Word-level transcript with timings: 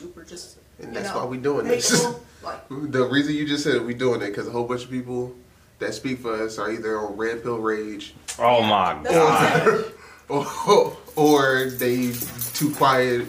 super 0.00 0.24
just. 0.24 0.58
And 0.78 0.88
you 0.88 0.94
that's 0.94 1.12
know, 1.14 1.20
why 1.20 1.24
we 1.26 1.36
doing 1.38 1.66
this. 1.68 2.04
like, 2.42 2.68
The 2.68 3.04
reason 3.04 3.34
you 3.34 3.46
just 3.46 3.64
said 3.64 3.84
we 3.84 3.94
doing 3.94 4.22
it 4.22 4.28
because 4.28 4.46
a 4.48 4.50
whole 4.50 4.64
bunch 4.64 4.84
of 4.84 4.90
people 4.90 5.34
that 5.78 5.92
speak 5.94 6.20
for 6.20 6.42
us 6.42 6.58
are 6.58 6.70
either 6.70 6.98
on 6.98 7.16
red 7.16 7.42
pill 7.42 7.58
rage 7.58 8.14
Oh 8.38 8.62
my 8.62 8.94
That's 9.02 9.14
what 9.14 9.28
I'm 9.32 9.66
god. 9.66 9.84
saying. 9.84 9.92
or, 10.28 10.96
or 11.16 11.70
they 11.70 12.12
too 12.54 12.74
quiet. 12.74 13.26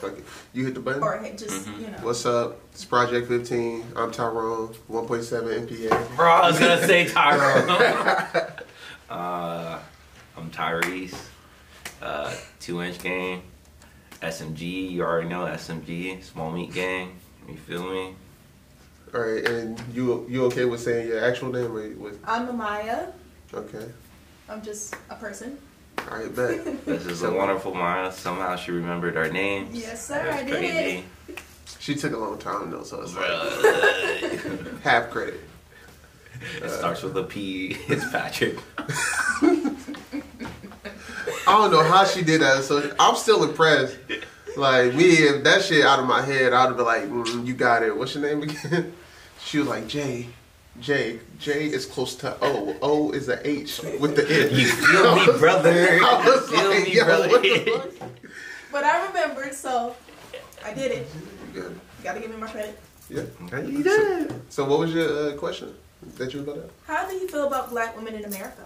Fuck 0.00 0.18
it. 0.18 0.24
You 0.52 0.64
hit 0.64 0.74
the 0.74 0.80
button. 0.80 1.02
or 1.02 1.18
hate 1.18 1.38
just 1.38 1.66
you 1.78 1.86
know. 1.88 1.98
What's 2.02 2.24
up? 2.26 2.58
It's 2.72 2.84
Project 2.84 3.28
15. 3.28 3.84
I'm 3.96 4.10
Tyrone. 4.10 4.68
1.7 4.90 5.66
MPA. 5.68 6.16
Bro, 6.16 6.26
I 6.30 6.50
was 6.50 6.58
gonna 6.58 6.86
say 6.86 7.06
Tyrone. 7.08 7.70
uh, 9.10 9.78
I'm 10.36 10.50
Tyrese. 10.50 11.16
Uh, 12.02 12.34
two 12.60 12.82
inch 12.82 12.98
gang. 12.98 13.42
SMG, 14.22 14.90
you 14.90 15.02
already 15.02 15.28
know 15.28 15.44
SMG, 15.44 16.22
small 16.22 16.50
meat 16.50 16.72
gang. 16.72 17.16
You 17.48 17.56
feel 17.56 17.84
me? 17.88 18.14
All 19.14 19.20
right, 19.20 19.46
and 19.48 19.80
you 19.92 20.26
you 20.28 20.44
okay 20.46 20.64
with 20.64 20.80
saying 20.80 21.06
your 21.08 21.24
actual 21.24 21.52
name 21.52 21.70
or 21.76 21.88
with? 21.96 22.18
I'm 22.24 22.48
Amaya. 22.48 23.12
Okay. 23.54 23.86
I'm 24.48 24.62
just 24.62 24.94
a 25.10 25.14
person. 25.14 25.58
All 26.10 26.18
right, 26.18 26.34
bet. 26.34 26.64
This 26.84 27.06
is 27.06 27.22
a 27.22 27.30
wonderful 27.32 27.74
Maya. 27.74 28.12
Somehow 28.12 28.56
she 28.56 28.70
remembered 28.72 29.16
our 29.16 29.28
names. 29.28 29.74
Yes, 29.76 30.06
sir, 30.06 30.22
That's 30.22 30.42
I 30.42 30.44
did 30.44 30.56
crazy. 30.56 31.04
she 31.78 31.94
took 31.94 32.12
a 32.12 32.16
long 32.18 32.38
time 32.38 32.70
though, 32.70 32.82
so 32.82 33.02
it's 33.02 33.14
like 33.14 34.80
half 34.82 35.10
credit. 35.10 35.40
it 36.62 36.68
starts 36.70 37.02
with 37.02 37.16
a 37.16 37.22
P. 37.24 37.76
It's 37.88 38.08
Patrick. 38.10 38.58
I 41.46 41.52
don't 41.58 41.70
know 41.70 41.82
how 41.82 42.04
she 42.04 42.22
did 42.22 42.40
that, 42.40 42.64
so 42.64 42.94
I'm 42.98 43.16
still 43.16 43.44
impressed. 43.44 43.96
Like 44.56 44.94
me, 44.94 45.04
if 45.10 45.44
that 45.44 45.62
shit 45.62 45.84
out 45.84 45.98
of 45.98 46.06
my 46.06 46.22
head, 46.22 46.52
I'd 46.52 46.76
be 46.76 46.82
like, 46.82 47.02
mm, 47.04 47.46
"You 47.46 47.54
got 47.54 47.82
it." 47.82 47.96
What's 47.96 48.14
your 48.14 48.24
name 48.24 48.42
again? 48.42 48.92
She 49.44 49.58
was 49.58 49.68
like, 49.68 49.86
"J, 49.86 50.26
J, 50.80 51.20
J 51.38 51.66
is 51.66 51.86
close 51.86 52.16
to 52.16 52.36
O. 52.42 52.74
O 52.82 53.12
is 53.12 53.28
a 53.28 53.38
H 53.48 53.80
with 54.00 54.16
the 54.16 54.24
N." 54.28 54.50
You 54.58 54.66
feel 54.66 55.14
me, 55.14 55.38
brother? 55.38 55.70
I 56.02 56.24
was 56.26 56.50
You 56.50 56.56
feel 56.56 56.70
like, 56.70 56.84
me, 56.88 56.94
yo, 56.96 57.04
brother? 57.04 57.28
what 57.28 57.42
the 57.42 57.90
fuck? 58.00 58.10
But 58.72 58.84
I 58.84 59.06
remembered, 59.06 59.54
so 59.54 59.94
I 60.64 60.72
did 60.74 60.90
it. 60.90 61.06
You 61.54 61.60
got 61.62 61.70
it. 61.70 61.76
You 61.76 62.04
gotta 62.04 62.20
give 62.20 62.30
me 62.30 62.36
my 62.38 62.48
credit. 62.48 62.76
Yeah. 63.08 63.22
Okay, 63.44 63.70
you 63.70 63.84
did. 63.84 64.32
So, 64.52 64.64
what 64.64 64.80
was 64.80 64.92
your 64.92 65.30
uh, 65.30 65.36
question 65.36 65.72
that 66.16 66.32
you 66.34 66.42
were 66.42 66.52
about 66.52 66.56
to 66.56 66.64
ask? 66.64 66.72
How 66.88 67.08
do 67.08 67.14
you 67.14 67.28
feel 67.28 67.46
about 67.46 67.70
black 67.70 67.94
women 67.96 68.14
in 68.16 68.24
America? 68.24 68.64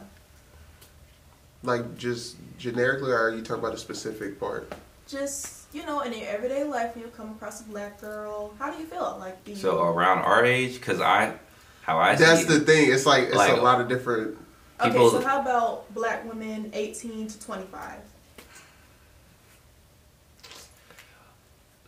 Like, 1.62 1.96
just 1.98 2.36
generically, 2.58 3.10
or 3.12 3.18
are 3.28 3.30
you 3.34 3.42
talking 3.42 3.62
about 3.62 3.74
a 3.74 3.78
specific 3.78 4.40
part? 4.40 4.72
Just 5.06 5.56
you 5.72 5.84
know, 5.86 6.00
in 6.00 6.12
your 6.12 6.26
everyday 6.28 6.64
life, 6.64 6.94
when 6.96 7.04
you 7.04 7.10
come 7.10 7.30
across 7.30 7.60
a 7.60 7.64
black 7.64 8.00
girl, 8.00 8.52
how 8.58 8.70
do 8.72 8.78
you 8.78 8.86
feel? 8.86 9.16
Like, 9.20 9.44
do 9.44 9.52
you? 9.52 9.56
So 9.56 9.82
around 9.82 10.18
our 10.18 10.44
age, 10.44 10.80
cause 10.80 11.00
I, 11.00 11.34
how 11.82 11.98
I 11.98 12.14
That's 12.16 12.40
see 12.42 12.46
the 12.46 12.60
thing. 12.60 12.92
It's 12.92 13.06
like 13.06 13.24
it's 13.24 13.36
Like- 13.36 13.52
a 13.52 13.56
lot 13.60 13.80
of 13.80 13.88
different. 13.88 14.36
okay, 14.80 14.90
people- 14.90 15.10
so 15.10 15.20
how 15.20 15.40
about 15.40 15.92
black 15.94 16.24
women 16.28 16.70
18 16.72 17.28
to 17.28 17.40
25? 17.40 17.98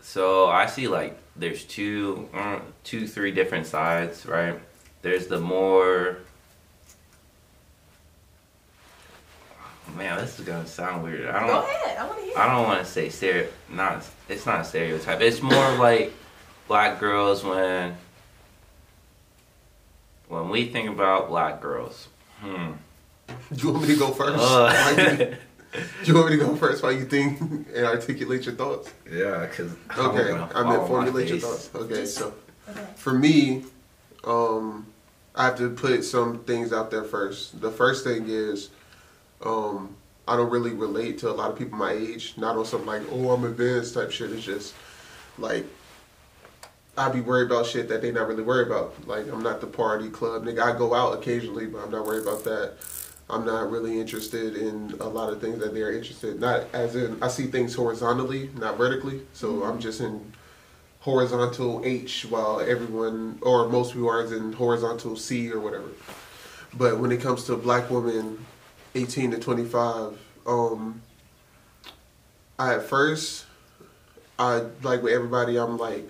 So 0.00 0.46
I 0.48 0.66
see 0.66 0.86
like 0.88 1.18
there's 1.36 1.64
two, 1.64 2.28
uh, 2.34 2.60
two, 2.84 3.06
three 3.08 3.30
different 3.30 3.66
sides, 3.66 4.26
right? 4.26 4.60
There's 5.00 5.26
the 5.28 5.40
more. 5.40 6.18
Man, 9.96 10.18
this 10.18 10.38
is 10.38 10.44
gonna 10.46 10.66
sound 10.66 11.02
weird. 11.04 11.28
I 11.28 11.40
don't. 11.40 11.48
Go 11.48 11.58
ahead, 11.60 11.98
I 11.98 12.06
want 12.06 12.18
to 12.20 12.24
hear. 12.24 12.38
I 12.38 12.46
don't 12.54 12.64
want 12.66 12.78
to 12.80 12.84
say 12.84 13.08
stereo. 13.08 13.48
Not. 13.70 14.04
It's 14.28 14.46
not 14.46 14.60
a 14.60 14.64
stereotype. 14.64 15.20
It's 15.20 15.42
more 15.42 15.74
like 15.76 16.12
black 16.68 16.98
girls 16.98 17.44
when. 17.44 17.96
When 20.28 20.48
we 20.48 20.68
think 20.68 20.88
about 20.88 21.28
black 21.28 21.60
girls, 21.60 22.08
hmm. 22.40 22.72
Do 23.28 23.34
you 23.66 23.72
want 23.72 23.86
me 23.86 23.94
to 23.94 23.98
go 23.98 24.10
first? 24.12 24.38
Uh, 24.38 24.94
you- 25.18 25.36
do 26.04 26.10
you 26.12 26.14
want 26.14 26.30
me 26.30 26.38
to 26.38 26.44
go 26.44 26.56
first 26.56 26.82
while 26.82 26.92
you 26.92 27.04
think 27.04 27.40
and 27.40 27.84
articulate 27.86 28.44
your 28.46 28.54
thoughts? 28.54 28.92
yeah, 29.10 29.46
cause 29.46 29.72
Okay, 29.98 30.32
I 30.32 30.62
meant 30.68 30.86
formulate 30.88 31.28
your 31.28 31.38
thoughts. 31.38 31.68
thoughts. 31.68 31.84
Okay, 31.84 32.06
so 32.06 32.34
Okay. 32.70 32.84
for 32.96 33.12
me, 33.12 33.64
um, 34.24 34.86
I 35.34 35.44
have 35.46 35.56
to 35.58 35.70
put 35.70 36.04
some 36.04 36.38
things 36.40 36.72
out 36.72 36.90
there 36.90 37.04
first. 37.04 37.60
The 37.60 37.70
first 37.70 38.04
thing 38.04 38.24
is, 38.28 38.70
um, 39.44 39.96
I 40.26 40.36
don't 40.36 40.50
really 40.50 40.72
relate 40.72 41.18
to 41.18 41.30
a 41.30 41.32
lot 41.32 41.50
of 41.50 41.58
people 41.58 41.78
my 41.78 41.92
age. 41.92 42.34
Not 42.36 42.56
on 42.56 42.64
some 42.64 42.86
like, 42.86 43.02
oh, 43.10 43.30
I'm 43.30 43.44
advanced 43.44 43.94
type 43.94 44.10
shit. 44.10 44.30
It's 44.30 44.44
just 44.44 44.74
like 45.38 45.66
I 46.96 47.08
be 47.08 47.20
worried 47.20 47.50
about 47.50 47.66
shit 47.66 47.88
that 47.88 48.02
they 48.02 48.12
not 48.12 48.28
really 48.28 48.42
worried 48.42 48.68
about. 48.68 48.94
Like 49.06 49.26
I'm 49.28 49.42
not 49.42 49.60
the 49.60 49.66
party 49.66 50.08
club 50.10 50.44
nigga. 50.44 50.60
I 50.60 50.76
go 50.76 50.94
out 50.94 51.18
occasionally, 51.18 51.66
but 51.66 51.82
I'm 51.82 51.90
not 51.90 52.06
worried 52.06 52.22
about 52.22 52.44
that. 52.44 52.74
I'm 53.30 53.46
not 53.46 53.70
really 53.70 53.98
interested 53.98 54.56
in 54.56 54.94
a 55.00 55.08
lot 55.08 55.32
of 55.32 55.40
things 55.40 55.58
that 55.60 55.72
they're 55.72 55.92
interested. 55.92 56.38
Not 56.38 56.66
as 56.74 56.94
in 56.96 57.20
I 57.22 57.28
see 57.28 57.46
things 57.46 57.74
horizontally, 57.74 58.50
not 58.58 58.76
vertically. 58.76 59.22
So 59.32 59.64
I'm 59.64 59.80
just 59.80 60.00
in 60.00 60.32
horizontal 61.00 61.82
H 61.84 62.26
while 62.26 62.60
everyone 62.60 63.38
or 63.42 63.68
most 63.68 63.94
people 63.94 64.08
are 64.08 64.22
in 64.32 64.52
horizontal 64.52 65.16
C 65.16 65.50
or 65.50 65.60
whatever. 65.60 65.88
But 66.74 66.98
when 66.98 67.10
it 67.10 67.20
comes 67.20 67.44
to 67.44 67.56
black 67.56 67.90
women 67.90 68.44
18 68.94 69.32
to 69.32 69.38
25, 69.38 70.18
um 70.46 71.02
I 72.58 72.74
at 72.74 72.82
first 72.84 73.46
I 74.38 74.62
like 74.82 75.02
with 75.02 75.12
everybody 75.12 75.56
I'm 75.58 75.78
like 75.78 76.08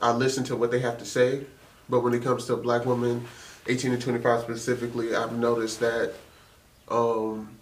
I 0.00 0.12
listen 0.12 0.42
to 0.44 0.56
what 0.56 0.70
they 0.70 0.80
have 0.80 0.98
to 0.98 1.04
say, 1.04 1.44
but 1.88 2.00
when 2.00 2.12
it 2.14 2.22
comes 2.22 2.46
to 2.46 2.56
black 2.56 2.84
women 2.86 3.24
18 3.68 3.92
to 3.92 3.98
25 3.98 4.40
specifically, 4.42 5.14
I've 5.14 5.32
noticed 5.32 5.80
that 5.80 6.14
um 6.88 7.56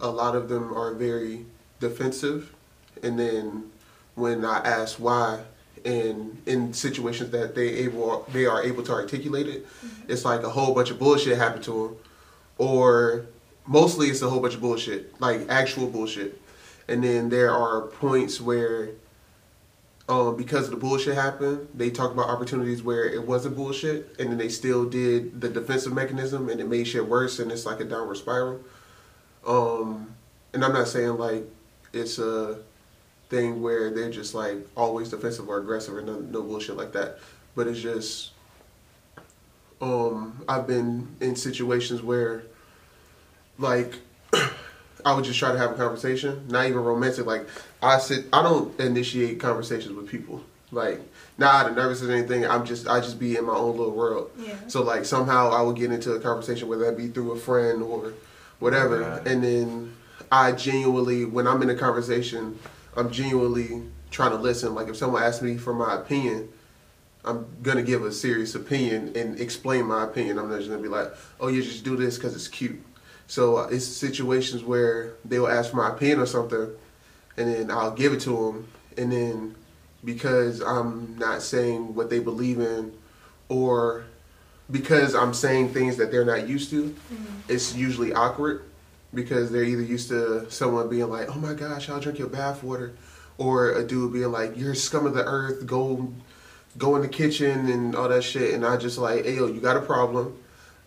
a 0.00 0.08
lot 0.08 0.36
of 0.36 0.48
them 0.48 0.72
are 0.72 0.94
very 0.94 1.44
defensive. 1.80 2.54
And 3.02 3.18
then 3.18 3.70
when 4.14 4.44
I 4.44 4.58
ask 4.58 4.96
why 4.98 5.40
and 5.84 6.40
in 6.46 6.72
situations 6.72 7.30
that 7.30 7.54
they 7.54 7.68
able 7.68 8.26
they 8.32 8.46
are 8.46 8.62
able 8.62 8.82
to 8.84 8.92
articulate 8.92 9.46
it, 9.46 9.66
it's 10.08 10.24
like 10.24 10.42
a 10.42 10.50
whole 10.50 10.74
bunch 10.74 10.90
of 10.90 10.98
bullshit 10.98 11.38
happened 11.38 11.64
to 11.64 11.72
them, 11.72 11.96
or 12.58 13.26
mostly 13.66 14.08
it's 14.08 14.22
a 14.22 14.28
whole 14.28 14.40
bunch 14.40 14.54
of 14.54 14.60
bullshit, 14.60 15.20
like 15.20 15.48
actual 15.48 15.88
bullshit. 15.88 16.40
And 16.88 17.02
then 17.04 17.28
there 17.28 17.50
are 17.50 17.82
points 17.82 18.40
where, 18.40 18.90
um, 20.08 20.36
because 20.36 20.64
of 20.64 20.70
the 20.70 20.76
bullshit 20.78 21.14
happened, 21.14 21.68
they 21.74 21.90
talk 21.90 22.12
about 22.12 22.28
opportunities 22.28 22.82
where 22.82 23.04
it 23.04 23.26
wasn't 23.26 23.56
bullshit, 23.56 24.16
and 24.18 24.30
then 24.30 24.38
they 24.38 24.48
still 24.48 24.84
did 24.86 25.40
the 25.40 25.48
defensive 25.48 25.92
mechanism, 25.92 26.48
and 26.48 26.60
it 26.60 26.68
made 26.68 26.84
shit 26.84 27.06
worse, 27.06 27.38
and 27.38 27.52
it's 27.52 27.66
like 27.66 27.80
a 27.80 27.84
downward 27.84 28.16
spiral. 28.16 28.60
Um, 29.46 30.14
and 30.52 30.64
I'm 30.64 30.72
not 30.72 30.88
saying 30.88 31.18
like 31.18 31.44
it's 31.92 32.18
a 32.18 32.58
thing 33.28 33.60
where 33.60 33.90
they're 33.90 34.10
just 34.10 34.34
like 34.34 34.56
always 34.74 35.10
defensive 35.10 35.48
or 35.48 35.58
aggressive 35.58 35.94
or 35.94 36.02
no, 36.02 36.18
no 36.18 36.42
bullshit 36.42 36.76
like 36.76 36.92
that. 36.92 37.18
But 37.54 37.66
it's 37.66 37.80
just, 37.80 38.30
um, 39.80 40.42
I've 40.48 40.66
been 40.66 41.08
in 41.20 41.36
situations 41.36 42.02
where, 42.02 42.42
like, 43.58 43.94
I 45.04 45.14
would 45.14 45.24
just 45.24 45.38
try 45.38 45.52
to 45.52 45.58
have 45.58 45.72
a 45.72 45.74
conversation, 45.74 46.46
not 46.48 46.66
even 46.66 46.78
romantic. 46.78 47.26
Like, 47.26 47.46
I 47.82 47.98
sit, 47.98 48.26
I 48.32 48.42
don't 48.42 48.78
initiate 48.80 49.40
conversations 49.40 49.94
with 49.94 50.08
people. 50.08 50.42
Like, 50.70 51.00
not 51.38 51.54
out 51.64 51.70
of 51.70 51.76
nervousness 51.76 52.10
or 52.10 52.14
anything. 52.14 52.44
I'm 52.44 52.66
just, 52.66 52.88
I 52.88 53.00
just 53.00 53.18
be 53.18 53.36
in 53.36 53.44
my 53.46 53.54
own 53.54 53.76
little 53.76 53.92
world. 53.94 54.30
Yeah. 54.38 54.54
So 54.66 54.82
like 54.82 55.04
somehow 55.06 55.50
I 55.50 55.62
would 55.62 55.76
get 55.76 55.90
into 55.92 56.12
a 56.12 56.20
conversation, 56.20 56.68
whether 56.68 56.84
that 56.86 56.96
be 56.96 57.06
through 57.08 57.32
a 57.32 57.38
friend 57.38 57.82
or 57.82 58.12
whatever, 58.58 59.00
Right. 59.00 59.26
and 59.26 59.42
then 59.42 59.94
I 60.30 60.52
genuinely, 60.52 61.24
when 61.24 61.46
I'm 61.46 61.62
in 61.62 61.70
a 61.70 61.74
conversation, 61.74 62.58
I'm 62.96 63.10
genuinely 63.10 63.82
trying 64.10 64.32
to 64.32 64.36
listen. 64.36 64.74
Like 64.74 64.88
if 64.88 64.96
someone 64.96 65.22
asks 65.22 65.40
me 65.40 65.56
for 65.56 65.72
my 65.72 65.94
opinion, 65.94 66.48
I'm 67.28 67.46
gonna 67.62 67.82
give 67.82 68.04
a 68.04 68.10
serious 68.10 68.54
opinion 68.54 69.12
and 69.14 69.38
explain 69.38 69.84
my 69.84 70.04
opinion. 70.04 70.38
I'm 70.38 70.48
not 70.48 70.58
just 70.58 70.70
gonna 70.70 70.82
be 70.82 70.88
like, 70.88 71.12
oh, 71.40 71.48
you 71.48 71.62
just 71.62 71.84
do 71.84 71.94
this 71.94 72.16
because 72.16 72.34
it's 72.34 72.48
cute. 72.48 72.82
So 73.26 73.58
uh, 73.58 73.68
it's 73.70 73.84
situations 73.84 74.64
where 74.64 75.12
they'll 75.26 75.46
ask 75.46 75.70
for 75.70 75.76
my 75.76 75.90
opinion 75.90 76.20
or 76.20 76.26
something, 76.26 76.70
and 77.36 77.54
then 77.54 77.70
I'll 77.70 77.90
give 77.90 78.14
it 78.14 78.20
to 78.20 78.30
them, 78.30 78.68
and 78.96 79.12
then 79.12 79.54
because 80.02 80.62
I'm 80.62 81.18
not 81.18 81.42
saying 81.42 81.94
what 81.94 82.08
they 82.08 82.18
believe 82.18 82.60
in, 82.60 82.92
or 83.50 84.04
because 84.70 85.14
I'm 85.14 85.34
saying 85.34 85.74
things 85.74 85.98
that 85.98 86.10
they're 86.10 86.24
not 86.24 86.48
used 86.48 86.70
to, 86.70 86.94
it's 87.48 87.74
usually 87.74 88.14
awkward 88.14 88.64
because 89.12 89.50
they're 89.50 89.64
either 89.64 89.82
used 89.82 90.08
to 90.08 90.50
someone 90.50 90.88
being 90.88 91.10
like, 91.10 91.28
"Oh 91.34 91.38
my 91.38 91.52
gosh, 91.52 91.90
I'll 91.90 92.00
drink 92.00 92.18
your 92.18 92.28
bath 92.28 92.62
water," 92.62 92.92
or 93.36 93.72
a 93.72 93.84
dude 93.84 94.14
being 94.14 94.32
like, 94.32 94.56
"You're 94.56 94.74
scum 94.74 95.04
of 95.04 95.12
the 95.12 95.24
earth. 95.24 95.66
Go, 95.66 96.12
go 96.78 96.96
in 96.96 97.02
the 97.02 97.08
kitchen 97.08 97.68
and 97.68 97.94
all 97.94 98.08
that 98.08 98.22
shit." 98.22 98.54
And 98.54 98.64
I 98.64 98.76
just 98.76 98.98
like, 98.98 99.24
"Hey, 99.24 99.36
yo, 99.36 99.46
you 99.46 99.60
got 99.60 99.76
a 99.76 99.82
problem. 99.82 100.36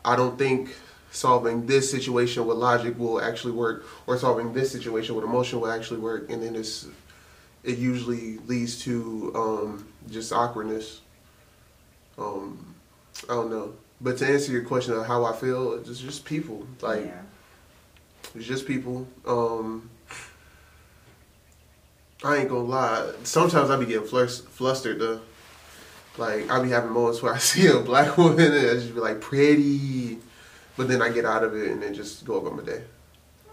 I 0.04 0.16
don't 0.16 0.38
think 0.38 0.76
solving 1.12 1.68
this 1.68 1.92
situation 1.92 2.46
with 2.46 2.58
logic 2.58 2.98
will 2.98 3.22
actually 3.22 3.54
work, 3.54 3.86
or 4.08 4.18
solving 4.18 4.54
this 4.54 4.72
situation 4.72 5.16
with 5.16 5.26
emotion 5.26 5.60
will 5.62 5.72
actually 5.72 6.00
work." 6.00 6.30
And 6.30 6.42
then 6.42 6.56
it's 6.56 6.88
it 7.64 7.78
usually 7.78 8.38
leads 8.48 8.80
to 8.84 9.32
um, 9.36 9.88
just 10.10 10.34
awkwardness. 10.34 11.02
Um, 12.18 12.76
I 13.30 13.34
don't 13.34 13.50
know. 13.50 13.74
But 14.00 14.18
to 14.18 14.28
answer 14.28 14.52
your 14.52 14.64
question 14.64 14.94
of 14.94 15.06
how 15.06 15.26
I 15.26 15.34
feel, 15.34 15.74
it's 15.74 16.00
just 16.00 16.26
people. 16.26 16.66
Like 16.82 17.06
yeah. 17.06 17.22
it's 18.34 18.46
just 18.46 18.66
people. 18.66 19.08
Um, 19.28 19.90
I 22.24 22.38
ain't 22.38 22.50
gonna 22.50 22.62
lie. 22.62 23.12
Sometimes 23.24 23.70
I 23.70 23.78
be 23.78 23.86
getting 23.86 24.08
flustered 24.08 25.00
though. 25.00 25.22
Like 26.18 26.50
I 26.50 26.62
be 26.62 26.70
having 26.70 26.92
moments 26.92 27.22
where 27.22 27.34
I 27.34 27.38
see 27.40 27.68
a 27.68 27.80
black 27.80 28.18
woman 28.18 28.52
and 28.52 28.70
I 28.70 28.74
just 28.74 28.94
be 28.94 29.00
like 29.00 29.22
pretty, 29.22 30.20
but 30.78 30.88
then 30.88 31.02
I 31.02 31.10
get 31.10 31.26
out 31.26 31.44
of 31.44 31.56
it 31.56 31.72
and 31.72 31.82
then 31.82 31.94
just 31.94 32.26
go 32.26 32.36
about 32.38 32.56
my 32.56 32.64
day. 32.64 32.84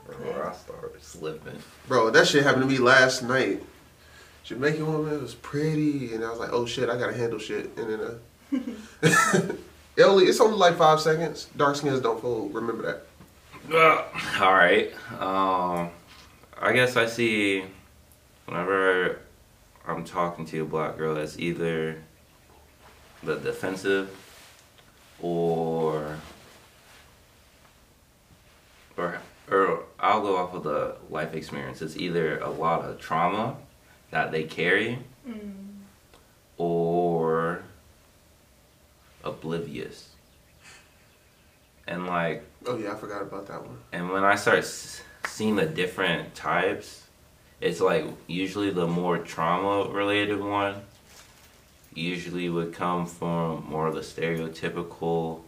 Or 0.09 0.49
I 0.49 0.55
start 0.55 1.03
slipping. 1.03 1.59
Bro, 1.87 2.11
that 2.11 2.27
shit 2.27 2.43
happened 2.43 2.63
to 2.63 2.69
me 2.69 2.79
last 2.79 3.23
night. 3.23 3.63
Jamaican 4.43 4.87
woman 4.87 5.21
was 5.21 5.35
pretty, 5.35 6.15
and 6.15 6.25
I 6.25 6.31
was 6.31 6.39
like, 6.39 6.51
oh 6.53 6.65
shit, 6.65 6.89
I 6.89 6.97
gotta 6.99 7.13
handle 7.13 7.39
shit. 7.39 7.71
And 7.77 7.91
then, 7.91 8.01
uh, 8.01 9.53
it 9.97 10.03
only 10.03 10.25
it's 10.25 10.41
only 10.41 10.57
like 10.57 10.79
five 10.79 11.01
seconds. 11.01 11.49
Dark 11.55 11.77
skins 11.77 12.01
don't 12.01 12.21
fold. 12.21 12.55
Remember 12.55 12.83
that. 12.83 13.03
Uh, 13.71 14.43
all 14.43 14.55
right. 14.55 14.91
Um, 15.21 15.91
I 16.59 16.73
guess 16.73 16.97
I 16.97 17.05
see 17.05 17.65
whenever 18.47 19.19
I'm 19.87 20.05
talking 20.05 20.47
to 20.47 20.63
a 20.63 20.65
black 20.65 20.97
girl 20.97 21.19
as 21.19 21.39
either 21.39 22.03
the 23.23 23.37
defensive 23.37 24.11
or 25.21 26.17
or 28.97 29.19
or 29.51 29.83
I'll 29.99 30.21
go 30.21 30.37
off 30.37 30.55
of 30.55 30.63
the 30.63 30.97
life 31.11 31.35
experience. 31.35 31.81
It's 31.83 31.97
either 31.97 32.39
a 32.39 32.51
lot 32.51 32.83
of 32.85 32.99
trauma 33.01 33.57
that 34.11 34.31
they 34.33 34.45
carry 34.45 34.99
Mm. 35.29 35.81
or 36.57 37.63
oblivious. 39.25 40.09
And 41.87 42.07
like 42.07 42.45
Oh 42.67 42.77
yeah, 42.77 42.93
I 42.93 42.97
forgot 42.97 43.23
about 43.23 43.47
that 43.47 43.65
one. 43.67 43.79
And 43.93 44.11
when 44.11 44.25
I 44.25 44.35
start 44.37 44.59
s- 44.59 45.03
seeing 45.27 45.57
the 45.57 45.67
different 45.67 46.35
types, 46.35 47.05
it's 47.61 47.81
like 47.81 48.05
usually 48.27 48.71
the 48.71 48.87
more 48.87 49.19
trauma 49.19 49.91
related 49.93 50.41
one 50.41 50.83
usually 51.99 52.49
would 52.49 52.73
come 52.73 53.07
from 53.07 53.67
more 53.69 53.87
of 53.89 53.95
the 53.95 54.01
stereotypical, 54.01 55.43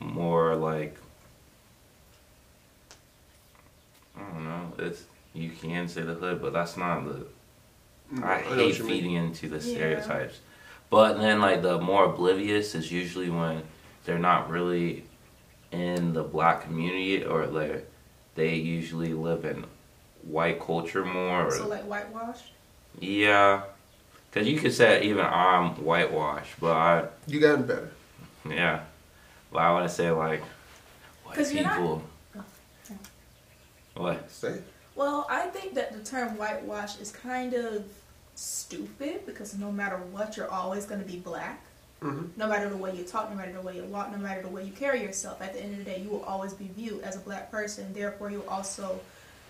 more 0.00 0.56
like 0.56 0.96
I 4.16 4.20
don't 4.32 4.44
know. 4.44 4.72
It's 4.78 5.04
you 5.34 5.50
can 5.50 5.88
say 5.88 6.02
the 6.02 6.14
hood, 6.14 6.40
but 6.42 6.52
that's 6.52 6.76
not 6.76 7.04
the. 7.04 7.26
Mm, 8.14 8.24
I 8.24 8.40
know 8.42 8.56
hate 8.56 8.78
you 8.78 8.84
mean. 8.84 8.92
feeding 8.94 9.12
into 9.14 9.48
the 9.48 9.56
Yeah. 9.56 9.74
stereotypes. 9.74 10.40
But 10.90 11.18
then, 11.18 11.40
like, 11.40 11.60
the 11.62 11.78
more 11.78 12.06
oblivious 12.06 12.74
is 12.74 12.90
usually 12.90 13.28
when 13.28 13.62
they're 14.04 14.18
not 14.18 14.48
really 14.48 15.04
in 15.70 16.14
the 16.14 16.22
black 16.22 16.62
community 16.62 17.22
or 17.24 17.46
they 17.46 17.82
they 18.34 18.54
usually 18.54 19.12
live 19.12 19.44
in 19.44 19.66
white 20.22 20.60
culture 20.60 21.04
more. 21.04 21.46
Or, 21.46 21.50
So 21.50 21.68
like 21.68 21.82
whitewashed. 21.84 22.52
yeah. 22.98 23.62
Because 24.30 24.46
you 24.48 24.58
could 24.58 24.72
say 24.74 25.02
even 25.04 25.24
I'm 25.24 25.70
whitewashed, 25.76 26.54
but 26.60 26.72
I, 26.76 27.06
You 27.26 27.40
gotten 27.40 27.66
better. 27.66 27.90
yeah. 28.48 28.80
But 29.52 29.58
I 29.60 29.72
want 29.72 29.88
to 29.88 29.94
say, 29.94 30.10
like, 30.10 30.42
white 31.24 31.36
'Cause 31.36 31.52
you're 31.52 31.64
not- 31.64 31.76
people. 31.76 32.02
Oh, 32.36 32.44
okay. 32.84 32.98
What? 33.94 34.30
Say. 34.30 34.60
Well, 34.94 35.26
I 35.30 35.46
think 35.46 35.74
that 35.74 35.92
the 35.92 36.00
term 36.04 36.36
whitewash 36.36 36.98
is 37.00 37.10
kind 37.10 37.54
of 37.54 37.84
stupid 38.34 39.24
because 39.26 39.56
no 39.56 39.72
matter 39.72 39.96
what, 39.96 40.36
you're 40.36 40.50
always 40.50 40.84
going 40.84 41.00
to 41.00 41.06
be 41.06 41.18
black. 41.18 41.64
hmm 42.00 42.26
No 42.36 42.46
matter 42.46 42.68
the 42.68 42.76
way 42.76 42.94
you 42.94 43.02
talk, 43.04 43.30
no 43.30 43.36
matter 43.36 43.52
the 43.52 43.60
way 43.60 43.76
you 43.76 43.84
walk, 43.84 44.12
no 44.12 44.18
matter 44.18 44.42
the 44.42 44.48
way 44.48 44.62
you 44.64 44.72
carry 44.72 45.02
yourself, 45.02 45.40
at 45.42 45.52
the 45.54 45.60
end 45.62 45.72
of 45.72 45.78
the 45.78 45.84
day, 45.84 46.00
you 46.00 46.10
will 46.10 46.22
always 46.24 46.52
be 46.52 46.68
viewed 46.76 47.02
as 47.02 47.16
a 47.16 47.20
black 47.20 47.50
person. 47.50 47.92
Therefore, 47.92 48.30
you'll 48.30 48.48
also 48.48 49.00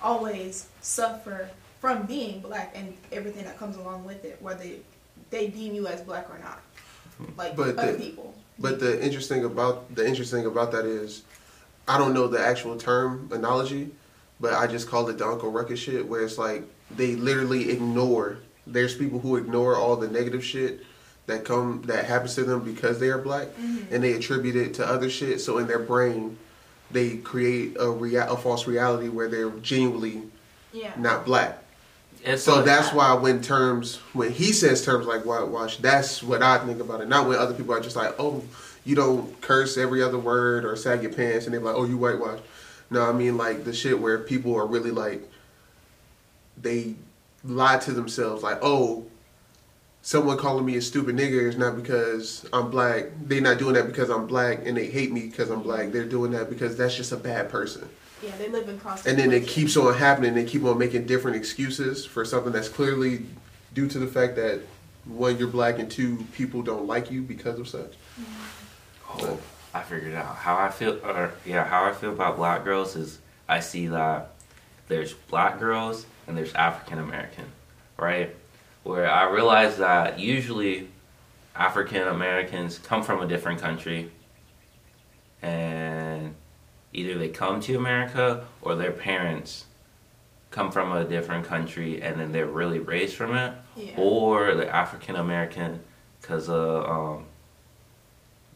always 0.01 0.67
suffer 0.81 1.51
from 1.81 2.07
being 2.07 2.41
black 2.41 2.73
and 2.75 2.97
everything 3.13 3.45
that 3.45 3.59
comes 3.59 3.77
along 3.77 4.05
with 4.05 4.25
it, 4.25 4.39
whether 4.41 4.65
they 5.31 5.49
deem 5.49 5.75
you 5.75 5.87
as 5.87 6.01
black 6.01 6.29
or 6.31 6.39
not. 6.39 6.61
Like 7.37 7.57
But 7.57 7.79
other 7.79 7.93
the- 7.93 7.99
people. 7.99 8.35
But 8.61 8.81
the 8.81 9.01
interesting 9.05 9.45
about 9.45 9.95
the 9.95 10.05
interesting 10.07 10.45
about 10.47 10.73
that 10.73 10.85
is, 10.85 11.23
I 11.87 11.97
don't 11.97 12.13
know 12.13 12.27
the 12.27 12.41
actual 12.45 12.77
term 12.77 13.29
analogy, 13.33 13.91
but 14.41 14.53
I 14.53 14.67
just 14.67 14.89
call 14.89 15.09
it 15.09 15.19
the 15.19 15.27
Uncle 15.27 15.51
Ruckus 15.53 15.79
shit, 15.79 16.07
where 16.09 16.23
it's 16.23 16.39
like 16.39 16.65
they 16.91 17.15
literally 17.15 17.71
ignore. 17.71 18.39
There's 18.67 18.97
people 18.97 19.21
who 19.21 19.37
ignore 19.37 19.77
all 19.77 19.95
the 19.95 20.09
negative 20.09 20.45
shit 20.45 20.81
that 21.27 21.45
come 21.45 21.83
that 21.87 22.07
happens 22.07 22.35
to 22.35 22.43
them 22.45 22.65
because 22.65 22.99
they 22.99 23.11
are 23.11 23.19
black, 23.19 23.47
Mm-hmm. 23.49 23.95
and 23.95 24.03
they 24.03 24.13
attribute 24.15 24.57
it 24.57 24.75
to 24.75 24.87
other 24.87 25.09
shit. 25.09 25.41
So 25.41 25.59
in 25.59 25.69
their 25.69 25.79
brain, 25.79 26.37
they 26.91 27.19
create 27.19 27.77
a 27.79 27.89
rea- 27.89 28.17
a 28.17 28.37
false 28.37 28.67
reality 28.67 29.09
where 29.09 29.29
they're 29.29 29.51
genuinely 29.51 30.23
Yeah. 30.73 30.93
not 30.99 31.25
black. 31.25 31.63
It's 32.25 32.43
So 32.43 32.57
like- 32.57 32.65
that's 32.65 32.93
why 32.93 33.15
when 33.15 33.41
terms 33.43 33.97
when 34.13 34.31
he 34.33 34.53
says 34.53 34.85
terms 34.85 35.07
like 35.07 35.25
whitewash, 35.25 35.77
that's 35.79 36.23
what 36.23 36.43
I 36.43 36.59
think 36.59 36.81
about 36.81 37.01
it. 37.01 37.09
Not 37.09 37.29
when 37.29 37.39
other 37.39 37.55
people 37.55 37.75
are 37.75 37.81
just 37.81 37.97
like, 37.97 38.15
oh, 38.19 38.43
you 38.85 38.95
don't 38.95 39.41
curse 39.41 39.77
every 39.77 40.03
other 40.03 40.19
word 40.19 40.65
or 40.65 40.75
sag 40.77 41.03
your 41.03 41.13
pants, 41.13 41.45
and 41.47 41.55
they're 41.55 41.61
like, 41.61 41.75
oh, 41.77 41.85
you 41.85 41.97
whitewash. 41.99 42.41
No, 42.91 43.03
I 43.09 43.13
mean 43.13 43.37
like 43.37 43.65
the 43.65 43.73
shit 43.73 44.01
where 44.01 44.19
people 44.19 44.57
are 44.57 44.67
really 44.67 44.91
like, 44.91 45.23
they 46.61 46.95
lie 47.45 47.79
to 47.79 47.93
themselves, 47.93 48.43
like, 48.43 48.59
oh, 48.63 49.07
someone 50.03 50.39
calling 50.39 50.65
me 50.65 50.77
a 50.77 50.83
stupid 50.83 51.15
nigger 51.17 51.47
is 51.49 51.57
not 51.57 51.77
because 51.77 52.47
I'm 52.53 52.71
black. 52.71 53.07
They're 53.23 53.41
not 53.41 53.59
doing 53.59 53.75
that 53.75 53.87
because 53.87 54.11
I'm 54.11 54.27
black, 54.27 54.67
and 54.67 54.77
they 54.77 54.87
hate 54.87 55.13
me 55.13 55.21
because 55.29 55.51
I'm 55.51 55.63
black. 55.63 55.93
They're 55.93 56.05
doing 56.05 56.31
that 56.33 56.49
because 56.49 56.77
that's 56.77 56.97
just 56.97 57.13
a 57.13 57.17
bad 57.17 57.51
person. 57.51 57.89
Yeah, 58.23 58.37
they 58.37 58.49
live 58.49 58.69
in 58.69 58.81
constant. 58.81 59.19
And 59.19 59.33
then 59.33 59.43
it 59.43 59.47
keeps 59.47 59.77
on 59.77 59.95
happening. 59.95 60.35
They 60.35 60.45
keep 60.45 60.65
on 60.65 60.79
making 60.79 61.07
different 61.07 61.37
excuses 61.37 62.05
for 62.05 62.25
something 62.25 62.53
that's 62.53 62.69
clearly 62.69 63.27
due 63.75 63.89
to 63.89 63.99
the 63.99 64.07
fact 64.07 64.37
that 64.37 64.61
one, 65.05 65.39
you're 65.39 65.49
black, 65.49 65.79
and 65.79 65.91
two, 65.91 66.25
people 66.33 66.63
don't 66.63 66.87
like 66.87 67.11
you 67.11 67.23
because 67.23 67.59
of 67.59 67.69
such. 67.69 67.95
Oh, 69.09 69.39
I 69.73 69.83
figured 69.83 70.15
out 70.15 70.37
how 70.37 70.57
I 70.57 70.71
feel. 70.71 70.99
Or 71.05 71.33
yeah, 71.47 71.65
how 71.65 71.85
I 71.85 71.93
feel 71.93 72.13
about 72.13 72.37
black 72.37 72.65
girls 72.65 72.97
is 72.97 73.19
I 73.49 73.61
see 73.61 73.87
that 73.87 74.31
there's 74.89 75.15
black 75.15 75.59
girls 75.59 76.07
and 76.27 76.37
there's 76.37 76.53
African 76.55 76.99
American, 76.99 77.47
right? 77.97 78.35
Where 78.83 79.11
I 79.11 79.31
realize 79.31 79.79
that 79.79 80.19
usually 80.19 80.89
African 81.55 82.07
Americans 82.07 82.79
come 82.79 83.03
from 83.03 83.21
a 83.23 83.27
different 83.27 83.61
country, 83.61 84.11
and 85.43 86.35
either 86.93 87.19
they 87.19 87.29
come 87.29 87.61
to 87.61 87.77
America 87.77 88.45
or 88.63 88.75
their 88.75 88.93
parents 88.93 89.65
come 90.51 90.71
from 90.73 90.93
a 90.93 91.05
different 91.05 91.45
country 91.47 92.01
and 92.01 92.19
then 92.19 92.33
they're 92.33 92.47
really 92.47 92.79
raised 92.79 93.15
from 93.15 93.37
it 93.37 93.53
Yeah. 93.77 93.93
or 93.97 94.55
the 94.55 94.69
African 94.75 95.17
American 95.17 95.81
because 96.21 96.49
uh, 96.49 96.83
um, 96.85 97.25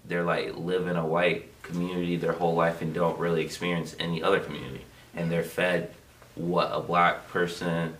they're 0.06 0.24
like 0.24 0.56
live 0.56 0.86
in 0.86 0.96
a 0.96 1.06
white 1.06 1.48
community 1.62 2.16
their 2.16 2.32
whole 2.32 2.54
life 2.54 2.82
and 2.82 2.92
don't 2.94 3.18
really 3.18 3.42
experience 3.44 3.94
any 4.00 4.22
other 4.22 4.40
community, 4.40 4.84
and 5.14 5.30
they're 5.30 5.44
fed 5.44 5.92
what 6.34 6.70
a 6.72 6.80
black 6.80 7.28
person 7.28 7.94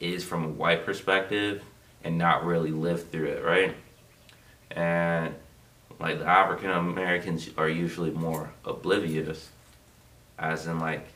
is 0.00 0.24
from 0.24 0.44
a 0.44 0.48
white 0.48 0.84
perspective 0.84 1.62
and 2.02 2.18
not 2.18 2.44
really 2.44 2.70
live 2.72 3.08
through 3.10 3.26
it, 3.28 3.44
right? 3.44 3.74
And 4.72 5.34
like 6.02 6.18
the 6.18 6.26
African 6.26 6.70
Americans 6.70 7.48
are 7.56 7.68
usually 7.68 8.10
more 8.10 8.50
oblivious, 8.64 9.48
as 10.38 10.66
in 10.66 10.78
like, 10.80 11.06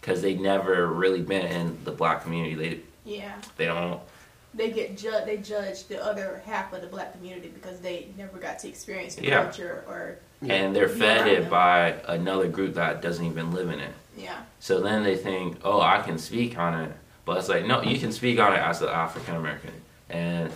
because 0.00 0.22
they 0.22 0.34
never 0.34 0.86
really 0.86 1.20
been 1.20 1.44
in 1.46 1.78
the 1.84 1.90
black 1.90 2.22
community. 2.22 2.54
They 2.54 2.80
Yeah. 3.04 3.34
they 3.56 3.66
don't 3.66 4.00
They 4.54 4.70
get 4.70 4.96
judged. 4.96 5.26
They 5.26 5.36
judge 5.36 5.84
the 5.86 6.02
other 6.02 6.40
half 6.46 6.72
of 6.72 6.80
the 6.80 6.86
black 6.86 7.12
community 7.12 7.48
because 7.48 7.80
they 7.80 8.06
never 8.16 8.38
got 8.38 8.58
to 8.60 8.68
experience 8.68 9.16
the 9.16 9.24
Yeah. 9.26 9.42
culture 9.42 9.84
or 9.86 10.16
Yeah. 10.40 10.54
and 10.54 10.74
they're 10.74 10.88
Yeah. 10.88 11.24
fed 11.24 11.26
it 11.26 11.50
by 11.50 11.96
another 12.06 12.48
group 12.48 12.74
that 12.76 13.02
doesn't 13.02 13.24
even 13.26 13.52
live 13.52 13.68
in 13.70 13.80
it. 13.80 13.92
yeah. 14.16 14.38
So 14.60 14.80
then 14.80 15.02
they 15.02 15.14
think, 15.16 15.58
oh, 15.62 15.82
I 15.82 16.00
can 16.00 16.16
speak 16.18 16.56
on 16.58 16.72
it. 16.80 16.92
But 17.26 17.36
it's 17.38 17.48
like, 17.50 17.66
no, 17.66 17.82
you 17.82 17.98
can 17.98 18.12
speak 18.12 18.38
on 18.38 18.54
it 18.54 18.58
as 18.60 18.80
an 18.80 18.88
African 18.88 19.34
American. 19.36 19.72
And 20.08 20.50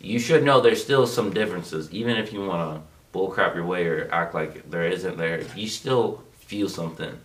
you 0.00 0.18
should 0.18 0.44
know 0.44 0.60
there's 0.62 0.82
still 0.82 1.06
some 1.06 1.30
differences. 1.30 1.90
Even 1.92 2.16
if 2.16 2.32
you 2.32 2.40
want 2.46 2.76
to 2.76 2.91
bullcrap 3.12 3.54
your 3.54 3.64
way 3.64 3.86
or 3.86 4.08
act 4.12 4.34
like 4.34 4.70
there 4.70 4.84
isn't 4.84 5.16
there, 5.16 5.42
you 5.54 5.68
still 5.68 6.22
feel 6.38 6.68
something. 6.68 7.18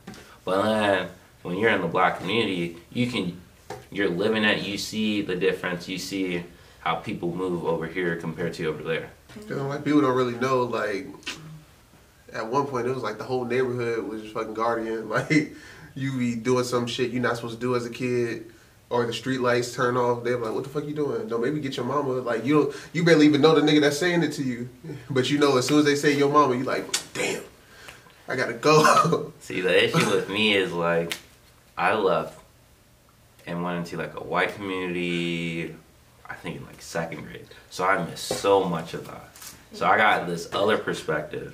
But 0.44 0.62
then 0.64 1.10
when 1.44 1.58
you're 1.58 1.72
in 1.72 1.82
the 1.82 1.88
black 1.88 2.20
community, 2.20 2.78
you 2.92 3.08
can, 3.08 3.40
you're 3.92 4.10
living 4.10 4.44
it, 4.44 4.64
you 4.64 4.78
see 4.78 5.22
the 5.22 5.36
difference, 5.36 5.88
you 5.88 5.98
see 5.98 6.44
how 6.80 6.96
people 6.96 7.34
move 7.34 7.66
over 7.66 7.86
here 7.88 8.16
compared 8.16 8.54
to 8.56 8.66
over 8.66 8.84
there. 8.84 9.10
Like 9.50 9.84
people 9.84 10.02
don't 10.02 10.16
really 10.16 10.38
know. 10.40 10.64
Like 10.64 11.08
at 12.34 12.48
one 12.48 12.66
point, 12.68 12.88
it 12.88 12.94
was 12.94 13.04
like 13.04 13.18
the 13.18 13.24
whole 13.24 13.46
neighborhood 13.46 14.08
was 14.08 14.30
fucking 14.32 14.54
guardian. 14.54 15.10
Like 15.18 15.54
you 15.96 16.18
be 16.18 16.36
doing 16.36 16.64
some 16.64 16.86
shit 16.86 17.10
you're 17.12 17.24
not 17.24 17.38
supposed 17.38 17.56
to 17.56 17.60
do 17.60 17.76
as 17.76 17.86
a 17.86 17.90
kid, 17.90 18.52
or 18.90 19.06
the 19.06 19.14
street 19.14 19.42
lights 19.42 19.74
turn 19.74 19.98
off, 19.98 20.24
they're 20.24 20.38
like, 20.38 20.54
"What 20.54 20.64
the 20.64 20.70
fuck 20.70 20.86
you 20.86 20.94
doing?" 20.94 21.28
No, 21.28 21.38
maybe 21.38 21.60
get 21.60 21.76
your 21.76 21.86
mama. 21.86 22.14
Like 22.14 22.46
you 22.46 22.54
don't, 22.54 22.76
you 22.94 23.04
barely 23.04 23.26
even 23.26 23.42
know 23.42 23.54
the 23.54 23.62
nigga 23.62 23.82
that's 23.82 23.98
saying 23.98 24.24
it 24.24 24.32
to 24.34 24.44
you, 24.44 24.70
but 25.10 25.30
you 25.30 25.38
know 25.38 25.58
as 25.58 25.68
soon 25.68 25.80
as 25.80 25.86
they 25.86 25.96
say 25.96 26.16
your 26.16 26.30
mama, 26.30 26.56
you 26.56 26.64
like, 26.64 26.86
"Damn, 27.14 27.44
I 28.28 28.36
gotta 28.36 28.54
go." 28.54 29.34
See, 29.40 29.62
the 29.62 29.86
issue 29.86 30.10
with 30.12 30.30
me 30.30 30.54
is 30.54 30.72
like, 30.72 31.18
I 31.78 31.96
left 31.96 32.40
and 33.46 33.64
went 33.64 33.80
into 33.80 33.98
like 33.98 34.16
a 34.16 34.24
white 34.24 34.56
community. 34.56 35.76
I 36.30 36.34
think 36.34 36.58
in 36.58 36.66
like 36.66 36.82
second 36.82 37.24
grade, 37.24 37.48
so 37.70 37.86
I 37.86 38.04
missed 38.06 38.28
so 38.28 38.64
much 38.64 38.94
of 38.94 39.08
that. 39.08 39.30
So 39.74 39.86
I 39.86 39.98
got 39.98 40.28
this 40.28 40.54
other 40.54 40.78
perspective. 40.78 41.54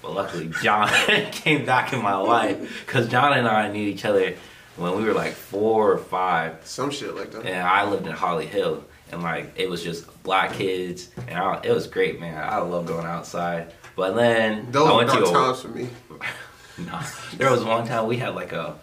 But 0.00 0.12
luckily, 0.12 0.50
John 0.62 0.88
came 1.32 1.66
back 1.66 1.92
in 1.92 2.02
my 2.02 2.16
life 2.16 2.84
because 2.86 3.08
John 3.08 3.32
and 3.32 3.48
I 3.48 3.70
knew 3.70 3.86
each 3.86 4.04
other 4.04 4.34
when 4.78 4.96
we 4.96 5.04
were 5.04 5.12
like 5.14 5.32
four 5.32 5.92
or 5.92 5.98
five, 5.98 6.64
Some 6.64 6.90
shit 6.90 7.14
like 7.14 7.30
that. 7.32 7.44
and 7.44 7.66
I 7.66 7.84
lived 7.88 8.06
in 8.06 8.12
Holly 8.12 8.46
Hill, 8.46 8.84
and 9.12 9.22
like 9.22 9.52
it 9.56 9.68
was 9.68 9.82
just 9.82 10.22
black 10.22 10.52
kids, 10.54 11.10
and 11.28 11.38
I, 11.38 11.60
it 11.62 11.72
was 11.72 11.86
great, 11.86 12.20
man. 12.20 12.36
I 12.42 12.58
love 12.58 12.86
going 12.86 13.06
outside. 13.06 13.72
But 13.96 14.14
then 14.14 14.70
Those 14.70 14.88
I 14.88 14.96
went 14.96 15.10
to 15.10 15.24
a, 15.24 15.32
times 15.32 15.60
for 15.62 15.68
me. 15.68 15.88
no, 16.78 17.00
there 17.36 17.50
was 17.50 17.64
one 17.64 17.86
time 17.86 18.06
we 18.06 18.16
had 18.16 18.34
like 18.34 18.52
a 18.52 18.76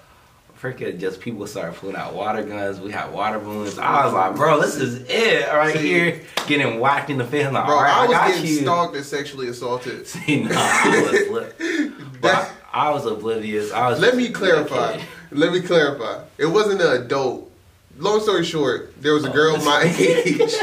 freaking 0.62 1.00
just 1.00 1.20
people 1.22 1.46
started 1.48 1.75
pulling 1.78 1.96
out 1.96 2.14
water 2.14 2.44
guns. 2.44 2.80
We 2.80 2.92
had 2.92 3.14
water 3.14 3.40
balloons. 3.40 3.78
I 3.78 4.04
was 4.06 4.14
like, 4.14 4.36
bro, 4.36 4.60
this 4.60 4.75
is 4.75 5.04
it 5.10 5.48
right 5.54 5.74
See- 5.75 5.88
here, 5.88 6.22
getting 6.48 6.80
whacked 6.80 7.10
in 7.10 7.18
the 7.18 7.25
face. 7.25 7.46
Like, 7.52 7.66
Bro, 7.66 7.75
all 7.75 7.84
right, 7.84 7.94
I 7.94 8.00
I, 8.00 8.08
was 8.08 8.12
got 8.18 8.28
getting 8.30 8.46
you. 8.46 8.56
stalked 8.62 8.96
and 8.96 9.06
sexually 9.06 9.48
assaulted. 9.48 10.06
See, 10.08 10.44
no, 10.44 10.50
I 10.54 11.28
was, 11.32 11.54
I, 12.24 12.52
I 12.74 12.90
was 12.92 13.06
oblivious. 13.06 13.72
I 13.72 13.90
was. 13.90 14.00
Let 14.00 14.16
me 14.18 14.30
clarify. 14.30 15.00
Kid. 15.36 15.39
Let 15.39 15.54
me 15.54 15.62
clarify. 15.62 16.24
It 16.38 16.48
wasn't 16.48 16.82
an 16.82 17.04
adult. 17.04 17.51
Long 17.98 18.20
story 18.22 18.44
short, 18.44 19.01
there 19.01 19.13
was 19.13 19.24
a 19.25 19.30
girl 19.30 19.58
my 19.58 19.84
age 19.98 20.54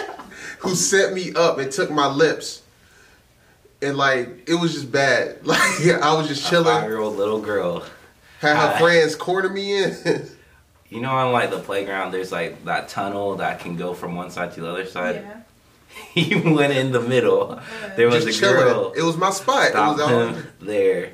who 0.60 0.74
set 0.74 1.12
me 1.14 1.32
up 1.34 1.58
and 1.58 1.70
took 1.72 1.90
my 1.90 2.06
lips. 2.06 2.62
And 3.80 3.96
like 3.96 4.48
it 4.48 4.54
was 4.54 4.74
just 4.74 4.92
bad. 4.92 5.38
Like 5.46 5.58
I 6.02 6.14
was 6.14 6.28
just 6.28 6.48
chilling, 6.48 6.66
five-year-old 6.66 7.16
little 7.16 7.40
girl. 7.40 7.84
had 8.40 8.56
her 8.56 8.74
Uh, 8.74 8.78
friends 8.78 9.16
corner 9.16 9.48
me 9.48 9.82
in. 9.84 9.96
You 10.88 11.00
know, 11.00 11.08
on 11.10 11.32
like 11.32 11.48
the 11.50 11.58
playground, 11.58 12.12
there's 12.12 12.30
like 12.30 12.66
that 12.66 12.90
tunnel 12.90 13.36
that 13.36 13.60
can 13.60 13.76
go 13.76 13.94
from 13.94 14.14
one 14.14 14.30
side 14.30 14.52
to 14.52 14.60
the 14.60 14.68
other 14.70 14.84
side. 14.84 15.24
Yeah. 15.26 15.40
he 16.12 16.34
went 16.36 16.74
in 16.74 16.92
the 16.92 17.00
middle. 17.00 17.58
There 17.96 18.08
was 18.08 18.26
just 18.26 18.38
a 18.38 18.40
girl. 18.42 18.90
chilling. 18.92 18.98
It 18.98 19.02
was 19.02 19.16
my 19.16 19.30
spot. 19.30 19.70
It 19.70 19.74
was 19.74 20.00
all, 20.02 20.08
him 20.34 20.46
there. 20.60 21.12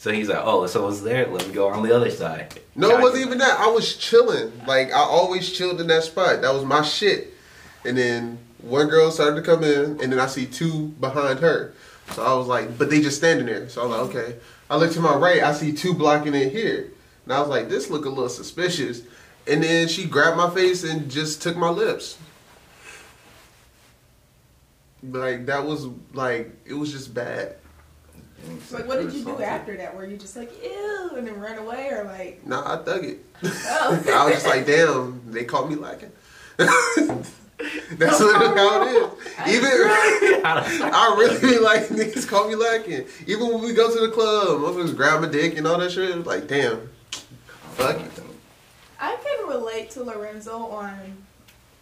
So 0.00 0.10
he's 0.10 0.30
like, 0.30 0.40
oh, 0.42 0.66
someone's 0.66 1.02
there. 1.02 1.26
Let 1.26 1.46
me 1.46 1.52
go 1.52 1.68
on 1.68 1.82
the 1.82 1.94
other 1.94 2.10
side. 2.10 2.58
No, 2.74 2.88
it 2.88 3.02
wasn't 3.02 3.26
even 3.26 3.36
that. 3.36 3.60
I 3.60 3.66
was 3.66 3.98
chilling. 3.98 4.50
Like 4.66 4.90
I 4.92 5.00
always 5.00 5.52
chilled 5.52 5.78
in 5.78 5.88
that 5.88 6.04
spot. 6.04 6.40
That 6.40 6.54
was 6.54 6.64
my 6.64 6.80
shit. 6.80 7.34
And 7.84 7.98
then 7.98 8.38
one 8.62 8.88
girl 8.88 9.10
started 9.10 9.36
to 9.36 9.42
come 9.42 9.62
in, 9.62 10.00
and 10.00 10.10
then 10.10 10.18
I 10.18 10.24
see 10.24 10.46
two 10.46 10.86
behind 11.00 11.40
her. 11.40 11.74
So 12.12 12.24
I 12.24 12.32
was 12.32 12.46
like, 12.46 12.78
but 12.78 12.88
they 12.88 13.02
just 13.02 13.18
standing 13.18 13.44
there. 13.44 13.68
So 13.68 13.82
I 13.82 13.86
was 13.86 14.08
like, 14.08 14.16
okay. 14.16 14.36
I 14.70 14.78
look 14.78 14.90
to 14.92 15.00
my 15.00 15.14
right, 15.16 15.42
I 15.42 15.52
see 15.52 15.70
two 15.70 15.92
blocking 15.92 16.34
it 16.34 16.50
here. 16.50 16.90
And 17.26 17.34
I 17.34 17.40
was 17.40 17.50
like, 17.50 17.68
this 17.68 17.90
look 17.90 18.06
a 18.06 18.08
little 18.08 18.30
suspicious. 18.30 19.02
And 19.46 19.62
then 19.62 19.86
she 19.86 20.06
grabbed 20.06 20.38
my 20.38 20.48
face 20.48 20.82
and 20.82 21.10
just 21.10 21.42
took 21.42 21.58
my 21.58 21.68
lips. 21.68 22.16
Like 25.02 25.44
that 25.44 25.66
was 25.66 25.88
like 26.14 26.52
it 26.64 26.72
was 26.72 26.90
just 26.90 27.12
bad. 27.12 27.56
Like, 28.70 28.86
what 28.86 29.00
did 29.00 29.12
you 29.12 29.24
do 29.24 29.42
after 29.42 29.76
that? 29.76 29.94
Were 29.94 30.06
you 30.06 30.16
just 30.16 30.36
like, 30.36 30.50
ew, 30.62 31.10
and 31.16 31.26
then 31.26 31.38
run 31.40 31.58
away, 31.58 31.88
or 31.90 32.04
like, 32.04 32.46
Nah, 32.46 32.74
I 32.74 32.82
thug 32.82 33.04
it. 33.04 33.24
oh? 33.44 34.04
I 34.12 34.24
was 34.24 34.34
just 34.34 34.46
like, 34.46 34.66
damn, 34.66 35.20
they 35.26 35.44
caught 35.44 35.68
me 35.68 35.76
lacking. 35.76 36.12
That's 36.56 38.20
oh, 38.20 38.26
literally 38.26 38.56
how 38.56 38.82
it 38.82 39.48
is. 39.48 39.56
Even 39.56 39.70
I 40.44 41.14
really 41.18 41.40
be 41.40 41.58
like 41.58 41.88
niggas 41.88 42.26
caught 42.26 42.48
me 42.48 42.54
lacking. 42.54 43.04
Even 43.26 43.48
when 43.48 43.60
we 43.60 43.74
go 43.74 43.92
to 43.92 44.06
the 44.06 44.12
club, 44.12 44.60
motherfuckers 44.60 44.96
grab 44.96 45.20
my 45.20 45.28
dick 45.28 45.58
and 45.58 45.66
all 45.66 45.78
that 45.78 45.92
shit. 45.92 46.10
It 46.10 46.16
was 46.16 46.26
like, 46.26 46.46
damn, 46.46 46.88
fuck 47.72 48.00
it. 48.00 48.10
I 48.98 49.16
can 49.22 49.48
relate 49.48 49.90
to 49.90 50.04
Lorenzo 50.04 50.56
on 50.56 51.18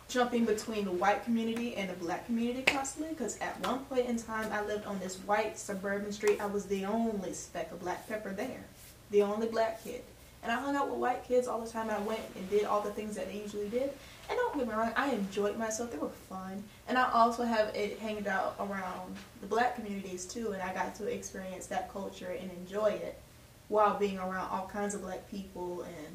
jumping 0.09 0.47
between 0.47 0.87
the 0.87 0.91
white 0.91 1.23
community 1.25 1.77
and 1.77 1.91
the 1.91 1.95
black 1.95 2.25
community 2.25 2.63
constantly 2.63 3.13
because 3.13 3.39
at 3.39 3.65
one 3.67 3.81
point 3.85 4.07
in 4.07 4.17
time 4.17 4.51
I 4.53 4.65
lived 4.65 4.87
on 4.87 4.99
this 4.99 5.17
white 5.17 5.59
suburban 5.59 6.13
street. 6.13 6.41
I 6.41 6.47
was 6.47 6.65
the 6.65 6.87
only 6.87 7.35
speck 7.35 7.71
of 7.71 7.81
black 7.81 8.09
pepper 8.09 8.33
there, 8.33 8.65
the 9.11 9.23
only 9.23 9.49
black 9.49 9.85
kid. 9.85 10.03
And 10.43 10.53
I 10.53 10.55
hung 10.57 10.77
out 10.77 10.89
with 10.89 10.99
white 10.99 11.25
kids 11.25 11.47
all 11.47 11.61
the 11.61 11.71
time. 11.71 11.91
I 11.91 11.99
went 11.99 12.21
and 12.37 12.49
did 12.49 12.65
all 12.65 12.81
the 12.81 12.93
things 12.93 13.17
that 13.17 13.31
they 13.31 13.41
usually 13.41 13.69
did. 13.69 13.91
And 14.31 14.37
don't 14.37 14.57
get 14.57 14.69
me 14.69 14.75
wrong, 14.75 14.93
I 14.97 15.11
enjoyed 15.11 15.59
myself. 15.59 15.91
They 15.91 15.99
were 15.99 16.09
fun. 16.09 16.63
And 16.87 16.97
I 16.97 17.11
also 17.13 17.45
have 17.45 17.75
it 17.75 17.99
hanging 17.99 18.29
out 18.29 18.55
around 18.61 19.17
the 19.41 19.47
black 19.47 19.75
communities 19.75 20.27
too. 20.27 20.53
And 20.53 20.63
I 20.63 20.73
got 20.73 20.95
to 20.97 21.07
experience 21.07 21.67
that 21.67 21.93
culture 21.93 22.37
and 22.41 22.51
enjoy 22.53 22.89
it 22.89 23.21
while 23.69 23.99
being 23.99 24.19
around 24.19 24.49
all 24.51 24.71
kinds 24.73 24.95
of 24.95 25.03
black 25.03 25.29
people 25.31 25.83
and 25.83 26.15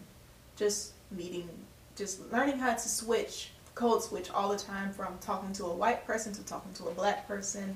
just 0.55 0.93
meeting, 1.11 1.49
just 1.95 2.31
learning 2.31 2.57
how 2.57 2.73
to 2.73 2.89
switch, 2.89 3.51
code 3.75 4.03
switch 4.03 4.29
all 4.31 4.49
the 4.49 4.57
time 4.57 4.91
from 4.93 5.17
talking 5.19 5.51
to 5.53 5.65
a 5.65 5.73
white 5.73 6.05
person 6.05 6.31
to 6.33 6.43
talking 6.43 6.71
to 6.73 6.85
a 6.87 6.91
black 6.91 7.27
person 7.27 7.75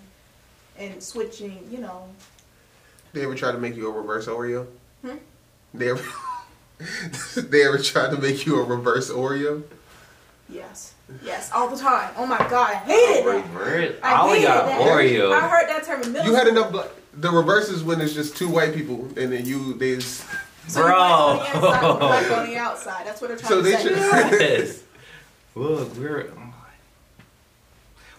and 0.77 1.01
switching, 1.01 1.67
you 1.71 1.79
know. 1.79 2.07
They 3.13 3.23
ever 3.23 3.35
try 3.35 3.51
to 3.51 3.57
make 3.57 3.75
you 3.75 3.87
a 3.87 3.91
reverse 3.91 4.27
Oreo? 4.27 4.67
Hmm? 5.03 5.15
They 5.73 5.89
ever, 5.89 6.03
they 7.35 7.65
ever 7.65 7.77
tried 7.79 8.11
to 8.11 8.17
make 8.21 8.45
you 8.45 8.59
a 8.59 8.63
reverse 8.63 9.09
Oreo? 9.09 9.63
Yes. 10.49 10.93
Yes, 11.23 11.51
all 11.53 11.69
the 11.69 11.77
time. 11.77 12.13
Oh 12.17 12.25
my 12.25 12.37
god, 12.37 12.71
I 12.71 12.75
hated 12.75 13.25
that. 13.25 13.43
Reverse? 13.45 13.95
I 14.03 14.13
I 14.13 14.21
only 14.21 14.35
hated 14.39 14.47
got 14.49 14.65
that. 14.65 14.81
Oreo. 14.81 15.31
I 15.33 15.47
heard 15.47 15.69
that 15.69 15.83
term 15.85 16.01
in 16.03 16.11
middle 16.11 16.27
You 16.27 16.35
had 16.35 16.47
enough 16.47 16.71
black. 16.71 16.87
The 17.13 17.31
reverse 17.31 17.69
is 17.69 17.83
when 17.83 17.99
it's 18.01 18.13
just 18.13 18.35
two 18.37 18.49
white 18.49 18.73
people 18.75 19.05
and 19.17 19.31
then 19.31 19.45
you 19.45 19.73
they. 19.75 19.99
So 19.99 20.81
you're 20.81 20.89
black 20.89 20.99
on 20.99 21.37
the 21.37 21.45
inside, 21.45 21.99
black 21.99 22.31
on 22.37 22.45
the 22.49 22.57
outside. 22.57 23.05
That's 23.07 23.21
what 23.21 23.29
they're 23.29 23.37
trying 23.37 23.49
So 23.49 23.55
to 23.57 23.61
they 23.63 23.71
say. 23.77 23.83
should- 23.83 24.41
yes. 24.41 24.83
Look, 25.57 25.97
we're. 25.97 26.31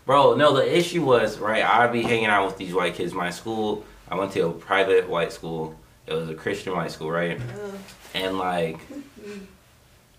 Bro, 0.07 0.37
no, 0.37 0.57
the 0.57 0.77
issue 0.77 1.05
was, 1.05 1.39
right, 1.39 1.63
I'd 1.63 1.93
be 1.93 2.03
hanging 2.03 2.27
out 2.27 2.47
with 2.47 2.57
these 2.57 2.73
white 2.73 2.95
kids. 2.95 3.13
My 3.13 3.29
school, 3.31 3.85
I 4.11 4.15
went 4.15 4.33
to 4.33 4.47
a 4.47 4.53
private 4.53 5.07
white 5.09 5.33
school. 5.33 5.79
It 6.07 6.15
was 6.15 6.31
a 6.31 6.35
Christian 6.35 6.75
white 6.75 6.91
school, 6.91 7.11
right? 7.11 7.39
Ugh. 7.39 7.75
And, 8.15 8.39
like, 8.39 8.79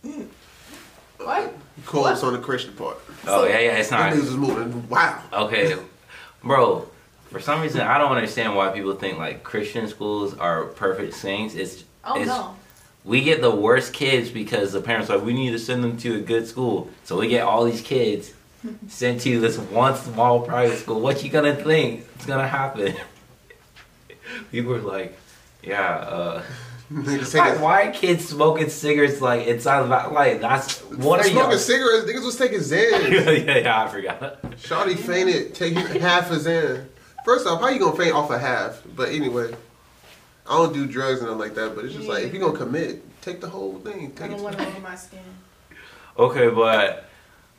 What? 1.18 1.54
Quotes 1.86 2.24
on 2.24 2.34
the 2.34 2.40
Christian 2.40 2.74
part. 2.74 2.98
oh, 3.28 3.46
yeah, 3.46 3.60
yeah, 3.60 3.78
it's 3.78 3.90
That 3.90 4.16
not. 4.16 4.24
niggas 4.24 4.38
moving. 4.38 4.88
Wow. 4.90 5.22
Okay, 5.34 5.76
bro. 6.44 6.88
For 7.32 7.40
some 7.40 7.62
reason, 7.62 7.82
I 7.82 7.98
don't 7.98 8.12
understand 8.12 8.56
why 8.56 8.70
people 8.70 8.94
think 8.96 9.18
like 9.18 9.44
Christian 9.44 9.88
schools 9.88 10.36
are 10.38 10.66
perfect 10.66 11.14
saints. 11.14 11.54
It's 11.56 11.84
Oh 12.04 12.20
it's, 12.20 12.28
no. 12.28 12.56
We 13.10 13.24
get 13.24 13.42
the 13.42 13.50
worst 13.50 13.92
kids 13.92 14.30
because 14.30 14.72
the 14.72 14.82
parents 14.82 15.10
are 15.10 15.18
like 15.18 15.26
we 15.26 15.34
need 15.34 15.50
to 15.50 15.60
send 15.60 15.84
them 15.84 15.98
to 15.98 16.18
a 16.18 16.20
good 16.20 16.48
school. 16.48 16.90
So 17.04 17.18
we 17.18 17.28
get 17.28 17.42
all 17.42 17.66
these 17.66 17.82
kids 17.82 18.34
sent 18.88 19.22
to 19.22 19.40
this 19.40 19.58
one 19.58 19.96
small 19.96 20.42
private 20.42 20.78
school. 20.78 21.02
What 21.02 21.24
you 21.24 21.32
gonna 21.32 21.56
think? 21.56 22.06
It's 22.16 22.28
gonna 22.28 22.48
happen. 22.48 22.94
People 24.52 24.76
are 24.76 24.82
like, 24.82 25.18
yeah. 25.64 25.90
uh 25.90 26.44
Niggas 26.94 27.60
Why, 27.62 27.88
are 27.88 27.92
kids 27.92 28.30
smoking 28.30 28.70
cigarettes 28.70 29.22
like 29.22 29.48
inside 29.48 29.82
of 29.82 29.90
that? 29.90 30.12
Like 30.12 30.40
that's 30.40 30.80
what 30.82 31.20
are 31.20 31.24
smoking 31.24 31.52
you? 31.52 31.58
cigarettes. 31.58 32.06
Niggas 32.06 32.26
was 32.26 32.38
taking 32.38 32.60
Xans. 32.60 33.46
yeah, 33.46 33.58
yeah, 33.58 33.84
I 33.84 33.88
forgot. 33.88 34.42
Shawty 34.52 34.98
fainted 34.98 35.56
taking 35.56 35.84
half 36.00 36.32
a 36.32 36.36
Xan. 36.36 36.86
First 37.26 37.48
off, 37.48 37.60
how 37.62 37.70
you 37.70 37.80
gonna 37.80 37.98
faint 37.98 38.14
off 38.14 38.30
a 38.30 38.38
half? 38.38 38.82
But 38.96 39.10
anyway, 39.10 39.56
I 40.50 40.54
don't 40.58 40.74
do 40.74 40.88
drugs 40.88 41.20
and 41.20 41.28
nothing 41.28 41.40
like 41.40 41.54
that. 41.56 41.76
But 41.76 41.86
it's 41.86 41.94
just 41.94 42.08
like 42.08 42.24
if 42.24 42.34
you're 42.34 42.42
gonna 42.42 42.58
commit, 42.58 43.04
take 43.22 43.40
the 43.40 43.50
whole 43.50 43.78
thing. 43.80 44.12
I 44.20 44.28
don't 44.28 44.42
want 44.42 44.60
it 44.60 44.68
over 44.68 44.80
my 44.80 44.96
skin. 44.96 45.20
Okay, 46.18 46.50
but 46.50 47.06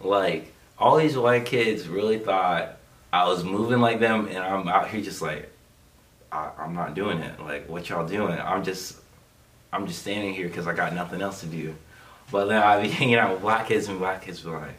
like 0.00 0.52
all 0.76 0.96
these 0.96 1.16
white 1.16 1.46
kids 1.46 1.86
really 1.88 2.18
thought 2.18 2.76
I 3.12 3.28
was 3.28 3.44
moving 3.44 3.80
like 3.80 4.00
them, 4.00 4.26
and 4.26 4.38
I'm 4.38 4.66
out 4.66 4.88
here 4.88 5.00
just 5.00 5.22
like 5.22 5.50
I, 6.32 6.50
I'm 6.58 6.74
not 6.74 6.94
doing 6.94 7.18
it. 7.18 7.38
Like 7.40 7.68
what 7.68 7.88
y'all 7.88 8.06
doing? 8.06 8.38
I'm 8.40 8.64
just 8.64 8.96
I'm 9.72 9.86
just 9.86 10.00
standing 10.00 10.34
here 10.34 10.48
because 10.48 10.66
I 10.66 10.74
got 10.74 10.92
nothing 10.92 11.22
else 11.22 11.40
to 11.40 11.46
do. 11.46 11.76
But 12.32 12.46
then 12.46 12.60
I 12.60 12.82
be 12.82 12.88
hanging 12.90 13.14
out 13.14 13.32
with 13.32 13.42
black 13.42 13.68
kids, 13.68 13.86
and 13.86 14.00
black 14.00 14.22
kids 14.22 14.40
be 14.40 14.50
like, 14.50 14.74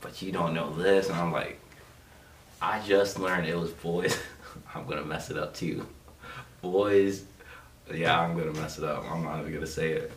"But 0.00 0.22
you 0.22 0.32
don't 0.32 0.54
know 0.54 0.74
this," 0.74 1.10
and 1.10 1.18
I'm 1.18 1.30
like, 1.30 1.60
"I 2.62 2.80
just 2.86 3.18
learned 3.18 3.46
it 3.46 3.56
was 3.56 3.72
boys. 3.72 4.18
I'm 4.74 4.86
gonna 4.86 5.04
mess 5.04 5.30
it 5.30 5.36
up 5.36 5.54
too. 5.54 5.86
Boys, 6.62 7.24
yeah, 7.92 8.18
I'm 8.20 8.36
gonna 8.36 8.52
mess 8.52 8.78
it 8.78 8.84
up. 8.84 9.04
I'm 9.10 9.22
not 9.24 9.40
even 9.40 9.52
gonna 9.54 9.66
say 9.66 9.92
it." 9.92 10.12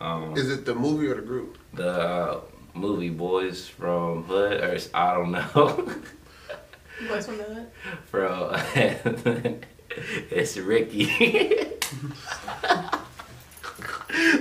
Um, 0.00 0.36
Is 0.36 0.50
it 0.50 0.64
the 0.64 0.74
movie 0.74 1.06
or 1.06 1.14
the 1.16 1.22
group? 1.22 1.58
the 1.74 1.90
uh, 1.90 2.40
movie 2.74 3.10
Boys 3.10 3.68
from 3.68 4.24
Hood, 4.24 4.60
or 4.60 4.74
s- 4.74 4.88
I 4.94 5.14
don't 5.14 5.30
know, 5.32 5.44
Boys 7.08 7.26
from 7.26 7.38
the 7.38 7.44
hood. 7.44 7.66
from 8.06 8.54
it's 10.30 10.56
Ricky. 10.56 11.04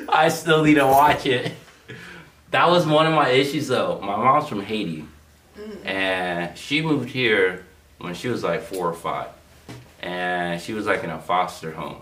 I 0.10 0.30
still 0.30 0.64
need 0.64 0.76
to 0.76 0.86
watch 0.86 1.26
it. 1.26 1.54
that 2.52 2.70
was 2.70 2.86
one 2.86 3.08
of 3.08 3.14
my 3.14 3.30
issues 3.30 3.68
though. 3.68 4.00
My 4.02 4.16
mom's 4.18 4.48
from 4.50 4.62
Haiti, 4.62 5.06
and 5.86 6.58
she 6.58 6.82
moved 6.82 7.10
here 7.10 7.66
when 8.00 8.14
she 8.14 8.28
was 8.28 8.44
like 8.44 8.62
four 8.64 8.88
or 8.88 8.94
five, 8.94 9.28
and 10.02 10.60
she 10.62 10.74
was 10.74 10.86
like 10.86 11.04
in 11.04 11.10
a 11.10 11.20
foster 11.20 11.72
home, 11.72 12.02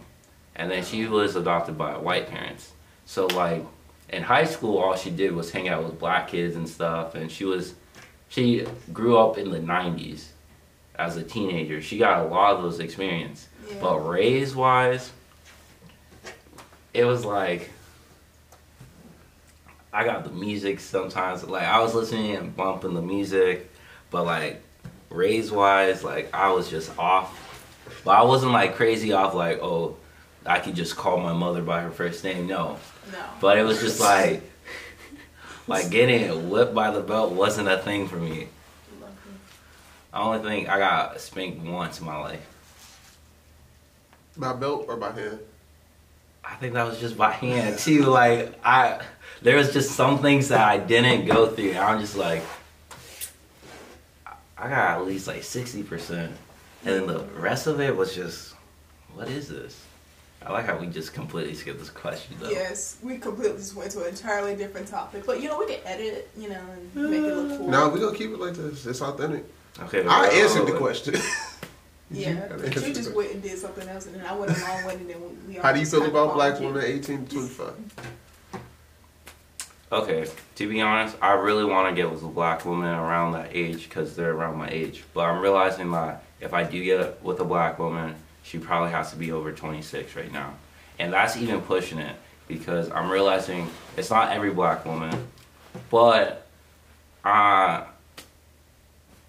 and 0.56 0.72
then 0.72 0.84
she 0.84 1.06
was 1.06 1.36
adopted 1.36 1.78
by 1.78 1.98
white 1.98 2.28
parents. 2.30 2.72
So 3.06 3.28
like 3.28 3.64
in 4.10 4.24
high 4.24 4.46
school, 4.46 4.78
all 4.80 4.96
she 4.96 5.10
did 5.12 5.34
was 5.34 5.52
hang 5.52 5.70
out 5.70 5.84
with 5.84 6.00
black 6.00 6.30
kids 6.30 6.56
and 6.56 6.68
stuff, 6.68 7.14
and 7.16 7.32
she 7.32 7.46
was 7.46 7.74
she 8.30 8.66
grew 8.94 9.18
up 9.18 9.38
in 9.38 9.52
the 9.52 9.60
'90s 9.60 10.28
as 10.96 11.16
a 11.18 11.24
teenager. 11.24 11.82
She 11.82 11.98
got 11.98 12.26
a 12.26 12.28
lot 12.28 12.56
of 12.56 12.64
those 12.64 12.80
experience, 12.80 13.48
Yeah. 13.70 13.76
but 13.82 14.00
raise 14.00 14.56
wise, 14.56 15.12
it 16.94 17.06
was 17.06 17.24
like 17.26 17.70
I 19.92 20.04
got 20.06 20.24
the 20.24 20.30
music 20.30 20.80
sometimes. 20.80 21.44
Like 21.44 21.64
I 21.64 21.82
was 21.82 21.96
listening 21.96 22.36
and 22.36 22.56
bumping 22.56 22.94
the 22.94 23.02
music, 23.02 23.70
but 24.12 24.26
like 24.26 24.62
raise 25.10 25.52
wise, 25.52 26.04
like 26.04 26.34
I 26.34 26.52
was 26.52 26.70
just 26.70 26.96
off. 26.98 27.48
But 28.04 28.12
I 28.12 28.24
wasn't 28.24 28.52
like 28.52 28.76
crazy 28.76 29.14
off. 29.14 29.34
Like 29.34 29.60
oh, 29.62 29.98
I 30.46 30.60
could 30.60 30.76
just 30.76 30.96
call 30.96 31.18
my 31.18 31.34
mother 31.34 31.62
by 31.62 31.82
her 31.82 31.92
first 31.92 32.24
name. 32.24 32.48
No, 32.48 32.78
no. 33.12 33.20
but 33.42 33.58
it 33.58 33.64
was 33.64 33.80
just 33.80 34.00
like 34.02 34.44
like 35.68 35.90
getting 35.90 36.50
whipped 36.50 36.74
by 36.74 36.92
the 36.92 37.02
belt 37.02 37.32
wasn't 37.34 37.68
a 37.68 37.78
thing 37.78 38.08
for 38.08 38.18
me. 38.18 38.48
I 40.12 40.22
only 40.22 40.40
think 40.40 40.70
I 40.70 40.80
got 40.80 41.22
spanked 41.22 41.64
once 41.66 42.00
in 42.00 42.06
my 42.06 42.18
life. 42.18 42.46
By 44.36 44.54
belt 44.54 44.86
or 44.88 44.98
by 44.98 45.12
hand? 45.12 45.40
I 46.44 46.56
think 46.56 46.74
that 46.74 46.88
was 46.88 47.00
just 47.00 47.16
by 47.16 47.32
hand 47.32 47.78
too. 47.78 48.04
Like 48.06 48.58
I, 48.64 49.02
there 49.42 49.58
was 49.58 49.72
just 49.72 49.92
some 49.92 50.20
things 50.20 50.48
that 50.48 50.62
I 50.62 50.78
didn't 50.78 51.26
go 51.26 51.48
through. 51.48 51.74
I'm 51.74 52.00
just 52.00 52.16
like, 52.16 52.42
I 54.58 54.70
got 54.70 55.00
at 55.00 55.06
least 55.06 55.28
like 55.28 55.44
sixty 55.44 55.84
percent, 55.84 56.34
and 56.86 56.96
then 56.96 57.08
the 57.08 57.20
rest 57.40 57.68
of 57.68 57.80
it 57.80 57.96
was 57.96 58.14
just, 58.16 58.54
what 59.14 59.28
is 59.28 59.48
this? 59.50 59.82
I 60.46 60.54
like 60.54 60.66
how 60.66 60.78
we 60.78 60.88
just 60.88 61.14
completely 61.14 61.54
skipped 61.54 61.80
this 61.80 61.90
question 61.90 62.36
though. 62.40 62.50
Yes, 62.50 62.98
we 63.04 63.18
completely 63.18 63.58
just 63.58 63.76
went 63.76 63.92
to 63.92 64.04
an 64.04 64.10
entirely 64.10 64.56
different 64.56 64.88
topic. 64.88 65.26
But 65.26 65.42
you 65.42 65.50
know, 65.50 65.60
we 65.60 65.66
can 65.66 65.80
edit 65.84 66.06
it, 66.06 66.30
you 66.38 66.50
know, 66.50 66.62
and 66.96 67.12
make 67.12 67.20
it 67.20 67.36
look 67.36 67.52
uh, 67.52 67.58
cool. 67.58 67.68
No, 67.68 67.90
we 67.90 68.00
gonna 68.00 68.18
keep 68.18 68.32
it 68.32 68.40
like 68.40 68.54
this. 68.54 68.86
It's 68.86 69.02
authentic. 69.02 69.44
Okay. 69.82 70.06
I 70.06 70.28
answered 70.28 70.66
the 70.66 70.78
question. 70.78 71.16
Yeah, 72.12 72.48
gotta 72.48 72.64
but 72.64 72.88
you 72.88 72.94
just 72.94 73.14
went 73.14 73.34
and 73.34 73.44
did 73.44 73.58
something 73.60 73.88
else, 73.88 74.08
and 74.08 74.16
then 74.16 74.26
I 74.26 74.36
went 74.36 74.58
along 74.58 74.86
with 74.86 74.96
it, 74.96 75.02
and 75.02 75.10
then 75.12 75.38
we 75.48 75.58
all 75.58 75.64
How 75.64 75.72
do 75.72 75.78
you 75.78 75.86
just 75.86 75.96
feel 75.96 76.06
about 76.08 76.34
black 76.34 76.56
apology. 76.56 76.80
women 76.80 76.84
18 76.84 77.26
to 77.28 77.36
25? 77.36 77.74
Okay, 79.92 80.28
to 80.56 80.70
be 80.70 80.82
honest, 80.82 81.16
I 81.22 81.34
really 81.34 81.66
want 81.66 81.88
to 81.88 81.96
get 81.96 82.12
with 82.12 82.24
a 82.24 82.28
black 82.28 82.66
woman 82.66 82.90
around 82.90 83.34
that 83.34 83.56
age 83.56 83.84
because 83.84 84.16
they're 84.16 84.32
around 84.32 84.58
my 84.58 84.70
age. 84.70 85.04
But 85.14 85.26
I'm 85.26 85.40
realizing 85.40 85.92
that 85.92 86.24
if 86.42 86.54
I 86.54 86.64
do 86.64 86.84
get 86.84 87.24
with 87.24 87.40
a 87.40 87.46
black 87.46 87.80
woman, 87.80 88.16
she 88.44 88.58
probably 88.58 88.92
has 88.92 89.12
to 89.12 89.18
be 89.18 89.32
over 89.32 89.52
26 89.52 90.16
right 90.16 90.32
now. 90.32 90.54
And 90.98 91.14
that's 91.14 91.38
even 91.38 91.62
pushing 91.62 92.00
it 92.00 92.16
because 92.48 92.92
I'm 92.92 93.10
realizing 93.10 93.70
it's 93.96 94.10
not 94.10 94.32
every 94.32 94.52
black 94.52 94.86
woman, 94.86 95.28
but 95.90 96.48
uh, 97.24 97.86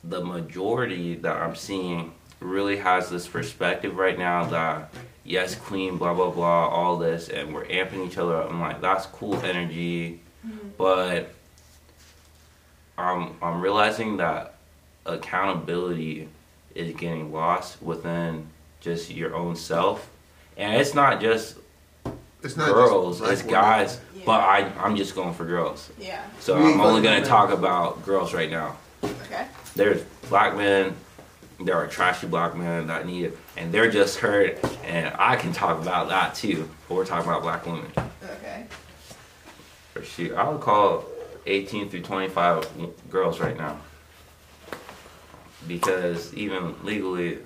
the 0.02 0.25
majority 0.25 1.17
that 1.17 1.37
I'm 1.37 1.55
seeing 1.55 2.12
really 2.40 2.79
has 2.79 3.11
this 3.11 3.29
perspective 3.29 3.97
right 3.97 4.19
now 4.19 4.45
that 4.47 4.90
yes, 5.25 5.55
queen, 5.55 5.99
blah 5.99 6.14
blah 6.14 6.31
blah, 6.31 6.69
all 6.69 6.97
this, 6.97 7.29
and 7.29 7.55
we're 7.55 7.67
amping 7.67 8.07
each 8.07 8.19
other 8.19 8.37
up. 8.37 8.50
I'm 8.50 8.61
like, 8.61 8.81
that's 8.81 9.07
cool 9.07 9.37
energy, 9.43 10.21
but 10.79 11.33
I'm 12.97 13.37
I'm 13.43 13.61
realizing 13.61 14.17
that 14.19 14.55
accountability 15.07 16.29
is 16.74 16.94
getting 16.94 17.32
lost 17.32 17.82
within 17.82 18.46
just 18.80 19.11
your 19.11 19.35
own 19.35 19.56
self, 19.56 20.09
and 20.56 20.80
it's 20.80 20.94
not 20.94 21.20
just 21.20 21.56
It's 22.42 22.56
not 22.56 22.72
girls, 22.72 23.18
just 23.20 23.33
it's 23.33 23.42
guys. 23.42 24.00
Yeah. 24.14 24.22
But 24.26 24.40
I 24.40 24.70
I'm 24.78 24.96
just 24.96 25.14
going 25.14 25.35
for 25.35 25.44
girls, 25.44 25.90
Yeah. 25.98 26.22
so 26.38 26.56
We 26.56 26.72
I'm 26.72 26.80
only 26.80 27.02
gonna 27.02 27.24
talk 27.24 27.50
about 27.50 28.04
girls 28.04 28.33
right 28.33 28.50
now. 28.50 28.76
Okay. 29.04 29.46
There's 29.76 30.02
black 30.28 30.56
men, 30.56 30.94
there 31.61 31.76
are 31.76 31.87
trashy 31.87 32.26
black 32.26 32.56
men 32.56 32.87
that 32.87 33.06
need 33.06 33.26
it, 33.26 33.38
and 33.56 33.72
they're 33.72 33.90
just 33.90 34.18
hurt, 34.18 34.59
and 34.85 35.12
I 35.18 35.37
can 35.37 35.52
talk 35.52 35.80
about 35.80 36.09
that 36.09 36.35
too. 36.35 36.68
But 36.88 36.94
we're 36.94 37.04
talking 37.06 37.28
about 37.28 37.42
black 37.42 37.66
women. 37.66 37.90
Okay. 38.24 38.64
For 39.92 40.02
shoot, 40.02 40.35
I 40.35 40.48
would 40.48 40.61
call 40.61 41.04
18 41.46 41.88
through 41.90 42.02
25 42.02 42.66
girls 43.11 43.40
right 43.40 43.56
now. 43.56 43.78
Because 45.68 46.33
even 46.35 46.75
legally, 46.85 47.38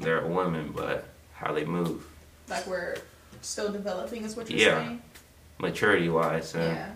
they're 0.00 0.24
women, 0.26 0.72
but 0.74 1.04
how 1.34 1.52
they 1.52 1.64
move, 1.64 2.04
Like 2.48 2.66
we're 2.66 2.96
still 3.42 3.70
developing, 3.72 4.24
is 4.24 4.36
what 4.36 4.50
you're 4.50 4.58
Yeah. 4.60 4.78
saying. 4.84 5.02
maturity 5.60 6.08
wise. 6.08 6.54
And 6.54 6.76
Yeah. 6.76 6.90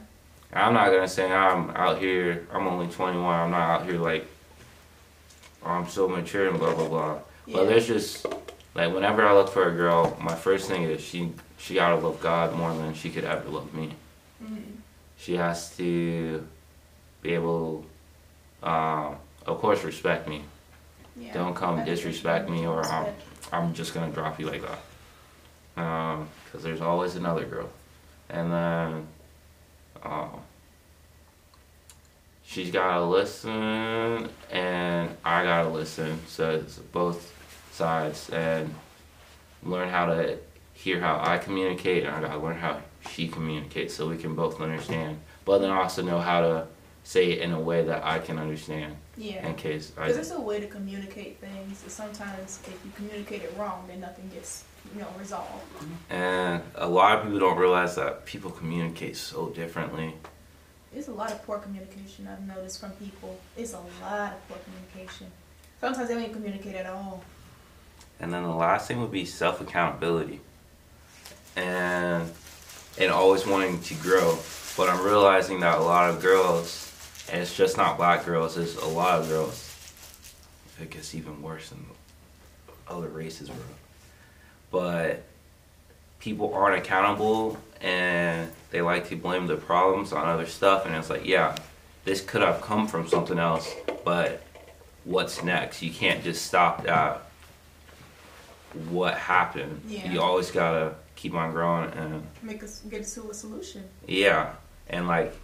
I'm 0.52 0.72
not 0.74 0.86
gonna 0.90 1.08
say 1.08 1.30
I'm 1.32 1.70
out 1.70 1.98
here, 1.98 2.46
I'm 2.52 2.66
only 2.68 2.86
21, 2.86 3.34
I'm 3.40 3.50
not 3.50 3.80
out 3.80 3.86
here 3.86 3.98
like, 3.98 4.24
oh, 5.64 5.70
I'm 5.70 5.88
so 5.88 6.06
mature 6.08 6.48
and 6.48 6.58
blah, 6.60 6.72
blah, 6.74 6.88
blah. 6.88 7.18
Yeah. 7.46 7.56
But 7.56 7.66
there's 7.68 7.86
just, 7.88 8.24
like, 8.76 8.94
whenever 8.94 9.26
I 9.26 9.32
look 9.34 9.48
for 9.48 9.68
a 9.68 9.72
girl, 9.74 10.16
my 10.20 10.34
first 10.36 10.68
thing 10.68 10.84
is 10.84 11.00
she, 11.02 11.32
she 11.58 11.74
gotta 11.74 11.96
love 11.96 12.20
God 12.20 12.54
more 12.54 12.72
than 12.72 12.94
she 12.94 13.10
could 13.10 13.24
ever 13.24 13.48
love 13.48 13.72
me. 13.74 13.94
Mhm. 14.42 14.62
she 15.18 15.36
has 15.36 15.76
to 15.76 16.46
be 17.22 17.34
able, 17.34 17.84
um, 18.62 19.16
of 19.46 19.58
course, 19.58 19.84
respect 19.84 20.28
me. 20.28 20.44
Yeah. 21.16 21.34
Don't 21.34 21.54
come 21.54 21.84
disrespect 21.84 22.48
me 22.48 22.66
or 22.66 22.84
I'm. 22.84 23.12
I'm 23.52 23.74
just 23.74 23.92
gonna 23.92 24.10
drop 24.10 24.40
you 24.40 24.46
like 24.46 24.62
that. 24.62 25.82
Um, 25.82 26.28
cause 26.50 26.62
there's 26.62 26.80
always 26.80 27.16
another 27.16 27.44
girl, 27.44 27.68
and 28.30 28.50
then, 28.50 29.06
um, 30.02 30.40
she's 32.44 32.70
gotta 32.70 33.02
listen 33.04 34.28
and 34.50 35.10
I 35.24 35.42
gotta 35.44 35.70
listen. 35.70 36.18
So 36.28 36.50
it's 36.50 36.78
both 36.78 37.32
sides 37.72 38.28
and 38.30 38.74
learn 39.62 39.88
how 39.88 40.06
to 40.06 40.38
hear 40.74 41.00
how 41.00 41.20
I 41.24 41.38
communicate 41.38 42.04
and 42.04 42.14
I 42.14 42.20
gotta 42.20 42.38
learn 42.38 42.56
how 42.58 42.80
she 43.10 43.28
communicates 43.28 43.94
so 43.94 44.08
we 44.08 44.18
can 44.18 44.34
both 44.34 44.60
understand. 44.60 45.18
But 45.44 45.58
then 45.58 45.70
also 45.70 46.02
know 46.02 46.20
how 46.20 46.40
to 46.42 46.66
say 47.04 47.32
it 47.32 47.40
in 47.40 47.52
a 47.52 47.60
way 47.60 47.82
that 47.84 48.04
I 48.04 48.18
can 48.20 48.38
understand 48.38 48.96
Yeah. 49.16 49.46
in 49.46 49.54
case 49.56 49.90
Because 49.90 50.14
there's 50.14 50.30
a 50.30 50.40
way 50.40 50.60
to 50.60 50.66
communicate 50.66 51.38
things. 51.40 51.82
and 51.82 51.90
Sometimes 51.90 52.60
if 52.66 52.78
you 52.84 52.90
communicate 52.94 53.42
it 53.42 53.54
wrong, 53.58 53.84
then 53.88 54.00
nothing 54.00 54.30
gets, 54.32 54.64
you 54.94 55.00
know, 55.00 55.08
resolved. 55.18 55.64
and 56.10 56.62
a 56.76 56.86
lot 56.88 57.16
of 57.18 57.24
people 57.24 57.38
don't 57.40 57.58
realize 57.58 57.96
that 57.96 58.24
people 58.24 58.50
communicate 58.50 59.16
so 59.16 59.48
differently. 59.48 60.14
There's 60.92 61.08
a 61.08 61.12
lot 61.12 61.32
of 61.32 61.42
poor 61.44 61.58
communication 61.58 62.28
I've 62.28 62.46
noticed 62.46 62.78
from 62.80 62.90
people. 62.92 63.38
It's 63.56 63.72
a 63.72 63.78
lot 63.78 64.32
of 64.34 64.48
poor 64.48 64.58
communication. 64.64 65.32
Sometimes 65.80 66.08
they 66.08 66.14
don't 66.14 66.22
even 66.22 66.34
communicate 66.34 66.76
at 66.76 66.86
all. 66.86 67.24
And 68.20 68.32
then 68.32 68.42
the 68.44 68.50
last 68.54 68.86
thing 68.86 69.00
would 69.00 69.10
be 69.10 69.24
self 69.24 69.60
accountability. 69.60 70.40
And 71.56 72.30
and 72.98 73.10
always 73.10 73.46
wanting 73.46 73.80
to 73.82 73.94
grow. 73.94 74.38
But 74.76 74.88
I'm 74.90 75.02
realizing 75.02 75.60
that 75.60 75.78
a 75.78 75.82
lot 75.82 76.10
of 76.10 76.20
girls, 76.20 76.91
and 77.30 77.40
it's 77.42 77.56
just 77.56 77.76
not 77.76 77.96
black 77.96 78.24
girls, 78.24 78.56
it's 78.56 78.76
a 78.76 78.86
lot 78.86 79.20
of 79.20 79.28
girls. 79.28 79.68
It 80.80 80.90
gets 80.90 81.14
even 81.14 81.42
worse 81.42 81.70
in 81.72 81.84
other 82.88 83.08
races, 83.08 83.48
bro. 83.48 83.58
But 84.70 85.22
people 86.18 86.54
aren't 86.54 86.78
accountable 86.78 87.58
and 87.80 88.50
they 88.70 88.80
like 88.80 89.08
to 89.08 89.16
blame 89.16 89.46
the 89.46 89.56
problems 89.56 90.12
on 90.12 90.26
other 90.26 90.46
stuff 90.46 90.86
and 90.86 90.94
it's 90.94 91.10
like, 91.10 91.26
yeah, 91.26 91.56
this 92.04 92.20
could 92.20 92.42
have 92.42 92.60
come 92.60 92.88
from 92.88 93.06
something 93.08 93.38
else, 93.38 93.72
but 94.04 94.42
what's 95.04 95.42
next? 95.42 95.82
You 95.82 95.90
can't 95.92 96.22
just 96.24 96.44
stop 96.46 96.88
at 96.88 97.20
what 98.88 99.14
happened. 99.18 99.82
Yeah. 99.86 100.10
You 100.10 100.20
always 100.20 100.50
gotta 100.50 100.94
keep 101.16 101.34
on 101.34 101.52
growing 101.52 101.90
and 101.92 102.26
Make 102.42 102.62
us 102.64 102.80
get 102.88 103.04
to 103.06 103.30
a 103.30 103.34
solution. 103.34 103.84
yeah, 104.06 104.54
and 104.88 105.06
like 105.06 105.34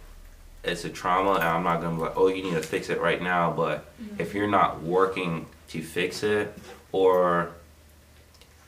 it's 0.63 0.85
a 0.85 0.89
trauma, 0.89 1.33
and 1.33 1.43
I'm 1.43 1.63
not 1.63 1.81
gonna 1.81 1.95
be 1.95 2.01
like, 2.01 2.17
oh, 2.17 2.27
you 2.27 2.43
need 2.43 2.53
to 2.53 2.61
fix 2.61 2.89
it 2.89 2.99
right 2.99 3.21
now. 3.21 3.51
But 3.51 3.85
mm-hmm. 4.01 4.21
if 4.21 4.33
you're 4.33 4.47
not 4.47 4.81
working 4.83 5.45
to 5.69 5.81
fix 5.81 6.23
it, 6.23 6.57
or 6.91 7.51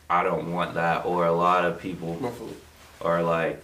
I 0.09 0.23
don't 0.23 0.51
want 0.51 0.75
that, 0.75 1.05
or 1.05 1.25
a 1.25 1.31
lot 1.31 1.65
of 1.65 1.79
people 1.79 2.17
My 2.21 2.31
are 3.01 3.23
like 3.23 3.61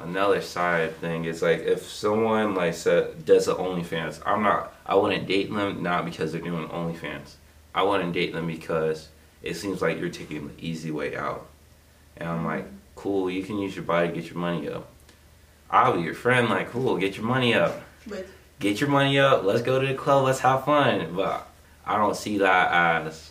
another 0.00 0.40
side 0.40 0.96
thing 0.96 1.24
is 1.24 1.42
like 1.42 1.60
if 1.60 1.82
someone 1.82 2.54
like 2.54 2.74
said 2.74 3.24
does 3.24 3.46
the 3.46 3.54
OnlyFans, 3.54 4.20
I'm 4.26 4.42
not. 4.42 4.74
I 4.84 4.94
wouldn't 4.94 5.26
date 5.26 5.52
them 5.52 5.82
not 5.82 6.04
because 6.04 6.32
they're 6.32 6.40
doing 6.40 6.68
OnlyFans. 6.68 7.34
I 7.74 7.82
wouldn't 7.82 8.12
date 8.12 8.32
them 8.32 8.46
because 8.46 9.08
it 9.42 9.54
seems 9.54 9.82
like 9.82 9.98
you're 9.98 10.08
taking 10.08 10.48
the 10.48 10.54
easy 10.58 10.90
way 10.90 11.16
out, 11.16 11.46
and 12.16 12.28
I'm 12.28 12.44
like, 12.44 12.64
mm-hmm. 12.64 12.76
cool, 12.94 13.30
you 13.30 13.42
can 13.42 13.58
use 13.58 13.76
your 13.76 13.84
body 13.84 14.08
to 14.08 14.14
get 14.14 14.26
your 14.26 14.38
money 14.38 14.68
up, 14.68 14.88
I'll 15.70 15.96
be 15.96 16.02
your 16.02 16.14
friend. 16.14 16.48
Like, 16.48 16.70
cool, 16.70 16.96
get 16.96 17.16
your 17.16 17.26
money 17.26 17.54
up. 17.54 17.82
But 18.06 18.26
Get 18.58 18.80
your 18.80 18.88
money 18.88 19.18
up. 19.18 19.44
Let's 19.44 19.62
go 19.62 19.80
to 19.80 19.86
the 19.86 19.94
club. 19.94 20.24
Let's 20.24 20.40
have 20.40 20.64
fun. 20.64 21.14
But 21.14 21.46
I 21.84 21.98
don't 21.98 22.16
see 22.16 22.38
that 22.38 23.04
as 23.04 23.30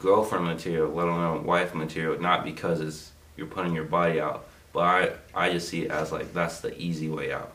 girlfriend 0.00 0.46
material, 0.46 0.90
let 0.90 1.06
alone 1.06 1.44
wife 1.44 1.74
material. 1.74 2.20
Not 2.20 2.44
because 2.44 2.80
it's 2.80 3.12
you're 3.36 3.46
putting 3.46 3.74
your 3.74 3.84
body 3.84 4.20
out, 4.20 4.48
but 4.72 4.80
I 4.80 5.12
I 5.34 5.52
just 5.52 5.68
see 5.68 5.82
it 5.82 5.90
as 5.92 6.10
like 6.10 6.34
that's 6.34 6.60
the 6.60 6.76
easy 6.80 7.08
way 7.08 7.32
out. 7.32 7.52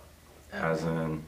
As 0.54 0.84
in, 0.84 1.24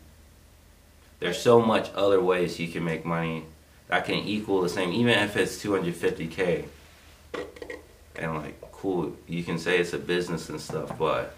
there's 1.20 1.42
so 1.42 1.62
much 1.62 1.92
other 1.94 2.22
ways 2.22 2.58
you 2.60 2.70
can 2.70 2.86
make 2.86 3.06
money 3.06 3.44
that 3.88 4.06
can 4.06 4.16
equal 4.16 4.62
the 4.62 4.70
same, 4.70 4.94
even 4.94 5.14
if 5.20 5.36
it's 5.36 5.62
250k. 5.62 6.66
And 8.16 8.36
like, 8.36 8.62
cool, 8.72 9.14
you 9.28 9.44
can 9.44 9.60
say 9.60 9.80
it's 9.80 9.92
a 9.92 9.98
business 9.98 10.48
and 10.50 10.62
stuff, 10.62 10.98
but 10.98 11.36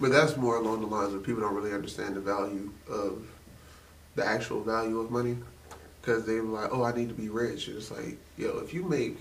But 0.00 0.12
that's 0.12 0.36
more 0.36 0.56
along 0.56 0.80
the 0.80 0.86
lines 0.86 1.12
of 1.12 1.22
people 1.22 1.42
don't 1.42 1.54
really 1.54 1.74
understand 1.74 2.16
the 2.16 2.20
value 2.20 2.72
of 2.88 3.26
the 4.14 4.26
actual 4.26 4.62
value 4.62 4.98
of 4.98 5.10
money. 5.10 5.36
Because 6.00 6.24
they're 6.24 6.42
like, 6.42 6.70
oh, 6.72 6.82
I 6.82 6.96
need 6.96 7.10
to 7.10 7.14
be 7.14 7.28
rich. 7.28 7.68
And 7.68 7.76
it's 7.76 7.90
like, 7.90 8.16
yo, 8.38 8.58
if 8.60 8.72
you 8.72 8.82
make 8.82 9.18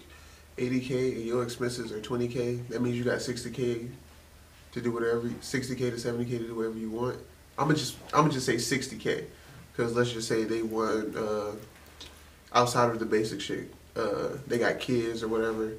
80K 0.57 1.15
and 1.15 1.25
your 1.25 1.43
expenses 1.43 1.91
are 1.91 1.99
20K, 1.99 2.69
that 2.69 2.81
means 2.81 2.97
you 2.97 3.03
got 3.03 3.17
60K 3.17 3.89
to 4.71 4.81
do 4.81 4.91
whatever, 4.91 5.23
60K 5.23 5.77
to 5.77 5.91
70K 5.91 6.29
to 6.29 6.47
do 6.47 6.55
whatever 6.55 6.77
you 6.77 6.89
want. 6.89 7.17
I'm 7.57 7.65
gonna 7.65 7.77
just, 7.77 7.97
I'm 8.13 8.21
gonna 8.21 8.33
just 8.33 8.45
say 8.45 8.55
60K. 8.55 9.25
Because 9.73 9.93
let's 9.95 10.11
just 10.11 10.29
say 10.29 10.45
they 10.45 10.61
want, 10.61 11.15
uh, 11.17 11.51
outside 12.53 12.89
of 12.89 12.99
the 12.99 13.05
basic 13.05 13.41
shit, 13.41 13.73
uh, 13.97 14.29
they 14.47 14.57
got 14.57 14.79
kids 14.79 15.23
or 15.23 15.27
whatever. 15.27 15.73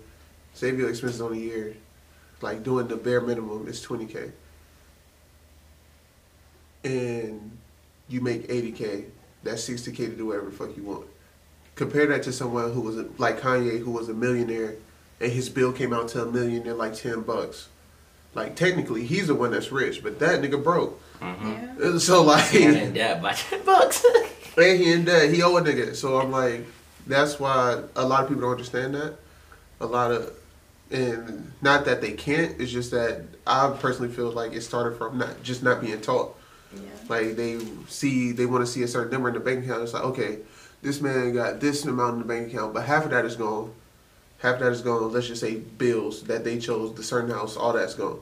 Save 0.53 0.79
your 0.79 0.91
expenses 0.91 1.23
on 1.23 1.33
a 1.33 1.37
year. 1.37 1.77
Like 2.43 2.63
doing 2.63 2.89
the 2.89 2.97
bare 2.97 3.23
minimum 3.23 3.67
is 3.69 3.85
20K 3.85 4.33
and 6.85 7.59
you 8.09 8.21
make 8.21 8.49
80k, 8.49 9.07
that's 9.43 9.69
60k 9.69 9.97
to 9.97 10.09
do 10.17 10.27
whatever 10.27 10.47
the 10.47 10.53
fuck 10.53 10.77
you 10.77 10.83
want. 10.83 11.07
Compare 11.75 12.07
that 12.09 12.23
to 12.25 12.33
someone 12.33 12.73
who 12.73 12.81
was 12.81 12.99
a, 12.99 13.07
like 13.19 13.41
Kanye, 13.41 13.81
who 13.81 13.91
was 13.91 14.09
a 14.09 14.15
millionaire, 14.15 14.75
and 15.21 15.33
his 15.33 15.49
bill 15.49 15.73
came 15.73 15.93
out 15.93 16.09
to 16.09 16.23
a 16.23 16.27
million 16.31 16.67
and 16.67 16.77
like 16.79 16.95
10 16.95 17.23
bucks. 17.23 17.69
Like 18.35 18.55
technically, 18.57 19.05
he's 19.05 19.27
the 19.29 19.35
one 19.35 19.51
that's 19.51 19.73
rich, 19.73 20.03
but 20.03 20.19
that 20.21 20.41
nigga 20.41 20.63
broke. 20.63 21.01
mhm. 21.21 21.79
yeah. 21.93 21.99
So 21.99 22.23
like, 22.23 22.55
and 22.55 22.65
and 22.65 22.77
then 22.77 22.95
that 22.95 23.23
by 23.23 23.33
10 23.35 23.65
bucks. 23.65 24.05
And 24.57 24.79
he 24.81 24.93
in 24.93 25.05
debt, 25.05 25.33
he 25.33 25.43
owe 25.43 25.57
a 25.57 25.63
nigga. 25.63 25.95
So 25.95 26.19
I'm 26.21 26.33
like, 26.33 26.67
that's 27.07 27.39
why 27.39 27.83
a 27.95 28.05
lot 28.05 28.25
of 28.25 28.29
people 28.29 28.43
don't 28.43 28.51
understand 28.51 28.95
that. 28.97 29.15
A 29.81 29.87
lot 29.87 30.11
of, 30.11 30.33
and 30.91 31.53
not 31.63 31.85
that 31.85 32.01
they 32.03 32.13
can't. 32.13 32.61
It's 32.61 32.71
just 32.71 32.91
that 32.91 33.23
I 33.47 33.75
personally 33.81 34.13
feel 34.13 34.31
like 34.33 34.53
it 34.53 34.63
started 34.63 34.99
from 34.99 35.19
not 35.19 35.43
just 35.45 35.63
not 35.63 35.81
being 35.81 36.01
taught. 36.01 36.37
Yeah. 36.75 36.83
Like 37.09 37.37
they 37.37 37.59
see, 37.89 38.33
they 38.33 38.47
want 38.47 38.65
to 38.65 38.71
see 38.71 38.83
a 38.83 38.89
certain 38.89 39.11
number 39.11 39.29
in 39.29 39.35
the 39.35 39.41
bank 39.41 39.65
account. 39.65 39.83
It's 39.83 39.93
like, 39.93 40.05
okay, 40.05 40.39
this 40.83 41.01
man 41.01 41.35
got 41.35 41.61
this 41.61 41.85
amount 41.85 42.15
in 42.15 42.19
the 42.21 42.25
bank 42.25 42.49
account, 42.49 42.75
but 42.75 42.85
half 42.85 43.05
of 43.05 43.11
that 43.11 43.25
is 43.25 43.37
gone. 43.37 43.73
Half 44.39 44.55
of 44.55 44.61
that 44.61 44.73
is 44.73 44.81
gone. 44.81 45.13
Let's 45.13 45.27
just 45.27 45.41
say 45.41 45.57
bills 45.57 46.23
that 46.25 46.45
they 46.45 46.59
chose, 46.59 46.95
the 46.95 47.03
certain 47.03 47.31
house, 47.31 47.57
all 47.57 47.73
that's 47.73 47.95
gone. 47.95 48.21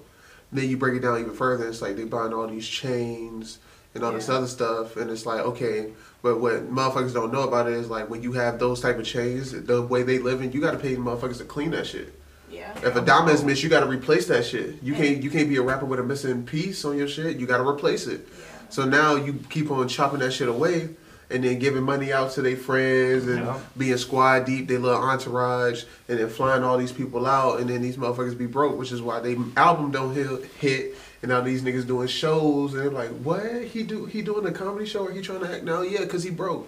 Then 0.51 0.69
you 0.69 0.77
break 0.77 0.95
it 0.95 1.01
down 1.01 1.21
even 1.21 1.35
further. 1.35 1.69
It's 1.69 1.83
like 1.83 1.97
they 1.97 2.05
buying 2.05 2.33
all 2.33 2.47
these 2.47 2.67
chains 2.67 3.59
and 3.95 4.05
all 4.05 4.13
this 4.13 4.29
other 4.29 4.47
stuff, 4.47 4.97
and 4.97 5.11
it's 5.11 5.27
like, 5.27 5.41
okay, 5.41 5.93
but 6.23 6.41
what 6.41 6.71
motherfuckers 6.71 7.15
don't 7.15 7.33
know 7.33 7.43
about 7.43 7.69
it 7.69 7.75
is 7.75 7.89
like 7.89 8.11
when 8.11 8.23
you 8.23 8.33
have 8.33 8.59
those 8.59 8.81
type 8.81 8.99
of 8.99 9.05
chains, 9.05 9.53
the 9.53 9.83
way 9.83 10.03
they 10.03 10.19
live 10.19 10.43
in, 10.43 10.53
you 10.53 10.61
got 10.61 10.73
to 10.73 10.79
pay 10.79 10.95
the 10.95 11.01
motherfuckers 11.01 11.39
to 11.39 11.45
clean 11.45 11.71
that 11.71 11.87
shit. 11.87 12.18
Yeah. 12.51 12.73
If 12.83 12.97
a 12.97 13.01
diamond 13.01 13.33
is 13.35 13.45
missed, 13.45 13.63
you 13.63 13.69
got 13.69 13.81
to 13.81 13.87
replace 13.87 14.27
that 14.29 14.45
shit. 14.45 14.83
You 14.83 14.95
can't 14.95 15.23
you 15.23 15.31
can't 15.31 15.49
be 15.49 15.57
a 15.57 15.63
rapper 15.63 15.87
with 15.87 16.01
a 16.01 16.03
missing 16.05 16.45
piece 16.45 16.85
on 16.85 16.97
your 16.97 17.09
shit. 17.09 17.39
You 17.39 17.47
got 17.47 17.59
to 17.59 17.67
replace 17.69 18.07
it. 18.07 18.27
Yeah. 18.29 18.69
So 18.71 18.85
now 18.85 19.17
you 19.17 19.35
keep 19.51 19.71
on 19.71 19.89
chopping 19.89 20.21
that 20.21 20.33
shit 20.33 20.49
away 20.49 20.91
and 21.31 21.45
then 21.45 21.59
giving 21.59 21.83
money 21.83 22.11
out 22.11 22.31
to 22.33 22.43
their 22.43 22.57
friends 22.57 23.27
and 23.27 23.45
Yeah. 23.45 23.59
being 23.77 23.97
squad 23.99 24.47
deep, 24.47 24.67
their 24.69 24.79
little 24.79 25.01
entourage, 25.03 25.85
and 26.09 26.19
then 26.19 26.29
flying 26.31 26.63
all 26.63 26.79
these 26.79 26.93
people 26.93 27.27
out, 27.27 27.61
and 27.61 27.69
then 27.69 27.83
these 27.83 27.99
motherfuckers 27.99 28.37
be 28.37 28.47
broke, 28.47 28.79
which 28.79 28.93
is 28.93 29.03
why 29.03 29.21
they 29.21 29.37
album 29.57 29.91
don't 29.91 30.15
hit, 30.15 30.45
hit 30.59 30.97
and 31.21 31.31
now 31.31 31.41
these 31.41 31.63
niggas 31.63 31.87
doing 31.87 32.09
shows, 32.09 32.73
and 32.73 32.81
they're 32.83 32.91
like, 32.91 33.11
what? 33.23 33.65
He 33.65 33.83
do 33.83 34.07
he 34.07 34.23
doing 34.23 34.47
a 34.47 34.53
comedy 34.53 34.87
show 34.87 35.07
or 35.07 35.11
he 35.11 35.21
trying 35.21 35.41
to 35.41 35.53
act 35.55 35.65
now? 35.65 35.83
Yeah, 35.83 36.01
because 36.01 36.23
he 36.23 36.31
broke. 36.31 36.67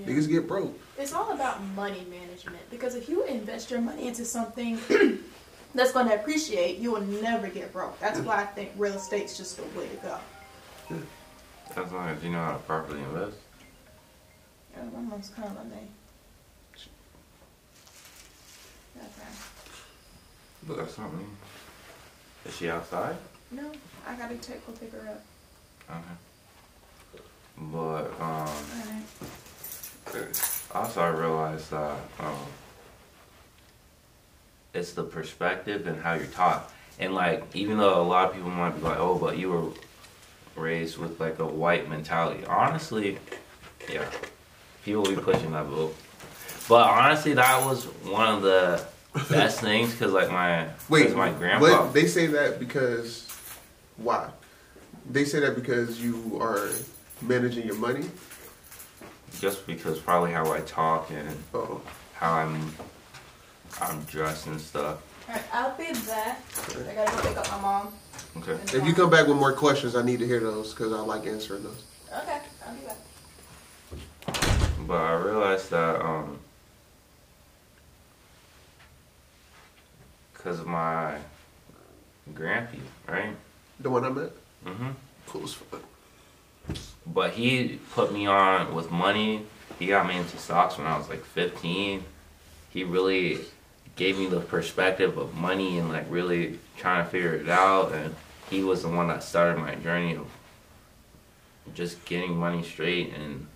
Yeah. 0.00 0.08
Niggas 0.12 0.28
get 0.28 0.46
broke. 0.48 0.78
It's 0.98 1.12
all 1.12 1.32
about 1.32 1.62
money 1.74 2.06
management 2.10 2.70
because 2.70 2.94
if 2.94 3.08
you 3.08 3.24
invest 3.24 3.70
your 3.70 3.80
money 3.80 4.08
into 4.08 4.24
something 4.24 4.78
that's 5.74 5.92
going 5.92 6.08
to 6.08 6.14
appreciate, 6.14 6.78
you 6.78 6.92
will 6.92 7.02
never 7.02 7.48
get 7.48 7.72
broke. 7.72 7.98
That's 8.00 8.20
why 8.20 8.42
I 8.42 8.46
think 8.46 8.70
real 8.76 8.94
estate's 8.94 9.36
just 9.36 9.58
the 9.58 9.62
way 9.78 9.88
to 9.88 9.96
go. 9.96 10.18
As 11.76 11.92
long 11.92 12.08
as 12.08 12.22
you 12.24 12.30
know 12.30 12.42
how 12.42 12.52
to 12.52 12.58
properly 12.60 13.00
invest. 13.00 13.36
Yeah, 14.74 14.84
my 14.94 15.00
mom's 15.00 15.28
calling 15.28 15.68
me. 15.70 15.88
Okay. 18.96 19.30
Look 20.66 20.80
at 20.80 20.90
something. 20.90 21.36
Is 22.46 22.56
she 22.56 22.70
outside? 22.70 23.16
No, 23.50 23.70
I 24.06 24.14
gotta 24.16 24.36
take 24.36 24.66
go 24.66 24.72
pick 24.72 24.92
her 24.92 25.08
up. 25.08 25.22
Okay. 25.90 26.16
But 27.58 28.12
um, 28.20 28.48
Alright. 30.08 30.62
Also 30.76 31.00
I 31.00 31.08
realized 31.08 31.70
that 31.70 31.98
um, 32.20 32.36
it's 34.74 34.92
the 34.92 35.02
perspective 35.02 35.86
and 35.86 36.00
how 36.00 36.14
you're 36.14 36.26
taught. 36.26 36.70
And 36.98 37.14
like, 37.14 37.44
even 37.54 37.78
though 37.78 38.00
a 38.00 38.04
lot 38.04 38.28
of 38.28 38.34
people 38.34 38.50
might 38.50 38.70
be 38.70 38.82
like, 38.82 38.98
"Oh, 38.98 39.18
but 39.18 39.36
you 39.36 39.50
were 39.50 40.60
raised 40.60 40.98
with 40.98 41.20
like 41.20 41.38
a 41.38 41.46
white 41.46 41.88
mentality," 41.88 42.44
honestly, 42.46 43.18
yeah, 43.92 44.08
people 44.84 45.04
be 45.04 45.16
pushing 45.16 45.52
that 45.52 45.68
boat. 45.68 45.94
But 46.68 46.88
honestly, 46.88 47.34
that 47.34 47.64
was 47.64 47.84
one 47.84 48.34
of 48.34 48.42
the 48.42 48.84
best 49.30 49.60
things 49.60 49.92
because 49.92 50.12
like 50.12 50.30
my 50.30 50.68
Wait, 50.88 51.14
my 51.14 51.30
grandpa. 51.32 51.84
What, 51.84 51.94
they 51.94 52.06
say 52.06 52.26
that 52.26 52.58
because 52.58 53.28
why? 53.96 54.30
They 55.10 55.24
say 55.24 55.40
that 55.40 55.54
because 55.54 56.02
you 56.02 56.38
are 56.40 56.68
managing 57.22 57.66
your 57.66 57.76
money. 57.76 58.06
Just 59.40 59.66
because 59.66 59.98
probably 59.98 60.32
how 60.32 60.52
I 60.52 60.60
talk 60.60 61.10
and 61.10 61.28
Oh, 61.54 61.80
how 62.14 62.32
I'm 62.32 62.72
I'm 63.80 64.02
dressed 64.04 64.46
and 64.46 64.60
stuff. 64.60 65.02
Alright, 65.28 65.44
I'll 65.52 65.76
be 65.76 65.92
back. 66.06 66.40
I 66.88 66.94
gotta 66.94 67.16
go 67.16 67.22
pick 67.28 67.36
up 67.36 67.50
my 67.50 67.60
mom. 67.60 67.92
Okay. 68.38 68.52
if 68.76 68.86
you 68.86 68.94
come 68.94 69.10
back 69.10 69.26
with 69.26 69.36
more 69.36 69.52
questions, 69.52 69.96
I 69.96 70.02
need 70.02 70.18
to 70.20 70.26
hear 70.26 70.40
those 70.40 70.72
because 70.72 70.92
I 70.92 71.00
like 71.00 71.26
answering 71.26 71.62
those. 71.62 71.82
Okay, 72.22 72.40
I'll 72.66 72.74
be 72.74 72.86
back. 72.86 72.96
But 74.86 74.94
I 75.00 75.14
realized 75.14 75.70
that 75.70 76.00
um 76.00 76.38
because 80.32 80.60
of 80.60 80.66
my 80.66 81.16
grandpa, 82.34 82.76
right? 83.08 83.34
The 83.80 83.90
one 83.90 84.04
I 84.04 84.10
met, 84.10 84.30
Mm 84.64 84.76
hmm 84.76 84.90
cool 85.26 85.42
as 85.42 85.54
fuck. 85.54 85.82
But 87.06 87.32
he 87.32 87.78
put 87.92 88.12
me 88.12 88.26
on 88.26 88.74
with 88.74 88.90
money. 88.90 89.46
He 89.78 89.86
got 89.86 90.06
me 90.06 90.16
into 90.16 90.38
stocks 90.38 90.78
when 90.78 90.86
I 90.86 90.98
was 90.98 91.08
like 91.08 91.24
15. 91.24 92.04
He 92.70 92.84
really 92.84 93.40
gave 93.94 94.18
me 94.18 94.26
the 94.26 94.40
perspective 94.40 95.16
of 95.16 95.34
money 95.34 95.78
and 95.78 95.88
like 95.88 96.04
really 96.10 96.58
trying 96.76 97.04
to 97.04 97.10
figure 97.10 97.34
it 97.34 97.48
out. 97.48 97.92
And 97.92 98.14
he 98.50 98.62
was 98.62 98.82
the 98.82 98.88
one 98.88 99.08
that 99.08 99.22
started 99.22 99.58
my 99.58 99.74
journey 99.76 100.14
of 100.14 100.26
just 101.74 102.04
getting 102.04 102.36
money 102.36 102.62
straight. 102.62 103.14
And 103.14 103.46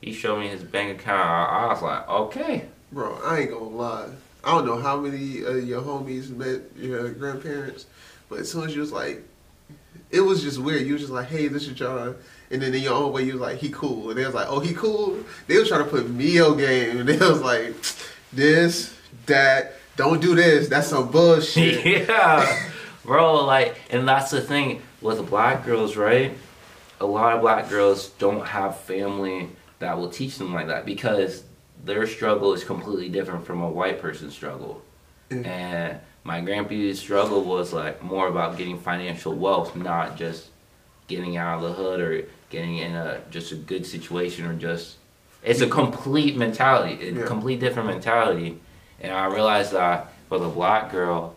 he 0.00 0.12
showed 0.12 0.40
me 0.40 0.48
his 0.48 0.62
bank 0.62 1.00
account. 1.00 1.26
I, 1.26 1.66
I 1.66 1.66
was 1.72 1.82
like, 1.82 2.08
okay. 2.08 2.66
Bro, 2.92 3.18
I 3.24 3.40
ain't 3.40 3.50
gonna 3.50 3.64
lie. 3.64 4.08
I 4.44 4.52
don't 4.52 4.66
know 4.66 4.78
how 4.78 5.00
many 5.00 5.42
of 5.42 5.66
your 5.66 5.82
homies 5.82 6.30
met 6.30 6.60
your 6.76 7.10
grandparents, 7.10 7.86
but 8.28 8.38
as 8.38 8.50
soon 8.50 8.68
as 8.68 8.74
you 8.74 8.80
was 8.80 8.92
like, 8.92 9.24
it 10.10 10.20
was 10.20 10.42
just 10.42 10.58
weird. 10.58 10.86
You 10.86 10.94
was 10.94 11.02
just 11.02 11.12
like, 11.12 11.28
hey, 11.28 11.48
this 11.48 11.66
is 11.66 11.74
John. 11.74 12.16
And 12.50 12.62
then 12.62 12.74
in 12.74 12.82
your 12.82 12.94
own 12.94 13.12
way, 13.12 13.22
you 13.22 13.32
was 13.32 13.42
like, 13.42 13.58
he 13.58 13.70
cool. 13.70 14.10
And 14.10 14.18
they 14.18 14.24
was 14.24 14.34
like, 14.34 14.46
oh, 14.48 14.60
he 14.60 14.72
cool. 14.74 15.18
They 15.46 15.58
was 15.58 15.68
trying 15.68 15.84
to 15.84 15.90
put 15.90 16.08
me 16.08 16.40
on 16.40 16.56
game. 16.56 17.00
And 17.00 17.08
they 17.08 17.18
was 17.18 17.42
like, 17.42 17.74
this, 18.32 18.96
that, 19.26 19.74
don't 19.96 20.20
do 20.20 20.34
this. 20.34 20.68
That's 20.68 20.88
some 20.88 21.10
bullshit. 21.10 21.84
yeah, 22.08 22.70
bro. 23.04 23.44
Like, 23.44 23.76
and 23.90 24.08
that's 24.08 24.30
the 24.30 24.40
thing 24.40 24.82
with 25.00 25.28
black 25.28 25.64
girls, 25.64 25.96
right? 25.96 26.36
A 27.00 27.06
lot 27.06 27.34
of 27.34 27.40
black 27.40 27.68
girls 27.68 28.10
don't 28.10 28.46
have 28.46 28.78
family 28.80 29.48
that 29.80 29.98
will 29.98 30.08
teach 30.08 30.38
them 30.38 30.54
like 30.54 30.68
that 30.68 30.86
because 30.86 31.42
their 31.84 32.06
struggle 32.06 32.54
is 32.54 32.64
completely 32.64 33.08
different 33.08 33.44
from 33.44 33.62
a 33.62 33.68
white 33.68 34.00
person's 34.00 34.34
struggle. 34.34 34.82
Mm. 35.30 35.46
And 35.46 36.00
my 36.26 36.40
grandpa's 36.40 36.98
struggle 36.98 37.44
was 37.44 37.72
like 37.72 38.02
more 38.02 38.26
about 38.26 38.58
getting 38.58 38.78
financial 38.80 39.32
wealth, 39.32 39.76
not 39.76 40.16
just 40.16 40.48
getting 41.06 41.36
out 41.36 41.58
of 41.58 41.62
the 41.62 41.72
hood 41.72 42.00
or 42.00 42.24
getting 42.50 42.78
in 42.78 42.96
a 42.96 43.20
just 43.30 43.52
a 43.52 43.54
good 43.54 43.86
situation 43.86 44.44
or 44.44 44.54
just. 44.54 44.96
It's 45.44 45.60
a 45.60 45.68
complete 45.68 46.36
mentality, 46.36 47.08
a 47.08 47.12
Yeah. 47.12 47.26
complete 47.26 47.60
different 47.60 47.88
mentality. 47.88 48.58
And 49.00 49.12
I 49.12 49.26
realized 49.26 49.72
that 49.72 50.08
for 50.28 50.40
the 50.40 50.48
black 50.48 50.90
girl, 50.90 51.36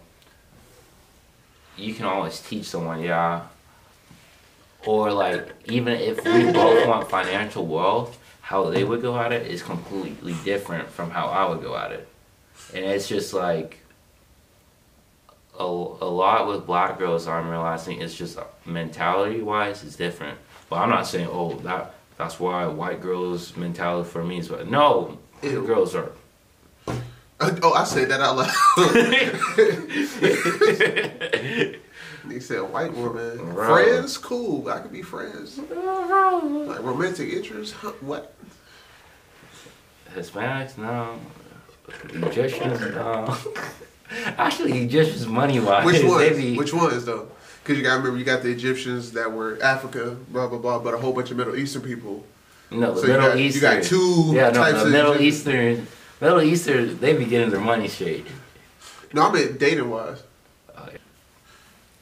you 1.77 1.93
can 1.93 2.05
always 2.05 2.39
teach 2.39 2.65
someone, 2.65 3.01
yeah. 3.03 3.41
Or 4.87 5.11
like 5.13 5.49
even 5.65 5.93
if 5.93 6.23
we 6.25 6.51
both 6.51 6.87
want 6.87 7.09
financial 7.11 7.63
wealth, 7.67 8.17
how 8.41 8.71
they 8.71 8.83
would 8.83 9.03
go 9.03 9.15
at 9.19 9.31
it 9.31 9.45
is 9.45 9.61
completely 9.61 10.33
different 10.43 10.89
from 10.89 11.11
how 11.11 11.27
I 11.27 11.47
would 11.47 11.61
go 11.61 11.77
at 11.77 11.91
it. 11.91 12.07
And 12.73 12.83
it's 12.83 13.07
just 13.07 13.33
like 13.35 13.77
a, 15.59 15.63
a 15.63 16.09
lot 16.09 16.47
with 16.47 16.65
black 16.65 16.97
girls 16.97 17.27
I'm 17.27 17.49
realizing 17.49 18.01
it's 18.01 18.15
just 18.15 18.39
mentality 18.65 19.41
wise 19.41 19.83
is 19.83 19.95
different. 19.95 20.37
But 20.69 20.77
I'm 20.77 20.89
not 20.89 21.07
saying 21.07 21.27
oh 21.29 21.55
that 21.59 21.95
that's 22.17 22.39
why 22.39 22.65
white 22.67 23.01
girls 23.01 23.55
mentality 23.55 24.09
for 24.09 24.23
me 24.23 24.39
is 24.39 24.47
but 24.49 24.69
no 24.69 25.17
Ew. 25.41 25.65
girls 25.65 25.95
are 25.95 26.11
uh, 27.41 27.55
oh, 27.63 27.73
I 27.73 27.85
said 27.85 28.09
that 28.09 28.19
out 28.19 28.35
loud. 28.35 28.49
They 32.25 32.39
said 32.39 32.61
white 32.61 32.93
woman. 32.93 33.53
Right. 33.53 33.85
Friends, 33.85 34.17
cool. 34.17 34.67
I 34.69 34.79
could 34.79 34.91
be 34.91 35.01
friends. 35.01 35.57
Uh-huh. 35.57 36.41
Like 36.43 36.83
romantic 36.83 37.33
interest, 37.33 37.73
huh? 37.73 37.91
what? 38.01 38.35
Hispanics, 40.13 40.77
no. 40.77 41.19
Egyptians, 42.13 42.81
no. 42.81 43.35
Actually, 44.37 44.79
Egyptians, 44.83 45.27
money 45.27 45.59
wise, 45.59 45.85
Which 45.85 45.97
they 46.01 46.07
ones? 46.07 46.37
be 46.37 46.57
Which 46.57 46.73
ones 46.73 47.05
though? 47.05 47.29
Because 47.63 47.77
you 47.77 47.83
got 47.83 47.91
to 47.91 47.97
remember, 47.97 48.17
you 48.17 48.25
got 48.25 48.41
the 48.41 48.49
Egyptians 48.49 49.11
that 49.11 49.31
were 49.31 49.61
Africa, 49.61 50.15
blah 50.29 50.47
blah 50.47 50.57
blah, 50.57 50.79
but 50.79 50.93
a 50.93 50.97
whole 50.97 51.13
bunch 51.13 51.29
of 51.31 51.37
Middle 51.37 51.55
Eastern 51.55 51.81
people. 51.83 52.25
no 52.71 52.93
the 52.93 53.01
So 53.01 53.07
you 53.07 53.13
Middle 53.13 53.29
got, 53.29 53.37
you 53.39 53.61
got 53.61 53.83
two 53.83 54.31
yeah, 54.33 54.49
no, 54.49 54.59
types 54.59 54.79
the 54.79 54.85
of 54.85 54.91
Middle 54.91 55.11
Egyptians. 55.13 55.79
Eastern, 55.79 55.87
Middle 56.21 56.41
Eastern, 56.41 56.99
they 56.99 57.13
be 57.15 57.25
getting 57.25 57.49
their 57.51 57.59
money 57.59 57.87
straight. 57.87 58.25
No, 59.13 59.23
I 59.27 59.31
meant 59.31 59.59
dating 59.59 59.89
wise. 59.89 60.23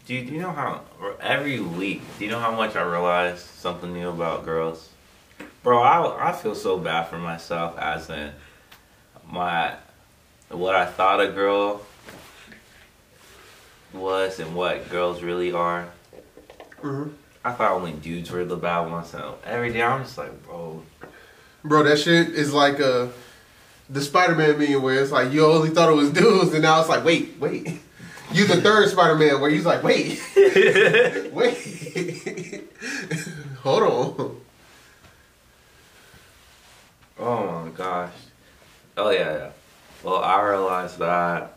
Do 0.05 0.13
you, 0.13 0.23
do 0.25 0.33
you 0.35 0.39
know 0.39 0.51
how 0.51 0.81
every 1.19 1.59
week? 1.59 2.01
Do 2.17 2.23
you 2.23 2.31
know 2.31 2.39
how 2.39 2.51
much 2.55 2.77
I 2.77 2.81
realize 2.83 3.41
something 3.41 3.91
new 3.91 4.07
about 4.09 4.45
girls, 4.45 4.87
bro? 5.63 5.81
I 5.81 6.29
I 6.29 6.31
feel 6.31 6.55
so 6.55 6.77
bad 6.77 7.07
for 7.09 7.17
myself 7.17 7.77
as 7.77 8.09
in 8.09 8.31
my 9.29 9.73
what 10.49 10.75
I 10.75 10.85
thought 10.85 11.19
a 11.19 11.27
girl 11.27 11.81
was 13.93 14.39
and 14.39 14.55
what 14.55 14.89
girls 14.89 15.21
really 15.23 15.51
are. 15.51 15.87
hmm 16.81 17.09
I 17.43 17.53
thought 17.53 17.71
only 17.71 17.93
dudes 17.93 18.29
were 18.29 18.43
the 18.43 18.57
bad 18.57 18.91
ones. 18.91 19.09
So 19.09 19.37
every 19.45 19.71
day 19.71 19.81
I'm 19.81 20.03
just 20.03 20.17
like, 20.17 20.43
bro, 20.43 20.81
Bro, 21.63 21.83
that 21.83 21.97
shit 21.99 22.29
is 22.29 22.53
like 22.53 22.79
uh, 22.79 23.07
the 23.89 24.01
Spider-Man 24.01 24.57
meme 24.59 24.81
where 24.81 25.01
it's 25.01 25.11
like 25.11 25.31
you 25.31 25.45
only 25.45 25.69
thought 25.69 25.89
it 25.89 25.95
was 25.95 26.11
dudes, 26.11 26.53
and 26.53 26.61
now 26.61 26.79
it's 26.79 26.89
like, 26.89 27.03
wait, 27.03 27.35
wait. 27.39 27.67
You 28.31 28.45
the 28.45 28.61
third 28.61 28.89
Spider-Man 28.89 29.39
where 29.39 29.49
he's 29.49 29.65
like, 29.65 29.83
wait, 29.83 30.21
wait, 31.33 32.63
hold 33.63 33.83
on. 33.83 34.41
oh 37.19 37.61
my 37.63 37.69
gosh. 37.71 38.11
Oh 38.97 39.09
yeah, 39.09 39.37
yeah. 39.37 39.49
Well, 40.03 40.17
I 40.23 40.41
realized 40.41 40.99
that 40.99 41.56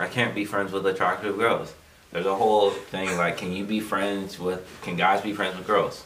I 0.00 0.08
can't 0.08 0.34
be 0.34 0.44
friends 0.44 0.72
with 0.72 0.86
attractive 0.86 1.36
girls. 1.36 1.74
There's 2.10 2.26
a 2.26 2.34
whole 2.34 2.70
thing 2.70 3.16
like, 3.16 3.36
can 3.36 3.52
you 3.52 3.64
be 3.64 3.80
friends 3.80 4.38
with? 4.38 4.66
Can 4.82 4.96
guys 4.96 5.20
be 5.20 5.32
friends 5.32 5.56
with 5.56 5.66
girls? 5.66 6.04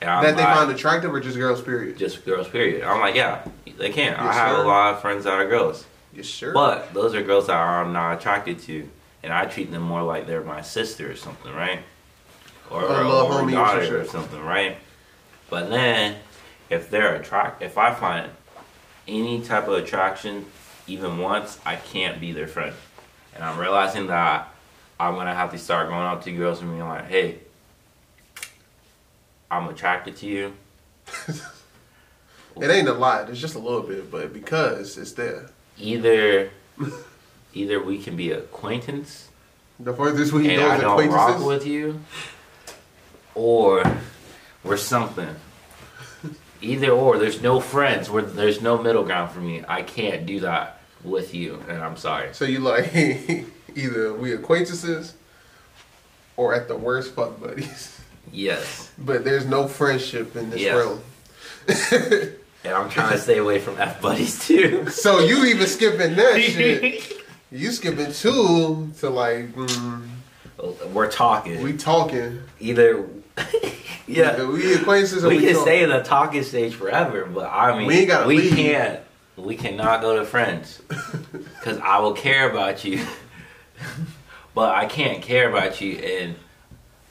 That 0.00 0.22
they 0.36 0.42
like, 0.42 0.56
find 0.56 0.70
attractive 0.72 1.14
or 1.14 1.20
just 1.20 1.36
girls, 1.36 1.62
period? 1.62 1.96
just 1.96 2.24
girls. 2.24 2.48
Period. 2.48 2.82
I'm 2.82 2.98
like, 3.00 3.14
yeah, 3.14 3.46
they 3.78 3.90
can. 3.90 4.14
I 4.14 4.32
have 4.32 4.56
sir. 4.56 4.64
a 4.64 4.66
lot 4.66 4.94
of 4.94 5.00
friends 5.00 5.24
that 5.24 5.34
are 5.34 5.46
girls, 5.46 5.86
Yes, 6.12 6.26
sure. 6.26 6.52
but 6.52 6.92
those 6.92 7.14
are 7.14 7.22
girls 7.22 7.46
that 7.46 7.56
I'm 7.56 7.92
not 7.92 8.18
attracted 8.18 8.58
to, 8.60 8.88
and 9.22 9.32
I 9.32 9.44
treat 9.44 9.70
them 9.70 9.82
more 9.82 10.02
like 10.02 10.26
they're 10.26 10.42
my 10.42 10.60
sister 10.62 11.08
or 11.10 11.14
something, 11.14 11.52
right? 11.54 11.80
Or, 12.68 12.82
Or 12.82 12.86
or 12.86 13.02
homie 13.04 13.32
or 13.32 13.38
some 13.42 13.50
daughter 13.52 14.00
or 14.00 14.04
something, 14.06 14.40
right? 14.42 14.76
But 15.50 15.70
then, 15.70 16.16
if 16.68 16.90
they're 16.90 17.14
attract, 17.14 17.62
if 17.62 17.78
I 17.78 17.94
find 17.94 18.30
any 19.06 19.40
type 19.42 19.68
of 19.68 19.74
attraction, 19.74 20.46
even 20.88 21.18
once, 21.18 21.60
I 21.64 21.76
can't 21.76 22.20
be 22.20 22.32
their 22.32 22.48
friend, 22.48 22.74
and 23.34 23.44
I'm 23.44 23.58
realizing 23.58 24.06
that 24.08 24.52
I'm 24.98 25.14
gonna 25.14 25.34
have 25.34 25.50
to 25.52 25.58
start 25.58 25.88
going 25.88 26.06
up 26.06 26.22
to 26.24 26.32
girls 26.32 26.60
and 26.60 26.70
being 26.70 26.86
like, 26.86 27.08
hey. 27.08 27.38
I'm 29.50 29.68
attracted 29.68 30.16
to 30.16 30.26
you. 30.26 30.54
it 31.28 32.70
ain't 32.70 32.88
a 32.88 32.94
lot. 32.94 33.28
It's 33.28 33.38
just 33.38 33.54
a 33.54 33.58
little 33.58 33.82
bit, 33.82 34.10
but 34.10 34.32
because 34.32 34.96
it's 34.96 35.12
there. 35.12 35.50
either 35.78 36.50
either 37.54 37.82
we 37.82 38.02
can 38.02 38.16
be 38.16 38.30
acquaintance 38.30 39.28
The 39.78 39.92
furthest 39.92 40.32
we 40.32 40.48
and 40.48 40.60
go 40.60 40.68
I 40.70 40.74
is 40.76 40.80
don't 40.80 41.08
rock 41.10 41.44
with 41.44 41.66
you, 41.66 42.00
or 43.34 43.84
we're 44.64 44.78
something. 44.78 45.34
Either 46.62 46.90
or, 46.90 47.18
there's 47.18 47.42
no 47.42 47.58
friends. 47.60 48.08
Where 48.08 48.22
there's 48.22 48.62
no 48.62 48.80
middle 48.80 49.02
ground 49.02 49.32
for 49.32 49.40
me. 49.40 49.64
I 49.66 49.82
can't 49.82 50.24
do 50.24 50.40
that 50.40 50.81
with 51.04 51.34
you, 51.34 51.62
and 51.68 51.82
I'm 51.82 51.96
sorry. 51.96 52.32
So 52.32 52.44
you 52.44 52.60
like 52.60 52.94
either 53.74 54.12
we 54.14 54.32
acquaintances 54.32 55.14
or 56.36 56.54
at 56.54 56.68
the 56.68 56.76
worst 56.76 57.14
fuck 57.14 57.40
buddies. 57.40 57.98
Yes, 58.32 58.90
But 58.98 59.24
there's 59.24 59.44
no 59.44 59.66
friendship 59.68 60.36
in 60.36 60.48
this 60.50 60.60
Yes. 60.60 60.74
realm. 60.76 61.00
and 62.64 62.72
I'm 62.74 62.88
trying 62.88 63.12
to 63.12 63.18
stay 63.18 63.38
away 63.38 63.58
from 63.58 63.78
f 63.78 64.00
buddies 64.00 64.46
too. 64.46 64.88
so 64.90 65.18
you 65.20 65.44
even 65.46 65.66
skipping 65.66 66.14
that 66.16 66.40
shit. 66.42 67.12
You 67.50 67.70
skipping 67.72 68.12
two 68.12 68.90
to 69.00 69.10
like 69.10 69.52
mm, 69.54 70.06
we're 70.92 71.10
talking. 71.10 71.62
we 71.62 71.74
talking. 71.76 72.40
either, 72.60 73.04
yeah. 74.06 74.44
We 74.44 74.74
acquaintances 74.74 75.24
or 75.24 75.28
we 75.28 75.36
we, 75.38 75.42
can 75.46 75.54
talk? 75.54 75.62
stay 75.62 75.82
in 75.82 75.90
the 75.90 76.02
talking 76.02 76.42
stage 76.42 76.74
forever, 76.74 77.26
but 77.26 77.50
I 77.50 77.76
mean, 77.76 77.86
We 77.86 77.94
ain't 77.96 78.08
gotta 78.08 78.26
we 78.28 78.38
leave. 78.38 78.54
can't. 78.54 79.00
We 79.36 79.56
cannot 79.56 80.00
go 80.02 80.18
to 80.18 80.24
friends 80.24 80.80
because 81.32 81.78
I 81.78 81.98
will 82.00 82.12
care 82.12 82.50
about 82.50 82.84
you, 82.84 83.04
but 84.54 84.74
I 84.74 84.86
can't 84.86 85.22
care 85.22 85.48
about 85.48 85.80
you, 85.80 85.94
and 85.96 86.34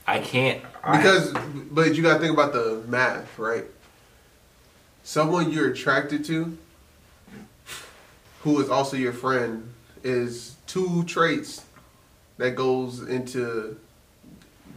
I 0.05 0.19
can't 0.19 0.61
I- 0.83 0.97
Because, 0.97 1.33
but 1.71 1.95
you 1.95 2.03
gotta 2.03 2.19
think 2.19 2.33
about 2.33 2.53
the 2.53 2.83
math, 2.87 3.37
right? 3.39 3.65
Someone 5.03 5.51
you're 5.51 5.71
attracted 5.71 6.23
to, 6.25 6.57
who 8.41 8.59
is 8.61 8.69
also 8.69 8.97
your 8.97 9.13
friend, 9.13 9.71
is 10.03 10.55
two 10.67 11.03
traits 11.05 11.63
that 12.37 12.55
goes 12.55 13.01
into 13.01 13.77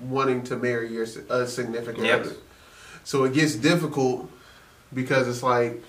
wanting 0.03 0.43
to 0.45 0.57
marry 0.57 0.89
your 0.93 1.07
a 1.31 1.47
significant 1.47 2.05
Yes. 2.07 2.27
other. 2.27 2.37
So 3.05 3.25
it 3.25 3.33
gets 3.35 3.55
difficult 3.55 4.31
because 4.93 5.29
it's 5.29 5.43
like 5.43 5.83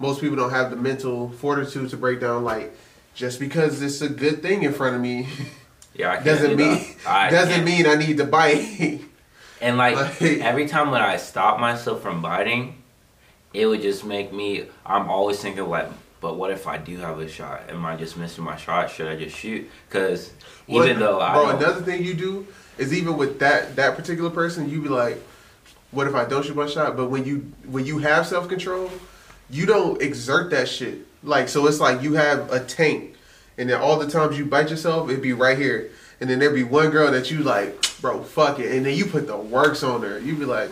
most 0.00 0.20
people 0.20 0.36
don't 0.36 0.50
have 0.50 0.70
the 0.70 0.76
mental 0.76 1.28
fortitude 1.30 1.90
to 1.90 1.96
break 1.96 2.20
down 2.20 2.42
like 2.42 2.74
just 3.14 3.38
because 3.38 3.80
it's 3.82 4.00
a 4.00 4.08
good 4.08 4.42
thing 4.42 4.64
in 4.64 4.72
front 4.72 4.96
of 4.96 5.00
me 5.02 5.28
yeah, 5.94 6.10
I 6.10 6.14
can't 6.14 6.24
doesn't 6.26 6.56
mean. 6.56 6.84
I 7.06 7.30
doesn't 7.38 7.64
mean 7.64 7.86
I 7.86 7.94
need 7.94 8.16
to 8.18 8.24
bite. 8.24 9.02
And 9.62 9.76
like 9.76 9.94
Like- 9.94 10.22
every 10.22 10.66
time 10.66 10.90
when 10.90 11.02
I 11.02 11.18
stop 11.18 11.60
myself 11.60 12.00
from 12.00 12.22
biting, 12.22 12.82
it 13.52 13.66
would 13.66 13.82
just 13.82 14.06
make 14.06 14.32
me. 14.32 14.64
I'm 14.86 15.10
always 15.10 15.38
thinking 15.38 15.68
like, 15.68 15.88
but 16.22 16.36
what 16.36 16.50
if 16.50 16.66
I 16.66 16.78
do 16.78 16.96
have 16.96 17.18
a 17.20 17.28
shot? 17.28 17.64
Am 17.68 17.84
I 17.84 17.94
just 17.96 18.16
missing 18.16 18.42
my 18.42 18.56
shot? 18.56 18.90
Should 18.90 19.06
I 19.06 19.16
just 19.16 19.36
shoot? 19.36 19.68
Because 19.86 20.32
Well, 20.66 20.86
even 20.86 20.98
though 20.98 21.20
I 21.20 21.34
bro, 21.34 21.50
another 21.50 21.82
thing 21.82 22.02
you 22.02 22.14
do 22.14 22.46
is 22.78 22.94
even 22.94 23.18
with 23.18 23.38
that 23.40 23.76
that 23.76 23.96
particular 23.96 24.30
person, 24.30 24.70
you 24.70 24.80
be 24.80 24.88
like, 24.88 25.22
"What 25.90 26.06
if 26.06 26.14
I 26.14 26.24
don't 26.24 26.42
shoot 26.42 26.56
my 26.56 26.66
shot?" 26.66 26.96
But 26.96 27.10
when 27.10 27.26
you 27.26 27.52
when 27.66 27.84
you 27.84 27.98
have 27.98 28.26
self 28.26 28.48
control, 28.48 28.90
you 29.50 29.66
don't 29.66 30.00
exert 30.00 30.50
that 30.50 30.68
shit. 30.68 31.06
Like 31.22 31.48
so, 31.48 31.66
it's 31.66 31.80
like 31.80 32.02
you 32.02 32.14
have 32.14 32.50
a 32.52 32.60
tank, 32.64 33.14
and 33.58 33.68
then 33.68 33.80
all 33.80 33.98
the 33.98 34.08
times 34.08 34.38
you 34.38 34.44
bite 34.44 34.70
yourself, 34.70 35.10
it'd 35.10 35.22
be 35.22 35.32
right 35.32 35.58
here, 35.58 35.90
and 36.20 36.30
then 36.30 36.38
there'd 36.38 36.54
be 36.54 36.64
one 36.64 36.90
girl 36.90 37.10
that 37.10 37.30
you 37.30 37.40
like, 37.40 38.00
bro, 38.00 38.22
fuck 38.22 38.58
it, 38.58 38.72
and 38.72 38.86
then 38.86 38.96
you 38.96 39.04
put 39.04 39.26
the 39.26 39.36
works 39.36 39.82
on 39.82 40.02
her. 40.02 40.18
You'd 40.18 40.38
be 40.38 40.44
like. 40.44 40.70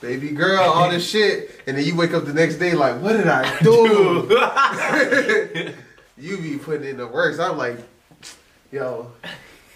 Baby 0.00 0.30
girl, 0.30 0.60
all 0.60 0.90
this 0.90 1.08
shit, 1.08 1.60
and 1.68 1.76
then 1.76 1.84
you 1.84 1.94
wake 1.94 2.12
up 2.12 2.24
the 2.24 2.34
next 2.34 2.56
day 2.56 2.74
like, 2.74 3.00
what 3.00 3.12
did 3.12 3.28
I 3.28 3.56
do? 3.60 4.26
you 6.18 6.38
be 6.38 6.58
putting 6.58 6.88
in 6.88 6.96
the 6.96 7.06
works. 7.06 7.38
I'm 7.38 7.56
like, 7.56 7.78
yo, 8.72 9.12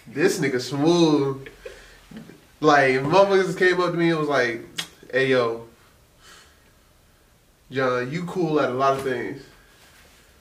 this 0.07 0.39
nigga 0.39 0.59
smooth. 0.59 1.47
Like, 2.59 2.95
motherfuckers 2.95 3.57
came 3.57 3.79
up 3.79 3.91
to 3.91 3.97
me 3.97 4.09
and 4.09 4.19
was 4.19 4.27
like, 4.27 4.61
hey, 5.11 5.27
yo, 5.27 5.66
John, 7.71 8.11
you 8.11 8.25
cool 8.25 8.59
at 8.59 8.69
a 8.69 8.73
lot 8.73 8.93
of 8.93 9.03
things. 9.03 9.41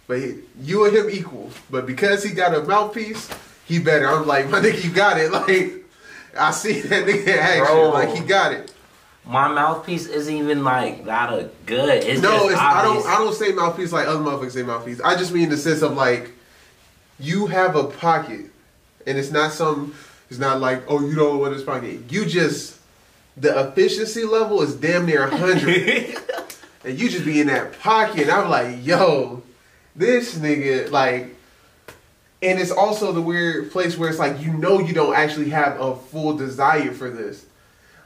But 0.06 0.20
he, 0.20 0.36
you 0.60 0.84
and 0.84 0.96
him 0.96 1.10
equal. 1.10 1.50
But 1.70 1.86
because 1.86 2.22
he 2.22 2.32
got 2.32 2.54
a 2.54 2.62
mouthpiece, 2.62 3.28
he 3.66 3.78
better. 3.80 4.08
I'm 4.08 4.26
like, 4.26 4.48
my 4.48 4.60
nigga, 4.60 4.84
you 4.84 4.90
got 4.90 5.18
it. 5.18 5.32
Like, 5.36 5.84
I 6.38 6.50
see 6.50 6.80
that 6.82 7.06
nigga 7.06 7.28
action. 7.38 7.64
Bro. 7.64 7.90
Like, 7.90 8.10
he 8.10 8.20
got 8.20 8.52
it. 8.52 8.72
my 9.24 9.48
mouthpiece 9.48 10.06
isn't 10.06 10.34
even 10.34 10.64
like 10.64 11.06
that 11.06 11.32
a 11.32 11.50
good. 11.64 12.04
It's 12.04 12.20
no, 12.20 12.48
it's, 12.48 12.58
I 12.58 12.82
don't. 12.82 13.04
I 13.06 13.18
don't 13.18 13.34
say 13.34 13.52
mouthpiece 13.52 13.92
like 13.92 14.06
other 14.06 14.20
motherfuckers 14.20 14.52
say 14.52 14.62
mouthpiece. 14.62 15.00
I 15.00 15.16
just 15.16 15.32
mean 15.32 15.48
the 15.48 15.56
sense 15.56 15.82
of 15.82 15.94
like, 15.94 16.30
you 17.18 17.46
have 17.46 17.74
a 17.74 17.84
pocket, 17.84 18.50
and 19.06 19.18
it's 19.18 19.30
not 19.30 19.52
some. 19.52 19.94
It's 20.28 20.38
not 20.38 20.60
like 20.60 20.82
oh 20.88 21.00
you 21.00 21.14
don't 21.14 21.38
want 21.40 21.54
this 21.54 21.64
pocket. 21.64 22.00
You 22.10 22.26
just 22.26 22.78
the 23.36 23.68
efficiency 23.68 24.24
level 24.24 24.62
is 24.62 24.74
damn 24.74 25.06
near 25.06 25.26
hundred, 25.26 26.16
and 26.84 26.98
you 26.98 27.08
just 27.08 27.24
be 27.24 27.40
in 27.40 27.46
that 27.48 27.78
pocket. 27.80 28.22
And 28.22 28.30
I'm 28.30 28.50
like, 28.50 28.84
yo, 28.84 29.42
this 29.94 30.36
nigga 30.36 30.90
like. 30.90 31.34
And 32.42 32.60
it's 32.60 32.70
also 32.70 33.12
the 33.12 33.22
weird 33.22 33.72
place 33.72 33.96
where 33.96 34.10
it's 34.10 34.18
like 34.18 34.40
you 34.42 34.52
know 34.52 34.78
you 34.78 34.92
don't 34.92 35.14
actually 35.14 35.48
have 35.50 35.80
a 35.80 35.96
full 35.96 36.36
desire 36.36 36.92
for 36.92 37.08
this. 37.08 37.46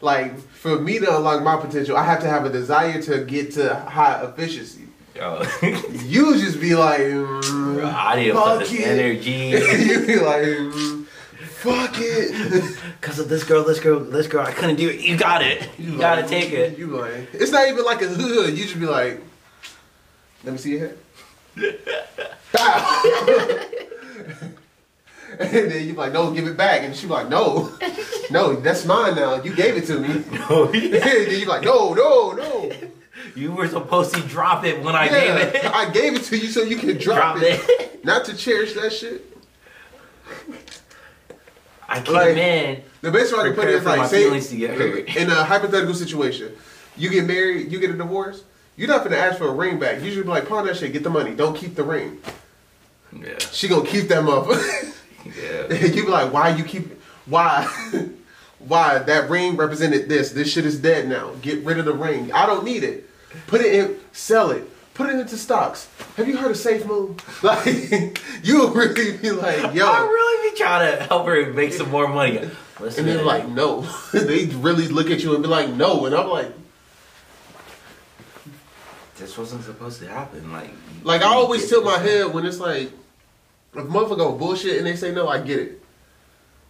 Like 0.00 0.38
for 0.38 0.78
me 0.80 0.98
to 0.98 1.16
unlock 1.16 1.42
my 1.42 1.56
potential, 1.56 1.96
I 1.96 2.04
have 2.04 2.20
to 2.20 2.28
have 2.28 2.44
a 2.44 2.50
desire 2.50 3.02
to 3.02 3.24
get 3.24 3.52
to 3.52 3.74
high 3.74 4.22
efficiency. 4.24 4.84
Yo. 5.14 5.42
You 6.04 6.36
just 6.38 6.60
be 6.60 6.74
like, 6.74 7.00
mm, 7.00 7.94
I 7.94 8.16
need 8.16 8.32
fuck 8.32 8.60
this 8.60 8.80
energy. 8.80 9.30
you 9.90 10.06
be 10.06 10.16
like, 10.16 10.42
mm, 10.42 11.04
fuck 11.06 11.94
it. 11.96 12.76
Because 13.00 13.18
of 13.18 13.28
this 13.28 13.44
girl, 13.44 13.64
this 13.64 13.80
girl, 13.80 14.00
this 14.00 14.26
girl, 14.26 14.46
I 14.46 14.52
couldn't 14.52 14.76
do 14.76 14.88
it. 14.88 15.00
You 15.00 15.16
got 15.16 15.42
it. 15.42 15.68
You 15.78 15.98
gotta 15.98 16.22
like, 16.22 16.30
take 16.30 16.52
it. 16.52 16.78
You 16.78 16.88
like, 16.88 17.28
it's 17.32 17.50
not 17.50 17.68
even 17.68 17.84
like 17.84 18.02
a 18.02 18.08
hood. 18.08 18.56
You 18.56 18.64
just 18.64 18.78
be 18.78 18.86
like, 18.86 19.20
let 20.44 20.52
me 20.52 20.58
see 20.58 20.76
your 20.76 20.88
head. 20.88 20.98
And 25.38 25.70
then 25.70 25.86
you 25.86 25.94
like, 25.94 26.12
no, 26.12 26.32
give 26.32 26.46
it 26.46 26.56
back. 26.56 26.82
And 26.82 26.94
she 26.94 27.06
be 27.06 27.12
like, 27.12 27.28
no, 27.28 27.70
no, 28.30 28.56
that's 28.56 28.84
mine 28.84 29.14
now. 29.14 29.42
You 29.42 29.54
gave 29.54 29.76
it 29.76 29.86
to 29.86 29.98
me. 29.98 30.24
Oh, 30.52 30.64
and 30.72 30.92
then 30.92 31.40
you 31.40 31.46
like, 31.46 31.62
no, 31.62 31.94
no, 31.94 32.32
no. 32.32 32.72
You 33.36 33.52
were 33.52 33.68
supposed 33.68 34.12
to 34.14 34.20
drop 34.22 34.64
it 34.64 34.82
when 34.82 34.96
I 34.96 35.04
yeah, 35.04 35.10
gave 35.10 35.54
it. 35.54 35.64
I 35.66 35.90
gave 35.90 36.14
it 36.16 36.24
to 36.24 36.36
you 36.36 36.48
so 36.48 36.62
you 36.62 36.76
can 36.76 36.98
drop, 36.98 37.36
Drop 37.36 37.42
it. 37.42 37.60
it. 37.68 38.04
Not 38.04 38.24
to 38.24 38.36
cherish 38.36 38.74
that 38.74 38.92
shit. 38.92 39.24
I 41.90 42.00
came 42.00 42.14
Like, 42.14 42.36
in. 42.36 42.82
The 43.02 43.10
best 43.10 43.32
way 43.32 43.40
I 43.40 43.42
can 43.48 43.54
put 43.54 43.68
it 43.68 43.74
is 43.74 43.84
like, 43.84 44.08
say, 44.08 44.24
feelings 44.24 44.48
to 44.48 44.56
get 44.56 44.70
hurt. 44.78 45.16
in 45.16 45.28
a 45.30 45.44
hypothetical 45.44 45.94
situation, 45.94 46.52
you 46.96 47.10
get 47.10 47.26
married, 47.26 47.72
you 47.72 47.80
get 47.80 47.90
a 47.90 47.94
divorce, 47.94 48.44
you're 48.76 48.88
not 48.88 49.02
gonna 49.04 49.16
ask 49.16 49.38
for 49.38 49.48
a 49.48 49.52
ring 49.52 49.78
back. 49.78 50.00
You 50.02 50.12
should 50.12 50.22
be 50.24 50.28
like, 50.28 50.48
pawn 50.48 50.66
that 50.66 50.76
shit, 50.76 50.92
get 50.92 51.02
the 51.02 51.10
money, 51.10 51.34
don't 51.34 51.56
keep 51.56 51.74
the 51.74 51.82
ring. 51.82 52.18
Yeah. 53.12 53.38
She 53.50 53.66
gonna 53.68 53.86
keep 53.88 54.08
that 54.08 54.22
motherfucker. 54.24 54.96
Yeah. 55.26 55.70
you 55.74 56.06
be 56.06 56.10
like, 56.10 56.32
why 56.32 56.48
you 56.56 56.64
keep, 56.64 56.98
why, 57.26 57.66
why 58.58 58.98
that 59.00 59.28
ring 59.28 59.54
represented 59.54 60.08
this? 60.08 60.30
This 60.32 60.50
shit 60.50 60.64
is 60.64 60.78
dead 60.80 61.08
now. 61.08 61.32
Get 61.42 61.62
rid 61.62 61.78
of 61.78 61.84
the 61.84 61.92
ring. 61.92 62.32
I 62.32 62.46
don't 62.46 62.64
need 62.64 62.84
it. 62.84 63.06
Put 63.46 63.60
it 63.60 63.74
in, 63.74 63.96
sell 64.12 64.50
it. 64.50 64.69
Put 64.94 65.10
it 65.10 65.18
into 65.18 65.36
stocks. 65.36 65.88
Have 66.16 66.28
you 66.28 66.36
heard 66.36 66.50
of 66.50 66.56
Safe 66.56 66.84
Move? 66.86 67.16
Like, 67.42 68.20
you 68.42 68.60
would 68.60 68.74
really 68.74 69.16
be 69.16 69.30
like, 69.30 69.74
yo. 69.74 69.86
I 69.86 70.00
really 70.00 70.50
be 70.50 70.56
trying 70.56 70.98
to 70.98 71.04
help 71.04 71.26
her 71.26 71.52
make 71.52 71.72
some 71.72 71.90
more 71.90 72.08
money. 72.08 72.50
Listen, 72.80 73.08
And 73.08 73.18
they're 73.18 73.24
like, 73.24 73.48
no. 73.48 73.82
they 74.12 74.46
really 74.46 74.88
look 74.88 75.10
at 75.10 75.22
you 75.22 75.34
and 75.34 75.42
be 75.42 75.48
like, 75.48 75.70
no. 75.70 76.06
And 76.06 76.14
I'm 76.14 76.28
like, 76.28 76.52
this 79.16 79.36
wasn't 79.36 79.64
supposed 79.64 80.00
to 80.00 80.08
happen. 80.08 80.50
Like, 80.50 80.70
like 81.02 81.22
I 81.22 81.26
always 81.26 81.68
tilt 81.68 81.84
my 81.84 81.98
head 81.98 82.32
when 82.32 82.46
it's 82.46 82.58
like, 82.58 82.90
if 83.74 83.84
motherfucker 83.84 84.16
go 84.16 84.32
bullshit 84.32 84.78
and 84.78 84.86
they 84.86 84.96
say 84.96 85.12
no, 85.12 85.28
I 85.28 85.40
get 85.40 85.60
it. 85.60 85.82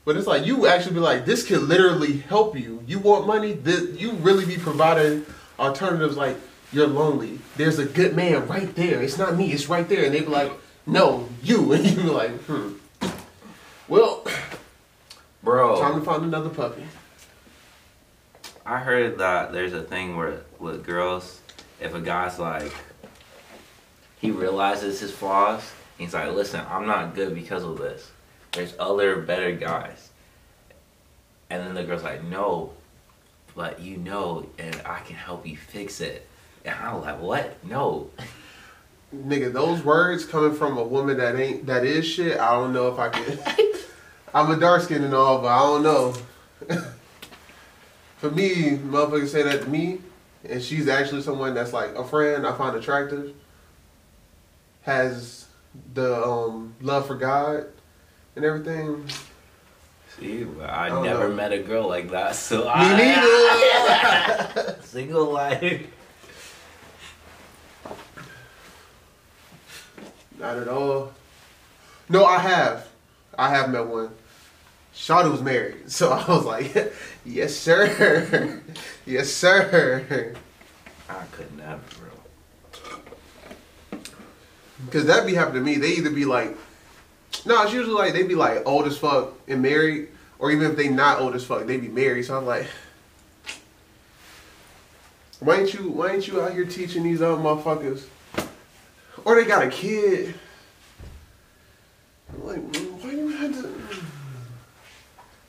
But 0.05 0.17
it's 0.17 0.27
like 0.27 0.47
you 0.47 0.67
actually 0.67 0.95
be 0.95 1.01
like, 1.01 1.25
this 1.25 1.47
could 1.47 1.63
literally 1.63 2.19
help 2.19 2.59
you. 2.59 2.83
You 2.87 2.99
want 2.99 3.27
money? 3.27 3.53
This, 3.53 3.99
you 4.01 4.13
really 4.13 4.45
be 4.45 4.57
providing 4.57 5.25
alternatives 5.59 6.17
like 6.17 6.37
you're 6.73 6.87
lonely. 6.87 7.39
There's 7.57 7.79
a 7.79 7.85
good 7.85 8.15
man 8.15 8.47
right 8.47 8.75
there. 8.75 9.03
It's 9.03 9.19
not 9.19 9.37
me. 9.37 9.53
It's 9.53 9.69
right 9.69 9.89
there. 9.89 10.05
And 10.05 10.15
they 10.15 10.21
be 10.21 10.27
like, 10.27 10.53
no, 10.87 11.29
you. 11.43 11.73
And 11.73 11.87
you 11.87 11.97
be 11.97 12.03
like, 12.03 12.31
hmm. 12.43 12.73
Well, 13.89 14.25
bro, 15.43 15.81
time 15.81 15.99
to 15.99 16.05
find 16.05 16.25
another 16.25 16.49
puppy. 16.49 16.85
I 18.65 18.79
heard 18.79 19.19
that 19.19 19.53
there's 19.53 19.73
a 19.73 19.83
thing 19.83 20.17
where 20.17 20.43
with 20.61 20.85
girls, 20.85 21.41
if 21.81 21.95
a 21.95 22.01
guy's 22.01 22.39
like, 22.39 22.73
he 24.21 24.31
realizes 24.31 25.01
his 25.01 25.11
flaws, 25.11 25.69
he's 25.99 26.15
like, 26.15 26.31
listen, 26.33 26.65
I'm 26.69 26.87
not 26.87 27.15
good 27.17 27.35
because 27.35 27.65
of 27.65 27.79
this. 27.79 28.11
There's 28.53 28.75
other 28.79 29.17
better 29.23 29.53
guys. 29.53 30.11
And 31.49 31.67
then 31.67 31.75
the 31.75 31.83
girl's 31.83 32.05
like, 32.05 32.23
no, 32.23 32.73
but 33.57 33.81
you 33.81 33.97
know, 33.97 34.47
and 34.59 34.81
I 34.85 35.01
can 35.01 35.17
help 35.17 35.47
you 35.47 35.57
fix 35.57 36.01
it. 36.01 36.29
And 36.65 36.75
I'm 36.75 37.01
like, 37.01 37.21
what? 37.21 37.65
No. 37.65 38.11
Nigga, 39.15 39.53
those 39.53 39.83
words 39.83 40.25
coming 40.25 40.55
from 40.57 40.79
a 40.79 40.85
woman 40.85 41.17
that 41.17 41.35
ain't 41.39 41.67
that 41.67 41.85
is 41.85 42.07
shit. 42.07 42.39
I 42.39 42.53
don't 42.53 42.73
know 42.73 42.89
if 42.89 42.99
I 42.99 43.09
can. 43.09 43.39
I'm 44.35 44.51
a 44.51 44.57
dark 44.61 44.83
skin 44.83 45.03
and 45.03 45.15
all, 45.15 45.41
but 45.41 45.49
I 45.49 45.59
don't 45.59 45.83
know. 45.83 46.15
For 48.19 48.31
me, 48.31 48.77
motherfuckers 48.77 49.29
say 49.29 49.43
that 49.43 49.63
to 49.63 49.69
me, 49.69 49.99
and 50.49 50.63
she's 50.63 50.87
actually 50.89 51.23
someone 51.23 51.55
that's 51.55 51.73
like 51.73 51.95
a 51.95 52.05
friend 52.05 52.47
I 52.47 52.57
find 52.57 52.77
attractive. 52.77 53.35
Has 54.83 55.47
the 55.95 56.25
um, 56.25 56.75
love 56.81 57.07
for 57.07 57.15
God 57.15 57.67
and 58.37 58.45
everything. 58.45 59.07
See, 60.19 60.47
I, 60.63 60.89
don't 60.89 61.05
never 61.05 61.29
know. 61.29 61.35
met 61.35 61.53
a 61.53 61.59
girl 61.59 61.89
like 61.89 62.11
that, 62.11 62.35
so 62.35 62.65
Me 62.65 62.71
I 62.71 62.97
neither. 64.57 64.77
single 64.83 65.27
life. 65.33 65.87
Not 70.41 70.57
at 70.57 70.69
all. 70.69 71.13
No, 72.09 72.25
I 72.25 72.39
have. 72.39 72.89
I 73.39 73.51
have 73.51 73.71
met 73.71 73.87
one. 73.87 74.11
Shawty 74.95 75.31
was 75.31 75.43
married, 75.43 75.77
so 75.91 76.11
I 76.11 76.27
was 76.27 76.45
like, 76.45 76.93
"Yes, 77.25 77.55
sir. 77.55 78.61
yes, 79.07 79.31
sir." 79.31 80.35
I 81.09 81.25
could 81.33 81.57
never, 81.57 81.81
bro. 81.99 84.01
Because 84.87 85.07
that 85.07 85.27
be 85.27 85.35
happening 85.35 85.63
to 85.63 85.71
me. 85.71 85.77
They 85.77 85.93
either 85.93 86.11
be 86.11 86.25
like, 86.25 86.57
no, 87.45 87.63
it's 87.63 87.73
usually 87.73 87.95
like 87.95 88.13
they 88.13 88.23
be 88.23 88.35
like 88.35 88.67
old 88.67 88.87
as 88.87 88.97
fuck 88.97 89.35
and 89.47 89.61
married, 89.61 90.09
or 90.39 90.51
even 90.51 90.71
if 90.71 90.77
they 90.77 90.89
not 90.89 91.21
old 91.21 91.35
as 91.35 91.45
fuck, 91.45 91.67
they 91.67 91.77
be 91.77 91.89
married. 91.89 92.25
So 92.25 92.37
I'm 92.37 92.47
like, 92.47 92.67
why 95.41 95.61
ain't 95.61 95.75
you? 95.75 95.91
Why 95.91 96.13
ain't 96.13 96.27
you 96.27 96.41
out 96.41 96.53
here 96.53 96.65
teaching 96.65 97.03
these 97.03 97.21
other 97.21 97.41
motherfuckers? 97.41 98.05
Or 99.25 99.35
they 99.37 99.45
got 99.45 99.63
a 99.63 99.69
kid. 99.71 100.35
I'm 102.33 102.47
like, 102.47 102.73
"Mm, 102.73 103.03
why 103.03 103.11
you 103.11 103.29
had 103.29 103.53
to? 103.55 103.75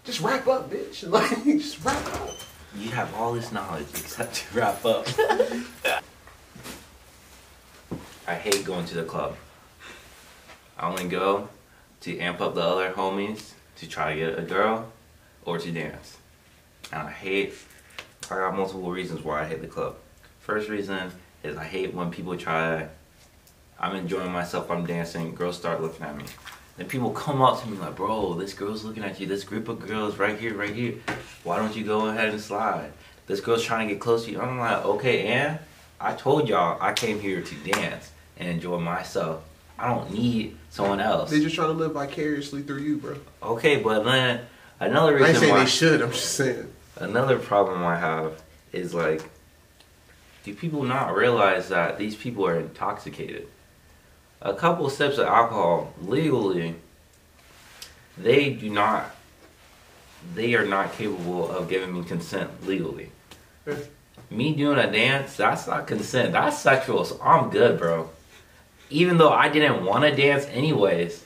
Just 0.03 0.21
wrap 0.21 0.47
up, 0.47 0.69
bitch. 0.69 1.07
Like, 1.10 1.43
just 1.43 1.84
wrap 1.86 2.05
up. 2.15 2.36
You 2.75 2.89
have 2.91 3.13
all 3.15 3.34
this 3.34 3.51
knowledge 3.51 3.88
except 3.93 4.36
to 4.36 4.57
wrap 4.57 4.86
up. 4.86 5.07
I 8.27 8.36
hate 8.36 8.63
going 8.63 8.86
to 8.86 8.95
the 8.95 9.03
club. 9.03 9.36
I 10.77 10.88
only 10.88 11.07
go 11.07 11.49
to 12.01 12.17
amp 12.19 12.39
up 12.41 12.55
the 12.55 12.62
other 12.62 12.91
homies 12.93 13.51
to 13.77 13.88
try 13.88 14.13
to 14.13 14.19
get 14.19 14.39
a 14.39 14.41
girl 14.41 14.91
or 15.45 15.57
to 15.57 15.71
dance. 15.71 16.17
And 16.91 17.07
I 17.07 17.12
hate, 17.12 17.53
I 18.29 18.36
got 18.36 18.55
multiple 18.55 18.89
reasons 18.91 19.23
why 19.23 19.41
I 19.41 19.45
hate 19.45 19.62
the 19.62 19.67
club. 19.67 19.95
First 20.39 20.69
reason 20.69 21.12
is 21.43 21.57
I 21.57 21.63
hate 21.65 21.93
when 21.93 22.10
people 22.10 22.38
try, 22.38 22.88
I'm 23.81 23.95
enjoying 23.95 24.31
myself, 24.31 24.69
I'm 24.69 24.85
dancing, 24.85 25.33
girls 25.33 25.57
start 25.57 25.81
looking 25.81 26.05
at 26.05 26.15
me. 26.15 26.23
Then 26.77 26.87
people 26.87 27.09
come 27.09 27.41
up 27.41 27.61
to 27.61 27.67
me 27.67 27.77
like, 27.77 27.95
bro, 27.95 28.35
this 28.35 28.53
girl's 28.53 28.83
looking 28.83 29.03
at 29.03 29.19
you, 29.19 29.25
this 29.25 29.43
group 29.43 29.67
of 29.67 29.85
girls 29.85 30.17
right 30.17 30.37
here, 30.39 30.53
right 30.53 30.73
here. 30.73 30.93
Why 31.43 31.57
don't 31.57 31.75
you 31.75 31.83
go 31.83 32.07
ahead 32.07 32.29
and 32.29 32.39
slide? 32.39 32.93
This 33.25 33.39
girl's 33.39 33.63
trying 33.63 33.87
to 33.87 33.93
get 33.93 33.99
close 33.99 34.25
to 34.25 34.31
you. 34.31 34.39
I'm 34.39 34.59
like, 34.59 34.85
okay, 34.85 35.25
and 35.25 35.57
I 35.99 36.13
told 36.13 36.47
y'all 36.47 36.77
I 36.79 36.93
came 36.93 37.19
here 37.19 37.41
to 37.41 37.55
dance 37.71 38.11
and 38.37 38.47
enjoy 38.47 38.77
myself. 38.79 39.43
I 39.79 39.87
don't 39.87 40.11
need 40.13 40.57
someone 40.69 40.99
else. 40.99 41.31
They 41.31 41.39
just 41.39 41.55
trying 41.55 41.69
to 41.69 41.73
live 41.73 41.93
vicariously 41.93 42.61
through 42.61 42.82
you, 42.82 42.97
bro. 42.97 43.17
Okay, 43.41 43.82
but 43.82 44.03
then 44.03 44.41
another 44.79 45.15
reason 45.15 45.25
I 45.25 45.29
ain't 45.29 45.38
saying 45.39 45.53
why 45.53 45.63
they 45.63 45.69
should. 45.69 46.01
I'm 46.03 46.11
just 46.11 46.34
saying. 46.36 46.71
another 46.97 47.39
problem 47.39 47.84
I 47.84 47.97
have 47.97 48.41
is 48.71 48.93
like, 48.93 49.23
do 50.43 50.53
people 50.53 50.84
not 50.84 51.15
realize 51.15 51.69
that 51.69 51.97
these 51.97 52.15
people 52.15 52.45
are 52.45 52.59
intoxicated? 52.59 53.47
A 54.41 54.53
couple 54.53 54.89
sips 54.89 55.17
of 55.19 55.27
alcohol 55.27 55.93
legally, 56.01 56.73
they 58.17 58.49
do 58.49 58.69
not, 58.69 59.15
they 60.33 60.55
are 60.55 60.65
not 60.65 60.93
capable 60.93 61.49
of 61.51 61.69
giving 61.69 61.93
me 61.93 62.03
consent 62.03 62.65
legally. 62.65 63.11
Me 64.31 64.55
doing 64.55 64.79
a 64.79 64.91
dance, 64.91 65.35
that's 65.35 65.67
not 65.67 65.85
consent. 65.85 66.31
That's 66.31 66.57
sexual. 66.57 67.05
So 67.05 67.19
I'm 67.21 67.49
good, 67.49 67.77
bro. 67.77 68.09
Even 68.89 69.17
though 69.17 69.31
I 69.31 69.49
didn't 69.49 69.85
want 69.85 70.03
to 70.05 70.15
dance 70.15 70.45
anyways, 70.45 71.23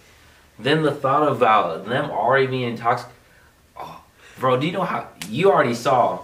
then 0.59 0.83
the 0.83 0.91
thought 0.91 1.31
about 1.31 1.85
them 1.85 2.11
already 2.11 2.47
being 2.47 2.69
intoxicated. 2.71 3.15
Oh, 3.77 4.03
bro, 4.39 4.59
do 4.59 4.67
you 4.67 4.73
know 4.73 4.83
how 4.83 5.07
you 5.29 5.51
already 5.51 5.73
saw? 5.73 6.19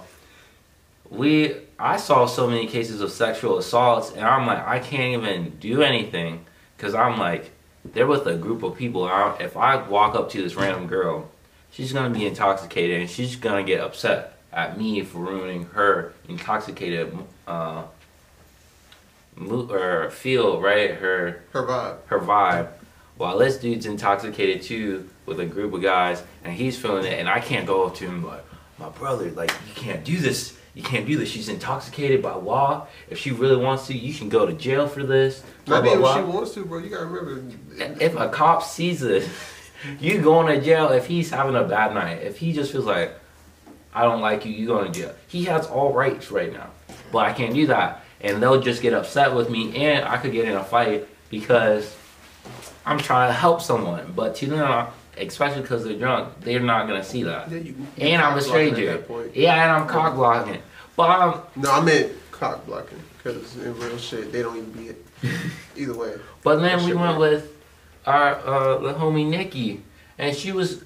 We, 1.09 1.55
I 1.79 1.97
saw 1.97 2.25
so 2.25 2.47
many 2.47 2.67
cases 2.67 3.01
of 3.01 3.11
sexual 3.11 3.57
assaults, 3.57 4.11
and 4.11 4.25
I'm 4.25 4.45
like, 4.45 4.65
I 4.65 4.79
can't 4.79 5.21
even 5.21 5.57
do 5.59 5.81
anything 5.81 6.45
because 6.82 6.95
I'm 6.95 7.19
like, 7.19 7.51
they're 7.86 8.07
with 8.07 8.25
a 8.25 8.36
group 8.36 8.63
of 8.63 8.75
people. 8.75 9.03
I, 9.03 9.38
if 9.39 9.55
I 9.55 9.88
walk 9.88 10.15
up 10.15 10.32
to 10.32 10.41
this 10.41 10.55
random 10.55 10.88
girl, 10.88 11.29
she's 11.71 11.93
gonna 11.93 12.09
be 12.09 12.25
intoxicated 12.25 13.01
and 13.01 13.07
she's 13.09 13.36
gonna 13.36 13.61
get 13.63 13.82
upset 13.82 14.34
at 14.51 14.79
me 14.79 15.03
for 15.03 15.19
ruining 15.19 15.65
her 15.67 16.13
intoxicated 16.27 17.15
uh, 17.47 17.84
mo- 19.36 19.67
or 19.69 20.09
feel 20.09 20.59
right 20.59 20.95
her 20.95 21.43
Her 21.53 21.63
vibe. 21.67 21.97
her 22.07 22.19
vibe. 22.19 22.67
While 23.17 23.38
this 23.38 23.57
dude's 23.57 23.86
intoxicated 23.86 24.63
too 24.63 25.07
with 25.27 25.39
a 25.39 25.45
group 25.45 25.71
of 25.75 25.84
guys 25.84 26.23
and 26.43 26.51
he's 26.53 26.79
feeling 26.79 27.05
it, 27.05 27.19
and 27.19 27.29
I 27.29 27.39
can't 27.41 27.67
go 27.67 27.86
up 27.86 27.95
to 27.97 28.05
him 28.05 28.25
like, 28.25 28.43
my 28.79 28.89
brother, 28.89 29.29
like 29.32 29.51
you 29.67 29.75
can't 29.75 30.03
do 30.03 30.17
this. 30.17 30.57
You 30.74 30.84
can't 30.84 31.05
do 31.05 31.17
this. 31.17 31.30
She's 31.30 31.49
intoxicated 31.49 32.22
by 32.22 32.34
law. 32.34 32.88
If 33.09 33.17
she 33.17 33.32
really 33.32 33.57
wants 33.61 33.88
to, 33.88 33.93
you 33.97 34.13
can 34.13 34.30
go 34.30 34.45
to 34.45 34.53
jail 34.53 34.88
for 34.88 35.03
this. 35.03 35.43
Blah, 35.65 35.80
Not 35.80 35.86
even 35.88 35.99
blah, 35.99 36.09
if 36.19 36.26
blah. 36.26 36.32
she 36.32 36.36
wants 36.38 36.53
to, 36.53 36.65
bro. 36.65 36.80
You 36.80 36.89
gotta 36.89 37.05
remember. 37.05 37.57
If 38.01 38.15
a 38.15 38.30
cop 38.30 38.63
sees 38.63 39.03
it, 39.03 39.28
you 39.99 40.22
going 40.22 40.47
to 40.47 40.63
jail 40.63 40.89
if 40.89 41.07
he's 41.07 41.30
having 41.30 41.55
a 41.55 41.63
bad 41.63 41.93
night. 41.93 42.22
If 42.24 42.38
he 42.38 42.53
just 42.53 42.72
feels 42.72 42.86
like, 42.86 43.13
I 43.93 44.03
don't 44.03 44.22
like 44.22 44.45
you, 44.45 44.53
you 44.53 44.67
going 44.67 44.91
to 44.91 44.99
jail. 44.99 45.13
He 45.28 45.43
has 45.45 45.67
all 45.67 45.91
rights 45.93 46.32
right 46.32 46.53
now. 46.53 46.69
But 47.11 47.26
I 47.26 47.34
can't 47.34 47.53
do 47.53 47.67
that. 47.67 48.03
And 48.22 48.41
they'll 48.41 48.61
just 48.61 48.82
get 48.82 48.93
upset 48.93 49.36
with 49.36 49.49
me 49.49 49.76
and 49.76 50.05
I 50.07 50.17
could 50.17 50.32
get 50.32 50.47
in 50.47 50.55
a 50.55 50.63
fight 50.63 51.07
because 51.30 51.93
I'm 52.86 52.99
trying 52.99 53.30
to 53.30 53.34
help 53.34 53.61
someone. 53.61 54.13
But 54.15 54.36
to 54.36 54.45
them, 54.47 54.88
especially 55.18 55.62
because 55.62 55.84
they're 55.84 55.97
drunk, 55.97 56.41
they're 56.41 56.59
not 56.59 56.88
going 56.88 57.01
to 57.01 57.07
see 57.07 57.24
that. 57.24 57.51
Yeah, 57.51 57.57
you, 57.59 57.76
And 57.97 58.22
I'm 58.22 58.38
a 58.38 58.41
cock 58.41 58.47
blocking 58.47 58.88
at 58.88 59.03
stranger. 59.03 59.32
Yeah, 59.34 59.64
and 59.64 59.72
I'm 59.72 59.88
cock 59.88 60.16
blocking. 60.16 60.62
But 60.95 61.09
I'm, 61.09 61.41
No, 61.55 61.72
I 61.72 61.82
meant 61.82 62.12
cock 62.32 62.66
blocking 62.66 62.99
because 63.18 63.55
in 63.57 63.78
real 63.80 63.97
shit 63.97 64.32
they 64.32 64.41
don't 64.41 64.57
even 64.57 64.72
be 64.72 64.88
it. 64.89 65.05
Either 65.78 65.95
way. 65.95 66.16
but 66.43 66.57
then 66.57 66.84
we 66.84 66.93
went 66.93 67.20
with 67.20 67.51
our 68.05 68.36
uh, 68.36 68.78
the 68.80 68.93
homie 68.93 69.28
Nikki, 69.28 69.84
and 70.18 70.36
she 70.36 70.51
was 70.51 70.84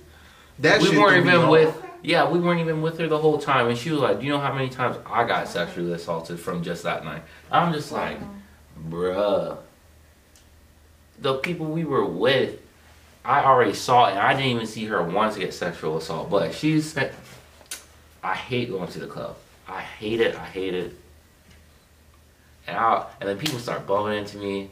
That 0.60 0.82
we 0.82 0.98
weren't 0.98 1.26
even 1.26 1.48
with 1.48 1.82
yeah 2.06 2.30
we 2.30 2.40
weren't 2.40 2.60
even 2.60 2.82
with 2.82 3.00
her 3.00 3.08
the 3.08 3.18
whole 3.18 3.40
time 3.40 3.68
and 3.68 3.78
she 3.78 3.90
was 3.90 4.00
like 4.00 4.20
do 4.20 4.26
you 4.26 4.32
know 4.32 4.40
how 4.40 4.54
many 4.54 4.70
times 4.70 4.96
i 5.08 5.24
got 5.24 5.48
sexually 5.48 5.92
assaulted 5.92 6.40
from 6.40 6.64
just 6.64 6.84
that 6.84 7.04
night 7.04 7.24
i'm 7.52 7.74
just 7.74 7.92
like 7.92 8.18
bruh 8.90 9.58
the 11.20 11.34
people 11.38 11.66
we 11.66 11.84
were 11.84 12.06
with 12.06 12.60
i 13.26 13.44
already 13.44 13.74
saw 13.74 14.08
it 14.08 14.12
and 14.12 14.20
i 14.20 14.34
didn't 14.34 14.48
even 14.52 14.68
see 14.68 14.86
her 14.86 15.04
once 15.04 15.36
get 15.38 15.54
sexual 15.54 15.98
assault 15.98 16.30
but 16.30 16.54
she's 16.54 16.96
i 18.24 18.34
hate 18.34 18.70
going 18.70 18.88
to 18.88 19.00
the 19.00 19.08
club 19.08 19.36
i 19.68 19.82
hate 19.82 20.22
it 20.22 20.36
i 20.36 20.46
hate 20.46 20.74
it 20.74 20.94
and 22.68 22.78
I 22.78 23.06
and 23.20 23.30
then 23.30 23.38
people 23.38 23.60
start 23.60 23.86
bumping 23.86 24.18
into 24.18 24.38
me 24.38 24.70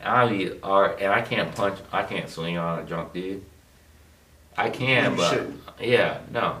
and 0.00 0.08
i 0.08 0.28
be 0.28 0.52
alright 0.62 1.00
and 1.00 1.12
i 1.12 1.20
can't 1.22 1.54
punch 1.54 1.78
i 1.92 2.02
can't 2.02 2.28
swing 2.28 2.56
on 2.58 2.78
a 2.80 2.82
drunk 2.84 3.12
dude 3.12 3.44
i 4.56 4.70
can 4.70 5.12
You 5.12 5.16
but 5.16 5.30
shouldn't. 5.30 5.60
yeah, 5.80 6.18
no. 6.30 6.60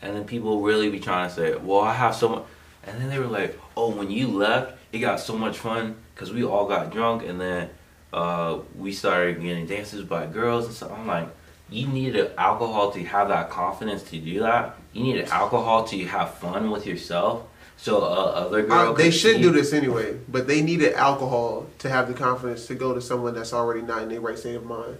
And 0.00 0.14
then 0.14 0.24
people 0.24 0.60
really 0.60 0.90
be 0.90 1.00
trying 1.00 1.28
to 1.30 1.34
say, 1.34 1.54
well, 1.56 1.80
I 1.80 1.94
have 1.94 2.14
so 2.14 2.28
much. 2.28 2.44
And 2.86 3.00
then 3.00 3.08
they 3.08 3.18
were 3.18 3.26
like, 3.26 3.58
oh, 3.74 3.88
when 3.88 4.10
you 4.10 4.28
left, 4.28 4.76
it 4.92 4.98
got 4.98 5.18
so 5.18 5.34
much 5.38 5.56
fun 5.56 5.96
because 6.14 6.30
we 6.30 6.44
all 6.44 6.66
got 6.68 6.90
drunk 6.92 7.22
and 7.26 7.40
then 7.40 7.70
uh, 8.14 8.60
we 8.78 8.92
started 8.92 9.42
getting 9.42 9.66
dances 9.66 10.04
by 10.04 10.24
girls 10.26 10.66
and 10.66 10.74
stuff. 10.74 10.92
I'm 10.92 11.06
like, 11.06 11.28
you 11.68 11.88
needed 11.88 12.30
alcohol 12.38 12.92
to 12.92 13.02
have 13.04 13.26
that 13.28 13.50
confidence 13.50 14.04
to 14.04 14.18
do 14.20 14.38
that. 14.40 14.76
You 14.92 15.02
needed 15.02 15.28
alcohol 15.30 15.82
to 15.88 16.04
have 16.04 16.34
fun 16.34 16.70
with 16.70 16.86
yourself. 16.86 17.42
So 17.76 18.02
uh, 18.02 18.04
other 18.04 18.62
girl, 18.62 18.90
Uh, 18.90 18.92
they 18.92 19.10
should 19.10 19.42
do 19.42 19.50
this 19.50 19.72
anyway, 19.72 20.16
but 20.28 20.46
they 20.46 20.62
needed 20.62 20.94
alcohol 20.94 21.66
to 21.80 21.88
have 21.88 22.06
the 22.06 22.14
confidence 22.14 22.66
to 22.68 22.76
go 22.76 22.94
to 22.94 23.00
someone 23.00 23.34
that's 23.34 23.52
already 23.52 23.82
not 23.82 24.02
in 24.04 24.08
their 24.10 24.20
right 24.20 24.38
state 24.38 24.54
of 24.54 24.64
mind. 24.64 24.96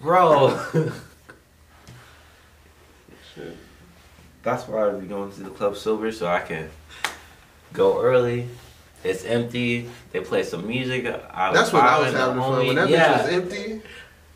bro. 0.00 0.56
Shit. 3.34 3.56
That's 4.44 4.68
why 4.68 4.86
I 4.86 4.90
be 4.92 5.08
going 5.08 5.32
to 5.32 5.40
the 5.40 5.50
club 5.50 5.76
sober 5.76 6.12
so 6.12 6.28
I 6.28 6.40
can 6.40 6.70
go 7.72 8.00
early. 8.00 8.48
It's 9.04 9.24
empty. 9.24 9.88
They 10.12 10.20
play 10.20 10.42
some 10.42 10.66
music. 10.66 11.06
I 11.06 11.52
That's 11.52 11.72
when 11.72 11.82
I 11.82 12.00
was 12.00 12.12
having 12.12 12.40
fun. 12.40 12.66
When 12.66 12.76
that 12.76 12.88
yeah. 12.88 13.18
bitch 13.18 13.22
was 13.22 13.32
empty, 13.32 13.82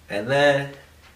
And 0.09 0.31
then 0.31 0.71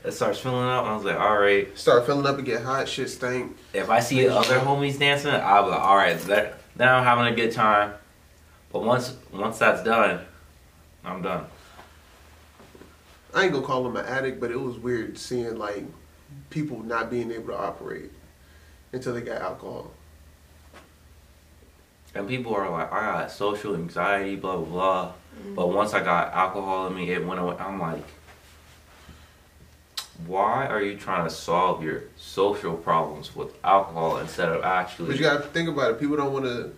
it 0.05 0.13
starts 0.13 0.39
filling 0.39 0.69
up. 0.69 0.85
I 0.85 0.95
was 0.95 1.05
like, 1.05 1.19
all 1.19 1.39
right. 1.39 1.77
start 1.79 2.07
filling 2.07 2.27
up 2.27 2.37
and 2.37 2.47
get 2.47 2.63
hot, 2.63 2.89
shit 2.89 3.11
stank. 3.11 3.57
If 3.73 3.89
I 3.91 4.01
see 4.01 4.29
other 4.29 4.59
homies 4.59 4.99
dancing, 4.99 5.31
I'll 5.31 5.65
be 5.65 5.71
like, 5.71 5.81
all 5.81 5.97
right. 5.97 6.19
That, 6.23 6.59
then 6.77 6.89
I'm 6.89 7.05
having 7.05 7.33
a 7.33 7.37
good 7.37 7.53
time. 7.53 7.95
But 8.73 8.83
once 8.83 9.15
once 9.33 9.59
that's 9.59 9.83
done, 9.83 10.21
I'm 11.05 11.23
done. 11.23 11.47
I 13.33 13.45
ain't 13.45 13.53
gonna 13.53 13.67
call 13.67 13.87
him 13.87 13.97
an 13.97 14.07
addict, 14.07 14.41
but 14.41 14.51
it 14.51 14.61
was 14.61 14.77
weird 14.77 15.19
seeing 15.19 15.57
like 15.57 15.85
people 16.51 16.83
not 16.83 17.11
being 17.11 17.31
able 17.33 17.49
to 17.49 17.59
operate 17.59 18.11
until 18.93 19.15
they 19.15 19.21
got 19.21 19.41
alcohol. 19.41 19.91
And 22.17 22.27
people 22.27 22.55
are 22.55 22.71
like, 22.71 22.93
I 22.93 23.01
got 23.01 23.31
social 23.31 23.75
anxiety, 23.75 24.37
blah 24.37 24.57
blah 24.57 24.65
blah. 24.65 25.13
But 25.55 25.67
mm-hmm. 25.67 25.77
once 25.77 25.93
I 25.93 26.03
got 26.03 26.33
alcohol 26.33 26.87
in 26.87 26.95
me, 26.95 27.11
it 27.11 27.25
went 27.25 27.41
away. 27.41 27.57
I'm 27.59 27.79
like, 27.79 28.05
why 30.27 30.67
are 30.67 30.83
you 30.83 30.97
trying 30.97 31.25
to 31.25 31.31
solve 31.31 31.83
your 31.83 32.05
social 32.17 32.75
problems 32.75 33.37
with 33.37 33.53
alcohol 33.63 34.17
instead 34.19 34.49
of 34.49 34.65
actually? 34.65 35.09
But 35.09 35.17
you 35.17 35.23
gotta 35.23 35.43
think 35.43 35.69
about 35.69 35.91
it. 35.91 36.01
People 36.01 36.17
don't 36.17 36.33
want 36.33 36.47
to 36.47 36.75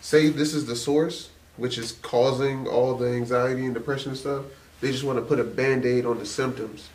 say 0.00 0.28
this 0.28 0.54
is 0.54 0.66
the 0.66 0.76
source, 0.76 1.30
which 1.56 1.76
is 1.76 1.92
causing 1.92 2.68
all 2.68 2.94
the 2.94 3.08
anxiety 3.08 3.64
and 3.64 3.74
depression 3.74 4.10
and 4.10 4.18
stuff. 4.18 4.44
They 4.80 4.92
just 4.92 5.04
want 5.04 5.18
to 5.18 5.24
put 5.24 5.40
a 5.40 5.44
band 5.44 5.84
aid 5.84 6.06
on 6.06 6.18
the 6.18 6.26
symptoms. 6.26 6.88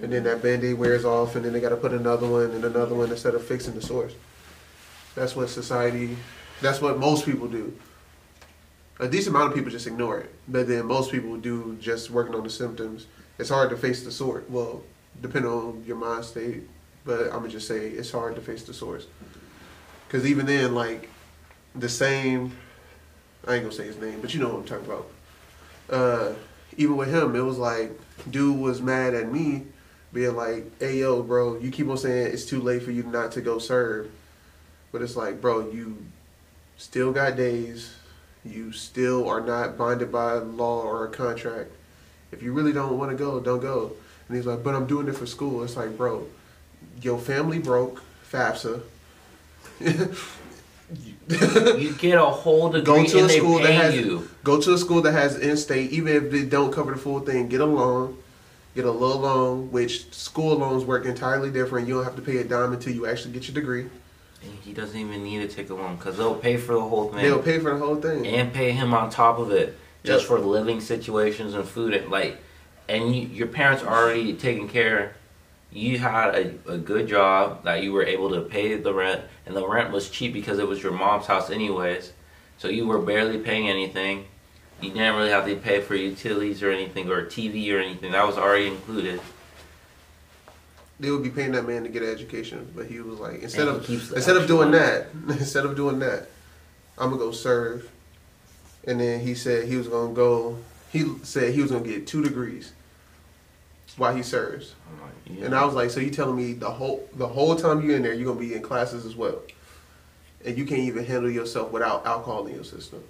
And 0.00 0.12
then 0.12 0.22
mm-hmm. 0.22 0.28
that 0.28 0.42
band 0.42 0.62
aid 0.62 0.78
wears 0.78 1.04
off, 1.04 1.36
and 1.36 1.44
then 1.44 1.52
they 1.52 1.60
got 1.60 1.70
to 1.70 1.76
put 1.76 1.92
another 1.92 2.26
one 2.26 2.50
and 2.52 2.64
another 2.64 2.94
one 2.94 3.10
instead 3.10 3.34
of 3.34 3.44
fixing 3.44 3.74
the 3.74 3.82
source. 3.82 4.12
That's 5.16 5.34
what 5.34 5.48
society, 5.48 6.16
that's 6.60 6.80
what 6.80 6.98
most 6.98 7.24
people 7.24 7.48
do. 7.48 7.76
A 9.00 9.08
decent 9.08 9.34
amount 9.34 9.50
of 9.50 9.56
people 9.56 9.70
just 9.70 9.88
ignore 9.88 10.20
it. 10.20 10.32
But 10.46 10.68
then 10.68 10.86
most 10.86 11.10
people 11.10 11.36
do 11.36 11.76
just 11.80 12.10
working 12.10 12.34
on 12.34 12.44
the 12.44 12.50
symptoms. 12.50 13.06
It's 13.38 13.48
hard 13.48 13.70
to 13.70 13.76
face 13.76 14.04
the 14.04 14.12
source. 14.12 14.44
Well, 14.48 14.82
depending 15.20 15.50
on 15.50 15.82
your 15.84 15.96
mind 15.96 16.24
state. 16.24 16.62
But 17.04 17.32
I'm 17.32 17.42
to 17.44 17.48
just 17.48 17.68
say 17.68 17.88
it's 17.88 18.10
hard 18.10 18.34
to 18.36 18.40
face 18.40 18.64
the 18.64 18.74
source. 18.74 19.06
Because 20.06 20.26
even 20.26 20.46
then, 20.46 20.74
like, 20.74 21.08
the 21.74 21.88
same, 21.88 22.56
I 23.46 23.54
ain't 23.54 23.64
gonna 23.64 23.74
say 23.74 23.86
his 23.86 23.98
name, 23.98 24.20
but 24.20 24.34
you 24.34 24.40
know 24.40 24.48
what 24.48 24.58
I'm 24.58 24.64
talking 24.64 24.86
about. 24.86 25.10
Uh, 25.88 26.34
even 26.76 26.96
with 26.96 27.12
him, 27.12 27.36
it 27.36 27.40
was 27.40 27.58
like, 27.58 27.92
dude 28.30 28.58
was 28.58 28.82
mad 28.82 29.14
at 29.14 29.30
me, 29.32 29.66
being 30.12 30.34
like, 30.34 30.78
hey, 30.80 30.98
yo, 30.98 31.22
bro, 31.22 31.58
you 31.58 31.70
keep 31.70 31.88
on 31.88 31.96
saying 31.96 32.32
it's 32.32 32.44
too 32.44 32.60
late 32.60 32.82
for 32.82 32.90
you 32.90 33.02
not 33.04 33.32
to 33.32 33.40
go 33.40 33.58
serve. 33.58 34.10
But 34.92 35.02
it's 35.02 35.16
like, 35.16 35.40
bro, 35.40 35.70
you 35.70 35.96
still 36.76 37.12
got 37.12 37.36
days. 37.36 37.94
You 38.44 38.72
still 38.72 39.28
are 39.28 39.40
not 39.40 39.76
bonded 39.76 40.12
by 40.12 40.34
law 40.34 40.82
or 40.82 41.06
a 41.06 41.10
contract. 41.10 41.70
If 42.32 42.42
you 42.42 42.52
really 42.52 42.72
don't 42.72 42.98
want 42.98 43.10
to 43.10 43.16
go, 43.16 43.40
don't 43.40 43.60
go. 43.60 43.92
And 44.28 44.36
he's 44.36 44.46
like, 44.46 44.62
but 44.62 44.74
I'm 44.74 44.86
doing 44.86 45.08
it 45.08 45.16
for 45.16 45.26
school. 45.26 45.62
It's 45.62 45.76
like, 45.76 45.96
bro, 45.96 46.26
your 47.00 47.18
family 47.18 47.58
broke, 47.58 48.02
FAFSA. 48.30 48.82
you 49.80 50.14
get 51.98 52.18
a 52.18 52.24
whole 52.24 52.70
degree 52.70 52.84
Go 52.84 53.04
to 53.04 53.24
a 53.24 53.28
school 53.28 53.58
that 53.58 53.72
has 53.72 53.96
you. 53.96 54.28
go 54.44 54.60
to 54.60 54.72
a 54.72 54.78
school 54.78 55.02
that 55.02 55.12
has 55.12 55.36
in-state, 55.36 55.90
even 55.90 56.14
if 56.14 56.30
they 56.30 56.44
don't 56.44 56.72
cover 56.72 56.92
the 56.92 56.98
full 56.98 57.20
thing. 57.20 57.48
Get 57.48 57.60
a 57.60 57.66
loan, 57.66 58.16
get 58.74 58.84
a 58.84 58.90
little 58.90 59.20
loan, 59.20 59.70
which 59.72 60.12
school 60.14 60.56
loans 60.56 60.84
work 60.84 61.04
entirely 61.04 61.50
different. 61.50 61.88
You 61.88 61.94
don't 61.94 62.04
have 62.04 62.16
to 62.16 62.22
pay 62.22 62.38
a 62.38 62.44
dime 62.44 62.72
until 62.72 62.94
you 62.94 63.06
actually 63.06 63.32
get 63.32 63.48
your 63.48 63.54
degree. 63.54 63.86
He 64.62 64.72
doesn't 64.72 64.98
even 64.98 65.22
need 65.24 65.48
to 65.48 65.54
take 65.54 65.70
a 65.70 65.74
loan 65.74 65.96
because 65.96 66.16
they'll 66.16 66.34
pay 66.34 66.56
for 66.56 66.74
the 66.74 66.80
whole 66.80 67.08
thing 67.12 67.22
They'll 67.22 67.42
pay 67.42 67.58
for 67.58 67.70
the 67.72 67.78
whole 67.78 67.96
thing. 67.96 68.26
and 68.26 68.52
pay 68.52 68.72
him 68.72 68.92
on 68.94 69.10
top 69.10 69.38
of 69.38 69.50
it 69.52 69.76
just 70.04 70.22
Yep. 70.22 70.28
for 70.28 70.38
living 70.38 70.80
situations 70.80 71.54
and 71.54 71.64
food 71.66 71.94
and 71.94 72.10
like. 72.10 72.38
And 72.88 73.14
you, 73.14 73.26
your 73.28 73.48
parents 73.48 73.82
are 73.82 74.02
already 74.04 74.32
taking 74.34 74.68
care. 74.68 75.14
You 75.72 75.98
had 75.98 76.34
a, 76.34 76.72
a 76.74 76.78
good 76.78 77.08
job 77.08 77.64
that 77.64 77.82
you 77.82 77.92
were 77.92 78.04
able 78.04 78.30
to 78.30 78.40
pay 78.42 78.76
the 78.76 78.94
rent, 78.94 79.22
and 79.44 79.56
the 79.56 79.66
rent 79.66 79.90
was 79.92 80.08
cheap 80.08 80.32
because 80.32 80.58
it 80.60 80.68
was 80.68 80.82
your 80.82 80.92
mom's 80.92 81.26
house 81.26 81.50
anyways. 81.50 82.12
So 82.58 82.68
you 82.68 82.86
were 82.86 83.00
barely 83.00 83.38
paying 83.38 83.68
anything. 83.68 84.26
You 84.80 84.90
didn't 84.90 85.16
really 85.16 85.30
have 85.30 85.46
to 85.46 85.56
pay 85.56 85.80
for 85.80 85.94
utilities 85.96 86.62
or 86.62 86.70
anything 86.70 87.10
or 87.10 87.24
TV 87.26 87.72
or 87.74 87.78
anything. 87.80 88.12
That 88.12 88.26
was 88.26 88.36
already 88.38 88.68
included. 88.68 89.20
They 90.98 91.10
would 91.10 91.22
be 91.22 91.30
paying 91.30 91.52
that 91.52 91.66
man 91.66 91.82
to 91.82 91.88
get 91.90 92.02
an 92.02 92.10
education, 92.10 92.72
but 92.74 92.86
he 92.86 93.00
was 93.00 93.18
like, 93.18 93.42
instead 93.42 93.68
And 93.68 93.76
of 93.76 93.86
he 93.86 93.96
keeps 93.96 94.08
the 94.08 94.16
instead 94.16 94.36
of 94.36 94.46
doing 94.46 94.70
that, 94.70 95.08
instead 95.28 95.66
of 95.66 95.76
doing 95.76 95.98
that, 95.98 96.28
I'm 96.98 97.10
gonna 97.10 97.18
go 97.22 97.32
serve. 97.32 97.90
And 98.84 99.00
then 99.00 99.20
he 99.20 99.34
said 99.34 99.68
he 99.68 99.76
was 99.76 99.88
gonna 99.88 100.14
go. 100.14 100.58
He 100.90 101.04
said 101.22 101.52
he 101.52 101.60
was 101.60 101.70
gonna 101.70 101.84
get 101.84 102.06
two 102.06 102.22
degrees 102.22 102.72
while 103.96 104.14
he 104.14 104.22
serves. 104.22 104.74
Like, 105.02 105.38
yeah. 105.38 105.46
And 105.46 105.54
I 105.54 105.64
was 105.64 105.74
like, 105.74 105.90
so 105.90 106.00
you 106.00 106.10
telling 106.10 106.36
me 106.36 106.52
the 106.52 106.70
whole 106.70 107.08
the 107.14 107.26
whole 107.26 107.56
time 107.56 107.82
you're 107.84 107.96
in 107.96 108.02
there, 108.02 108.14
you're 108.14 108.26
gonna 108.26 108.40
be 108.40 108.54
in 108.54 108.62
classes 108.62 109.04
as 109.04 109.16
well, 109.16 109.42
and 110.44 110.56
you 110.56 110.64
can't 110.64 110.80
even 110.80 111.04
handle 111.04 111.30
yourself 111.30 111.72
without 111.72 112.06
alcohol 112.06 112.46
in 112.46 112.54
your 112.54 112.64
system. 112.64 113.02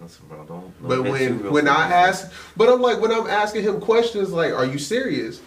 Listen, 0.00 0.26
bro, 0.28 0.38
don't. 0.38 0.48
don't 0.48 0.88
But 0.88 1.02
when 1.02 1.52
when 1.52 1.68
I 1.68 1.88
ask, 1.88 2.32
but 2.56 2.68
I'm 2.68 2.80
like 2.80 3.00
when 3.00 3.12
I'm 3.12 3.26
asking 3.26 3.62
him 3.62 3.80
questions 3.80 4.32
like, 4.32 4.52
"Are 4.52 4.66
you 4.66 4.78
serious?" 4.78 5.40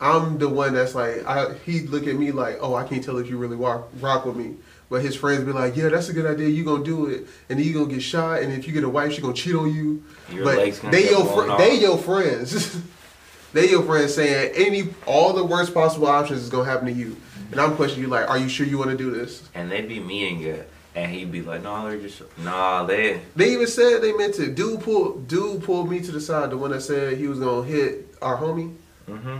I'm 0.00 0.38
the 0.38 0.48
one 0.48 0.74
that's 0.74 0.94
like, 0.94 1.24
I, 1.26 1.54
he 1.64 1.80
look 1.80 2.06
at 2.06 2.16
me 2.16 2.30
like, 2.30 2.58
"Oh, 2.60 2.74
I 2.74 2.84
can't 2.84 3.02
tell 3.02 3.16
if 3.18 3.28
you 3.30 3.38
really 3.38 3.56
rock 3.56 3.88
rock 4.00 4.26
with 4.26 4.36
me." 4.36 4.56
But 4.90 5.02
his 5.02 5.16
friends 5.16 5.44
be 5.44 5.52
like, 5.52 5.74
"Yeah, 5.76 5.88
that's 5.88 6.08
a 6.08 6.12
good 6.12 6.26
idea. 6.26 6.48
You 6.48 6.64
gonna 6.64 6.84
do 6.84 7.06
it, 7.06 7.26
and 7.48 7.58
then 7.58 7.66
you 7.66 7.72
gonna 7.72 7.86
get 7.86 8.02
shot, 8.02 8.42
and 8.42 8.52
if 8.52 8.66
you 8.66 8.74
get 8.74 8.84
a 8.84 8.88
wife, 8.88 9.12
she 9.12 9.22
gonna 9.22 9.34
cheat 9.34 9.54
on 9.54 9.74
you." 9.74 10.02
Your 10.30 10.44
but 10.44 10.56
they 10.90 11.10
your 11.10 11.24
fr- 11.24 11.56
they 11.56 11.80
your 11.80 11.96
friends. 11.96 12.78
they 13.52 13.70
your 13.70 13.82
friends 13.84 14.14
saying 14.14 14.52
any 14.54 14.88
all 15.06 15.32
the 15.32 15.44
worst 15.44 15.72
possible 15.72 16.08
options 16.08 16.42
is 16.42 16.50
gonna 16.50 16.70
happen 16.70 16.86
to 16.86 16.92
you. 16.92 17.16
And 17.50 17.60
I'm 17.60 17.74
questioning 17.74 18.04
you 18.04 18.10
like, 18.10 18.28
"Are 18.28 18.38
you 18.38 18.48
sure 18.48 18.66
you 18.66 18.76
want 18.76 18.90
to 18.90 18.96
do 18.96 19.10
this?" 19.10 19.48
and 19.54 19.70
they'd 19.70 19.88
be 19.88 19.98
meeting 19.98 20.42
it, 20.42 20.68
and 20.94 21.10
he'd 21.10 21.32
be 21.32 21.40
like, 21.40 21.62
"No, 21.62 21.88
they're 21.88 21.98
just 21.98 22.22
nah, 22.38 22.84
they." 22.84 23.22
They 23.34 23.52
even 23.54 23.66
said 23.66 24.02
they 24.02 24.12
meant 24.12 24.34
to. 24.34 24.52
Dude 24.52 24.82
pulled 24.82 25.26
dude 25.26 25.62
pulled 25.62 25.88
me 25.88 26.00
to 26.00 26.12
the 26.12 26.20
side. 26.20 26.50
The 26.50 26.58
one 26.58 26.70
that 26.72 26.82
said 26.82 27.16
he 27.16 27.28
was 27.28 27.38
gonna 27.38 27.66
hit 27.66 28.14
our 28.20 28.36
homie. 28.36 28.76
Mm-hmm. 29.08 29.38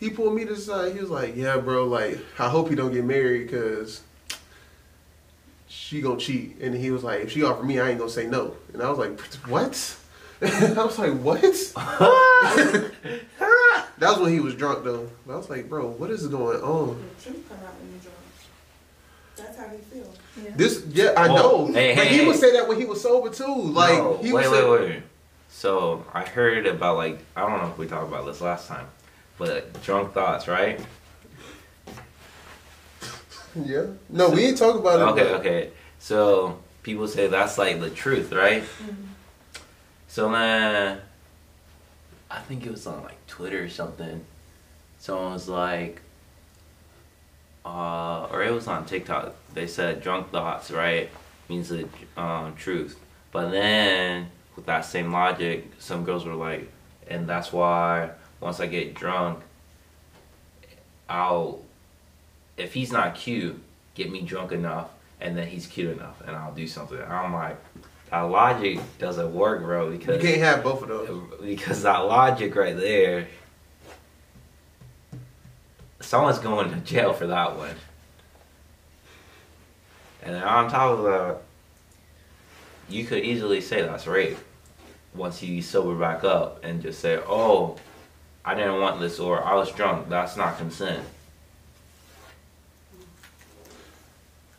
He 0.00 0.08
pulled 0.10 0.34
me 0.34 0.44
to 0.46 0.54
the 0.54 0.60
side. 0.60 0.94
He 0.94 1.00
was 1.00 1.10
like, 1.10 1.36
"Yeah, 1.36 1.58
bro. 1.58 1.84
Like, 1.86 2.18
I 2.38 2.48
hope 2.48 2.70
he 2.70 2.74
don't 2.74 2.92
get 2.92 3.04
married 3.04 3.46
because 3.46 4.00
she 5.68 6.00
gonna 6.00 6.18
cheat." 6.18 6.56
And 6.60 6.74
he 6.74 6.90
was 6.90 7.04
like, 7.04 7.20
"If 7.20 7.30
she 7.32 7.42
offer 7.44 7.62
me, 7.62 7.78
I 7.78 7.90
ain't 7.90 7.98
gonna 7.98 8.10
say 8.10 8.26
no." 8.26 8.56
And 8.72 8.82
I 8.82 8.88
was 8.90 8.98
like, 8.98 9.20
"What?" 9.46 9.96
I 10.42 10.84
was 10.84 10.98
like, 10.98 11.12
"What?" 11.20 11.42
that 13.98 14.00
was 14.00 14.18
when 14.18 14.32
he 14.32 14.40
was 14.40 14.54
drunk 14.54 14.84
though. 14.84 15.08
I 15.28 15.36
was 15.36 15.50
like, 15.50 15.68
"Bro, 15.68 15.88
what 15.92 16.10
is 16.10 16.26
going 16.28 16.60
on?" 16.62 16.62
Come 17.22 17.34
out 17.62 17.74
when 17.78 17.90
you're 17.92 18.00
drunk. 18.00 18.16
That's 19.36 19.58
how 19.58 19.68
he 19.68 19.76
feel. 19.78 20.12
Yeah. 20.42 20.50
This, 20.56 20.82
yeah, 20.92 21.12
I 21.16 21.28
Oh, 21.28 21.66
know. 21.66 21.72
hey, 21.72 21.94
but 21.94 22.06
hey, 22.06 22.18
he 22.18 22.26
would 22.26 22.36
say 22.36 22.52
that 22.52 22.66
when 22.68 22.78
he 22.78 22.86
was 22.86 23.00
sober 23.02 23.28
too. 23.30 23.54
Like, 23.54 23.98
no, 23.98 24.16
he 24.22 24.32
wait, 24.32 24.48
would 24.48 24.52
wait, 24.80 24.80
say, 24.88 24.90
wait. 24.94 25.02
So 25.50 26.04
I 26.14 26.24
heard 26.24 26.66
about 26.66 26.96
like 26.96 27.18
I 27.36 27.42
don't 27.42 27.60
know 27.62 27.68
if 27.70 27.76
we 27.78 27.86
talked 27.86 28.08
about 28.08 28.24
this 28.24 28.40
last 28.40 28.66
time, 28.68 28.86
but 29.40 29.82
drunk 29.82 30.12
thoughts, 30.12 30.46
right? 30.46 30.78
"Yeah." 33.56 33.86
No, 34.10 34.28
we 34.28 34.44
ain't 34.44 34.58
talk 34.58 34.76
about 34.76 35.00
it. 35.00 35.02
Okay, 35.12 35.32
but- 35.32 35.40
okay. 35.40 35.70
So 35.98 36.58
people 36.82 37.08
say 37.08 37.26
that's 37.26 37.56
like 37.56 37.80
the 37.80 37.88
truth, 37.88 38.32
right? 38.32 38.62
So 40.08 40.30
then 40.30 41.00
I 42.30 42.38
think 42.40 42.66
it 42.66 42.70
was 42.70 42.86
on 42.86 43.02
like 43.02 43.26
Twitter 43.26 43.64
or 43.64 43.68
something. 43.70 44.24
Someone 44.98 45.32
was 45.32 45.48
like, 45.48 46.02
uh, 47.64 48.28
or 48.30 48.42
it 48.42 48.52
was 48.52 48.66
on 48.68 48.84
TikTok. 48.84 49.34
They 49.54 49.66
said 49.66 50.02
drunk 50.02 50.30
thoughts, 50.30 50.70
right, 50.70 51.08
means 51.48 51.70
the 51.70 51.88
um, 52.18 52.54
truth. 52.56 53.00
But 53.32 53.50
then 53.50 54.30
with 54.54 54.66
that 54.66 54.84
same 54.84 55.10
logic, 55.12 55.70
some 55.78 56.04
girls 56.04 56.26
were 56.26 56.34
like, 56.34 56.70
and 57.08 57.26
that's 57.26 57.52
why 57.52 58.10
once 58.40 58.60
I 58.60 58.66
get 58.66 58.94
drunk, 58.94 59.40
I'll, 61.08 61.60
if 62.56 62.72
he's 62.72 62.92
not 62.92 63.14
cute, 63.14 63.60
get 63.94 64.10
me 64.10 64.22
drunk 64.22 64.52
enough, 64.52 64.90
and 65.20 65.36
then 65.36 65.46
he's 65.48 65.66
cute 65.66 65.90
enough, 65.96 66.20
and 66.26 66.34
I'll 66.36 66.54
do 66.54 66.66
something. 66.66 67.00
I'm 67.00 67.32
like, 67.34 67.58
that 68.10 68.22
logic 68.22 68.80
doesn't 68.98 69.32
work, 69.34 69.62
bro, 69.62 69.90
Because 69.90 70.22
You 70.22 70.28
can't 70.30 70.42
have 70.42 70.64
both 70.64 70.82
of 70.82 70.88
those. 70.88 71.40
because 71.42 71.82
that 71.82 71.98
logic 71.98 72.54
right 72.56 72.76
there, 72.76 73.28
someone's 76.00 76.38
going 76.38 76.70
to 76.70 76.76
jail 76.80 77.12
for 77.12 77.26
that 77.26 77.56
one. 77.56 77.74
And 80.22 80.34
then 80.34 80.42
on 80.42 80.68
top 80.70 80.98
of 80.98 81.04
that, 81.04 81.38
you 82.88 83.04
could 83.04 83.24
easily 83.24 83.60
say 83.60 83.82
that's 83.82 84.06
rape 84.06 84.36
once 85.14 85.42
you 85.42 85.62
sober 85.62 85.94
back 85.94 86.24
up 86.24 86.62
and 86.64 86.82
just 86.82 87.00
say, 87.00 87.18
"Oh, 87.26 87.76
I 88.44 88.54
didn't 88.54 88.80
want 88.80 89.00
this," 89.00 89.18
or 89.18 89.42
"I 89.44 89.54
was 89.54 89.70
drunk." 89.72 90.08
That's 90.08 90.36
not 90.36 90.58
consent. 90.58 91.04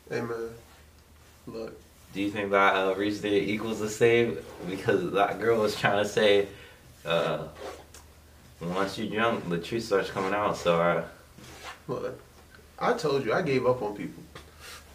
Hey 0.09 0.21
man, 0.21 0.49
look. 1.47 1.79
Do 2.13 2.21
you 2.21 2.29
think 2.29 2.51
that 2.51 2.75
uh, 2.75 2.93
reasoning 2.95 3.33
equals 3.33 3.79
the 3.79 3.89
same? 3.89 4.37
Because 4.69 5.11
that 5.13 5.39
girl 5.39 5.61
was 5.61 5.75
trying 5.75 6.03
to 6.03 6.09
say, 6.09 6.47
uh, 7.05 7.47
once 8.59 8.97
you're 8.97 9.07
drunk, 9.07 9.47
the 9.47 9.57
truth 9.57 9.85
starts 9.85 10.09
coming 10.09 10.33
out. 10.33 10.57
So 10.57 10.81
I, 10.81 11.03
Look, 11.87 12.19
I 12.79 12.93
told 12.93 13.25
you 13.25 13.33
I 13.33 13.41
gave 13.41 13.65
up 13.65 13.81
on 13.81 13.95
people. 13.95 14.23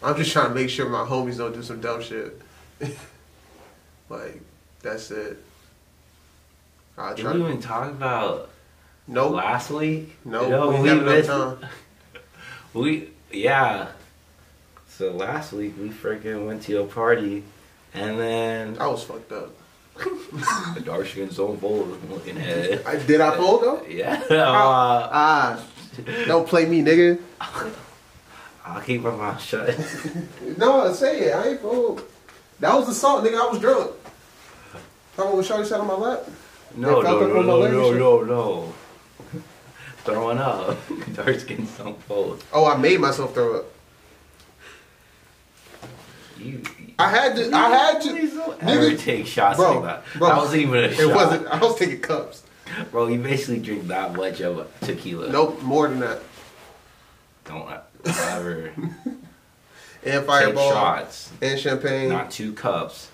I'm 0.01 0.15
just 0.15 0.31
trying 0.31 0.49
to 0.49 0.55
make 0.55 0.69
sure 0.69 0.89
my 0.89 1.05
homies 1.05 1.37
don't 1.37 1.53
do 1.53 1.61
some 1.63 1.81
dumb 1.81 2.01
shit. 2.01 2.41
like, 4.09 4.41
that's 4.81 5.11
it. 5.11 5.37
I 6.97 7.13
did 7.13 7.23
try. 7.23 7.33
we 7.33 7.43
even 7.43 7.61
talk 7.61 7.89
about 7.89 8.49
Nope. 9.07 9.33
last 9.33 9.69
week? 9.71 10.15
No, 10.25 10.49
No, 10.49 10.69
we 10.69 10.81
we 10.91 10.99
missed- 10.99 11.29
time. 11.29 11.59
We 12.73 13.09
yeah. 13.31 13.87
So 14.89 15.11
last 15.11 15.53
week 15.53 15.73
we 15.79 15.89
freaking 15.89 16.45
went 16.45 16.63
to 16.63 16.81
a 16.81 16.85
party, 16.85 17.43
and 17.93 18.19
then 18.19 18.77
I 18.79 18.87
was 18.87 19.03
fucked 19.03 19.31
up. 19.31 19.49
the 20.75 20.81
dark 20.83 21.07
skin 21.07 21.31
zone 21.31 21.55
bowl 21.57 21.87
looking 22.09 22.37
at 22.37 22.47
it. 22.49 22.85
I, 22.85 22.97
did 22.97 23.19
I 23.21 23.35
fold 23.35 23.63
though? 23.63 23.81
Yeah. 23.89 24.21
Uh, 24.29 25.09
Ah, 25.11 25.63
don't 26.27 26.47
play 26.47 26.65
me, 26.65 26.83
nigga. 26.83 27.19
I'll 28.65 28.81
keep 28.81 29.01
my 29.01 29.15
mouth 29.15 29.41
shut. 29.41 29.75
No, 30.57 30.91
say 30.93 31.21
it. 31.29 31.33
I 31.35 31.47
ain't 31.49 31.61
fold. 31.61 32.03
That 32.59 32.75
was 32.75 32.87
the 32.87 32.93
salt, 32.93 33.23
nigga. 33.23 33.39
I 33.39 33.49
was 33.49 33.59
drunk. 33.59 33.91
Talking 35.15 35.35
what 35.37 35.45
Shorty 35.45 35.65
sat 35.65 35.79
on 35.79 35.87
my 35.87 35.93
lap. 35.95 36.19
No, 36.75 37.01
felt 37.01 37.21
no, 37.21 37.41
no, 37.41 37.41
no, 37.41 37.71
no, 37.71 37.91
no, 37.93 38.23
no. 38.23 38.73
Throwing 40.13 40.37
up. 40.37 40.77
Dark 41.13 41.39
skin 41.39 41.67
don't 41.77 42.01
fold. 42.03 42.43
Oh, 42.53 42.65
I 42.65 42.77
made 42.77 42.99
myself 42.99 43.33
throw 43.33 43.57
up. 43.59 43.65
You. 46.39 46.61
I 46.99 47.09
had 47.09 47.35
to. 47.35 47.51
I 47.55 47.69
had 47.69 48.01
to. 48.03 48.09
Nigga, 48.09 48.99
take 48.99 49.25
shots 49.25 49.57
bro, 49.57 49.79
like 49.79 49.83
that. 49.83 50.03
bro, 50.19 50.27
that 50.29 50.37
wasn't 50.37 50.61
even 50.61 50.75
a 50.75 50.87
It 50.87 50.93
shot. 50.95 51.01
It 51.09 51.15
wasn't. 51.15 51.47
I 51.47 51.59
was 51.59 51.75
taking 51.77 51.99
cups. 51.99 52.43
Bro, 52.91 53.07
you 53.07 53.19
basically 53.19 53.59
drink 53.59 53.87
that 53.87 54.13
much 54.13 54.41
of 54.41 54.71
tequila. 54.81 55.29
Nope, 55.29 55.61
more 55.61 55.87
than 55.87 55.99
that. 56.01 56.19
Don't 57.45 57.69
ever 58.05 58.73
And 60.05 60.25
take 60.27 60.55
shots. 60.55 61.31
and 61.41 61.59
champagne. 61.59 62.09
Not 62.09 62.31
two 62.31 62.53
cups. 62.53 63.09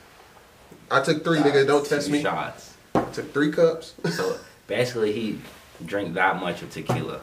I 0.91 1.01
took 1.01 1.23
three, 1.23 1.39
nigga. 1.39 1.65
Don't 1.65 1.85
test 1.85 2.09
me. 2.09 2.21
shots. 2.21 2.75
I 2.93 3.01
Took 3.05 3.33
three 3.33 3.51
cups, 3.51 3.93
So 4.11 4.37
basically, 4.67 5.11
he 5.11 5.39
drank 5.85 6.13
that 6.15 6.39
much 6.39 6.61
of 6.61 6.69
tequila. 6.71 7.19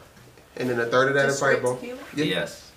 and 0.57 0.69
then 0.69 0.79
a 0.79 0.85
third 0.85 1.07
of 1.09 1.13
that 1.15 1.21
in 1.21 1.27
Just 1.29 1.37
straight 1.39 1.55
fireball. 1.55 1.75
tequila? 1.77 1.99
Yeah. 2.15 2.25
Yes, 2.25 2.71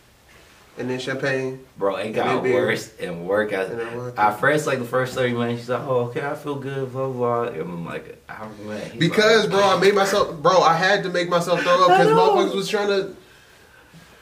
And 0.78 0.88
then 0.90 0.98
champagne. 0.98 1.64
bro. 1.78 1.96
It 1.96 2.12
got 2.12 2.42
then 2.42 2.52
worse 2.52 2.92
and 3.00 3.26
worse 3.26 3.52
as 3.52 3.70
And 3.70 4.18
at 4.18 4.40
first, 4.40 4.66
like 4.66 4.78
the 4.80 4.84
first 4.84 5.14
thirty 5.14 5.32
minutes, 5.32 5.60
she's 5.60 5.68
like, 5.70 5.82
"Oh, 5.82 6.06
okay, 6.10 6.24
I 6.26 6.34
feel 6.34 6.56
good." 6.56 6.92
Blah 6.92 7.08
blah. 7.08 7.44
blah. 7.44 7.52
And 7.52 7.62
I'm 7.62 7.84
like, 7.86 8.18
"How 8.28 8.48
man?" 8.64 8.90
He's 8.90 8.98
Because, 9.00 9.42
like, 9.44 9.50
bro, 9.52 9.76
I 9.76 9.80
made 9.80 9.94
myself, 9.94 10.36
bro, 10.42 10.60
I 10.62 10.74
had 10.74 11.02
to 11.04 11.10
make 11.10 11.28
myself 11.28 11.60
throw 11.62 11.72
up 11.84 11.88
because 11.88 12.06
I 12.08 12.10
know. 12.10 12.36
motherfuckers 12.36 12.54
was 12.54 12.68
trying 12.68 12.88
to 12.88 13.16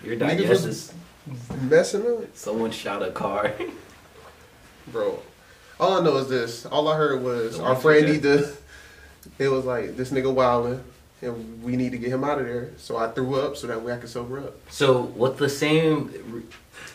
your 0.04 0.16
niggas 0.16 0.18
digestive. 0.38 0.66
was- 0.68 0.92
messing 1.70 2.02
up. 2.06 2.24
Someone 2.36 2.70
shot 2.72 3.02
a 3.02 3.10
car. 3.12 3.52
Bro, 4.88 5.20
all 5.78 6.00
I 6.00 6.04
know 6.04 6.16
is 6.16 6.28
this. 6.28 6.66
All 6.66 6.88
I 6.88 6.96
heard 6.96 7.22
was 7.22 7.56
The 7.56 7.64
our 7.64 7.76
friend 7.76 8.06
who 8.06 8.12
need 8.14 8.22
to. 8.24 8.52
It 9.38 9.48
was 9.48 9.64
like 9.64 9.96
this 9.96 10.10
nigga 10.10 10.32
wilding, 10.34 10.82
and 11.22 11.62
we 11.62 11.76
need 11.76 11.92
to 11.92 11.98
get 11.98 12.10
him 12.10 12.24
out 12.24 12.40
of 12.40 12.46
there. 12.46 12.72
So 12.76 12.96
I 12.96 13.08
threw 13.08 13.40
up 13.40 13.56
so 13.56 13.68
that 13.68 13.80
way 13.82 13.92
I 13.92 13.96
could 13.96 14.10
sober 14.10 14.40
up. 14.40 14.70
So 14.70 15.02
with 15.02 15.38
the 15.38 15.48
same, 15.48 16.48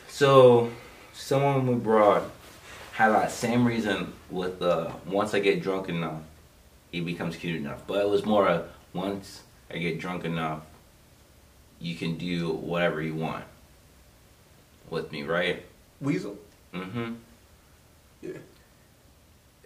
so 0.10 0.72
someone 1.14 1.66
we 1.66 1.76
brought 1.76 2.24
had 2.92 3.10
that 3.10 3.32
same 3.32 3.66
reason 3.66 4.14
with 4.30 4.60
the 4.60 4.92
once 5.06 5.34
I 5.34 5.40
get 5.40 5.62
drunk 5.62 5.90
enough, 5.90 6.22
he 6.92 7.02
becomes 7.02 7.36
cute 7.36 7.56
enough. 7.56 7.88
But 7.88 8.02
it 8.02 8.10
was 8.10 8.26
more 8.26 8.48
a 8.48 8.68
once 8.94 9.44
I 9.72 9.78
get 9.78 10.00
drunk 10.00 10.26
enough, 10.26 10.64
you 11.80 11.96
can 11.96 12.18
do 12.18 12.50
whatever 12.50 13.02
you 13.02 13.16
want 13.16 13.46
with 14.90 15.12
me, 15.12 15.24
right? 15.24 15.64
Weasel. 16.02 16.38
Mm-hmm. 16.74 17.14
Yeah. 18.22 18.32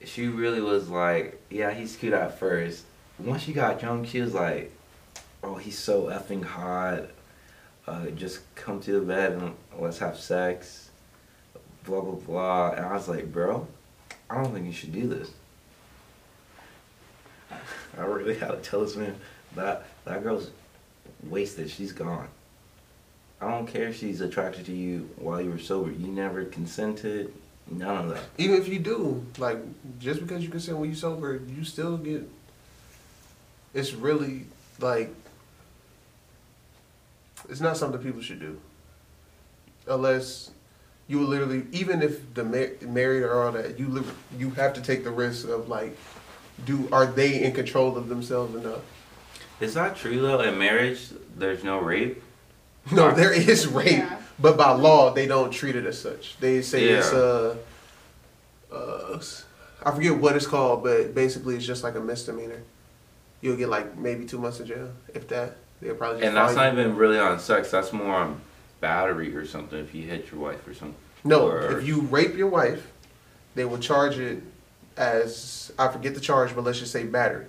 She 0.04 0.28
really 0.28 0.62
was 0.62 0.90
like, 0.90 1.42
yeah, 1.50 1.72
he's 1.72 1.96
cute 1.96 2.14
at 2.14 2.40
first. 2.40 2.84
Once 3.24 3.44
she 3.44 3.54
got 3.54 3.80
drunk, 3.80 4.08
she 4.08 4.22
was 4.22 4.34
like, 4.34 4.72
oh, 5.44 5.56
he's 5.56 5.78
so 5.78 6.04
effing 6.04 6.44
hot. 6.44 7.04
Uh, 7.88 8.08
just 8.12 8.40
come 8.56 8.80
to 8.80 8.94
the 8.94 9.02
bed 9.02 9.34
and 9.34 9.54
let's 9.78 10.00
have 10.00 10.18
sex. 10.18 10.90
Blah 11.84 12.02
blah 12.02 12.14
blah. 12.14 12.72
And 12.72 12.86
I 12.86 12.94
was 12.94 13.08
like, 13.08 13.32
bro, 13.32 13.68
I 14.30 14.42
don't 14.42 14.54
think 14.54 14.66
you 14.66 14.72
should 14.72 14.94
do 14.94 15.08
this. 15.08 15.32
I 17.98 18.02
really 18.02 18.36
had 18.36 18.50
to 18.50 18.58
tell 18.58 18.82
this 18.82 18.96
man 18.96 19.16
that 19.56 19.86
that 20.06 20.24
girl's 20.24 20.52
wasted. 21.24 21.70
She's 21.70 21.92
gone. 21.92 22.28
I 23.42 23.50
don't 23.50 23.66
care 23.66 23.88
if 23.88 23.98
she's 23.98 24.22
attracted 24.22 24.68
to 24.68 24.72
you 24.72 25.10
while 25.16 25.42
you 25.42 25.50
were 25.50 25.58
sober. 25.58 25.92
You 25.92 26.08
never 26.08 26.46
consented. 26.46 27.34
None 27.70 27.98
of 27.98 28.10
that. 28.10 28.24
Even 28.38 28.58
if 28.62 28.68
you 28.68 28.80
do, 28.80 29.26
like, 29.38 29.58
just 30.00 30.20
because 30.20 30.44
you 30.44 30.50
consent 30.50 30.78
when 30.78 30.90
you 30.90 30.96
sober, 30.96 31.42
you 31.48 31.64
still 31.64 31.98
get. 31.98 32.30
It's 33.74 33.94
really 33.94 34.46
like. 34.80 35.14
It's 37.50 37.62
not 37.62 37.78
something 37.78 38.02
people 38.02 38.22
should 38.22 38.40
do. 38.40 38.60
Unless 39.88 40.52
you 41.08 41.22
literally, 41.26 41.66
even 41.72 42.02
if 42.02 42.34
the 42.34 42.44
ma- 42.44 42.88
married 42.88 43.24
or 43.24 43.42
all 43.44 43.52
that, 43.52 43.80
you 43.80 43.88
li- 43.88 44.04
you 44.38 44.52
have 44.52 44.74
to 44.74 44.82
take 44.82 45.04
the 45.04 45.10
risk 45.12 45.48
of 45.50 45.68
like, 45.68 45.98
do 46.66 46.88
are 46.92 47.06
they 47.08 47.44
in 47.44 47.54
control 47.54 47.98
of 47.98 48.08
themselves 48.10 48.56
enough? 48.56 48.82
Is 49.60 49.74
that 49.74 49.96
true 49.96 50.22
though? 50.22 50.42
In 50.42 50.58
marriage, 50.58 51.10
there's 51.36 51.64
no 51.64 51.80
rape. 51.80 52.22
No, 52.92 53.12
there 53.12 53.32
is 53.32 53.68
rape, 53.68 53.92
Yeah. 54.00 54.20
but 54.40 54.58
by 54.58 54.72
law 54.72 55.14
they 55.14 55.28
don't 55.28 55.52
treat 55.52 55.76
it 55.76 55.86
as 55.86 56.00
such. 56.02 56.36
They 56.40 56.64
say 56.64 56.86
it's 56.86 57.12
Yeah. 57.12 57.20
uh, 57.20 57.56
uh, 58.74 59.22
I 59.86 59.92
forget 59.92 60.18
what 60.18 60.36
it's 60.36 60.48
called, 60.48 60.84
but 60.84 61.14
basically 61.14 61.56
it's 61.56 61.66
just 61.66 61.84
like 61.84 61.94
a 61.96 62.00
misdemeanor. 62.00 62.62
You'll 63.42 63.58
get 63.58 63.70
like 63.70 63.98
maybe 63.98 64.26
two 64.26 64.40
months 64.40 64.60
in 64.60 64.68
jail, 64.68 64.92
if 65.14 65.28
that. 65.30 65.58
They'll 65.82 65.96
probably 65.96 66.20
just 66.20 66.28
And 66.28 66.38
that's 66.38 66.56
not 66.56 66.72
even 66.74 66.96
really 66.96 67.18
on 67.18 67.40
sex. 67.40 67.72
That's 67.72 67.92
more 67.92 68.14
on 68.14 68.40
battery 68.82 69.36
or 69.36 69.46
something. 69.46 69.80
If 69.80 69.96
you 69.96 70.04
hit 70.04 70.32
your 70.32 70.40
wife 70.40 70.68
or 70.68 70.74
something. 70.74 70.96
No, 71.24 71.48
or- 71.48 71.78
if 71.80 71.88
you 71.88 72.02
rape 72.02 72.36
your 72.36 72.48
wife, 72.50 72.92
they 73.56 73.66
will 73.66 73.80
charge 73.80 74.18
it 74.20 74.44
as 74.98 75.72
I 75.80 75.88
forget 75.88 76.14
the 76.14 76.20
charge, 76.22 76.54
but 76.56 76.64
let's 76.64 76.80
just 76.80 76.92
say 76.92 77.06
battery. 77.06 77.46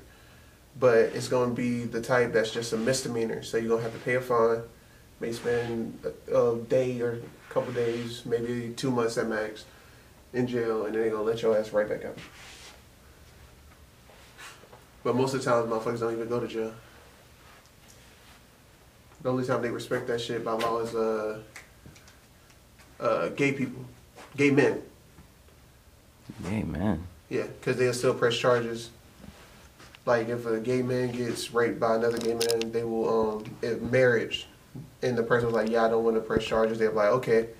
But 0.78 0.96
it's 1.14 1.28
going 1.28 1.50
to 1.50 1.54
be 1.54 1.84
the 1.84 2.00
type 2.00 2.32
that's 2.32 2.50
just 2.50 2.72
a 2.72 2.78
misdemeanor, 2.78 3.42
so 3.42 3.58
you're 3.58 3.68
gonna 3.68 3.82
have 3.82 3.92
to 3.92 3.98
pay 3.98 4.14
a 4.14 4.20
fine. 4.20 4.62
May 5.20 5.32
spend 5.32 5.98
a, 6.32 6.34
a 6.40 6.58
day 6.58 7.00
or 7.00 7.20
a 7.50 7.52
couple 7.52 7.72
days, 7.72 8.24
maybe 8.24 8.72
two 8.74 8.90
months 8.90 9.18
at 9.18 9.28
max, 9.28 9.66
in 10.32 10.46
jail, 10.46 10.86
and 10.86 10.94
then 10.94 11.02
they're 11.02 11.10
gonna 11.10 11.22
let 11.22 11.42
your 11.42 11.56
ass 11.56 11.72
right 11.72 11.88
back 11.88 12.04
out. 12.06 12.16
But 15.04 15.16
most 15.16 15.34
of 15.34 15.44
the 15.44 15.50
time, 15.50 15.66
motherfuckers 15.68 16.00
don't 16.00 16.12
even 16.12 16.28
go 16.28 16.40
to 16.40 16.46
jail. 16.46 16.72
The 19.22 19.28
only 19.30 19.44
time 19.44 19.62
they 19.62 19.70
respect 19.70 20.06
that 20.08 20.20
shit 20.20 20.44
by 20.44 20.52
law 20.52 20.80
is 20.80 20.94
uh, 20.94 21.40
uh, 23.00 23.28
gay 23.30 23.52
people, 23.52 23.84
gay 24.36 24.50
men. 24.50 24.82
Gay 26.48 26.62
men. 26.62 27.04
Yeah, 27.28 27.44
because 27.46 27.76
they'll 27.76 27.92
still 27.94 28.14
press 28.14 28.36
charges. 28.36 28.90
Like 30.04 30.28
if 30.28 30.44
a 30.46 30.58
gay 30.58 30.82
man 30.82 31.12
gets 31.12 31.54
raped 31.54 31.78
by 31.78 31.94
another 31.94 32.18
gay 32.18 32.34
man, 32.34 32.72
they 32.72 32.82
will 32.82 33.36
um 33.36 33.44
if 33.62 33.80
marriage, 33.80 34.48
and 35.02 35.16
the 35.16 35.22
person 35.22 35.46
was 35.46 35.54
like, 35.54 35.70
"Yeah, 35.70 35.84
I 35.84 35.88
don't 35.88 36.02
want 36.02 36.16
to 36.16 36.20
press 36.20 36.44
charges." 36.44 36.80
They're 36.80 36.90
like, 36.90 37.10
"Okay, 37.10 37.50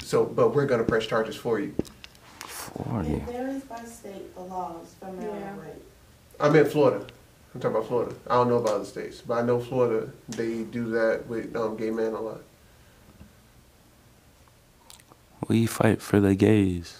so 0.00 0.24
but 0.24 0.52
we're 0.52 0.66
gonna 0.66 0.82
press 0.82 1.06
charges 1.06 1.36
for 1.36 1.60
you." 1.60 1.72
Forty. 2.40 3.12
It 3.14 3.22
varies 3.22 3.62
by 3.62 3.84
state, 3.84 4.34
the 4.34 4.40
laws 4.40 4.94
for 4.98 5.12
marital 5.12 5.38
Yeah. 5.38 5.60
rape. 5.60 5.85
I'm 6.40 6.54
in 6.56 6.66
Florida. 6.66 7.06
I'm 7.54 7.60
talking 7.60 7.76
about 7.76 7.88
Florida. 7.88 8.14
I 8.26 8.34
don't 8.34 8.48
know 8.48 8.56
about 8.58 8.74
other 8.74 8.84
states, 8.84 9.22
but 9.26 9.38
I 9.38 9.42
know 9.42 9.58
Florida. 9.60 10.10
They 10.28 10.62
do 10.64 10.90
that 10.90 11.26
with 11.26 11.56
um, 11.56 11.76
gay 11.76 11.90
men 11.90 12.12
a 12.12 12.20
lot. 12.20 12.42
We 15.48 15.66
fight 15.66 16.02
for 16.02 16.20
the 16.20 16.34
gays. 16.34 16.98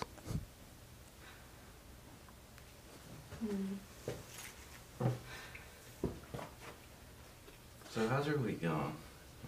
So 7.91 8.07
how's 8.09 8.27
your 8.27 8.39
week 8.39 8.63
going? 8.63 8.93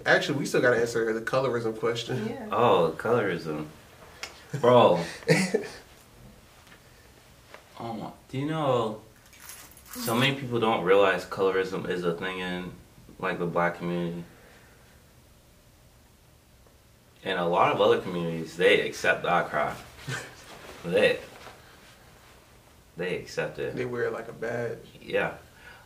Actually, 0.07 0.39
we 0.39 0.47
still 0.47 0.61
gotta 0.63 0.81
answer 0.81 1.13
the 1.13 1.21
colorism 1.21 1.79
question. 1.79 2.29
Yeah. 2.29 2.47
Oh, 2.51 2.95
colorism, 2.97 3.67
bro. 4.61 5.01
oh, 7.81 7.93
my- 7.93 8.11
do 8.31 8.39
you 8.39 8.47
know? 8.47 9.01
So 9.95 10.15
many 10.15 10.35
people 10.35 10.61
don't 10.61 10.85
realize 10.85 11.25
colorism 11.25 11.89
is 11.89 12.05
a 12.05 12.15
thing 12.15 12.41
in 12.41 12.73
like 13.19 13.39
the 13.39 13.47
black 13.47 13.79
community, 13.79 14.23
and 17.25 17.39
a 17.39 17.45
lot 17.47 17.75
of 17.75 17.81
other 17.81 17.99
communities 18.01 18.57
they 18.57 18.83
accept 18.83 19.23
that 19.25 19.49
crap. 19.49 19.77
they 20.85 21.19
they 22.97 23.17
accept 23.17 23.59
it. 23.59 23.77
They 23.77 23.85
wear 23.85 24.05
it 24.05 24.13
like 24.13 24.29
a 24.29 24.33
badge. 24.33 24.79
Yeah. 25.01 25.35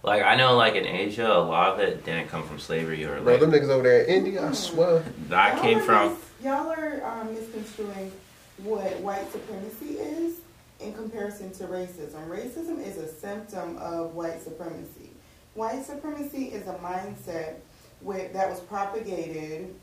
Like 0.03 0.23
I 0.23 0.35
know 0.35 0.57
like 0.57 0.75
in 0.75 0.87
Asia 0.87 1.31
a 1.31 1.39
lot 1.39 1.75
of 1.75 1.81
it 1.81 2.05
didn't 2.05 2.29
come 2.29 2.43
from 2.47 2.59
slavery 2.59 3.05
or 3.05 3.21
Bro, 3.21 3.33
like 3.33 3.41
them 3.41 3.53
niggas 3.53 3.69
over 3.69 3.83
there 3.85 4.03
in 4.03 4.27
India, 4.27 4.49
I 4.49 4.53
swear. 4.53 5.05
that 5.29 5.55
Y'all 5.55 5.63
came 5.63 5.81
from 5.81 6.11
mis- 6.11 6.19
y'all 6.43 6.71
are 6.73 7.03
um, 7.05 7.33
misconstruing 7.33 8.11
what 8.59 8.99
white 9.01 9.31
supremacy 9.31 9.95
is 9.99 10.41
in 10.83 10.93
comparison 10.95 11.51
to 11.53 11.65
racism. 11.65 12.27
Racism 12.29 12.85
is 12.85 12.99
a 12.99 13.09
symptom 13.09 13.77
of 13.79 14.15
white 14.15 14.43
supremacy. 14.43 15.11
White 15.55 15.85
supremacy 15.85 16.47
is 16.47 16.67
a 16.67 16.75
mindset 16.75 17.57
with, 18.01 18.33
that 18.33 18.49
was 18.49 18.61
propagated 18.61 19.75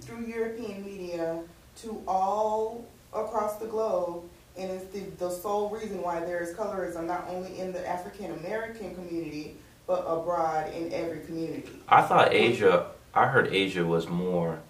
through 0.00 0.26
European 0.26 0.84
media 0.84 1.40
to 1.82 2.02
all 2.06 2.84
across 3.12 3.56
the 3.56 3.66
globe, 3.66 4.22
and 4.56 4.70
it's 4.70 4.84
the, 4.92 5.00
the 5.18 5.30
sole 5.30 5.70
reason 5.70 6.02
why 6.02 6.20
there 6.20 6.40
is 6.40 6.54
colorism 6.54 7.06
not 7.06 7.26
only 7.28 7.58
in 7.58 7.72
the 7.72 7.86
African 7.88 8.32
American 8.32 8.94
community 8.94 9.56
but 9.86 10.04
abroad 10.06 10.72
in 10.72 10.92
every 10.92 11.20
community. 11.20 11.68
I 11.88 12.02
thought 12.02 12.32
Asia 12.32 12.86
I 13.14 13.26
heard 13.26 13.48
Asia 13.48 13.84
was 13.84 14.08
more 14.08 14.60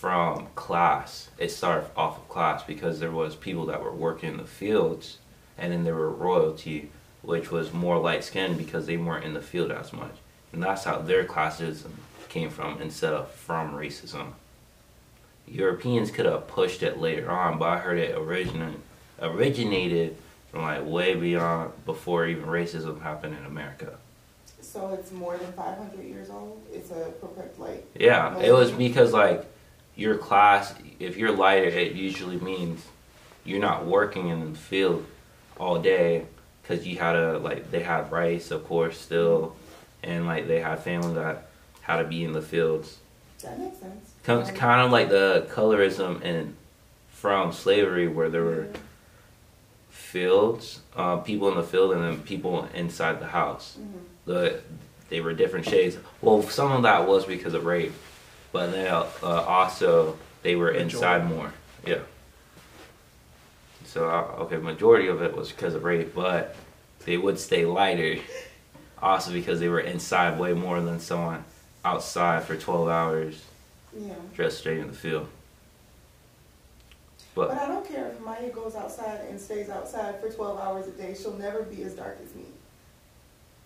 from 0.00 0.46
class. 0.54 1.28
It 1.36 1.50
started 1.50 1.90
off 1.94 2.16
of 2.16 2.28
class 2.30 2.62
because 2.62 3.00
there 3.00 3.10
was 3.10 3.36
people 3.36 3.66
that 3.66 3.82
were 3.82 3.92
working 3.92 4.30
in 4.30 4.38
the 4.38 4.44
fields 4.44 5.18
and 5.58 5.70
then 5.70 5.84
there 5.84 5.94
were 5.94 6.10
royalty 6.10 6.90
which 7.20 7.50
was 7.50 7.74
more 7.74 7.98
light 7.98 8.24
skinned 8.24 8.56
because 8.56 8.86
they 8.86 8.96
weren't 8.96 9.26
in 9.26 9.34
the 9.34 9.42
field 9.42 9.70
as 9.70 9.92
much. 9.92 10.14
And 10.54 10.62
that's 10.62 10.84
how 10.84 11.00
their 11.00 11.24
classism 11.24 11.90
came 12.30 12.48
from 12.48 12.80
instead 12.80 13.12
of 13.12 13.30
from 13.30 13.74
racism. 13.74 14.32
Europeans 15.46 16.10
could 16.10 16.24
have 16.24 16.48
pushed 16.48 16.82
it 16.82 16.98
later 16.98 17.30
on, 17.30 17.58
but 17.58 17.68
I 17.68 17.78
heard 17.78 17.98
it 17.98 18.16
originated 18.16 18.80
originated 19.20 20.16
from 20.50 20.62
like 20.62 20.82
way 20.86 21.14
beyond 21.14 21.72
before 21.84 22.26
even 22.26 22.46
racism 22.46 23.02
happened 23.02 23.36
in 23.36 23.44
America. 23.44 23.98
So 24.62 24.94
it's 24.98 25.12
more 25.12 25.36
than 25.36 25.52
500 25.52 26.02
years 26.02 26.30
old. 26.30 26.58
It's 26.72 26.90
a 26.90 27.12
perfect 27.20 27.60
like 27.60 27.86
Yeah, 27.94 28.38
it 28.38 28.52
was 28.52 28.70
because 28.70 29.12
like 29.12 29.44
your 30.00 30.16
class, 30.16 30.74
if 30.98 31.18
you're 31.18 31.30
lighter, 31.30 31.68
it 31.68 31.92
usually 31.92 32.38
means 32.38 32.86
you're 33.44 33.60
not 33.60 33.84
working 33.84 34.28
in 34.28 34.52
the 34.52 34.58
field 34.58 35.04
all 35.58 35.78
day 35.78 36.24
because 36.62 36.86
you 36.86 36.98
had 36.98 37.12
to 37.12 37.38
like 37.38 37.70
they 37.70 37.82
had 37.82 38.10
rice, 38.10 38.50
of 38.50 38.66
course, 38.66 38.98
still, 38.98 39.54
and 40.02 40.26
like 40.26 40.48
they 40.48 40.60
had 40.60 40.78
family 40.78 41.14
that 41.14 41.48
had 41.82 41.98
to 41.98 42.04
be 42.04 42.24
in 42.24 42.32
the 42.32 42.40
fields. 42.40 42.96
that 43.42 43.58
makes 43.58 43.78
sense. 43.78 44.14
Comes 44.24 44.50
kind 44.50 44.80
of 44.80 44.90
like 44.90 45.10
the 45.10 45.46
colorism 45.50 46.22
and 46.24 46.56
from 47.10 47.52
slavery 47.52 48.08
where 48.08 48.30
there 48.30 48.42
were 48.44 48.68
fields, 49.90 50.80
uh, 50.96 51.18
people 51.18 51.48
in 51.50 51.56
the 51.56 51.62
field, 51.62 51.92
and 51.92 52.02
then 52.02 52.20
people 52.22 52.66
inside 52.74 53.20
the 53.20 53.26
house 53.26 53.76
mhm. 53.78 54.00
the 54.24 54.60
they 55.10 55.20
were 55.20 55.34
different 55.34 55.66
shades. 55.66 55.98
Well, 56.22 56.42
some 56.42 56.72
of 56.72 56.84
that 56.84 57.06
was 57.06 57.26
because 57.26 57.52
of 57.52 57.66
rape, 57.66 57.92
but 58.52 58.72
then 58.72 58.86
uh, 58.88 59.06
also 59.22 60.18
they 60.42 60.56
were 60.56 60.70
inside 60.70 61.28
more. 61.28 61.52
Yeah. 61.86 62.00
So 63.84 64.08
uh, 64.08 64.42
okay, 64.42 64.56
majority 64.56 65.08
of 65.08 65.22
it 65.22 65.36
was 65.36 65.50
because 65.50 65.74
of 65.74 65.84
rape, 65.84 66.14
but 66.14 66.54
they 67.04 67.16
would 67.16 67.38
stay 67.38 67.64
lighter, 67.66 68.18
also 69.02 69.32
because 69.32 69.60
they 69.60 69.68
were 69.68 69.80
inside 69.80 70.38
way 70.38 70.52
more 70.52 70.80
than 70.80 71.00
someone 71.00 71.44
outside 71.84 72.44
for 72.44 72.56
twelve 72.56 72.88
hours, 72.88 73.42
Yeah. 73.96 74.14
dressed 74.34 74.58
straight 74.58 74.78
in 74.78 74.86
the 74.86 74.92
field. 74.92 75.28
But 77.34 77.48
But 77.48 77.58
I 77.58 77.68
don't 77.68 77.86
care 77.86 78.08
if 78.08 78.20
Maya 78.20 78.50
goes 78.50 78.74
outside 78.74 79.20
and 79.28 79.40
stays 79.40 79.68
outside 79.70 80.20
for 80.20 80.28
12 80.28 80.58
hours 80.58 80.88
a 80.88 80.90
day. 80.90 81.14
She'll 81.14 81.38
never 81.38 81.62
be 81.62 81.82
as 81.84 81.94
dark 81.94 82.18
as 82.22 82.34
me. 82.34 82.42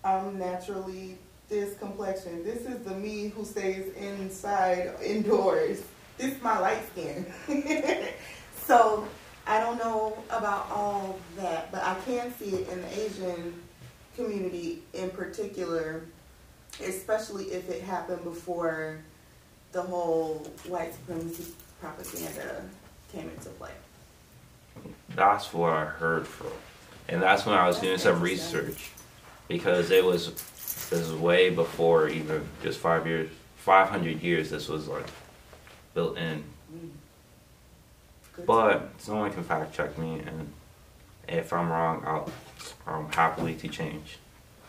I'm 0.04 0.38
naturally 0.38 1.16
this 1.54 1.78
complexion. 1.78 2.42
This 2.42 2.62
is 2.62 2.80
the 2.80 2.94
me 2.94 3.28
who 3.28 3.44
stays 3.44 3.92
inside 3.94 4.92
indoors. 5.02 5.82
This 6.18 6.34
is 6.34 6.42
my 6.42 6.58
light 6.58 6.82
skin. 6.90 7.24
so 8.66 9.06
I 9.46 9.60
don't 9.60 9.78
know 9.78 10.18
about 10.30 10.68
all 10.70 11.16
that, 11.36 11.70
but 11.70 11.82
I 11.84 11.94
can 12.04 12.34
see 12.34 12.56
it 12.56 12.68
in 12.70 12.82
the 12.82 13.00
Asian 13.00 13.54
community 14.16 14.82
in 14.94 15.10
particular, 15.10 16.02
especially 16.82 17.44
if 17.44 17.70
it 17.70 17.82
happened 17.82 18.24
before 18.24 18.98
the 19.70 19.82
whole 19.82 20.50
white 20.66 20.92
supremacy 20.92 21.52
propaganda 21.80 22.64
came 23.12 23.30
into 23.30 23.50
play. 23.50 23.70
that's 25.14 25.52
what 25.52 25.72
I 25.72 25.84
heard 25.84 26.26
from, 26.26 26.50
and 27.08 27.22
that's 27.22 27.46
when 27.46 27.54
I 27.56 27.66
was 27.66 27.78
doing 27.78 27.98
some 27.98 28.20
research, 28.20 28.90
because 29.46 29.90
it 29.92 30.04
was 30.04 30.32
this 30.90 31.00
is 31.00 31.12
way 31.12 31.50
before 31.50 32.08
even 32.08 32.46
just 32.62 32.78
five 32.78 33.06
years, 33.06 33.30
five 33.56 33.88
hundred 33.88 34.22
years. 34.22 34.50
This 34.50 34.68
was 34.68 34.88
like 34.88 35.06
built 35.94 36.16
in. 36.18 36.44
Good 38.34 38.46
But 38.46 38.90
someone 38.98 39.32
can 39.32 39.44
fact 39.44 39.74
check 39.74 39.96
me, 39.96 40.20
and 40.26 40.52
if 41.28 41.52
I'm 41.52 41.70
wrong, 41.70 42.02
I'll 42.06 42.30
I'm 42.86 43.10
happily 43.12 43.54
to 43.56 43.68
change. 43.68 44.18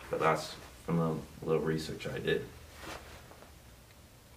But 0.10 0.20
that's 0.20 0.56
from 0.86 0.98
the 0.98 1.48
little 1.48 1.64
research 1.64 2.08
I 2.08 2.20
did. 2.20 2.46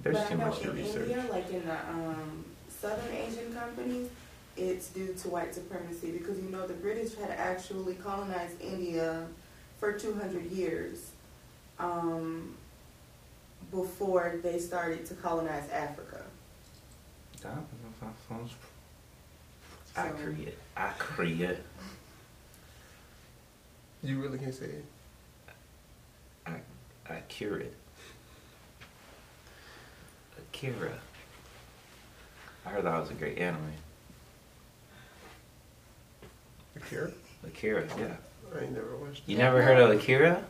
There's 0.01 0.17
but 0.17 0.29
too 0.29 0.35
I 0.35 0.37
know 0.39 0.47
much 0.47 0.61
to 0.61 0.71
in 0.71 0.77
research. 0.77 1.09
India, 1.09 1.25
like 1.31 1.51
in 1.51 1.67
the 1.67 1.75
um, 1.91 2.45
southern 2.69 3.15
Asian 3.15 3.53
companies, 3.53 4.09
it's 4.57 4.89
due 4.89 5.13
to 5.13 5.29
white 5.29 5.55
supremacy 5.55 6.11
because 6.11 6.39
you 6.39 6.51
know 6.51 6.67
the 6.67 6.75
British 6.75 7.15
had 7.17 7.31
actually 7.31 7.95
colonized 7.95 8.61
India 8.61 9.27
for 9.79 9.93
200 9.93 10.51
years 10.51 11.11
um, 11.79 12.55
before 13.71 14.37
they 14.43 14.59
started 14.59 15.05
to 15.07 15.15
colonize 15.15 15.69
Africa. 15.71 16.23
That, 17.43 17.55
that 18.01 18.15
sounds 18.29 18.51
So- 19.95 20.01
accurate. 20.03 20.59
Accurate. 20.77 21.65
You 24.03 24.21
really 24.21 24.39
can't 24.39 24.55
say 24.55 24.67
it. 24.67 24.85
Ac- 26.47 26.57
Accurate. 27.09 27.75
Akira. 30.39 30.93
I 32.65 32.71
heard 32.71 32.85
that 32.85 33.01
was 33.01 33.11
a 33.11 33.15
great 33.15 33.39
anime. 33.39 33.73
Akira? 36.77 37.11
Akira, 37.45 37.85
yeah. 37.99 38.17
I 38.57 38.67
never 38.67 38.97
watched. 38.97 39.23
You 39.27 39.37
never 39.37 39.63
heard 39.63 39.79
of 39.79 39.91
Akira? 39.91 40.43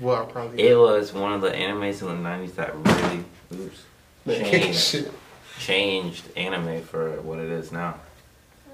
Well, 0.00 0.26
probably. 0.26 0.60
It 0.68 0.76
was 0.76 1.12
one 1.12 1.32
of 1.32 1.40
the 1.40 1.50
animes 1.50 2.02
in 2.02 2.22
the 2.22 2.28
'90s 2.28 2.54
that 2.56 2.74
really, 2.74 3.24
oops, 3.54 3.82
changed 4.26 5.08
changed 5.58 6.36
anime 6.36 6.82
for 6.82 7.20
what 7.22 7.38
it 7.38 7.48
is 7.50 7.70
now. 7.70 7.94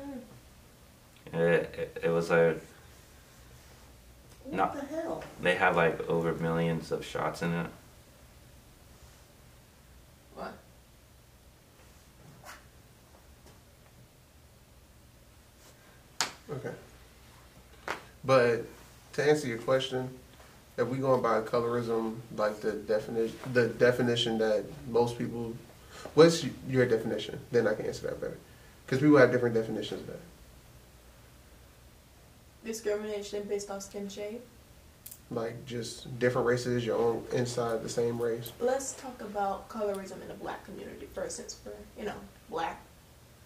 Hmm. 0.02 1.36
It, 1.36 1.42
it, 1.78 2.00
it 2.04 2.08
was 2.08 2.30
a 2.30 2.56
What 4.44 4.54
No. 4.74 4.80
the 4.80 4.86
hell? 4.86 5.24
they 5.42 5.54
had 5.56 5.76
like 5.76 6.08
over 6.08 6.32
millions 6.34 6.90
of 6.90 7.04
shots 7.04 7.42
in 7.42 7.52
it. 7.52 7.66
What? 10.34 10.54
Okay. 16.50 16.72
But 18.24 18.64
to 19.14 19.22
answer 19.24 19.46
your 19.46 19.58
question, 19.58 20.08
if 20.80 20.88
we 20.88 20.98
going 20.98 21.20
by 21.22 21.40
colorism, 21.42 22.16
like 22.36 22.60
the 22.60 22.72
definition, 22.72 23.38
the 23.52 23.68
definition 23.68 24.38
that 24.38 24.64
most 24.88 25.18
people, 25.18 25.54
what's 26.14 26.44
your 26.68 26.86
definition? 26.86 27.38
Then 27.52 27.68
I 27.68 27.74
can 27.74 27.86
answer 27.86 28.08
that 28.08 28.20
better, 28.20 28.38
because 28.86 29.00
people 29.00 29.18
have 29.18 29.30
different 29.30 29.54
definitions 29.54 30.00
of 30.00 30.06
that. 30.08 30.20
Discrimination 32.64 33.42
based 33.44 33.70
on 33.70 33.80
skin 33.80 34.08
shade. 34.08 34.40
Like 35.30 35.64
just 35.64 36.18
different 36.18 36.46
races, 36.46 36.84
your 36.84 36.98
own 36.98 37.24
inside 37.32 37.84
the 37.84 37.88
same 37.88 38.20
race. 38.20 38.52
Let's 38.58 38.94
talk 38.94 39.20
about 39.20 39.68
colorism 39.68 40.20
in 40.22 40.28
the 40.28 40.34
black 40.34 40.64
community 40.64 41.06
first, 41.14 41.36
since 41.36 41.56
we're 41.64 41.72
you 41.96 42.06
know 42.06 42.16
black, 42.48 42.80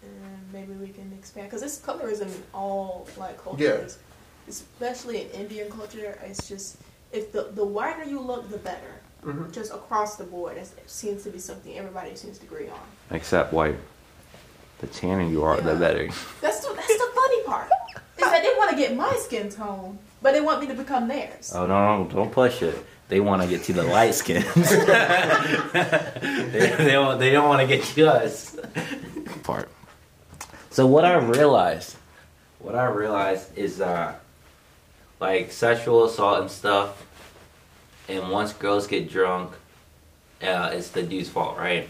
and 0.01 0.11
maybe 0.51 0.73
we 0.73 0.87
can 0.87 1.11
expand 1.13 1.47
because 1.47 1.61
it's 1.61 1.79
colorism 1.79 2.27
in 2.27 2.43
all 2.53 3.07
like 3.17 3.37
cultures, 3.43 3.99
especially 4.47 5.21
in 5.21 5.29
Indian 5.31 5.69
culture. 5.69 6.17
It's 6.25 6.49
just 6.49 6.77
if 7.11 7.31
the 7.31 7.49
the 7.53 7.65
whiter 7.65 8.03
you 8.03 8.19
look, 8.19 8.49
the 8.49 8.57
better. 8.57 9.01
Mm-hmm. 9.23 9.51
Just 9.51 9.73
across 9.73 10.17
the 10.17 10.23
board, 10.23 10.57
it 10.57 10.69
seems 10.85 11.23
to 11.23 11.31
be 11.31 11.39
something 11.39 11.75
everybody 11.75 12.15
seems 12.15 12.37
to 12.37 12.45
agree 12.45 12.69
on. 12.69 12.79
Except 13.09 13.51
white. 13.51 13.75
The 14.79 14.87
tanner 14.87 15.23
you 15.23 15.43
are, 15.43 15.59
the 15.59 15.73
better. 15.75 16.07
That's 16.41 16.59
the 16.59 16.73
that's 16.75 16.87
the 16.87 17.11
funny 17.15 17.43
part. 17.43 17.69
Is 18.17 18.25
that 18.25 18.43
they 18.43 18.53
want 18.57 18.69
to 18.71 18.77
get 18.77 18.95
my 18.95 19.13
skin 19.15 19.49
tone, 19.49 19.97
but 20.21 20.33
they 20.33 20.41
want 20.41 20.61
me 20.61 20.67
to 20.67 20.75
become 20.75 21.07
theirs. 21.07 21.53
Oh 21.55 21.65
no, 21.65 22.03
no, 22.03 22.09
don't 22.09 22.31
push 22.31 22.61
it. 22.61 22.85
They 23.07 23.19
want 23.19 23.41
to 23.41 23.47
get 23.47 23.63
to 23.63 23.73
the 23.73 23.83
light 23.83 24.15
skins. 24.15 24.45
they, 24.53 24.61
they 26.77 26.91
don't. 26.91 27.19
They 27.19 27.31
don't 27.31 27.47
want 27.47 27.61
to 27.61 27.67
get 27.67 27.83
to 27.83 28.11
us. 28.11 28.57
Part. 29.43 29.69
So 30.71 30.85
what 30.87 31.05
I 31.05 31.15
realized, 31.15 31.95
what 32.59 32.75
I 32.75 32.85
realized 32.87 33.57
is 33.57 33.77
that, 33.77 34.21
like 35.19 35.51
sexual 35.51 36.05
assault 36.05 36.41
and 36.41 36.51
stuff, 36.51 37.05
and 38.07 38.29
once 38.29 38.53
girls 38.53 38.87
get 38.87 39.09
drunk, 39.09 39.51
uh, 40.41 40.71
it's 40.73 40.89
the 40.89 41.03
dude's 41.03 41.29
fault, 41.29 41.57
right? 41.57 41.87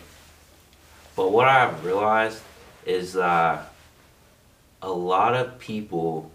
But 1.15 1.31
what 1.31 1.47
I've 1.47 1.83
realized 1.83 2.41
is 2.85 3.13
that 3.13 3.71
a 4.81 4.91
lot 4.91 5.33
of 5.33 5.57
people 5.59 6.31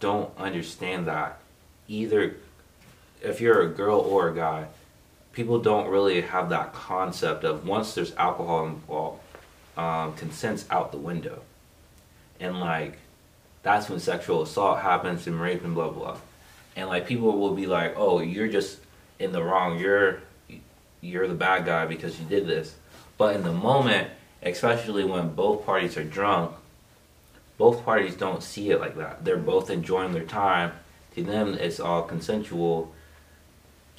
don't 0.00 0.30
understand 0.36 1.06
that 1.06 1.38
either 1.88 2.36
if 3.22 3.40
you're 3.40 3.62
a 3.62 3.68
girl 3.68 4.00
or 4.00 4.28
a 4.28 4.34
guy 4.34 4.66
people 5.32 5.60
don't 5.60 5.88
really 5.88 6.20
have 6.20 6.50
that 6.50 6.72
concept 6.72 7.44
of 7.44 7.66
once 7.66 7.94
there's 7.94 8.14
alcohol 8.16 8.66
involved 8.66 9.20
um, 9.76 10.12
consent's 10.14 10.66
out 10.70 10.92
the 10.92 10.98
window 10.98 11.40
and 12.40 12.60
like 12.60 12.98
that's 13.62 13.88
when 13.88 14.00
sexual 14.00 14.42
assault 14.42 14.80
happens 14.80 15.26
and 15.26 15.40
rape 15.40 15.64
and 15.64 15.74
blah 15.74 15.90
blah 15.90 16.16
and 16.76 16.88
like 16.88 17.06
people 17.06 17.38
will 17.38 17.54
be 17.54 17.66
like 17.66 17.94
oh 17.96 18.20
you're 18.20 18.48
just 18.48 18.78
in 19.18 19.32
the 19.32 19.42
wrong 19.42 19.78
you're 19.78 20.20
you're 21.00 21.28
the 21.28 21.34
bad 21.34 21.64
guy 21.64 21.86
because 21.86 22.18
you 22.18 22.26
did 22.26 22.46
this 22.46 22.74
but 23.18 23.34
in 23.36 23.42
the 23.42 23.52
moment 23.52 24.08
especially 24.42 25.04
when 25.04 25.28
both 25.34 25.64
parties 25.64 25.96
are 25.96 26.04
drunk 26.04 26.52
both 27.62 27.84
parties 27.84 28.16
don't 28.16 28.42
see 28.42 28.70
it 28.70 28.80
like 28.80 28.96
that. 28.96 29.24
They're 29.24 29.36
both 29.36 29.70
enjoying 29.70 30.12
their 30.12 30.24
time. 30.24 30.72
To 31.14 31.22
them, 31.22 31.54
it's 31.54 31.78
all 31.78 32.02
consensual. 32.02 32.92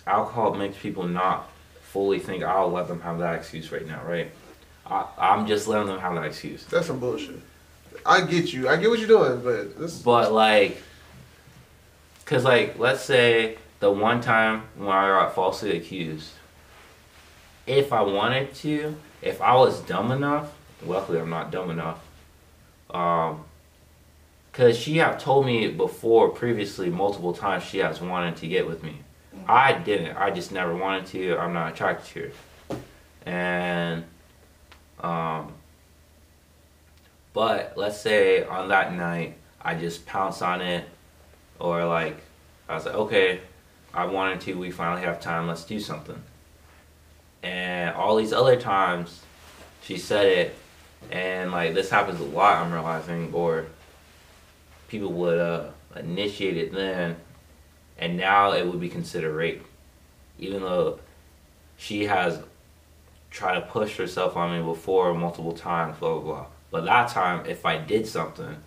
Alcohol 0.06 0.56
makes 0.56 0.78
people 0.78 1.08
not 1.08 1.50
fully 1.82 2.20
think, 2.20 2.44
I'll 2.44 2.70
let 2.70 2.90
them 2.90 3.00
have 3.00 3.20
that 3.20 3.36
excuse 3.36 3.72
right 3.72 3.88
now, 3.88 4.04
right? 4.04 4.32
I, 4.86 5.06
I'm 5.18 5.48
just 5.48 5.70
letting 5.70 5.88
them 5.88 6.00
have 6.00 6.14
that 6.16 6.26
excuse. 6.26 6.66
That's 6.66 6.88
some 6.88 7.00
bullshit. 7.00 7.40
I 8.06 8.22
get 8.22 8.54
you. 8.54 8.70
I 8.70 8.78
get 8.78 8.90
what 8.90 9.00
you're 9.00 9.08
doing, 9.08 9.42
but 9.42 9.78
this. 9.78 10.02
But, 10.02 10.32
like, 10.32 10.82
because, 12.20 12.44
like, 12.44 12.78
let's 12.80 13.04
say 13.04 13.58
the 13.80 13.92
one 13.92 14.22
time 14.22 14.64
when 14.78 14.90
I 14.90 15.08
got 15.08 15.36
falsely 15.36 15.78
accused, 15.78 16.30
if 17.68 17.94
I 17.94 18.02
wanted 18.02 18.54
to, 18.56 18.96
if 19.22 19.42
I 19.42 19.56
was 19.56 19.80
dumb 19.82 20.12
enough, 20.12 20.54
luckily 20.86 21.20
I'm 21.20 21.30
not 21.30 21.52
dumb 21.52 21.70
enough, 21.70 22.00
um, 22.94 23.44
cause 24.52 24.78
she 24.78 24.98
have 24.98 25.22
told 25.22 25.46
me 25.46 25.68
before 25.70 26.30
previously 26.30 26.90
multiple 26.90 27.34
times 27.34 27.64
she 27.64 27.80
has 27.80 28.02
wanted 28.02 28.36
to 28.38 28.48
get 28.48 28.68
with 28.68 28.84
me. 28.84 28.98
I 29.48 29.74
didn't. 29.74 30.16
I 30.16 30.32
just 30.32 30.52
never 30.52 30.76
wanted 30.76 31.06
to. 31.08 31.38
I'm 31.38 31.54
not 31.54 31.74
attracted 31.74 32.14
to 32.14 32.32
her. 32.76 32.80
And 33.26 34.04
um 35.00 35.54
but 37.34 37.74
let's 37.76 38.00
say 38.00 38.44
on 38.44 38.70
that 38.70 38.94
night 38.94 39.38
I 39.62 39.76
just 39.76 40.06
pounce 40.06 40.42
on 40.42 40.62
it 40.62 40.88
or 41.60 41.86
like 41.86 42.18
I 42.68 42.76
was 42.76 42.86
like, 42.86 42.96
okay, 42.96 43.42
I 43.94 44.06
wanted 44.06 44.42
to, 44.42 44.54
we 44.58 44.72
finally 44.72 45.02
have 45.02 45.20
time, 45.20 45.48
let's 45.48 45.66
do 45.66 45.80
something. 45.80 46.22
And 47.44 47.94
all 47.96 48.16
these 48.16 48.34
other 48.34 48.60
times 48.60 49.22
she 49.84 49.98
said 49.98 50.26
it 50.26 50.56
and 51.12 51.52
like 51.52 51.74
this 51.74 51.90
happens 51.90 52.20
a 52.20 52.24
lot 52.24 52.58
i'm 52.58 52.72
realizing 52.72 53.32
or 53.34 53.66
people 54.88 55.12
would 55.12 55.38
uh 55.38 55.66
initiate 55.96 56.58
it 56.58 56.74
then 56.74 57.16
and 57.98 58.18
now 58.18 58.54
it 58.54 58.66
would 58.66 58.80
be 58.80 58.90
considered 58.90 59.34
rape 59.34 59.64
even 60.40 60.62
though 60.62 61.00
she 61.78 62.06
has 62.06 62.42
tried 63.30 63.56
to 63.56 63.62
push 63.62 63.98
herself 63.98 64.36
on 64.38 64.58
me 64.58 64.64
before 64.64 65.14
multiple 65.14 65.54
times 65.54 65.98
blah 66.00 66.14
blah 66.14 66.22
blah 66.22 66.46
but 66.74 66.84
that 66.86 67.08
time 67.08 67.46
if 67.46 67.66
i 67.66 67.78
did 67.78 68.06
something 68.06 68.58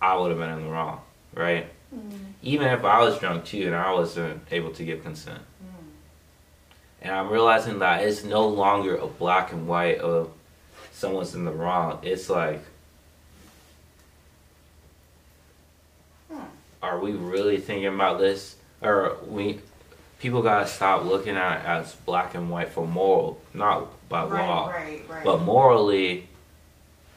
i 0.00 0.16
would 0.16 0.30
have 0.30 0.38
been 0.38 0.50
in 0.50 0.64
the 0.64 0.70
wrong 0.70 1.00
right 1.34 1.66
even 2.42 2.66
if 2.66 2.84
i 2.84 2.98
was 3.00 3.18
drunk 3.18 3.44
too 3.44 3.66
and 3.66 3.74
i 3.76 3.92
wasn't 3.92 4.40
able 4.50 4.70
to 4.70 4.84
give 4.84 5.02
consent 5.04 5.42
and 7.02 7.12
i'm 7.14 7.28
realizing 7.28 7.78
that 7.78 8.02
it's 8.02 8.24
no 8.24 8.48
longer 8.48 8.96
a 8.96 9.06
black 9.06 9.52
and 9.52 9.68
white 9.68 9.98
of 9.98 10.30
someone's 10.94 11.34
in 11.34 11.44
the 11.44 11.52
wrong. 11.52 11.98
It's 12.02 12.30
like, 12.30 12.62
Hmm. 16.30 16.44
are 16.82 16.98
we 16.98 17.12
really 17.12 17.58
thinking 17.58 17.86
about 17.86 18.18
this? 18.18 18.56
Or 18.80 19.16
we, 19.28 19.60
people 20.20 20.42
gotta 20.42 20.66
stop 20.66 21.04
looking 21.04 21.36
at 21.36 21.60
it 21.60 21.66
as 21.66 21.94
black 22.06 22.34
and 22.34 22.50
white 22.50 22.70
for 22.70 22.86
moral, 22.86 23.40
not 23.52 24.08
by 24.08 24.24
right, 24.24 24.46
law, 24.46 24.68
right, 24.70 25.04
right. 25.08 25.24
but 25.24 25.42
morally, 25.42 26.28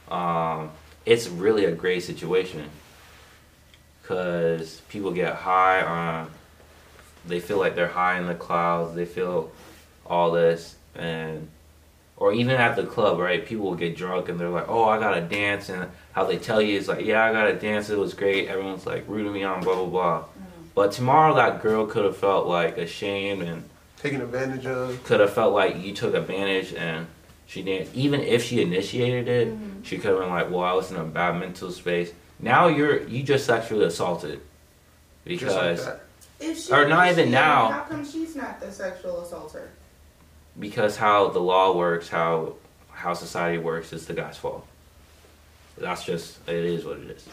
um, 0.09 0.71
it's 1.05 1.27
really 1.27 1.65
a 1.65 1.71
great 1.71 2.03
situation. 2.03 2.69
Cause 4.03 4.81
people 4.87 5.11
get 5.11 5.35
high 5.35 5.81
on, 5.81 6.31
they 7.25 7.41
feel 7.41 7.57
like 7.59 7.75
they're 7.75 7.89
high 7.89 8.17
in 8.19 8.25
the 8.25 8.35
clouds. 8.35 8.95
They 8.95 9.05
feel 9.05 9.51
all 10.05 10.31
this, 10.31 10.75
and 10.95 11.49
or 12.15 12.31
even 12.33 12.55
at 12.55 12.75
the 12.77 12.83
club, 12.85 13.19
right? 13.19 13.45
People 13.45 13.65
will 13.65 13.75
get 13.75 13.97
drunk 13.97 14.29
and 14.29 14.39
they're 14.39 14.49
like, 14.49 14.69
"Oh, 14.69 14.85
I 14.85 14.97
gotta 14.97 15.19
dance," 15.21 15.67
and 15.67 15.91
how 16.13 16.23
they 16.23 16.37
tell 16.37 16.61
you 16.61 16.77
is 16.77 16.87
like, 16.87 17.05
"Yeah, 17.05 17.25
I 17.25 17.33
gotta 17.33 17.53
dance. 17.53 17.89
It 17.89 17.97
was 17.97 18.13
great. 18.13 18.47
Everyone's 18.47 18.85
like 18.85 19.03
rooting 19.07 19.33
me 19.33 19.43
on, 19.43 19.61
blah 19.61 19.75
blah 19.75 19.85
blah." 19.85 20.23
But 20.73 20.93
tomorrow, 20.93 21.35
that 21.35 21.61
girl 21.61 21.85
could 21.85 22.05
have 22.05 22.15
felt 22.15 22.47
like 22.47 22.77
ashamed 22.77 23.41
and 23.43 23.63
Taking 23.97 24.21
advantage 24.21 24.65
of. 24.67 25.03
could 25.03 25.19
have 25.19 25.33
felt 25.33 25.53
like 25.53 25.83
you 25.83 25.93
took 25.93 26.13
advantage 26.13 26.73
and 26.73 27.07
she 27.47 27.63
didn't. 27.63 27.95
Even 27.95 28.21
if 28.21 28.43
she 28.43 28.61
initiated 28.61 29.27
it, 29.27 29.47
Mm-hmm. 29.47 29.83
she 29.83 29.97
could 29.97 30.11
have 30.11 30.19
been 30.19 30.29
like, 30.29 30.49
"Well, 30.51 30.61
I 30.61 30.73
was 30.73 30.91
in 30.91 30.97
a 30.97 31.03
bad 31.03 31.39
mental 31.39 31.71
space." 31.71 32.11
Now 32.39 32.67
you're 32.67 33.01
you 33.07 33.23
just 33.23 33.45
sexually 33.45 33.85
assaulted 33.85 34.39
Just 35.25 35.25
because 35.25 35.55
like 35.55 35.77
that. 35.85 36.01
If 36.39 36.59
she, 36.59 36.71
Or 36.71 36.87
not 36.87 37.09
even 37.09 37.31
now. 37.31 37.71
How 37.71 37.81
come 37.83 38.05
she's 38.05 38.35
not 38.35 38.59
the 38.59 38.71
sexual 38.71 39.21
assaulter? 39.21 39.69
because 40.59 40.97
how 40.97 41.29
the 41.29 41.39
law 41.39 41.75
works, 41.75 42.09
how 42.09 42.53
how 42.91 43.13
society 43.13 43.57
works, 43.59 43.93
it's 43.93 44.05
the 44.05 44.13
guy's 44.13 44.37
fault. 44.37 44.65
That's 45.77 46.03
just 46.03 46.37
it 46.49 46.55
is 46.65 46.83
what 46.85 46.97
it 46.99 47.09
is. 47.11 47.27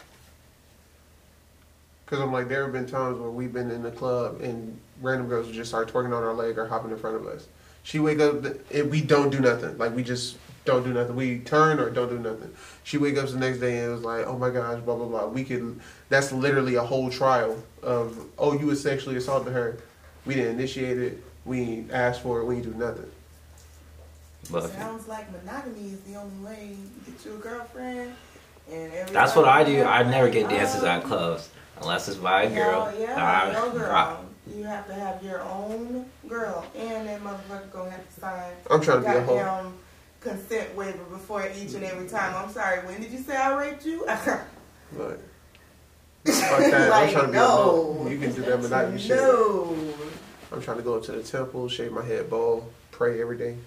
Because 2.05 2.19
I'm 2.19 2.31
like, 2.31 2.47
there 2.47 2.63
have 2.63 2.71
been 2.73 2.85
times 2.85 3.17
where 3.19 3.31
we've 3.31 3.51
been 3.51 3.71
in 3.71 3.81
the 3.81 3.89
club 3.91 4.41
and 4.41 4.79
random 5.01 5.27
girls 5.27 5.47
would 5.47 5.55
just 5.55 5.69
start 5.71 5.91
twerking 5.91 6.15
on 6.15 6.23
our 6.23 6.33
leg 6.35 6.57
or 6.59 6.67
hopping 6.67 6.91
in 6.91 6.97
front 6.99 7.15
of 7.15 7.25
us. 7.25 7.47
She 7.85 7.99
wake 7.99 8.19
up 8.19 8.43
and 8.73 8.89
we 8.89 8.99
don't 9.01 9.29
do 9.29 9.39
nothing. 9.39 9.77
Like 9.77 9.95
we 9.95 10.03
just 10.03 10.37
don't 10.65 10.83
do 10.83 10.91
nothing. 10.91 11.15
We 11.15 11.37
turn 11.39 11.79
or 11.79 11.91
don't 11.91 12.09
do 12.09 12.17
nothing. 12.17 12.51
She 12.83 12.97
wake 12.97 13.15
up 13.15 13.29
the 13.29 13.37
next 13.37 13.59
day 13.59 13.77
and 13.77 13.91
it 13.91 13.93
was 13.93 14.01
like, 14.01 14.25
oh 14.25 14.35
my 14.39 14.49
gosh, 14.49 14.81
blah 14.81 14.95
blah 14.95 15.05
blah. 15.05 15.27
We 15.27 15.43
can. 15.43 15.79
That's 16.09 16.31
literally 16.31 16.75
a 16.75 16.81
whole 16.81 17.11
trial 17.11 17.61
of 17.83 18.25
oh 18.39 18.57
you 18.59 18.65
was 18.65 18.81
sexually 18.81 19.17
assaulted 19.17 19.53
her. 19.53 19.77
We 20.25 20.33
didn't 20.33 20.55
initiate 20.57 20.97
it. 20.97 21.23
We 21.45 21.61
ain't 21.61 21.91
asked 21.91 22.23
for 22.23 22.39
it. 22.41 22.45
We 22.45 22.55
ain't 22.55 22.63
do 22.63 22.73
nothing. 22.73 23.11
But 24.51 24.71
Sounds 24.71 25.07
like 25.07 25.31
monogamy 25.31 25.91
is 25.91 25.99
the 26.01 26.15
only 26.15 26.43
way 26.43 26.69
you 26.71 27.11
get 27.13 27.23
you 27.23 27.35
a 27.35 27.37
girlfriend. 27.37 28.13
And 28.71 29.09
that's 29.09 29.35
what 29.35 29.47
I 29.47 29.63
do. 29.63 29.83
I 29.83 30.01
never 30.01 30.27
get 30.29 30.49
dances 30.49 30.81
um, 30.81 30.87
at 30.89 31.03
clubs 31.03 31.49
unless 31.79 32.07
it's 32.07 32.17
by 32.17 32.43
a 32.43 32.49
girl. 32.49 32.91
No, 32.91 32.97
yeah, 32.97 33.23
I- 33.23 33.53
no 33.53 33.69
girl. 33.69 33.91
I- 33.91 34.17
you 34.53 34.63
have 34.63 34.87
to 34.87 34.93
have 34.93 35.23
your 35.23 35.41
own 35.41 36.05
girl, 36.27 36.65
and 36.75 37.07
that 37.07 37.21
motherfucker 37.23 37.71
gonna 37.71 37.91
have 37.91 38.13
to 38.13 38.19
sign 38.19 38.51
I'm 38.69 38.81
trying 38.81 39.03
to 39.03 39.09
be 39.09 39.15
a 39.15 39.21
hoe. 39.21 39.35
goddamn 39.37 39.73
consent 40.21 40.75
waiver 40.75 41.03
before 41.05 41.47
each 41.55 41.73
and 41.73 41.83
every 41.83 42.07
time. 42.07 42.35
I'm 42.35 42.51
sorry. 42.51 42.85
When 42.85 43.01
did 43.01 43.11
you 43.11 43.19
say 43.19 43.35
I 43.35 43.55
raped 43.57 43.85
you? 43.85 44.05
Like, 44.97 45.19
fuck 46.25 46.59
that. 46.59 46.91
I'm 46.93 47.11
trying 47.11 47.25
to 47.25 47.31
be 47.31 47.37
a 47.37 47.41
no. 47.41 47.47
hoe. 47.47 48.07
You 48.09 48.17
can 48.19 48.33
do 48.33 48.41
that 48.43 48.61
monogamy 48.61 48.99
shit. 48.99 49.17
no. 49.17 49.75
I'm 50.51 50.61
trying 50.61 50.77
to 50.77 50.83
go 50.83 50.99
to 50.99 51.11
the 51.11 51.23
temple, 51.23 51.67
shave 51.67 51.91
my 51.91 52.03
head 52.03 52.29
bald, 52.29 52.71
pray 52.91 53.19
every 53.21 53.37
day. 53.37 53.57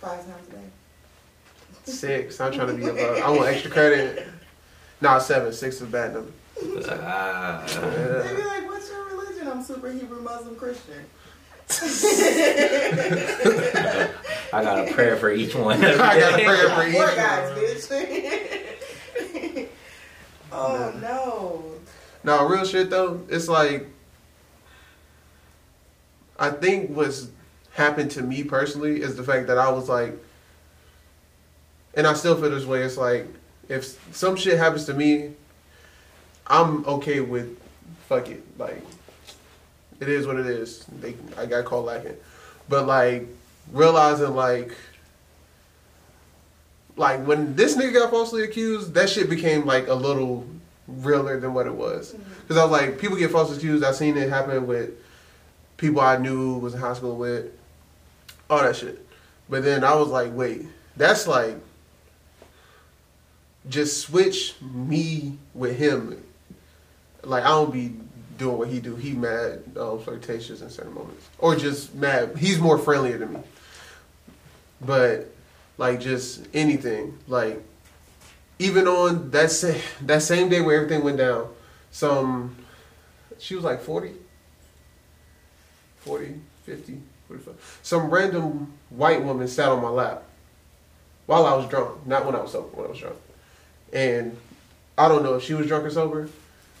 Five 0.00 0.24
times 0.26 0.48
a 0.48 0.52
day. 0.52 0.58
Six. 1.84 2.40
I'm 2.40 2.52
trying 2.52 2.66
to 2.68 2.74
be 2.74 2.84
a. 2.84 3.24
I 3.24 3.30
want 3.30 3.48
extra 3.48 3.70
credit. 3.70 4.26
Nah, 5.00 5.18
seven. 5.18 5.52
Six 5.52 5.76
is 5.76 5.82
a 5.82 5.86
bad 5.86 6.14
number. 6.14 6.32
Ah. 6.88 7.64
They 7.66 7.80
Yeah. 7.80 8.75
Be 9.46 9.58
like, 9.58 9.68
"What's 9.68 9.68
your 9.68 9.78
religion?" 9.78 9.86
I'm 9.86 9.86
super 9.86 9.90
Hebrew 9.92 10.22
Muslim 10.22 10.56
Christian. 10.56 11.04
I 14.52 14.62
got 14.62 14.88
a 14.88 14.92
prayer 14.92 15.16
for 15.16 15.32
each 15.32 15.54
one. 15.54 15.84
I 15.84 15.96
got 15.96 16.40
a 16.40 16.44
prayer 16.44 16.70
for 16.70 16.86
each 16.86 16.94
Four 16.94 17.06
one. 17.06 17.16
guys, 17.16 17.88
bitch. 17.88 19.68
oh 20.52 20.92
no. 21.00 21.64
No, 22.22 22.48
real 22.48 22.64
shit 22.64 22.90
though. 22.90 23.20
It's 23.28 23.48
like 23.48 23.86
I 26.38 26.50
think 26.50 26.90
what's 26.90 27.28
happened 27.72 28.10
to 28.12 28.22
me 28.22 28.44
personally 28.44 29.00
is 29.00 29.16
the 29.16 29.22
fact 29.22 29.48
that 29.48 29.58
I 29.58 29.70
was 29.70 29.88
like, 29.88 30.14
and 31.94 32.06
I 32.06 32.14
still 32.14 32.36
feel 32.40 32.50
this 32.50 32.64
way. 32.64 32.82
It's 32.82 32.96
like 32.96 33.26
if 33.68 33.84
some 34.14 34.36
shit 34.36 34.58
happens 34.58 34.84
to 34.86 34.94
me, 34.94 35.32
I'm 36.46 36.84
okay 36.86 37.20
with 37.20 37.58
fuck 38.08 38.28
it. 38.28 38.44
Like 38.58 38.84
it 40.00 40.08
is 40.08 40.26
what 40.26 40.36
it 40.36 40.46
is. 40.46 40.84
They 41.00 41.14
I 41.36 41.46
got 41.46 41.64
caught 41.64 41.84
lacking, 41.84 42.16
but 42.68 42.86
like 42.86 43.26
realizing 43.72 44.34
like. 44.34 44.76
Like 46.98 47.26
when 47.26 47.54
this 47.54 47.76
nigga 47.76 47.92
got 47.92 48.10
falsely 48.10 48.42
accused, 48.42 48.94
that 48.94 49.10
shit 49.10 49.28
became 49.28 49.66
like 49.66 49.88
a 49.88 49.92
little 49.92 50.46
realer 50.88 51.38
than 51.38 51.52
what 51.52 51.66
it 51.66 51.74
was. 51.74 52.14
Mm-hmm. 52.14 52.32
Because 52.40 52.56
I 52.56 52.62
was 52.62 52.72
like, 52.72 52.98
people 52.98 53.18
get 53.18 53.30
falsely 53.30 53.58
accused. 53.58 53.84
I 53.84 53.92
seen 53.92 54.16
it 54.16 54.30
happen 54.30 54.66
with 54.66 54.94
people 55.76 56.00
I 56.00 56.16
knew 56.16 56.58
was 56.58 56.74
in 56.74 56.80
high 56.80 56.94
school 56.94 57.16
with, 57.16 57.52
all 58.48 58.62
that 58.62 58.76
shit. 58.76 59.06
But 59.48 59.64
then 59.64 59.84
I 59.84 59.94
was 59.94 60.08
like, 60.08 60.32
wait, 60.32 60.66
that's 60.96 61.26
like 61.26 61.56
just 63.68 64.00
switch 64.00 64.54
me 64.60 65.38
with 65.54 65.76
him. 65.76 66.22
Like 67.22 67.44
I 67.44 67.48
don't 67.48 67.72
be 67.72 67.94
doing 68.38 68.58
what 68.58 68.68
he 68.68 68.80
do. 68.80 68.96
He 68.96 69.12
mad, 69.12 69.62
um, 69.76 69.98
flirtatious 70.00 70.60
in 70.60 70.70
certain 70.70 70.94
moments, 70.94 71.28
or 71.38 71.56
just 71.56 71.94
mad. 71.94 72.36
He's 72.36 72.58
more 72.58 72.78
friendlier 72.78 73.18
to 73.18 73.26
me. 73.26 73.40
But 74.80 75.32
like 75.78 76.00
just 76.00 76.46
anything, 76.54 77.18
like 77.26 77.62
even 78.58 78.86
on 78.88 79.30
that 79.30 79.50
same 79.50 79.80
that 80.02 80.22
same 80.22 80.48
day 80.48 80.60
where 80.60 80.76
everything 80.76 81.04
went 81.04 81.18
down, 81.18 81.48
some 81.90 82.56
she 83.38 83.54
was 83.54 83.64
like 83.64 83.82
40, 83.82 84.12
40, 86.00 86.40
50, 86.64 87.00
45. 87.28 87.80
Some 87.82 88.10
random 88.10 88.72
white 88.90 89.22
woman 89.22 89.48
sat 89.48 89.68
on 89.68 89.82
my 89.82 89.88
lap 89.88 90.22
while 91.26 91.44
I 91.44 91.54
was 91.54 91.68
drunk, 91.68 92.06
not 92.06 92.24
when 92.24 92.34
I 92.34 92.40
was 92.40 92.52
sober, 92.52 92.68
when 92.68 92.86
I 92.86 92.90
was 92.90 92.98
drunk. 92.98 93.16
And 93.92 94.36
I 94.96 95.08
don't 95.08 95.22
know 95.22 95.34
if 95.34 95.42
she 95.42 95.54
was 95.54 95.66
drunk 95.66 95.84
or 95.84 95.90
sober, 95.90 96.28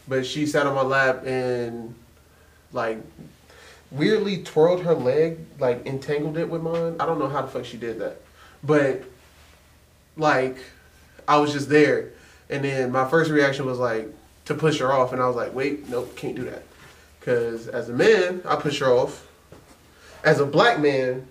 but 0.08 0.26
she 0.26 0.46
sat 0.46 0.66
on 0.66 0.74
my 0.74 0.82
lap 0.82 1.24
and 1.26 1.94
like 2.72 2.98
weirdly 3.90 4.42
twirled 4.42 4.82
her 4.82 4.94
leg, 4.94 5.38
like 5.58 5.86
entangled 5.86 6.36
it 6.36 6.48
with 6.48 6.62
mine. 6.62 6.96
I 7.00 7.06
don't 7.06 7.18
know 7.18 7.28
how 7.28 7.42
the 7.42 7.48
fuck 7.48 7.64
she 7.64 7.76
did 7.76 7.98
that. 8.00 8.20
But 8.62 9.04
like 10.16 10.58
I 11.26 11.38
was 11.38 11.52
just 11.52 11.68
there. 11.68 12.10
And 12.48 12.64
then 12.64 12.92
my 12.92 13.08
first 13.08 13.30
reaction 13.30 13.66
was 13.66 13.78
like 13.78 14.08
to 14.44 14.54
push 14.54 14.78
her 14.78 14.92
off 14.92 15.12
and 15.12 15.20
I 15.20 15.26
was 15.26 15.36
like, 15.36 15.54
"Wait, 15.54 15.88
nope, 15.88 16.16
can't 16.16 16.36
do 16.36 16.44
that." 16.44 16.62
Cuz 17.20 17.66
as 17.68 17.88
a 17.88 17.92
man, 17.92 18.42
I 18.44 18.56
push 18.56 18.78
her 18.80 18.86
off. 18.86 19.26
As 20.22 20.40
a 20.40 20.46
black 20.46 20.80
man, 20.80 21.26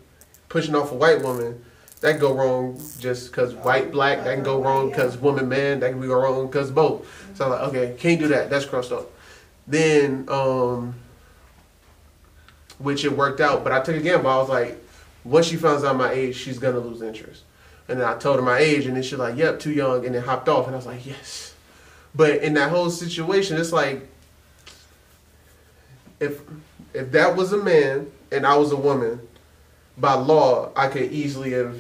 pushing 0.49 0.75
off 0.75 0.91
a 0.91 0.95
white 0.95 1.21
woman, 1.21 1.63
that 2.05 2.11
can 2.11 2.21
go 2.21 2.33
wrong 2.33 2.79
just 2.99 3.33
cuz 3.33 3.55
white 3.55 3.91
black, 3.91 4.23
that 4.23 4.35
can 4.35 4.43
go 4.43 4.61
wrong 4.61 4.91
cuz 4.91 5.17
woman 5.17 5.49
man, 5.49 5.79
that 5.79 5.89
can 5.91 5.99
go 5.99 6.13
wrong 6.13 6.47
cuz 6.49 6.69
both. 6.69 7.07
So 7.33 7.45
I'm 7.45 7.51
like, 7.51 7.61
"Okay, 7.69 7.95
can't 7.97 8.19
do 8.19 8.27
that. 8.27 8.51
That's 8.51 8.65
crossed 8.65 8.91
off." 8.91 9.05
Then 9.67 10.25
um 10.29 10.93
which 12.77 13.05
it 13.05 13.11
worked 13.11 13.41
out, 13.41 13.63
but 13.63 13.73
I 13.73 13.79
took 13.81 13.95
a 13.95 14.01
gamble. 14.01 14.29
I 14.29 14.37
was 14.37 14.49
like, 14.49 14.77
once 15.23 15.47
she 15.47 15.55
finds 15.55 15.83
out 15.83 15.95
my 15.95 16.11
age, 16.11 16.35
she's 16.35 16.59
gonna 16.59 16.79
lose 16.79 17.01
interest. 17.01 17.41
And 17.87 17.99
then 17.99 18.07
I 18.07 18.15
told 18.17 18.35
her 18.35 18.43
my 18.43 18.59
age, 18.59 18.85
and 18.85 18.95
then 18.95 19.01
she's 19.03 19.17
like, 19.17 19.35
"Yep, 19.35 19.59
too 19.59 19.71
young," 19.71 20.05
and 20.05 20.13
then 20.13 20.21
hopped 20.21 20.47
off. 20.47 20.67
And 20.67 20.75
I 20.75 20.77
was 20.77 20.85
like, 20.85 21.05
"Yes." 21.05 21.53
But 22.13 22.43
in 22.43 22.53
that 22.53 22.69
whole 22.69 22.91
situation, 22.91 23.57
it's 23.57 23.71
like, 23.71 24.07
if 26.19 26.41
if 26.93 27.11
that 27.11 27.35
was 27.35 27.51
a 27.51 27.57
man 27.57 28.11
and 28.31 28.45
I 28.45 28.55
was 28.57 28.71
a 28.71 28.77
woman, 28.77 29.19
by 29.97 30.13
law, 30.13 30.71
I 30.75 30.87
could 30.87 31.11
easily 31.11 31.51
have 31.51 31.75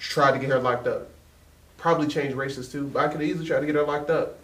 tried 0.00 0.32
to 0.32 0.38
get 0.38 0.48
her 0.48 0.58
locked 0.58 0.88
up. 0.88 1.08
Probably 1.76 2.08
change 2.08 2.34
races 2.34 2.72
too, 2.72 2.86
but 2.86 3.04
I 3.04 3.08
could 3.12 3.22
easily 3.22 3.46
try 3.46 3.60
to 3.60 3.66
get 3.66 3.76
her 3.76 3.84
locked 3.84 4.10
up. 4.10 4.38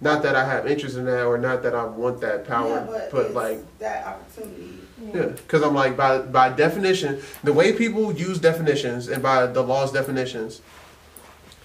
Not 0.00 0.22
that 0.22 0.36
I 0.36 0.44
have 0.44 0.66
interest 0.66 0.96
in 0.96 1.04
that, 1.06 1.24
or 1.24 1.38
not 1.38 1.62
that 1.62 1.74
I 1.74 1.84
want 1.84 2.20
that 2.20 2.46
power, 2.46 2.68
yeah, 2.68 2.86
but, 2.86 3.10
but 3.12 3.26
it's 3.26 3.34
like 3.34 3.78
that 3.78 4.06
opportunity. 4.06 4.78
yeah, 5.14 5.26
because 5.26 5.62
I'm 5.62 5.74
like 5.74 5.96
by 5.96 6.18
by 6.18 6.48
definition, 6.50 7.20
the 7.44 7.52
way 7.52 7.72
people 7.72 8.12
use 8.12 8.38
definitions 8.38 9.08
and 9.08 9.22
by 9.22 9.46
the 9.46 9.62
law's 9.62 9.92
definitions, 9.92 10.60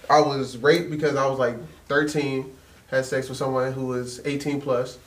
I 0.08 0.20
was 0.20 0.56
raped 0.56 0.90
because 0.90 1.16
I 1.16 1.26
was 1.26 1.38
like 1.38 1.56
13, 1.88 2.54
had 2.90 3.04
sex 3.04 3.28
with 3.28 3.38
someone 3.38 3.72
who 3.72 3.86
was 3.86 4.24
18 4.24 4.60
plus. 4.60 4.98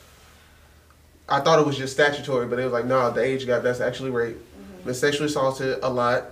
I 1.28 1.40
thought 1.40 1.58
it 1.58 1.66
was 1.66 1.78
just 1.78 1.94
statutory, 1.94 2.46
but 2.46 2.58
it 2.58 2.64
was 2.64 2.72
like, 2.72 2.84
no, 2.84 3.10
the 3.10 3.22
age 3.22 3.46
gap 3.46 3.62
that's 3.62 3.80
actually 3.80 4.10
rape. 4.10 4.36
Mm-hmm. 4.36 4.84
Been 4.84 4.94
sexually 4.94 5.26
assaulted 5.26 5.78
a 5.82 5.88
lot, 5.88 6.31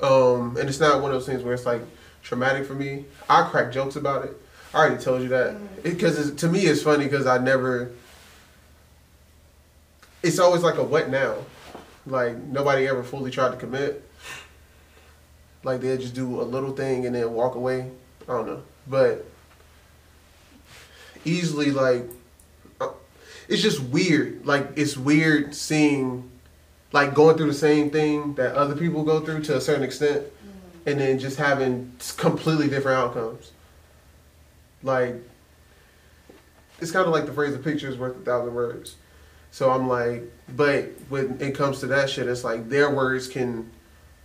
um, 0.00 0.56
and 0.56 0.68
it's 0.68 0.80
not 0.80 1.02
one 1.02 1.10
of 1.10 1.16
those 1.16 1.26
things 1.26 1.42
where 1.42 1.54
it's 1.54 1.66
like 1.66 1.82
traumatic 2.22 2.66
for 2.66 2.74
me. 2.74 3.04
I 3.28 3.48
crack 3.48 3.72
jokes 3.72 3.96
about 3.96 4.24
it. 4.24 4.40
I 4.72 4.78
already 4.78 5.02
told 5.02 5.22
you 5.22 5.28
that 5.28 5.82
because 5.82 6.34
to 6.34 6.48
me 6.48 6.60
it's 6.60 6.82
funny 6.82 7.04
because 7.04 7.26
I 7.26 7.38
never. 7.38 7.90
It's 10.22 10.38
always 10.38 10.62
like 10.62 10.78
a 10.78 10.84
what 10.84 11.10
now, 11.10 11.36
like 12.06 12.36
nobody 12.36 12.86
ever 12.86 13.02
fully 13.02 13.30
tried 13.30 13.50
to 13.50 13.56
commit. 13.56 14.04
Like 15.64 15.80
they 15.80 15.96
just 15.96 16.14
do 16.14 16.40
a 16.40 16.42
little 16.42 16.72
thing 16.72 17.06
and 17.06 17.14
then 17.14 17.32
walk 17.32 17.54
away. 17.54 17.90
I 18.28 18.32
don't 18.32 18.46
know, 18.46 18.62
but 18.86 19.24
easily 21.24 21.70
like 21.70 22.04
uh, 22.80 22.90
it's 23.48 23.62
just 23.62 23.80
weird. 23.80 24.46
Like 24.46 24.68
it's 24.76 24.96
weird 24.96 25.54
seeing 25.54 26.30
like 26.92 27.14
going 27.14 27.36
through 27.36 27.48
the 27.48 27.54
same 27.54 27.90
thing 27.90 28.34
that 28.34 28.54
other 28.54 28.74
people 28.74 29.04
go 29.04 29.20
through 29.20 29.42
to 29.42 29.56
a 29.56 29.60
certain 29.60 29.82
extent, 29.84 30.24
and 30.86 31.00
then 31.00 31.18
just 31.18 31.36
having 31.36 31.92
completely 32.16 32.68
different 32.68 32.98
outcomes. 32.98 33.52
Like, 34.82 35.16
it's 36.80 36.90
kind 36.90 37.06
of 37.06 37.12
like 37.12 37.26
the 37.26 37.32
phrase 37.32 37.54
"a 37.54 37.58
picture 37.58 37.88
is 37.88 37.96
worth 37.98 38.16
a 38.16 38.20
thousand 38.20 38.54
words." 38.54 38.96
So 39.50 39.70
I'm 39.70 39.88
like, 39.88 40.30
but 40.56 40.84
when 41.08 41.40
it 41.40 41.54
comes 41.54 41.80
to 41.80 41.86
that 41.88 42.10
shit, 42.10 42.28
it's 42.28 42.44
like 42.44 42.68
their 42.68 42.90
words 42.90 43.28
can 43.28 43.70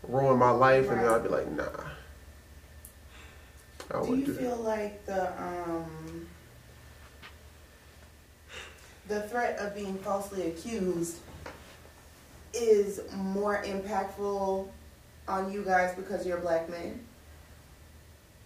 ruin 0.08 0.38
my 0.38 0.52
life, 0.52 0.90
and 0.90 1.00
then 1.00 1.08
I'd 1.08 1.24
be 1.24 1.30
like, 1.30 1.52
nah. 1.52 1.64
I 3.92 4.06
Do 4.06 4.16
you 4.16 4.26
do 4.26 4.34
feel 4.34 4.56
like 4.58 5.06
the 5.06 5.42
um 5.42 6.28
the 9.08 9.22
threat 9.24 9.58
of 9.60 9.76
being 9.76 9.98
falsely 10.00 10.48
accused 10.48 11.18
is 12.64 13.02
more 13.16 13.62
impactful 13.64 14.68
on 15.28 15.52
you 15.52 15.64
guys 15.64 15.96
because 15.96 16.26
you're 16.26 16.38
black 16.40 16.70
men? 16.70 17.00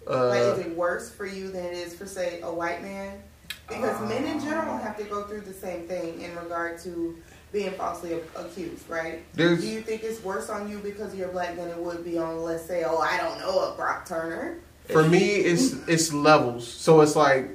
that. 0.06 0.14
like, 0.14 0.40
Uh, 0.42 0.54
is 0.54 0.66
it 0.66 0.76
worse 0.78 1.10
for 1.12 1.26
you 1.26 1.52
than 1.52 1.66
it 1.66 1.74
is 1.74 1.94
for, 1.96 2.06
say, 2.06 2.40
a 2.42 2.52
white 2.54 2.82
man? 2.82 3.22
Because 3.68 4.00
men 4.08 4.24
in 4.26 4.40
general 4.40 4.78
have 4.78 4.98
to 4.98 5.04
go 5.04 5.24
through 5.24 5.42
the 5.42 5.54
same 5.54 5.88
thing 5.88 6.22
in 6.22 6.34
regard 6.38 6.80
to 6.80 7.18
being 7.52 7.72
falsely 7.72 8.14
a- 8.14 8.40
accused, 8.40 8.90
right? 8.90 9.24
Do 9.36 9.56
you 9.56 9.82
think 9.82 10.04
it's 10.04 10.24
worse 10.24 10.50
on 10.50 10.70
you 10.70 10.78
because 10.80 11.14
you're 11.16 11.28
black 11.30 11.56
than 11.58 11.68
it 11.70 11.78
would 11.78 12.04
be 12.06 12.18
on, 12.18 12.44
let's 12.44 12.64
say, 12.66 12.84
oh, 12.86 12.98
I 13.00 13.18
don't 13.18 13.40
know, 13.40 13.72
a 13.74 13.76
Brock 13.76 14.06
Turner? 14.06 14.58
for 14.90 15.04
me 15.04 15.20
it's 15.20 15.74
it's 15.90 16.14
levels 16.14 16.66
so 16.66 17.02
it's 17.02 17.14
like 17.18 17.50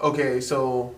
okay 0.00 0.40
so 0.40 0.92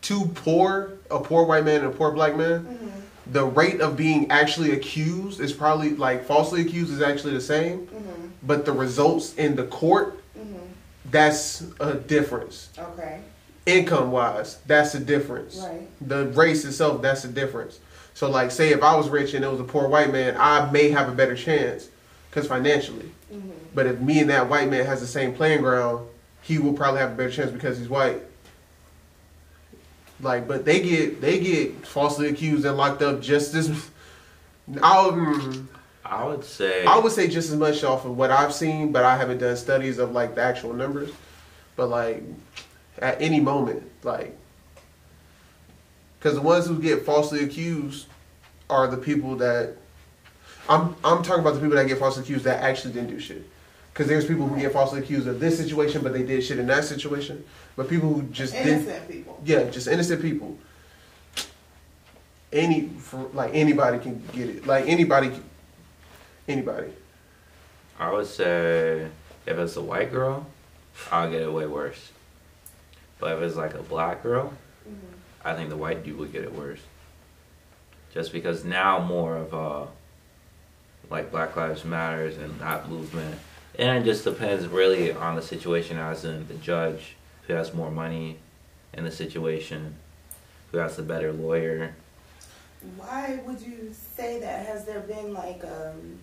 two 0.00 0.26
poor 0.36 0.92
a 1.10 1.18
poor 1.18 1.44
white 1.44 1.64
man 1.64 1.80
and 1.84 1.86
a 1.92 1.96
poor 1.96 2.12
black 2.12 2.36
man 2.36 2.60
Mm-hmm. 2.64 2.99
The 3.32 3.44
rate 3.44 3.80
of 3.80 3.96
being 3.96 4.30
actually 4.30 4.72
accused 4.72 5.40
is 5.40 5.52
probably 5.52 5.90
like 5.90 6.24
falsely 6.24 6.62
accused 6.62 6.92
is 6.92 7.02
actually 7.02 7.34
the 7.34 7.40
same 7.40 7.86
Mm-hmm. 7.86 8.26
but 8.42 8.64
the 8.64 8.72
results 8.72 9.34
in 9.34 9.56
the 9.56 9.64
court 9.64 10.16
Mm-hmm. 10.38 10.58
that's 11.10 11.64
a 11.80 11.94
difference 11.94 12.70
Okay. 12.78 13.20
income 13.66 14.10
wise 14.10 14.58
that's 14.66 14.94
a 14.94 15.00
difference 15.00 15.58
Right. 15.58 15.86
the 16.08 16.26
race 16.28 16.64
itself 16.64 17.02
that's 17.02 17.24
a 17.24 17.28
difference 17.28 17.78
so 18.14 18.30
like 18.30 18.50
say 18.50 18.70
if 18.70 18.82
i 18.82 18.94
was 18.96 19.08
rich 19.08 19.34
and 19.34 19.44
it 19.44 19.48
was 19.50 19.60
a 19.60 19.64
poor 19.64 19.88
white 19.88 20.12
man 20.12 20.36
i 20.38 20.70
may 20.70 20.88
have 20.90 21.08
a 21.08 21.12
better 21.12 21.36
chance 21.36 21.88
because 22.30 22.46
financially 22.46 23.10
Mm-hmm. 23.32 23.50
but 23.74 23.86
if 23.86 24.00
me 24.00 24.18
and 24.20 24.30
that 24.30 24.48
white 24.48 24.68
man 24.68 24.84
has 24.86 25.00
the 25.00 25.06
same 25.06 25.32
playing 25.34 25.60
ground, 25.62 26.04
he 26.42 26.58
will 26.58 26.72
probably 26.72 26.98
have 27.00 27.12
a 27.12 27.14
better 27.14 27.30
chance 27.30 27.52
because 27.52 27.78
he's 27.78 27.88
white. 27.88 28.20
Like, 30.22 30.46
but 30.46 30.64
they 30.64 30.80
get 30.80 31.20
they 31.20 31.38
get 31.40 31.86
falsely 31.86 32.28
accused 32.28 32.64
and 32.64 32.76
locked 32.76 33.02
up 33.02 33.20
just 33.20 33.54
as. 33.54 33.70
I 34.82 35.06
would, 35.06 35.14
mm. 35.14 35.66
I 36.04 36.24
would 36.24 36.44
say 36.44 36.84
I 36.84 36.98
would 36.98 37.12
say 37.12 37.26
just 37.26 37.50
as 37.50 37.56
much 37.56 37.82
off 37.82 38.04
of 38.04 38.16
what 38.16 38.30
I've 38.30 38.54
seen, 38.54 38.92
but 38.92 39.04
I 39.04 39.16
haven't 39.16 39.38
done 39.38 39.56
studies 39.56 39.98
of 39.98 40.12
like 40.12 40.34
the 40.34 40.42
actual 40.42 40.72
numbers. 40.72 41.10
But 41.76 41.88
like, 41.88 42.22
at 42.98 43.20
any 43.20 43.40
moment, 43.40 43.82
like, 44.02 44.36
because 46.18 46.34
the 46.34 46.42
ones 46.42 46.66
who 46.66 46.78
get 46.80 47.04
falsely 47.04 47.42
accused 47.42 48.06
are 48.68 48.86
the 48.86 48.96
people 48.96 49.36
that 49.36 49.76
I'm 50.68 50.94
I'm 51.04 51.22
talking 51.22 51.40
about 51.40 51.54
the 51.54 51.60
people 51.60 51.76
that 51.76 51.88
get 51.88 51.98
falsely 51.98 52.22
accused 52.22 52.44
that 52.44 52.62
actually 52.62 52.92
didn't 52.92 53.10
do 53.10 53.18
shit. 53.18 53.49
Because 54.00 54.08
there's 54.08 54.24
people 54.24 54.48
who 54.48 54.58
get 54.58 54.72
falsely 54.72 55.00
accused 55.00 55.28
of 55.28 55.40
this 55.40 55.58
situation, 55.58 56.00
but 56.02 56.14
they 56.14 56.22
did 56.22 56.42
shit 56.42 56.58
in 56.58 56.66
that 56.68 56.84
situation. 56.84 57.44
But 57.76 57.86
people 57.90 58.10
who 58.10 58.22
just 58.28 58.54
didn't, 58.54 58.84
Innocent 58.84 59.08
people. 59.10 59.38
yeah, 59.44 59.64
just 59.64 59.88
innocent 59.88 60.22
people. 60.22 60.56
Any 62.50 62.88
for, 62.88 63.28
like 63.34 63.50
anybody 63.54 63.98
can 63.98 64.22
get 64.32 64.48
it. 64.48 64.66
Like 64.66 64.88
anybody, 64.88 65.30
anybody. 66.48 66.92
I 67.98 68.10
would 68.10 68.26
say 68.26 69.06
if 69.44 69.58
it's 69.58 69.76
a 69.76 69.82
white 69.82 70.10
girl, 70.10 70.46
I'll 71.12 71.30
get 71.30 71.42
it 71.42 71.52
way 71.52 71.66
worse. 71.66 72.10
But 73.18 73.36
if 73.36 73.42
it's 73.42 73.56
like 73.56 73.74
a 73.74 73.82
black 73.82 74.22
girl, 74.22 74.54
Mm-hmm. 74.88 75.46
I 75.46 75.54
think 75.54 75.68
the 75.68 75.76
white 75.76 76.02
dude 76.06 76.16
would 76.16 76.32
get 76.32 76.42
it 76.42 76.54
worse. 76.54 76.80
Just 78.14 78.32
because 78.32 78.64
now 78.64 78.98
more 78.98 79.36
of 79.36 79.52
uh 79.52 79.86
like 81.10 81.30
Black 81.30 81.54
Lives 81.54 81.84
Matters 81.84 82.38
and 82.38 82.58
that 82.60 82.88
movement. 82.88 83.38
And 83.80 83.96
it 83.96 84.04
just 84.04 84.24
depends 84.24 84.66
really 84.66 85.10
on 85.10 85.36
the 85.36 85.42
situation 85.42 85.96
as 85.96 86.26
in 86.26 86.46
the 86.48 86.54
judge 86.54 87.16
who 87.46 87.54
has 87.54 87.72
more 87.72 87.90
money 87.90 88.36
in 88.92 89.04
the 89.04 89.10
situation, 89.10 89.94
who 90.70 90.76
has 90.76 90.96
the 90.96 91.02
better 91.02 91.32
lawyer. 91.32 91.94
Why 92.98 93.40
would 93.46 93.62
you 93.62 93.94
say 93.94 94.38
that? 94.40 94.66
Has 94.66 94.84
there 94.84 95.00
been 95.00 95.32
like 95.32 95.64
um, 95.64 96.18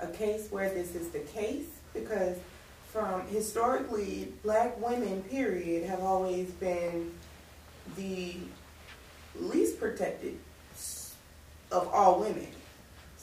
a 0.00 0.08
case 0.08 0.48
where 0.50 0.68
this 0.68 0.94
is 0.94 1.08
the 1.08 1.20
case? 1.20 1.64
Because 1.94 2.36
from 2.92 3.26
historically, 3.28 4.34
black 4.42 4.78
women, 4.78 5.22
period, 5.22 5.88
have 5.88 6.00
always 6.00 6.50
been 6.50 7.10
the 7.96 8.36
least 9.34 9.80
protected 9.80 10.36
of 11.72 11.88
all 11.88 12.20
women. 12.20 12.48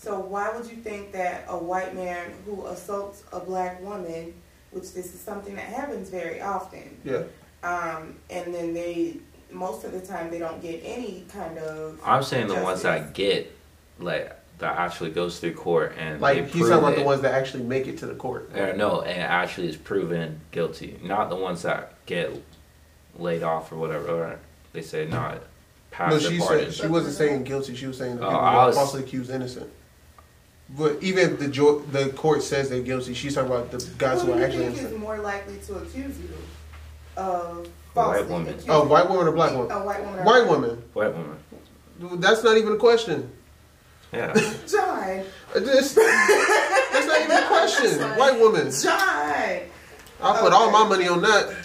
So 0.05 0.19
why 0.19 0.55
would 0.55 0.67
you 0.69 0.75
think 0.77 1.11
that 1.13 1.45
a 1.47 1.57
white 1.57 1.95
man 1.95 2.31
who 2.45 2.67
assaults 2.67 3.23
a 3.33 3.39
black 3.39 3.81
woman, 3.81 4.35
which 4.69 4.93
this 4.93 5.15
is 5.15 5.19
something 5.19 5.55
that 5.55 5.65
happens 5.65 6.09
very 6.11 6.39
often, 6.41 6.95
Yeah. 7.03 7.23
um, 7.63 8.15
and 8.29 8.53
then 8.53 8.75
they 8.75 9.17
most 9.51 9.83
of 9.83 9.93
the 9.93 10.01
time 10.01 10.29
they 10.29 10.37
don't 10.37 10.61
get 10.61 10.79
any 10.83 11.25
kind 11.33 11.57
of 11.57 11.99
I'm 12.05 12.21
saying 12.21 12.47
the 12.49 12.55
ones 12.61 12.83
that 12.83 13.13
get 13.15 13.51
like 13.97 14.31
that 14.59 14.77
actually 14.77 15.09
goes 15.09 15.39
through 15.39 15.53
court 15.55 15.95
and 15.97 16.17
they 16.17 16.21
Like 16.21 16.37
he's 16.49 16.67
talking 16.69 16.77
about 16.77 16.93
it. 16.93 16.99
the 16.99 17.03
ones 17.05 17.21
that 17.23 17.33
actually 17.33 17.63
make 17.63 17.87
it 17.87 17.97
to 17.99 18.05
the 18.05 18.13
court. 18.15 18.51
Uh, 18.53 18.73
no, 18.73 19.01
and 19.01 19.21
actually 19.23 19.69
is 19.69 19.75
proven 19.75 20.39
guilty. 20.51 20.99
Not 21.03 21.29
the 21.31 21.35
ones 21.35 21.63
that 21.63 21.93
get 22.05 22.31
laid 23.17 23.41
off 23.41 23.71
or 23.71 23.77
whatever. 23.77 24.07
Or 24.09 24.39
they 24.73 24.83
say 24.83 25.07
not 25.07 25.39
past 25.89 26.11
No, 26.23 26.29
she 26.29 26.39
said 26.39 26.71
she 26.73 26.85
wasn't 26.85 27.15
saying 27.15 27.43
guilty. 27.43 27.75
She 27.75 27.87
was 27.87 27.97
saying 27.97 28.17
the 28.17 28.23
Oh, 28.23 28.29
people 28.29 28.39
I 28.45 28.53
that 28.53 28.65
was- 28.67 28.75
falsely 28.75 29.01
accused 29.01 29.31
innocent. 29.31 29.71
But 30.77 31.01
even 31.01 31.31
if 31.33 31.39
the 31.39 31.47
jo- 31.47 31.79
the 31.91 32.09
court 32.09 32.43
says 32.43 32.69
they're 32.69 32.81
guilty, 32.81 33.13
she's 33.13 33.35
talking 33.35 33.51
about 33.51 33.71
the 33.71 33.77
guys 33.97 34.21
Who 34.21 34.27
who 34.27 34.33
do 34.33 34.33
are 34.33 34.39
you 34.39 34.45
actually 34.45 34.71
think 34.75 34.91
is 34.93 34.97
more 34.99 35.17
likely 35.19 35.57
to 35.67 35.75
accuse 35.77 36.17
you 36.19 36.29
of 37.17 37.57
A 37.57 37.59
white 37.61 37.67
falsely 37.93 38.23
woman. 38.27 38.49
accusing 38.49 38.71
Oh, 38.71 38.83
white 38.85 39.09
woman 39.09 39.27
or 39.27 39.31
black 39.31 39.51
woman? 39.53 39.71
A 39.71 39.75
woman? 39.79 39.85
white 39.85 40.01
woman. 40.03 40.19
or 40.19 40.23
White 40.23 40.47
woman. 40.49 40.83
White 40.93 41.13
woman. 41.13 42.19
That's 42.21 42.43
not 42.43 42.57
even 42.57 42.73
a 42.73 42.77
question. 42.77 43.31
Yeah. 44.11 44.33
John. 44.67 45.23
Uh, 45.55 45.59
this, 45.59 45.93
that's 45.93 47.07
not 47.07 47.21
even 47.21 47.37
a 47.37 47.47
question. 47.47 48.01
White 48.17 48.39
woman. 48.39 48.69
John. 48.71 49.59
I'll 50.21 50.41
put 50.41 50.51
all 50.53 50.71
my 50.71 50.87
money 50.87 51.07
on 51.07 51.21
that. 51.21 51.55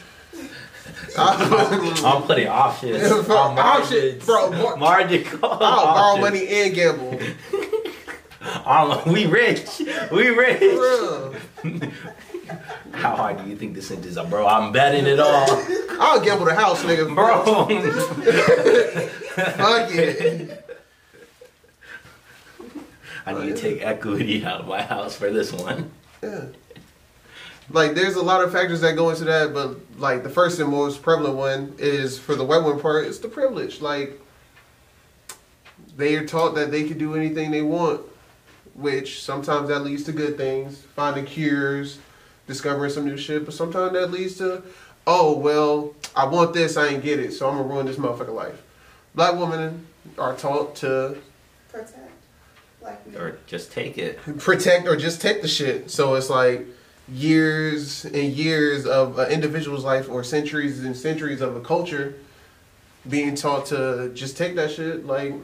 I, 1.19 2.03
I'm 2.05 2.23
putting 2.23 2.47
options. 2.47 3.03
Yeah, 3.03 3.23
bro, 3.27 3.37
on 3.37 3.59
option- 3.59 4.21
mar- 4.27 4.77
margin 4.77 5.25
call. 5.25 5.51
I'll 5.53 5.59
borrow 5.59 6.23
options. 6.25 6.25
money 6.25 6.49
and 6.49 6.75
gamble. 6.75 7.19
I'm- 8.67 9.13
we 9.13 9.27
rich. 9.27 9.81
We 10.13 10.29
rich. 10.31 10.63
How 12.93 13.17
hard 13.17 13.43
do 13.45 13.49
you 13.49 13.57
think 13.57 13.75
this 13.75 13.91
is, 13.91 14.19
bro? 14.29 14.47
I'm 14.47 14.73
betting 14.73 15.07
it 15.07 15.21
all, 15.21 15.47
I'll 16.01 16.21
gamble 16.21 16.47
the 16.47 16.55
house, 16.55 16.83
nigga. 16.83 17.15
bro. 17.15 17.45
Fuck 19.57 19.95
it. 19.95 20.67
I 23.27 23.35
need 23.35 23.55
to 23.55 23.61
take 23.61 23.83
equity 23.83 24.45
out 24.45 24.61
of 24.63 24.67
my 24.67 24.83
house 24.83 25.15
for 25.15 25.31
this 25.31 25.53
one. 25.53 25.91
Yeah. 26.23 26.47
Like, 27.71 27.95
there's 27.95 28.17
a 28.17 28.23
lot 28.23 28.43
of 28.43 28.51
factors 28.51 28.81
that 28.81 28.97
go 28.97 29.11
into 29.11 29.25
that, 29.25 29.55
but 29.55 29.77
like 29.99 30.25
the 30.25 30.31
first 30.31 30.59
and 30.59 30.71
most 30.71 31.03
prevalent 31.03 31.37
one 31.37 31.75
is 31.79 32.19
for 32.19 32.35
the 32.35 32.45
white 32.45 32.65
woman 32.65 32.81
part, 32.81 33.07
it's 33.07 33.19
the 33.19 33.29
privilege. 33.29 33.81
Like, 33.81 34.21
they 35.97 36.17
are 36.17 36.27
taught 36.27 36.57
that 36.57 36.73
they 36.73 36.89
can 36.89 36.99
do 36.99 37.15
anything 37.15 37.53
they 37.53 37.63
want, 37.63 38.01
which 38.81 39.23
sometimes 39.23 39.69
that 39.69 39.81
leads 39.81 40.05
to 40.05 40.13
good 40.13 40.37
things, 40.37 40.83
finding 40.97 41.27
cures, 41.27 41.99
discovering 42.47 42.91
some 42.91 43.05
new 43.05 43.17
shit, 43.17 43.45
but 43.45 43.55
sometimes 43.55 43.93
that 43.93 44.11
leads 44.11 44.37
to, 44.39 44.63
oh, 45.07 45.37
well, 45.37 45.95
I 46.17 46.27
want 46.27 46.53
this, 46.55 46.77
I 46.77 46.89
ain't 46.89 47.03
get 47.03 47.21
it, 47.21 47.33
so 47.33 47.49
I'm 47.49 47.57
gonna 47.57 47.69
ruin 47.69 47.87
this 47.87 47.97
motherfucker 47.97 48.35
life. 48.35 48.61
Black 49.15 49.39
women 49.39 49.87
are 50.19 50.35
taught 50.35 50.77
to 50.77 51.19
Protect 51.71 52.11
black 52.81 53.07
men. 53.07 53.21
Or 53.21 53.39
just 53.47 53.73
take 53.73 53.99
it. 53.99 54.19
protect 54.39 54.89
or 54.89 54.97
just 54.97 55.21
take 55.21 55.43
the 55.43 55.49
shit. 55.49 55.91
So 55.91 56.15
it's 56.15 56.31
like 56.31 56.67
years 57.09 58.05
and 58.05 58.33
years 58.33 58.87
of 58.87 59.19
an 59.19 59.31
individual's 59.31 59.85
life 59.85 60.09
or 60.09 60.25
centuries 60.25 60.83
and 60.85 60.97
centuries 60.97 61.41
of 61.41 61.57
a 61.57 61.61
culture 61.61 62.15
being 63.09 63.35
taught 63.35 63.67
to 63.67 64.11
just 64.15 64.37
take 64.37 64.57
that 64.57 64.71
shit. 64.71 65.07
Like 65.07 65.35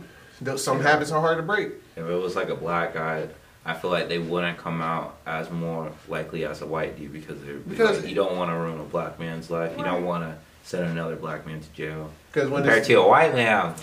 some 0.56 0.80
habits 0.80 1.10
are 1.10 1.20
hard 1.20 1.36
to 1.38 1.42
break. 1.42 1.72
If 1.96 2.04
it 2.06 2.14
was 2.14 2.36
like 2.36 2.48
a 2.50 2.54
black 2.54 2.94
guy, 2.94 3.28
I 3.64 3.74
feel 3.74 3.90
like 3.90 4.08
they 4.08 4.18
wouldn't 4.18 4.58
come 4.58 4.80
out 4.80 5.16
as 5.26 5.50
more 5.50 5.90
likely 6.08 6.44
as 6.44 6.62
a 6.62 6.66
white 6.66 6.96
dude 6.98 7.12
because 7.12 7.40
they're 7.42 7.54
Because- 7.56 7.96
because 7.96 8.08
you 8.08 8.14
don't 8.14 8.36
want 8.36 8.50
to 8.50 8.54
ruin 8.54 8.78
a 8.80 8.84
black 8.84 9.18
man's 9.18 9.50
life. 9.50 9.72
You 9.76 9.82
don't 9.84 10.04
want 10.04 10.22
to 10.24 10.36
send 10.62 10.84
another 10.84 11.16
black 11.16 11.46
man 11.46 11.60
to 11.60 11.68
jail. 11.70 12.10
Because 12.32 12.48
when 12.50 12.62
Compared 12.62 12.78
it's, 12.80 12.88
to 12.88 12.94
a 12.94 13.08
white 13.08 13.34
man, 13.34 13.74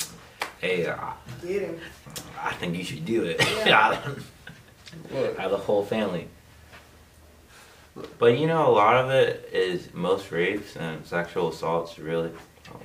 hey, 0.61 0.88
I, 0.89 1.14
Get 1.41 1.61
him. 1.64 1.80
I 2.41 2.53
think 2.53 2.78
you 2.78 2.84
should 2.84 3.03
do 3.05 3.24
it. 3.24 3.41
Yeah. 3.66 3.99
What? 5.09 5.36
Have 5.38 5.49
the 5.49 5.57
whole 5.57 5.84
family. 5.84 6.28
But 8.20 8.38
you 8.38 8.45
know, 8.47 8.68
a 8.70 8.72
lot 8.72 8.95
of 9.03 9.09
it 9.09 9.49
is 9.51 9.91
most 9.93 10.32
rapes 10.32 10.76
and 10.76 11.03
sexual 11.05 11.49
assaults. 11.49 11.97
Really, 11.97 12.32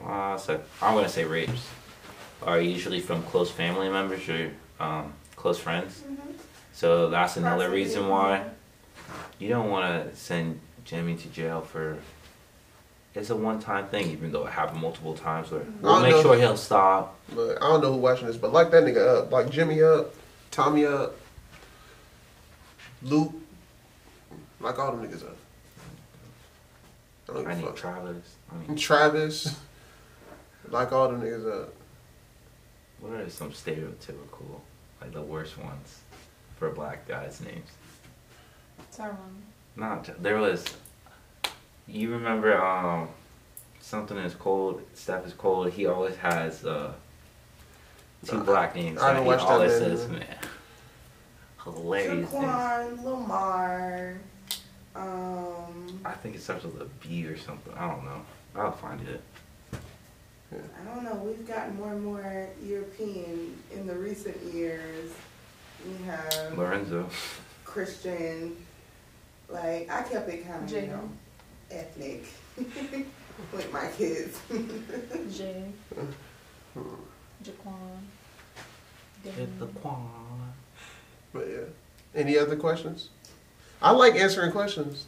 uh, 0.06 0.36
so 0.38 0.60
I'm 0.82 0.94
gonna 0.94 1.08
say 1.08 1.24
rapes 1.24 1.66
are 2.42 2.60
usually 2.60 3.00
from 3.00 3.22
close 3.24 3.50
family 3.50 3.88
members 3.90 4.26
or 4.28 4.50
um, 4.80 5.12
close 5.38 5.58
friends. 5.58 6.00
Mm-hmm. 6.00 6.32
So 6.72 7.08
that's 7.10 7.36
another 7.36 7.68
Proximity. 7.68 7.84
reason 7.84 8.08
why 8.08 8.44
you 9.38 9.48
don't 9.48 9.70
want 9.70 10.10
to 10.10 10.16
send 10.16 10.60
Jimmy 10.84 11.16
to 11.16 11.28
jail 11.28 11.60
for. 11.60 11.98
It's 13.14 13.30
a 13.30 13.36
one-time 13.36 13.88
thing, 13.88 14.10
even 14.10 14.30
though 14.30 14.46
it 14.46 14.52
happened 14.52 14.80
multiple 14.80 15.14
times. 15.14 15.50
Where 15.50 15.62
mm-hmm. 15.62 15.82
we'll 15.82 16.00
make 16.00 16.12
know. 16.12 16.22
sure 16.22 16.36
he'll 16.36 16.56
stop. 16.56 17.18
But 17.34 17.62
I 17.62 17.68
don't 17.68 17.80
know 17.80 17.92
who 17.92 17.98
watching 17.98 18.26
this, 18.26 18.36
but 18.36 18.52
like 18.52 18.70
that 18.72 18.84
nigga 18.84 19.22
up, 19.22 19.32
like 19.32 19.50
Jimmy 19.50 19.82
up, 19.82 20.14
Tommy 20.50 20.84
up, 20.84 21.16
Luke, 23.02 23.32
like 24.60 24.78
all 24.78 24.94
them 24.94 25.08
niggas 25.08 25.22
up. 25.22 25.36
I 27.30 27.50
I 27.50 27.54
need 27.54 27.64
fuck. 27.64 27.76
Travis. 27.76 28.36
I 28.50 28.66
mean, 28.66 28.76
Travis, 28.76 29.56
like 30.68 30.92
all 30.92 31.08
them 31.08 31.20
niggas 31.20 31.62
up. 31.62 31.74
what 33.00 33.12
are 33.12 33.28
some 33.28 33.50
stereotypical, 33.50 34.60
like 35.00 35.12
the 35.12 35.22
worst 35.22 35.58
ones 35.58 36.00
for 36.56 36.70
black 36.70 37.06
guys' 37.06 37.40
names? 37.40 37.70
Tyrone. 38.92 39.42
Not 39.76 40.22
there 40.22 40.38
was. 40.38 40.64
You 41.86 42.10
remember 42.12 42.60
um, 42.60 43.08
something 43.80 44.16
is 44.18 44.34
cold. 44.34 44.82
Steph 44.94 45.26
is 45.26 45.32
cold. 45.32 45.70
He 45.70 45.86
always 45.86 46.16
has 46.16 46.64
uh, 46.64 46.92
two 48.26 48.36
Nah, 48.38 48.42
black 48.44 48.74
names. 48.74 49.00
I 49.00 49.06
that 49.06 49.08
haven't 49.08 49.22
he 49.24 49.28
watched 49.28 49.46
that 49.46 49.52
always 49.52 49.80
man, 49.80 49.80
says, 49.96 50.08
man. 50.08 50.18
man. 50.18 50.38
Hilarious 51.64 52.32
names. 52.32 52.44
Shaquan, 52.44 53.04
Lamar. 53.04 54.14
Um, 54.96 56.00
I 56.04 56.12
think 56.12 56.34
it 56.34 56.42
starts 56.42 56.64
with 56.64 56.80
a 56.82 56.86
B 57.00 57.24
or 57.26 57.38
something. 57.38 57.72
I 57.74 57.86
don't 57.88 58.04
know. 58.04 58.22
I'll 58.56 58.72
find 58.72 59.00
it. 59.08 59.22
I 60.52 60.94
don't 60.94 61.04
know. 61.04 61.14
We've 61.16 61.46
gotten 61.46 61.76
more 61.76 61.92
and 61.92 62.02
more 62.04 62.48
European 62.62 63.56
in 63.72 63.86
the 63.86 63.94
recent 63.94 64.36
years. 64.54 65.10
We 65.86 66.04
have 66.06 66.56
Lorenzo. 66.56 67.08
Christian. 67.64 68.56
Like 69.48 69.90
I 69.90 70.02
kept 70.02 70.28
it 70.28 70.46
kind 70.48 70.64
of 70.64 70.70
you 70.70 70.88
know 70.88 71.08
ethnic 71.70 72.26
with 73.52 73.72
my 73.72 73.86
kids. 73.96 74.40
Jay. 75.36 75.64
Jaquan. 77.44 77.98
Hit 79.24 79.58
the 79.58 79.66
Damon. 79.66 79.74
quan. 79.82 80.52
But 81.32 81.46
yeah. 81.48 81.58
Any 82.14 82.38
other 82.38 82.56
questions? 82.56 83.10
I 83.82 83.90
like 83.92 84.14
answering 84.14 84.50
questions. 84.50 85.06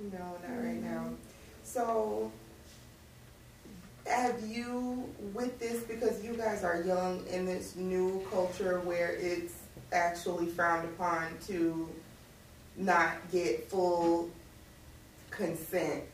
No, 0.00 0.18
not 0.18 0.62
right 0.64 0.82
now. 0.82 1.10
So, 1.64 2.30
have 4.14 4.46
you, 4.46 5.08
with 5.32 5.58
this, 5.58 5.82
because 5.82 6.22
you 6.24 6.34
guys 6.34 6.64
are 6.64 6.82
young 6.82 7.24
in 7.26 7.46
this 7.46 7.76
new 7.76 8.24
culture 8.30 8.80
where 8.80 9.12
it's 9.12 9.54
actually 9.92 10.46
frowned 10.46 10.84
upon 10.86 11.28
to 11.46 11.88
not 12.76 13.12
get 13.30 13.68
full 13.68 14.30
consent 15.30 16.04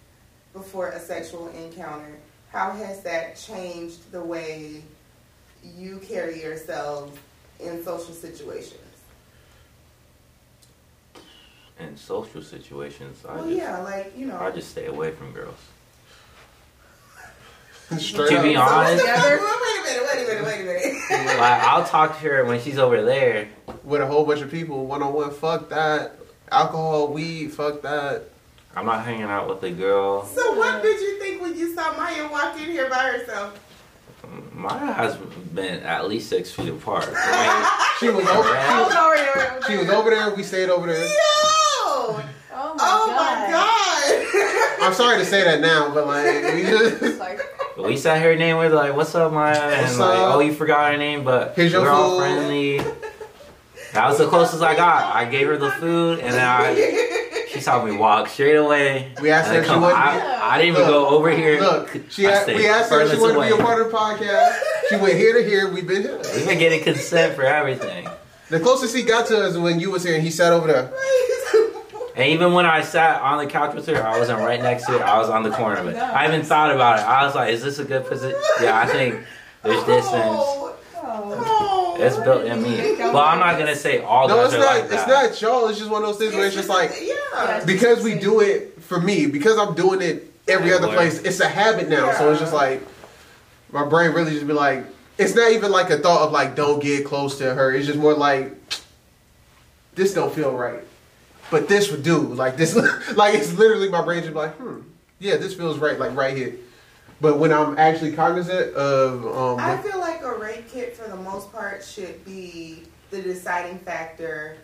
before 0.53 0.89
a 0.89 1.01
sexual 1.01 1.49
encounter, 1.49 2.19
how 2.51 2.73
has 2.73 3.03
that 3.03 3.37
changed 3.37 4.11
the 4.11 4.23
way 4.23 4.83
you 5.77 5.99
carry 5.99 6.41
yourselves 6.43 7.17
in 7.61 7.85
social 7.85 8.15
situations? 8.15 8.81
In 11.79 11.97
social 11.97 12.43
situations, 12.43 13.25
I 13.27 13.37
well, 13.37 13.45
just 13.45 13.57
yeah, 13.57 13.79
like, 13.79 14.13
you 14.17 14.27
know. 14.27 14.39
I 14.39 14.51
just 14.51 14.71
stay 14.71 14.87
away 14.87 15.13
from 15.13 15.33
girls. 15.33 15.55
Straight 17.99 18.31
To 18.31 18.37
up. 18.39 18.43
be 18.45 18.57
honest- 18.57 19.03
wait 19.05 19.11
a 19.11 19.19
minute, 19.19 19.41
wait 19.43 19.81
a 19.81 19.85
minute, 19.85 20.05
wait 20.07 20.23
a 20.23 20.27
minute, 20.27 20.45
wait 20.45 20.61
a 20.61 20.65
minute. 20.65 21.27
like 21.41 21.63
I'll 21.63 21.85
talk 21.85 22.21
to 22.21 22.29
her 22.29 22.45
when 22.45 22.61
she's 22.61 22.79
over 22.79 23.03
there. 23.03 23.49
with 23.85 24.01
a 24.01 24.07
whole 24.07 24.25
bunch 24.25 24.41
of 24.43 24.51
people, 24.51 24.87
one 24.87 25.03
on 25.03 25.13
one. 25.13 25.31
Fuck 25.31 25.69
that. 25.71 26.17
Alcohol, 26.53 27.09
weed. 27.13 27.49
Fuck 27.53 27.83
that. 27.83 28.23
I'm 28.77 28.87
not 28.87 29.05
hanging 29.05 29.23
out 29.25 29.49
with 29.49 29.61
the 29.61 29.71
girl. 29.71 30.25
So 30.27 30.57
what 30.57 30.83
did 30.83 31.01
you 31.01 31.19
think 31.19 31.43
when 31.43 31.57
you 31.57 31.75
saw 31.75 31.93
Maya 31.97 32.29
walk 32.31 32.55
in 32.57 32.67
here 32.71 32.89
by 32.89 32.99
herself? 33.11 33.59
Maya 34.53 34.93
has 34.93 35.17
been 35.17 35.83
at 35.83 36.07
least 36.09 36.29
six 36.29 36.53
feet 36.53 36.69
apart. 36.69 37.09
I 37.13 37.95
She 38.01 38.09
was 38.09 38.25
over. 38.27 38.49
I 38.49 38.83
was 38.83 38.95
over 38.95 39.17
there. 39.17 39.61
She 39.67 39.77
was 39.77 39.89
over 39.91 40.11
there. 40.11 40.35
We 40.35 40.43
stayed 40.45 40.71
over 40.71 40.87
there. 40.87 41.05
Yo! 41.05 41.11
Oh 41.13 42.15
my 42.17 42.25
Oh 42.53 43.07
god. 43.09 43.17
my 43.17 43.51
god! 43.51 44.87
I'm 44.87 44.95
sorry 44.95 45.19
to 45.19 45.25
say 45.25 45.43
that 45.45 45.61
now, 45.61 45.93
but 45.93 46.07
like 46.07 46.25
we 46.55 46.63
just. 46.63 47.21
Like, 47.83 47.89
mean, 47.89 47.95
we 47.95 48.01
sat 48.01 48.23
her 48.23 48.37
name 48.37 48.59
with 48.59 48.73
like, 48.73 48.95
"What's 48.95 49.15
up, 49.15 49.33
Maya?" 49.33 49.59
And 49.59 49.83
What's 49.83 49.99
like, 49.99 50.19
up? 50.19 50.35
"Oh, 50.35 50.41
you 50.41 50.53
forgot 50.53 50.93
her 50.93 50.99
name, 50.99 51.25
but 51.25 51.55
Here's 51.57 51.73
your 51.73 51.83
we're 51.83 51.91
all 51.91 52.19
food." 52.19 52.21
friendly." 52.21 52.81
That 53.93 54.07
was 54.07 54.19
the 54.19 54.29
closest 54.29 54.63
I 54.63 54.77
got. 54.77 55.17
I 55.17 55.25
gave 55.25 55.49
her 55.49 55.57
the 55.57 55.73
food, 55.73 56.21
and 56.21 56.33
then 56.33 56.47
I 56.47 57.47
she 57.53 57.61
saw 57.61 57.85
me 57.85 57.97
walk 57.97 58.29
straight 58.29 58.55
away. 58.55 59.13
We 59.21 59.31
asked 59.31 59.49
her 59.49 59.55
then 59.55 59.63
if 59.63 59.67
she 59.67 59.73
come, 59.73 59.83
wanted 59.83 59.95
to 59.95 60.01
I, 60.01 60.55
I 60.55 60.59
didn't 60.59 60.77
even 60.77 60.87
go 60.87 61.09
over 61.09 61.31
here. 61.31 61.61
Look, 61.61 62.01
she 62.09 62.27
I 62.27 62.31
had, 62.31 62.47
we 62.47 62.69
asked 62.69 62.91
her 62.91 63.01
if 63.01 63.11
she 63.11 63.17
furthest 63.17 63.37
wanted 63.37 63.51
to 63.51 63.57
be 63.57 63.61
a 63.61 63.65
part 63.65 63.81
of 63.81 63.91
the 63.91 63.97
podcast. 63.97 64.59
She 64.89 64.97
went 64.97 65.15
here 65.15 65.35
to 65.35 65.43
here. 65.43 65.69
We've 65.69 65.87
been 65.87 66.03
here. 66.03 66.19
We've 66.19 66.47
been 66.47 66.59
getting 66.59 66.85
consent 66.85 67.35
for 67.35 67.43
everything. 67.43 68.09
The 68.49 68.61
closest 68.61 68.95
he 68.95 69.03
got 69.03 69.27
to 69.27 69.45
us 69.45 69.57
when 69.57 69.81
you 69.81 69.91
was 69.91 70.05
here 70.05 70.15
and 70.15 70.23
he 70.23 70.31
sat 70.31 70.53
over 70.53 70.69
there. 70.69 70.93
And 72.17 72.29
even 72.31 72.53
when 72.53 72.67
I 72.67 72.83
sat 72.83 73.21
on 73.23 73.39
the 73.39 73.47
couch 73.47 73.75
with 73.75 73.87
her, 73.87 74.03
I 74.03 74.19
wasn't 74.19 74.41
right 74.41 74.61
next 74.61 74.87
to 74.87 74.97
it. 74.97 75.03
I 75.03 75.19
was 75.19 75.31
on 75.31 75.43
the 75.43 75.51
corner 75.51 75.77
of 75.77 75.87
it. 75.87 75.97
I 75.97 76.27
even 76.27 76.43
thought 76.45 76.75
about 76.75 76.99
it. 76.99 77.03
I 77.03 77.25
was 77.25 77.35
like, 77.35 77.53
"Is 77.53 77.63
this 77.63 77.79
a 77.79 77.85
good 77.85 78.07
position?" 78.07 78.39
Yeah, 78.61 78.79
I 78.79 78.87
think 78.87 79.21
there's 79.63 79.85
distance. 79.85 80.41
It's 82.03 82.17
built 82.17 82.45
in 82.45 82.63
me. 82.63 82.97
Well, 82.99 83.19
I'm 83.19 83.39
not 83.39 83.59
gonna 83.59 83.77
say 83.77 84.03
all 84.03 84.29
No, 84.29 84.37
guys 84.37 84.47
it's 84.47 84.55
are 84.55 84.59
not. 84.59 84.81
like 84.83 84.85
it's 84.93 85.07
not 85.07 85.41
y'all. 85.43 85.69
It's 85.69 85.79
just 85.79 85.91
one 85.91 86.03
of 86.03 86.09
those 86.09 86.19
things 86.19 86.35
where 86.35 86.47
it's 86.47 86.55
just 86.57 86.69
like 86.69 86.93
yeah. 87.01 87.63
because 87.65 88.03
we 88.03 88.15
do 88.15 88.41
it 88.41 88.81
for 88.83 89.01
me 89.01 89.27
because 89.27 89.59
I'm 89.59 89.75
doing 89.75 90.01
it 90.01 90.33
every 90.49 90.73
other 90.73 90.89
place. 90.89 91.21
It's 91.23 91.41
a 91.41 91.49
habit 91.49 91.89
now, 91.89 92.13
so 92.13 92.31
it's 92.31 92.41
just 92.41 92.53
like 92.55 92.83
my 93.71 93.85
brain 93.85 94.13
really 94.13 94.33
just 94.33 94.47
be 94.47 94.53
like. 94.53 94.85
It's 95.19 95.35
not 95.35 95.53
even 95.53 95.71
like 95.71 95.91
a 95.91 95.99
thought 95.99 96.23
of 96.23 96.33
like 96.33 96.57
don't 96.57 96.83
get 96.83 97.05
close 97.05 97.37
to 97.39 97.55
her. 97.55 97.75
It's 97.75 97.87
just 97.87 97.99
more 97.99 98.15
like 98.15 98.57
this 99.95 100.15
don't 100.15 100.35
feel 100.35 100.53
right, 100.53 100.83
but 101.51 101.69
this 101.69 101.91
would 101.91 102.03
do. 102.03 102.19
Like 102.19 102.57
this, 102.57 102.75
like 103.17 103.35
it's 103.35 103.53
literally 103.55 103.89
my 103.89 104.03
brain 104.03 104.23
just 104.23 104.33
be 104.33 104.39
like, 104.39 104.57
hmm, 104.57 104.81
yeah, 105.19 105.37
this 105.37 105.55
feels 105.55 105.79
right, 105.79 105.99
like 105.99 106.15
right 106.17 106.37
here. 106.37 106.55
But 107.21 107.39
when 107.39 107.53
I'm 107.53 107.77
actually 107.79 108.13
cognizant 108.13 108.75
of 108.75 109.27
um, 109.27 109.61
I 109.61 109.77
feel 109.79 109.99
like 109.99 110.23
a 110.23 110.35
rape 110.35 110.71
kit, 110.71 110.97
for 110.97 111.09
the 111.09 111.17
most 111.17 111.53
part, 111.53 111.85
should 111.85 112.25
be 112.25 112.85
the 113.11 113.21
deciding 113.21 113.79
factor 113.81 114.57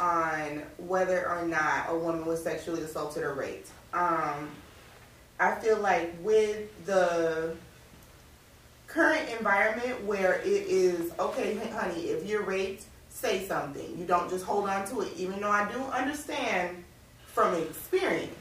on 0.00 0.62
whether 0.78 1.28
or 1.28 1.46
not 1.46 1.86
a 1.88 1.96
woman 1.96 2.26
was 2.26 2.42
sexually 2.42 2.82
assaulted 2.82 3.22
or 3.22 3.34
raped. 3.34 3.70
Um, 3.92 4.50
I 5.38 5.54
feel 5.56 5.78
like 5.78 6.14
with 6.20 6.84
the 6.86 7.54
current 8.86 9.28
environment 9.38 10.04
where 10.04 10.40
it 10.40 10.46
is 10.46 11.12
okay, 11.18 11.56
honey, 11.72 12.06
if 12.06 12.26
you're 12.26 12.42
raped, 12.42 12.84
say 13.10 13.46
something. 13.46 13.98
You 13.98 14.04
don't 14.06 14.30
just 14.30 14.44
hold 14.44 14.68
on 14.68 14.86
to 14.88 15.02
it, 15.02 15.12
even 15.16 15.40
though 15.40 15.50
I 15.50 15.70
do 15.70 15.78
understand 15.78 16.82
from 17.26 17.54
experience 17.54 18.34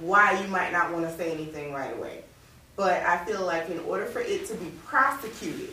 why 0.00 0.40
you 0.40 0.48
might 0.48 0.72
not 0.72 0.92
want 0.92 1.04
to 1.04 1.16
say 1.16 1.32
anything 1.32 1.72
right 1.72 1.96
away. 1.96 2.24
But 2.76 3.02
I 3.02 3.24
feel 3.24 3.44
like 3.44 3.68
in 3.70 3.80
order 3.80 4.06
for 4.06 4.20
it 4.20 4.46
to 4.46 4.54
be 4.54 4.70
prosecuted, 4.84 5.70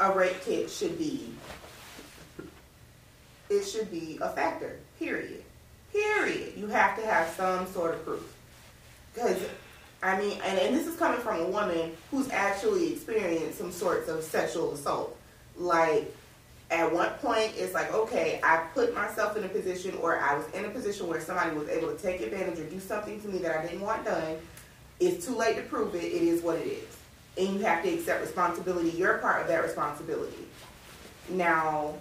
a 0.00 0.12
rape 0.12 0.40
kit 0.44 0.70
should 0.70 0.98
be 0.98 1.32
it 3.50 3.64
should 3.64 3.90
be 3.90 4.18
a 4.20 4.28
factor. 4.28 4.78
Period. 4.98 5.42
Period. 5.92 6.52
You 6.56 6.68
have 6.68 6.96
to 6.96 7.04
have 7.04 7.28
some 7.30 7.66
sort 7.66 7.94
of 7.94 8.04
proof. 8.04 8.36
Because 9.12 9.38
I 10.02 10.18
mean, 10.18 10.40
and, 10.44 10.58
and 10.58 10.74
this 10.74 10.86
is 10.86 10.96
coming 10.96 11.20
from 11.20 11.40
a 11.40 11.46
woman 11.46 11.92
who's 12.10 12.30
actually 12.30 12.92
experienced 12.92 13.58
some 13.58 13.72
sorts 13.72 14.08
of 14.08 14.22
sexual 14.22 14.72
assault. 14.72 15.16
Like 15.60 16.12
at 16.70 16.92
one 16.92 17.10
point 17.14 17.52
it's 17.56 17.74
like 17.74 17.92
okay 17.92 18.40
i 18.44 18.58
put 18.74 18.94
myself 18.94 19.36
in 19.36 19.44
a 19.44 19.48
position 19.48 19.94
or 20.00 20.18
i 20.20 20.36
was 20.36 20.46
in 20.54 20.64
a 20.64 20.68
position 20.70 21.08
where 21.08 21.20
somebody 21.20 21.54
was 21.56 21.68
able 21.68 21.92
to 21.92 22.00
take 22.00 22.20
advantage 22.20 22.58
or 22.58 22.64
do 22.64 22.78
something 22.78 23.20
to 23.20 23.28
me 23.28 23.38
that 23.38 23.58
i 23.58 23.62
didn't 23.66 23.80
want 23.80 24.04
done. 24.04 24.36
It's 25.00 25.24
too 25.24 25.34
late 25.34 25.56
to 25.56 25.62
prove 25.62 25.94
it. 25.94 26.04
It 26.04 26.22
is 26.22 26.42
what 26.42 26.58
it 26.58 26.66
is. 26.66 26.96
And 27.38 27.54
you 27.54 27.64
have 27.64 27.82
to 27.82 27.88
accept 27.92 28.20
responsibility 28.20 28.90
you're 28.90 29.18
part 29.18 29.42
of 29.42 29.48
that 29.48 29.62
responsibility. 29.62 30.46
Now 31.28 31.94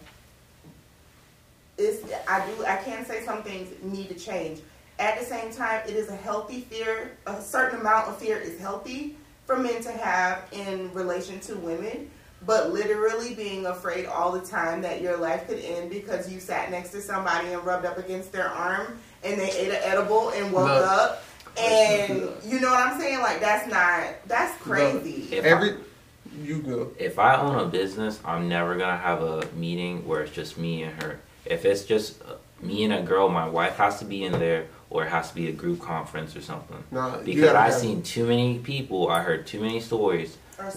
it's 1.78 2.04
i 2.28 2.46
do 2.46 2.66
i 2.66 2.76
can 2.78 3.06
say 3.06 3.24
some 3.26 3.42
things 3.42 3.70
need 3.82 4.10
to 4.10 4.16
change. 4.16 4.60
At 5.00 5.18
the 5.18 5.26
same 5.26 5.52
time 5.52 5.82
it 5.88 5.96
is 5.96 6.10
a 6.10 6.16
healthy 6.16 6.62
fear 6.62 7.18
a 7.26 7.42
certain 7.42 7.80
amount 7.80 8.10
of 8.10 8.18
fear 8.18 8.38
is 8.38 8.60
healthy 8.60 9.16
for 9.46 9.58
men 9.58 9.82
to 9.82 9.92
have 9.92 10.46
in 10.52 10.94
relation 10.94 11.40
to 11.42 11.56
women. 11.56 12.12
But 12.46 12.72
literally 12.72 13.36
being 13.36 13.66
afraid 13.66 14.06
all 14.06 14.32
the 14.32 14.46
time 14.46 14.82
that 14.82 15.02
your 15.02 15.18
life 15.18 15.48
could 15.48 15.60
end 15.60 15.90
because 15.90 16.32
you 16.32 16.40
sat 16.40 16.72
next 16.72 16.92
to 16.92 17.02
somebody 17.02 17.50
and 17.50 17.64
rubbed 17.66 17.86
up 17.86 17.98
against 17.98 18.32
their 18.32 18.48
arm 18.48 18.98
and 19.24 19.40
they 19.40 19.52
ate 19.52 19.70
an 19.70 19.82
edible 19.84 20.30
and 20.30 20.52
woke 20.52 20.70
Look. 20.70 20.88
up. 20.88 21.24
And 21.58 22.32
you 22.46 22.60
know 22.60 22.70
what 22.72 22.88
I'm 22.88 23.00
saying? 23.00 23.20
Like 23.20 23.42
that's 23.42 23.68
not 23.68 24.28
that's 24.28 24.56
crazy. 24.62 25.28
If 25.32 25.44
Every 25.44 25.76
you 26.42 26.60
go. 26.62 26.92
If 26.98 27.20
I 27.20 27.36
own 27.36 27.60
a 27.60 27.66
business, 27.66 28.20
I'm 28.24 28.48
never 28.48 28.78
gonna 28.78 28.98
have 28.98 29.22
a 29.22 29.46
meeting 29.56 30.08
where 30.08 30.22
it's 30.22 30.34
just 30.34 30.58
me 30.58 30.84
and 30.84 31.02
her. 31.04 31.20
If 31.46 31.66
it's 31.66 31.84
just 31.84 32.22
uh, 32.22 32.36
me 32.62 32.84
and 32.84 32.94
a 32.94 33.02
girl, 33.02 33.30
my 33.30 33.48
wife 33.48 33.78
has 33.78 34.00
to 34.00 34.06
be 34.06 34.24
in 34.24 34.34
there, 34.34 34.68
or 34.90 35.06
it 35.06 35.10
has 35.10 35.30
to 35.30 35.36
be 35.36 35.48
a 35.48 35.52
group 35.52 35.82
conference 35.82 36.36
or 36.36 36.42
something. 36.42 36.82
Nah, 36.92 37.18
you 37.20 37.24
Because 37.26 37.56
I've 37.56 37.74
seen 37.74 38.04
too 38.04 38.26
many 38.26 38.60
people. 38.60 39.10
I 39.10 39.22
heard 39.22 39.48
too 39.48 39.60
many 39.60 39.80
stories. 39.80 40.38
Where- 40.58 40.72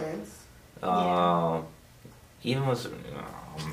surveillance. 0.00 0.40
Um, 0.84 1.64
even 2.42 2.66
with, 2.66 2.86
um, 2.86 2.92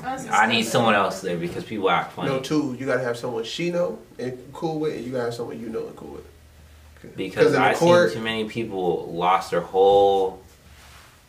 I 0.04 0.44
I 0.44 0.46
need 0.46 0.64
someone 0.64 0.94
else 0.94 1.20
there 1.20 1.36
because 1.36 1.64
people 1.64 1.90
act 1.90 2.12
funny. 2.12 2.30
No, 2.30 2.40
two. 2.40 2.76
You 2.78 2.86
gotta 2.86 3.02
have 3.02 3.16
someone 3.16 3.44
she 3.44 3.70
know 3.70 3.98
and 4.18 4.38
cool 4.52 4.80
with, 4.80 4.94
and 4.96 5.04
you 5.04 5.12
gotta 5.12 5.24
have 5.24 5.34
someone 5.34 5.60
you 5.60 5.68
know 5.68 5.86
and 5.86 5.96
cool 5.96 6.10
with. 6.12 7.16
Because 7.16 7.54
I've 7.54 7.76
court- 7.76 8.10
seen 8.10 8.18
too 8.18 8.24
many 8.24 8.44
people 8.48 9.12
lost 9.12 9.50
their 9.50 9.60
whole 9.60 10.40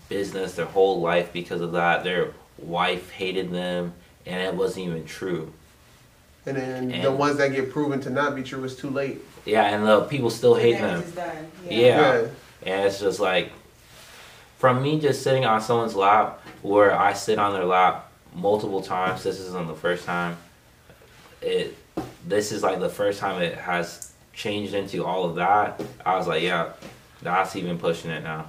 business, 0.07 0.53
their 0.53 0.68
whole 0.68 1.01
life 1.01 1.34
because 1.34 1.61
of 1.61 1.72
that. 1.73 2.03
Their 2.03 2.31
wife 2.60 3.10
hated 3.11 3.51
them, 3.51 3.93
and 4.26 4.41
it 4.41 4.53
wasn't 4.53 4.85
even 4.88 5.05
true. 5.05 5.51
And 6.45 6.57
then 6.57 7.01
the 7.01 7.11
ones 7.11 7.38
that 7.38 7.53
get 7.53 7.72
proven 7.72 8.01
to 8.01 8.10
not 8.10 8.35
be 8.35 8.43
true 8.43 8.64
is 8.64 8.76
too 8.76 8.89
late. 8.89 9.22
Yeah, 9.45 9.64
and 9.64 9.85
the 9.88 10.01
people 10.01 10.30
still 10.30 10.55
hate 10.55 10.77
them. 10.77 11.01
is 11.01 11.11
done. 11.14 11.47
Yeah. 11.69 12.27
And 12.65 12.85
it's 12.85 12.99
just 12.99 13.19
like, 13.19 13.51
from 14.64 14.81
me 14.81 14.98
just 14.98 15.23
sitting 15.23 15.44
on 15.44 15.60
someone's 15.60 15.94
lap, 15.94 16.40
where 16.61 16.98
I 16.98 17.11
sit 17.11 17.38
on 17.38 17.52
their 17.52 17.65
lap 17.65 18.10
multiple 18.34 18.81
times. 18.81 19.22
This 19.22 19.41
isn't 19.41 19.68
the 19.68 19.76
first 19.76 20.06
time. 20.06 20.38
It, 21.41 21.76
this 22.26 22.53
is 22.53 22.64
like 22.64 22.80
the 22.80 22.88
first 22.88 23.19
time 23.19 23.41
it 23.41 23.57
has 23.57 24.14
changed 24.31 24.73
into 24.73 25.03
all 25.03 25.26
of 25.26 25.35
that. 25.35 25.81
I 26.06 26.15
was 26.15 26.27
like, 26.27 26.44
yeah, 26.44 26.72
that's 27.22 27.57
even 27.57 27.77
pushing 27.77 28.10
it 28.10 28.23
now. 28.23 28.45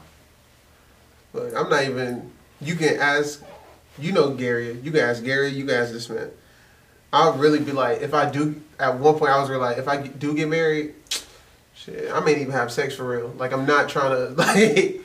But 1.32 1.53
I'm 1.57 1.69
not 1.69 1.82
even. 1.82 2.31
You 2.61 2.77
can 2.77 2.97
ask. 3.01 3.43
You 3.99 4.12
know 4.12 4.35
Gary. 4.35 4.78
You 4.85 4.93
can 4.93 5.01
ask 5.01 5.24
Gary. 5.24 5.49
You 5.49 5.65
can 5.65 5.74
ask 5.74 5.93
this 5.93 6.09
man. 6.09 6.31
I'll 7.12 7.32
really 7.32 7.59
be 7.59 7.73
like, 7.73 8.03
if 8.03 8.15
I 8.15 8.31
do. 8.31 8.62
At 8.78 9.01
one 9.01 9.19
point, 9.19 9.32
I 9.32 9.41
was 9.41 9.51
really 9.51 9.62
like, 9.62 9.78
if 9.78 9.89
I 9.89 10.07
do 10.07 10.32
get 10.32 10.49
married, 10.49 10.95
shit, 11.74 12.09
I 12.12 12.20
may 12.20 12.41
even 12.41 12.53
have 12.53 12.70
sex 12.70 12.95
for 12.95 13.05
real. 13.05 13.35
Like 13.36 13.53
I'm 13.53 13.66
not 13.66 13.89
trying 13.89 14.11
to 14.36 14.41
like. 14.41 15.04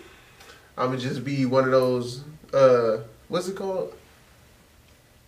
I'm 0.80 0.88
gonna 0.91 0.97
just 0.97 1.26
be 1.26 1.45
one 1.45 1.65
of 1.65 1.72
those. 1.72 2.23
Uh, 2.53 2.99
what's 3.27 3.47
it 3.49 3.56
called? 3.57 3.93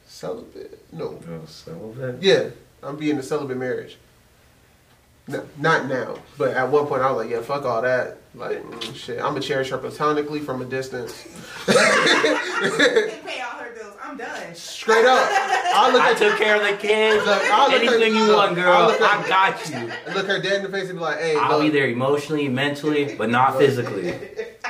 Celibate? 0.07 0.79
No. 0.93 1.19
Celibate. 1.45 2.23
Yeah, 2.23 2.49
I'm 2.81 2.95
being 2.97 3.17
a 3.17 3.23
celibate 3.23 3.57
marriage. 3.57 3.97
No, 5.27 5.45
not 5.57 5.85
now, 5.87 6.15
but 6.37 6.55
at 6.55 6.69
one 6.71 6.87
point 6.87 7.01
I 7.03 7.11
was 7.11 7.23
like, 7.23 7.29
yeah, 7.31 7.41
fuck 7.41 7.63
all 7.65 7.81
that. 7.81 8.17
Like, 8.33 8.63
mm, 8.63 8.95
shit, 8.95 9.17
I'm 9.19 9.33
gonna 9.33 9.41
cherish 9.41 9.69
her 9.69 9.77
platonically 9.77 10.39
from 10.39 10.61
a 10.61 10.65
distance. 10.65 11.23
can 11.65 11.73
pay 13.25 13.41
all 13.41 13.59
her 13.59 13.71
bills. 13.75 13.93
I'm 14.03 14.17
done. 14.17 14.55
Straight 14.55 15.05
up, 15.05 15.19
I 15.29 15.89
look 15.93 16.01
I 16.01 16.11
at 16.11 16.17
took 16.17 16.37
care 16.37 16.55
of 16.55 16.61
the 16.63 16.75
kids. 16.77 17.25
Look, 17.25 17.41
I'll 17.51 17.69
look 17.71 17.81
at- 17.81 17.87
Anything 17.93 18.15
you 18.15 18.25
look, 18.25 18.37
want, 18.37 18.55
girl, 18.55 18.71
I'll 18.73 18.87
look 18.87 19.01
at- 19.01 19.25
I 19.25 19.27
got 19.27 19.69
you. 19.69 20.13
look 20.13 20.27
her 20.27 20.41
dead 20.41 20.53
in 20.53 20.63
the 20.63 20.69
face 20.69 20.89
and 20.89 20.97
be 20.97 21.03
like, 21.03 21.19
hey, 21.19 21.35
I'll 21.35 21.57
look, 21.59 21.61
be 21.61 21.69
there 21.69 21.87
emotionally, 21.87 22.47
mentally, 22.47 23.15
but 23.15 23.29
not 23.29 23.57
physically. 23.57 24.13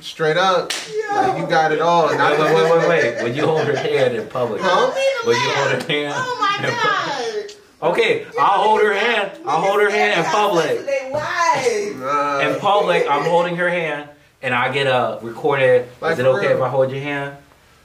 straight 0.00 0.36
up, 0.36 0.72
like 1.12 1.38
you 1.38 1.46
got 1.46 1.72
it 1.72 1.80
all. 1.80 2.10
And 2.10 2.20
I 2.20 2.32
Wait, 2.32 2.40
wait, 2.40 2.54
wait, 2.54 2.88
wait, 2.88 3.14
wait. 3.14 3.22
Would 3.22 3.36
you 3.36 3.46
hold 3.46 3.62
her 3.66 3.76
hand 3.76 4.16
in 4.16 4.26
public? 4.28 4.60
Huh? 4.62 4.92
Would 5.26 5.36
you 5.36 5.50
hold 5.50 5.82
her 5.82 5.88
hand? 5.92 6.14
Oh 6.16 6.36
my 6.40 6.66
in 6.66 6.74
god. 6.74 7.92
Okay, 7.92 8.26
I'll 8.38 8.62
hold 8.62 8.82
her 8.82 8.92
hand. 8.92 9.32
I'll 9.46 9.62
hold 9.62 9.80
her 9.80 9.90
hand 9.90 10.20
in 10.20 10.26
public. 10.26 10.86
They 10.86 11.10
wives. 11.10 12.46
In 12.54 12.60
public, 12.60 13.06
I'm 13.08 13.24
holding 13.24 13.56
her 13.56 13.68
hand, 13.68 14.08
and 14.42 14.54
I 14.54 14.72
get 14.72 14.86
a 14.86 15.18
recorded. 15.22 15.88
Like 16.00 16.14
Is 16.14 16.18
it 16.20 16.26
okay 16.26 16.48
real. 16.48 16.56
if 16.56 16.62
I 16.62 16.68
hold 16.68 16.90
your 16.90 17.00
hand? 17.00 17.36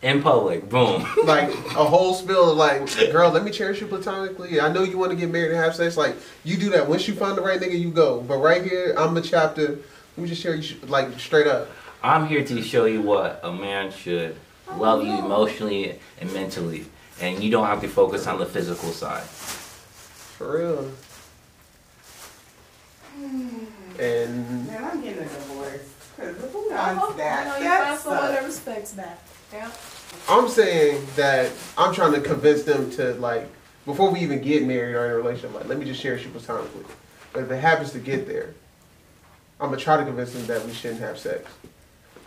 In 0.01 0.21
public, 0.21 0.69
boom. 0.69 1.05
like 1.25 1.49
a 1.49 1.83
whole 1.83 2.13
spill 2.13 2.51
of 2.51 2.57
like, 2.57 2.93
girl, 3.11 3.31
let 3.31 3.43
me 3.43 3.51
cherish 3.51 3.81
you 3.81 3.87
platonically. 3.87 4.59
I 4.61 4.71
know 4.71 4.83
you 4.83 4.97
want 4.97 5.11
to 5.11 5.17
get 5.17 5.31
married 5.31 5.51
and 5.51 5.57
have 5.59 5.75
sex. 5.75 5.97
Like 5.97 6.15
you 6.43 6.57
do 6.57 6.69
that. 6.71 6.87
Once 6.87 7.07
you 7.07 7.15
find 7.15 7.37
the 7.37 7.41
right 7.41 7.59
nigga, 7.59 7.79
you 7.79 7.89
go. 7.89 8.21
But 8.21 8.37
right 8.37 8.63
here, 8.63 8.93
I'm 8.97 9.15
a 9.17 9.21
chapter. 9.21 9.67
Let 9.69 10.17
me 10.17 10.27
just 10.27 10.41
share 10.41 10.55
you 10.55 10.75
like 10.87 11.19
straight 11.19 11.47
up. 11.47 11.69
I'm 12.03 12.27
here 12.27 12.43
to 12.43 12.61
show 12.61 12.85
you 12.85 13.01
what 13.01 13.39
a 13.43 13.51
man 13.51 13.91
should 13.91 14.35
love 14.77 15.03
you 15.03 15.17
emotionally 15.17 15.99
and 16.19 16.31
mentally, 16.33 16.85
and 17.21 17.43
you 17.43 17.49
don't 17.51 17.65
have 17.65 17.81
to 17.81 17.87
focus 17.87 18.27
on 18.27 18.39
the 18.39 18.45
physical 18.45 18.89
side. 18.91 19.23
For 19.23 20.57
real. 20.57 20.91
And 23.97 24.67
Man, 24.67 24.83
I'm 24.83 25.01
getting 25.01 25.23
a 25.23 25.27
divorce. 25.27 25.93
Cause 26.17 26.35
who 26.51 26.71
I 26.71 26.93
wants 26.93 27.05
hope 27.05 27.17
that? 27.17 27.57
you 27.59 27.63
That 27.65 27.87
find 27.87 27.99
someone 27.99 28.33
that 28.33 28.43
respects 28.43 28.91
that. 28.91 29.21
Yeah. 29.53 29.71
I'm 30.29 30.47
saying 30.47 31.05
that 31.15 31.51
I'm 31.77 31.93
trying 31.93 32.13
to 32.13 32.21
convince 32.21 32.63
them 32.63 32.89
to 32.91 33.13
like 33.15 33.47
before 33.85 34.11
we 34.11 34.19
even 34.21 34.41
get 34.41 34.63
married 34.63 34.95
or 34.95 35.05
in 35.05 35.11
a 35.11 35.15
relationship, 35.15 35.53
like 35.53 35.67
let 35.67 35.77
me 35.77 35.85
just 35.85 36.01
cherish 36.01 36.23
you 36.23 36.29
platonically. 36.31 36.85
But 37.33 37.43
if 37.43 37.51
it 37.51 37.57
happens 37.57 37.91
to 37.91 37.99
get 37.99 38.27
there, 38.27 38.53
I'm 39.59 39.69
gonna 39.69 39.81
try 39.81 39.97
to 39.97 40.03
convince 40.03 40.33
them 40.33 40.45
that 40.47 40.65
we 40.65 40.73
shouldn't 40.73 41.01
have 41.01 41.17
sex. 41.19 41.49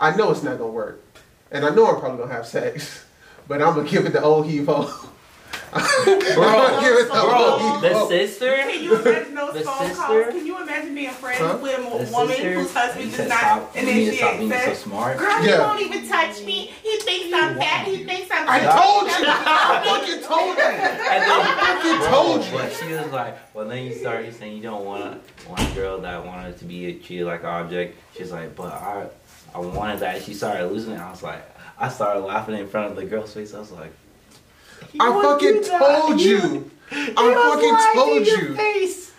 I 0.00 0.14
know 0.16 0.30
it's 0.30 0.42
not 0.42 0.58
gonna 0.58 0.70
work, 0.70 1.02
and 1.50 1.64
I 1.64 1.70
know 1.74 1.86
I'm 1.92 2.00
probably 2.00 2.18
gonna 2.18 2.32
have 2.32 2.46
sex, 2.46 3.04
but 3.48 3.60
I'm 3.62 3.74
gonna 3.74 3.88
give 3.88 4.06
it 4.06 4.12
the 4.12 4.22
old 4.22 4.46
heave 4.46 4.66
ho. 4.68 4.90
I'm 5.70 5.82
gonna 5.82 6.80
give 6.80 6.96
it 6.96 7.08
the 7.08 7.12
Bro, 7.12 7.44
old 7.44 7.82
the 7.82 7.88
heave 7.88 7.96
ho. 7.96 8.08
sister. 8.08 8.54
Can 8.56 8.82
you 8.84 8.96
imagine 9.00 9.34
those 9.34 9.52
The 9.54 9.60
phone 9.60 9.78
sister? 9.88 9.94
calls? 10.02 10.26
Can 10.28 10.46
you 10.46 10.62
imagine 10.62 10.94
being 10.94 11.10
friends 11.10 11.38
Huh? 11.40 11.58
with 11.60 11.78
a 11.78 11.82
The 12.06 12.12
woman 12.12 12.28
sister. 12.36 12.52
whose 12.54 12.72
husband 12.74 13.04
He 13.10 13.16
does 13.16 13.28
not 13.28 13.38
stop, 13.38 13.76
you 13.76 13.82
need 13.82 13.92
to 13.92 14.00
initiate 14.00 14.38
being 14.38 14.52
so 14.52 14.74
smart. 14.74 15.18
Girl, 15.18 15.42
he 15.42 15.48
Yeah. 15.48 15.66
won't 15.66 15.80
even 15.82 16.08
touch 16.08 16.42
me. 16.42 16.72
He 16.82 16.96
thinks 17.00 17.34
I'm 17.36 17.58
fat. 17.58 17.86
He 17.86 18.04
thinks 18.04 18.30
I'm. 18.32 18.48
I 18.48 18.60
told 18.60 19.08
you. 19.08 19.26
I 19.28 19.82
fucking 19.84 20.22
told 20.22 20.56
you. 20.56 20.62
And 20.64 21.24
I 21.26 21.82
fucking 21.82 22.10
told 22.12 22.44
you. 22.46 22.52
But 22.52 22.72
she 22.72 22.92
was 22.94 23.12
like, 23.12 23.54
well, 23.54 23.68
then 23.68 23.84
you 23.84 23.92
started 23.94 24.34
saying 24.34 24.56
you 24.56 24.62
don't 24.62 24.84
want 24.86 25.20
want 25.48 25.60
a 25.60 25.74
girl 25.74 25.98
that 26.00 26.24
wanted 26.24 26.56
to 26.60 26.64
be 26.64 26.94
treated 26.94 27.26
like 27.26 27.40
an 27.40 27.46
object. 27.48 27.96
She's 28.16 28.30
like, 28.32 28.54
but 28.56 28.72
I, 28.72 29.06
I 29.54 29.58
wanted 29.60 30.00
that. 30.00 30.22
She 30.22 30.34
started 30.34 30.66
losing 30.70 30.94
it. 30.94 31.00
I 31.00 31.10
was 31.10 31.22
like, 31.22 31.42
I 31.78 31.88
started 31.88 32.20
laughing 32.20 32.56
in 32.56 32.68
front 32.68 32.90
of 32.90 32.96
the 32.96 33.04
girl's 33.04 33.32
face. 33.32 33.54
I 33.54 33.60
was 33.60 33.72
like, 33.72 33.92
I 35.00 35.22
fucking 35.22 35.62
told 35.64 36.20
you. 36.20 36.70
I 36.90 37.94
fucking 37.94 38.00
told 38.00 38.26
you. 38.26 38.54
Face. 38.54 39.12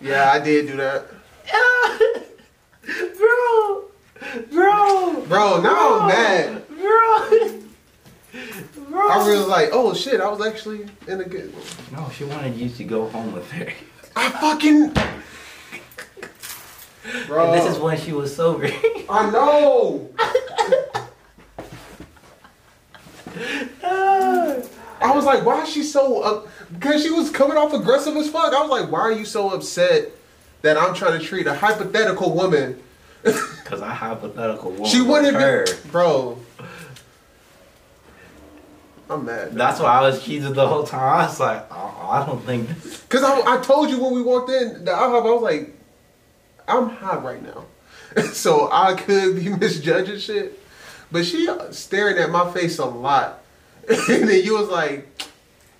Yeah, 0.00 0.30
I 0.30 0.38
did 0.38 0.68
do 0.68 0.76
that. 0.76 1.06
bro, 3.18 3.84
bro, 4.50 5.22
Bro, 5.26 5.60
now 5.62 6.00
I'm 6.00 6.08
mad. 6.08 6.68
bro, 6.68 7.60
bro. 8.90 9.08
I 9.10 9.28
was 9.28 9.46
like, 9.46 9.70
oh 9.72 9.94
shit, 9.94 10.20
I 10.20 10.28
was 10.28 10.44
actually 10.46 10.86
in 11.06 11.20
a 11.20 11.24
good. 11.24 11.52
No, 11.92 12.08
she 12.10 12.24
wanted 12.24 12.54
you 12.56 12.68
to 12.68 12.84
go 12.84 13.08
home 13.08 13.32
with 13.32 13.50
her. 13.52 13.68
I 14.14 14.30
fucking. 14.30 14.92
Bro, 17.26 17.52
And 17.52 17.54
this 17.60 17.74
is 17.74 17.78
when 17.78 17.98
she 17.98 18.12
was 18.12 18.34
sober. 18.34 18.70
I 19.08 19.30
know. 19.30 20.10
I 25.00 25.14
was 25.14 25.24
like, 25.24 25.44
why 25.44 25.62
is 25.62 25.68
she 25.68 25.82
so? 25.84 26.22
up 26.22 26.48
because 26.72 27.02
she 27.02 27.10
was 27.10 27.30
coming 27.30 27.56
off 27.56 27.72
aggressive 27.72 28.16
as 28.16 28.28
fuck. 28.28 28.52
I 28.52 28.60
was 28.60 28.70
like, 28.70 28.90
why 28.90 29.00
are 29.00 29.12
you 29.12 29.24
so 29.24 29.50
upset 29.50 30.10
that 30.62 30.76
I'm 30.76 30.94
trying 30.94 31.18
to 31.18 31.24
treat 31.24 31.46
a 31.46 31.54
hypothetical 31.54 32.34
woman? 32.34 32.82
Because 33.68 33.82
I 33.82 33.92
hypothetical 33.92 34.70
woman. 34.70 34.86
She 34.86 35.02
wouldn't 35.02 35.34
her. 35.34 35.66
be, 35.66 35.72
bro. 35.90 36.38
I'm 39.10 39.26
mad. 39.26 39.52
That's 39.52 39.78
why 39.78 39.88
I 39.98 40.00
was 40.00 40.22
cheating 40.24 40.54
the 40.54 40.66
whole 40.66 40.84
time. 40.84 41.00
I 41.00 41.26
was 41.26 41.38
like, 41.38 41.66
oh, 41.70 42.08
I 42.10 42.24
don't 42.24 42.42
think 42.46 42.68
this. 42.68 43.02
Cause 43.10 43.22
I, 43.22 43.56
I 43.56 43.60
told 43.60 43.90
you 43.90 44.02
when 44.02 44.14
we 44.14 44.22
walked 44.22 44.48
in 44.48 44.86
the 44.86 44.90
IHOP, 44.90 45.26
I 45.26 45.30
was 45.30 45.42
like, 45.42 45.77
I'm 46.68 46.88
hot 46.90 47.24
right 47.24 47.42
now, 47.42 47.64
so 48.32 48.68
I 48.70 48.94
could 48.94 49.36
be 49.36 49.48
misjudging 49.56 50.18
shit. 50.18 50.60
But 51.10 51.24
she 51.24 51.48
staring 51.70 52.18
at 52.18 52.30
my 52.30 52.50
face 52.52 52.78
a 52.78 52.84
lot, 52.84 53.42
and 53.88 54.28
then 54.28 54.44
you 54.44 54.58
was 54.58 54.68
like, 54.68 55.08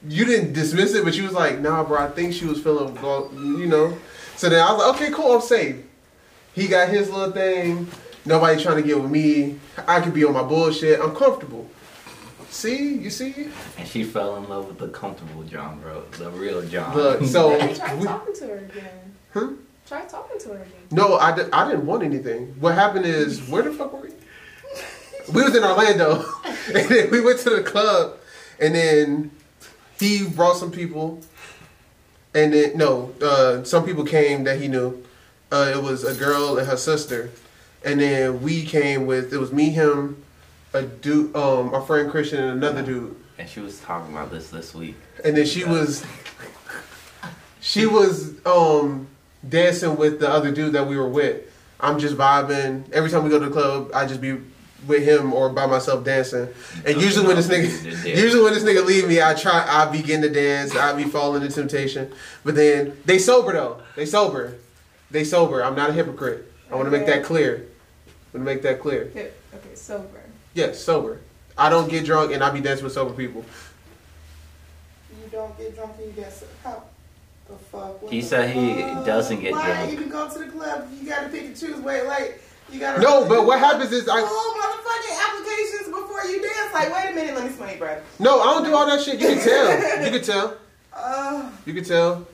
you 0.06 0.24
didn't 0.24 0.52
dismiss 0.52 0.94
it, 0.94 1.04
but 1.04 1.14
she 1.14 1.22
was 1.22 1.32
like, 1.32 1.60
Nah, 1.60 1.84
bro, 1.84 1.98
I 1.98 2.08
think 2.08 2.32
she 2.32 2.46
was 2.46 2.62
feeling, 2.62 2.96
you 3.58 3.66
know. 3.66 3.96
So 4.36 4.48
then 4.48 4.64
I 4.64 4.72
was 4.72 4.82
like, 4.82 4.94
Okay, 4.96 5.12
cool, 5.12 5.32
I'm 5.32 5.40
safe. 5.40 5.76
He 6.54 6.66
got 6.66 6.88
his 6.88 7.10
little 7.10 7.32
thing. 7.32 7.88
Nobody 8.24 8.62
trying 8.62 8.76
to 8.76 8.82
get 8.82 9.00
with 9.00 9.10
me. 9.10 9.58
I 9.86 10.00
could 10.00 10.14
be 10.14 10.24
on 10.24 10.32
my 10.32 10.42
bullshit. 10.42 11.00
I'm 11.00 11.14
comfortable. 11.14 11.68
See, 12.50 12.94
you 12.94 13.10
see. 13.10 13.48
And 13.76 13.86
she 13.86 14.04
fell 14.04 14.36
in 14.36 14.48
love 14.48 14.66
with 14.66 14.78
the 14.78 14.88
comfortable 14.88 15.42
John, 15.44 15.80
bro. 15.80 16.02
The 16.12 16.30
real 16.30 16.66
John. 16.66 16.96
Look, 16.96 17.24
so 17.24 17.54
I 17.54 17.72
tried 17.72 17.98
we, 17.98 18.06
talking 18.06 18.34
to 18.34 18.46
her 18.46 18.58
again. 18.58 19.14
Huh? 19.32 19.48
Try 19.88 20.04
talking 20.04 20.38
to 20.40 20.48
her 20.50 20.54
again. 20.56 20.72
No, 20.90 21.16
I, 21.16 21.34
di- 21.34 21.48
I 21.50 21.66
didn't 21.66 21.86
want 21.86 22.02
anything. 22.02 22.54
What 22.60 22.74
happened 22.74 23.06
is, 23.06 23.40
where 23.48 23.62
the 23.62 23.72
fuck 23.72 23.90
were 23.94 24.00
we? 24.02 24.10
We 25.32 25.42
was 25.42 25.56
in 25.56 25.64
Orlando, 25.64 26.24
and 26.74 26.88
then 26.90 27.10
we 27.10 27.22
went 27.22 27.38
to 27.40 27.50
the 27.50 27.62
club, 27.62 28.18
and 28.60 28.74
then 28.74 29.30
he 29.98 30.28
brought 30.28 30.56
some 30.56 30.70
people, 30.70 31.20
and 32.34 32.52
then 32.52 32.76
no, 32.76 33.14
uh, 33.22 33.64
some 33.64 33.86
people 33.86 34.04
came 34.04 34.44
that 34.44 34.60
he 34.60 34.68
knew. 34.68 35.02
Uh, 35.50 35.72
it 35.74 35.82
was 35.82 36.04
a 36.04 36.14
girl 36.14 36.58
and 36.58 36.68
her 36.68 36.76
sister, 36.76 37.30
and 37.82 37.98
then 37.98 38.42
we 38.42 38.64
came 38.64 39.06
with 39.06 39.32
it 39.32 39.38
was 39.38 39.52
me, 39.52 39.70
him, 39.70 40.22
a 40.74 40.82
dude, 40.82 41.34
um, 41.34 41.72
our 41.72 41.80
friend 41.80 42.10
Christian, 42.10 42.44
and 42.44 42.62
another 42.62 42.82
dude. 42.82 43.16
And 43.38 43.48
she 43.48 43.60
was 43.60 43.80
talking 43.80 44.12
about 44.12 44.30
this 44.30 44.50
this 44.50 44.74
week. 44.74 44.96
And 45.24 45.34
then 45.34 45.46
she 45.46 45.64
was 45.64 46.04
she 47.60 47.86
was 47.86 48.34
um 48.44 49.08
dancing 49.46 49.96
with 49.96 50.20
the 50.20 50.28
other 50.28 50.50
dude 50.50 50.72
that 50.72 50.86
we 50.86 50.96
were 50.96 51.08
with. 51.08 51.42
I'm 51.80 51.98
just 51.98 52.16
vibing. 52.16 52.90
Every 52.92 53.10
time 53.10 53.24
we 53.24 53.30
go 53.30 53.38
to 53.38 53.46
the 53.46 53.52
club, 53.52 53.90
I 53.94 54.06
just 54.06 54.20
be 54.20 54.38
with 54.86 55.02
him 55.02 55.32
or 55.32 55.48
by 55.48 55.66
myself 55.66 56.04
dancing. 56.04 56.48
And 56.84 57.00
usually 57.00 57.26
when 57.26 57.36
this 57.36 57.48
nigga 57.48 58.04
usually 58.16 58.42
when 58.42 58.54
this 58.54 58.64
nigga 58.64 58.84
leave 58.84 59.08
me, 59.08 59.20
I 59.20 59.34
try 59.34 59.64
I 59.66 59.90
begin 59.90 60.22
to 60.22 60.28
dance, 60.28 60.74
I 60.76 60.92
be 60.94 61.04
falling 61.04 61.42
into 61.42 61.54
temptation. 61.54 62.12
But 62.44 62.54
then 62.54 62.96
they 63.04 63.18
sober 63.18 63.52
though. 63.52 63.82
They 63.96 64.06
sober. 64.06 64.56
They 65.10 65.24
sober. 65.24 65.64
I'm 65.64 65.74
not 65.74 65.90
a 65.90 65.92
hypocrite. 65.92 66.52
I 66.70 66.74
want 66.74 66.86
to 66.86 66.90
make 66.90 67.06
that 67.06 67.24
clear. 67.24 67.66
I 68.06 68.36
want 68.36 68.46
to 68.46 68.54
make 68.54 68.62
that 68.62 68.80
clear. 68.80 69.04
Okay, 69.10 69.30
okay, 69.54 69.74
sober. 69.74 70.22
Yes, 70.54 70.78
sober. 70.78 71.20
I 71.56 71.70
don't 71.70 71.88
get 71.88 72.04
drunk 72.04 72.32
and 72.32 72.42
I 72.42 72.50
be 72.50 72.60
dancing 72.60 72.84
with 72.84 72.92
sober 72.92 73.14
people. 73.14 73.44
You 75.10 75.28
don't 75.30 75.56
get 75.58 75.74
drunk 75.74 75.92
and 75.98 76.06
you 76.06 76.12
get 76.12 76.32
sick. 76.32 76.48
How 76.62 76.82
the 77.48 77.56
fuck? 77.56 78.02
What 78.02 78.12
He 78.12 78.20
the 78.20 78.26
said 78.26 78.50
he 78.50 78.82
doesn't 79.04 79.40
get 79.40 79.52
Why 79.52 79.66
drunk. 79.66 79.92
even 79.92 80.08
go 80.08 80.28
to 80.28 80.38
the 80.38 80.46
club? 80.46 80.88
You 81.00 81.08
gotta 81.08 81.28
pick 81.28 81.44
and 81.46 81.56
choose. 81.56 81.76
Wait, 81.78 82.04
like 82.06 82.42
you 82.70 82.78
gotta. 82.80 83.00
No, 83.00 83.26
but 83.28 83.46
what 83.46 83.58
happens 83.58 83.92
is 83.92 84.08
I 84.08 84.20
Full 84.20 84.28
motherfucking 84.28 85.28
applications 85.28 85.86
before 85.88 86.24
you 86.24 86.42
dance. 86.42 86.72
Like, 86.74 86.92
wait 86.92 87.10
a 87.10 87.14
minute, 87.14 87.34
let 87.34 87.44
me 87.44 87.50
smell 87.50 87.68
your 87.70 87.78
breath. 87.78 88.20
No, 88.20 88.40
I 88.40 88.44
don't 88.54 88.64
do 88.64 88.74
all 88.74 88.86
that 88.86 89.00
shit. 89.02 89.18
You 89.20 89.28
can 89.28 89.38
tell. 89.44 90.04
You 90.04 90.10
can 90.10 90.22
tell. 90.22 90.56
Uh, 90.92 91.50
You 91.64 91.74
can 91.74 91.84
tell. 91.84 92.26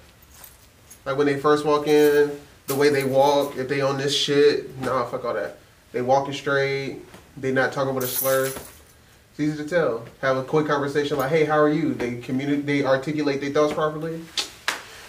Like 1.04 1.16
when 1.18 1.26
they 1.26 1.38
first 1.38 1.64
walk 1.64 1.86
in, 1.86 2.30
the 2.66 2.74
way 2.74 2.88
they 2.88 3.04
walk, 3.04 3.56
if 3.56 3.68
they 3.68 3.80
on 3.82 3.98
this 3.98 4.16
shit, 4.16 4.76
nah, 4.80 5.04
fuck 5.04 5.24
all 5.24 5.34
that. 5.34 5.58
They 5.92 6.00
walking 6.02 6.32
straight. 6.34 7.00
They 7.36 7.52
not 7.52 7.72
talking 7.72 7.94
with 7.94 8.04
a 8.04 8.08
slur. 8.08 8.46
It's 8.46 9.40
easy 9.40 9.56
to 9.62 9.68
tell. 9.68 10.04
Have 10.22 10.36
a 10.36 10.44
quick 10.44 10.66
conversation 10.66 11.18
like, 11.18 11.30
"Hey, 11.30 11.44
how 11.44 11.58
are 11.58 11.68
you?" 11.68 11.92
They 11.94 12.16
communicate. 12.16 12.66
They 12.66 12.84
articulate 12.84 13.40
their 13.40 13.50
thoughts 13.50 13.72
properly. 13.74 14.20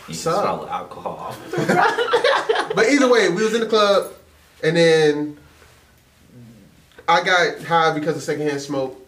You 0.07 0.13
Sup? 0.13 0.41
smell 0.41 0.67
alcohol. 0.67 1.35
But 2.75 2.89
either 2.89 3.09
way, 3.09 3.29
we 3.29 3.41
was 3.43 3.53
in 3.53 3.61
the 3.61 3.67
club, 3.67 4.11
and 4.61 4.75
then 4.75 5.37
I 7.07 7.23
got 7.23 7.63
high 7.63 7.93
because 7.97 8.17
of 8.17 8.23
secondhand 8.23 8.59
smoke. 8.59 8.99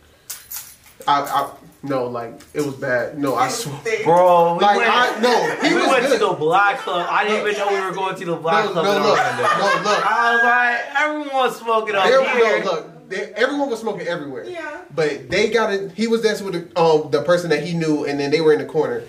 I, 1.06 1.22
I 1.22 1.52
no, 1.84 2.06
like 2.08 2.40
it 2.54 2.62
was 2.66 2.76
bad. 2.76 3.18
No, 3.20 3.36
I 3.36 3.50
swear. 3.50 3.76
Bro, 4.06 4.56
we 4.56 4.62
Like 4.62 4.78
went, 4.78 4.90
I 4.90 5.20
no, 5.20 5.56
he 5.68 5.74
we 5.76 5.82
was 5.82 5.88
went 5.90 6.08
good. 6.08 6.20
to 6.20 6.26
the 6.28 6.34
black 6.34 6.80
club. 6.80 7.08
I 7.10 7.26
didn't 7.28 7.46
even 7.48 7.58
know 7.60 7.68
we 7.74 7.82
were 7.86 7.94
going 7.94 8.16
to 8.16 8.26
the 8.26 8.36
black 8.38 8.66
No, 8.66 8.72
club 8.72 8.86
no, 8.86 8.96
in 8.98 9.04
look, 9.04 9.12
Orlando. 9.18 9.44
no, 9.44 9.82
look. 9.92 10.06
I 10.06 10.34
was 10.34 10.44
like, 10.44 11.02
everyone's 11.02 11.56
smoking 11.58 11.96
up 11.96 12.04
There, 12.06 12.24
here. 12.38 12.64
no, 12.64 12.72
look, 12.72 13.10
they, 13.10 13.24
everyone 13.34 13.70
was 13.70 13.82
smoking 13.82 14.08
everywhere. 14.08 14.46
Yeah. 14.46 14.82
But 14.96 15.30
they 15.30 15.50
got 15.50 15.74
it. 15.74 15.92
He 15.92 16.08
was 16.08 16.22
dancing 16.22 16.46
with 16.50 16.74
the, 16.74 16.80
um, 16.82 17.12
the 17.12 17.22
person 17.24 17.50
that 17.50 17.64
he 17.66 17.74
knew, 17.74 18.06
and 18.06 18.18
then 18.20 18.32
they 18.32 18.40
were 18.40 18.54
in 18.54 18.60
the 18.60 18.66
corner. 18.66 19.04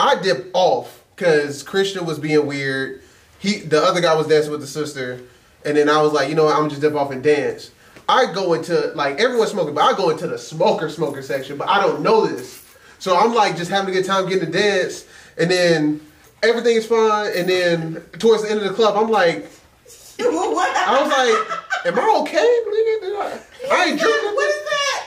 I 0.00 0.20
dipped 0.20 0.48
off 0.54 0.99
because 1.20 1.62
Christian 1.62 2.06
was 2.06 2.18
being 2.18 2.46
weird. 2.46 3.02
He, 3.38 3.58
the 3.58 3.82
other 3.82 4.00
guy 4.00 4.14
was 4.14 4.26
dancing 4.26 4.50
with 4.50 4.62
the 4.62 4.66
sister, 4.66 5.20
and 5.66 5.76
then 5.76 5.90
I 5.90 6.00
was 6.00 6.12
like, 6.12 6.30
you 6.30 6.34
know 6.34 6.44
what, 6.44 6.54
I'm 6.54 6.60
gonna 6.60 6.70
just 6.70 6.80
dip 6.80 6.94
off 6.94 7.10
and 7.10 7.22
dance. 7.22 7.70
I 8.08 8.32
go 8.32 8.54
into 8.54 8.92
like 8.94 9.20
everyone's 9.20 9.50
smoking, 9.50 9.74
but 9.74 9.84
I 9.84 9.94
go 9.96 10.08
into 10.08 10.26
the 10.26 10.38
smoker 10.38 10.88
smoker 10.88 11.20
section, 11.22 11.58
but 11.58 11.68
I 11.68 11.80
don't 11.80 12.02
know 12.02 12.26
this, 12.26 12.64
so 12.98 13.16
I'm 13.16 13.34
like 13.34 13.56
just 13.56 13.70
having 13.70 13.90
a 13.90 13.92
good 13.92 14.06
time 14.06 14.28
getting 14.28 14.50
to 14.50 14.58
dance, 14.58 15.06
and 15.36 15.50
then 15.50 16.00
everything 16.42 16.76
is 16.76 16.86
fine, 16.86 17.32
and 17.36 17.48
then 17.48 18.02
towards 18.18 18.42
the 18.42 18.50
end 18.50 18.60
of 18.60 18.66
the 18.66 18.74
club, 18.74 18.96
I'm 18.96 19.10
like, 19.10 19.46
what? 20.18 20.74
I 20.74 21.02
was 21.02 21.10
like, 21.10 21.86
am 21.86 21.98
I 21.98 22.18
okay? 22.22 22.60
nigga? 22.66 23.00
Did 23.02 23.16
I, 23.16 23.74
I 23.74 23.84
ain't 23.90 24.00
drinking. 24.00 24.34
What 24.34 24.48
is 24.48 24.64
that? 24.70 25.06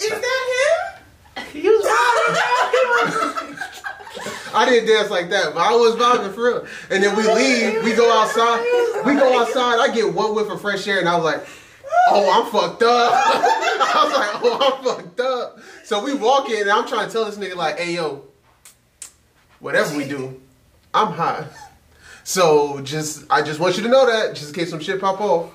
Is 0.00 0.10
that 0.10 0.92
him? 1.36 1.44
He 1.52 1.68
was 1.68 1.86
I 4.56 4.64
didn't 4.64 4.88
dance 4.88 5.10
like 5.10 5.28
that, 5.30 5.52
but 5.54 5.60
I 5.60 5.72
was 5.72 5.94
vibing 5.96 6.34
for 6.34 6.44
real. 6.44 6.66
And 6.90 7.02
then 7.02 7.14
we 7.14 7.22
leave, 7.24 7.84
we 7.84 7.94
go 7.94 8.10
outside, 8.10 8.60
we 9.04 9.14
go 9.14 9.40
outside. 9.40 9.78
I 9.78 9.94
get 9.94 10.12
one 10.14 10.34
whiff 10.34 10.50
of 10.50 10.60
fresh 10.60 10.86
air, 10.88 10.98
and 10.98 11.08
I 11.08 11.16
was 11.16 11.24
like, 11.24 11.46
"Oh, 12.08 12.30
I'm 12.30 12.50
fucked 12.50 12.82
up." 12.82 13.12
I 13.14 14.04
was 14.04 14.14
like, 14.14 14.42
"Oh, 14.42 14.78
I'm 14.78 14.84
fucked 14.84 15.20
up." 15.20 15.58
So 15.84 16.02
we 16.02 16.14
walk 16.14 16.48
in, 16.48 16.62
and 16.62 16.70
I'm 16.70 16.88
trying 16.88 17.06
to 17.06 17.12
tell 17.12 17.26
this 17.26 17.36
nigga 17.36 17.54
like, 17.54 17.78
"Hey, 17.78 17.94
yo, 17.94 18.24
whatever 19.60 19.94
we 19.94 20.08
do, 20.08 20.40
I'm 20.94 21.12
high." 21.12 21.46
So 22.24 22.80
just, 22.80 23.24
I 23.30 23.42
just 23.42 23.60
want 23.60 23.76
you 23.76 23.82
to 23.84 23.88
know 23.90 24.06
that, 24.06 24.34
just 24.34 24.48
in 24.48 24.54
case 24.54 24.70
some 24.70 24.80
shit 24.80 25.00
pop 25.00 25.20
off, 25.20 25.52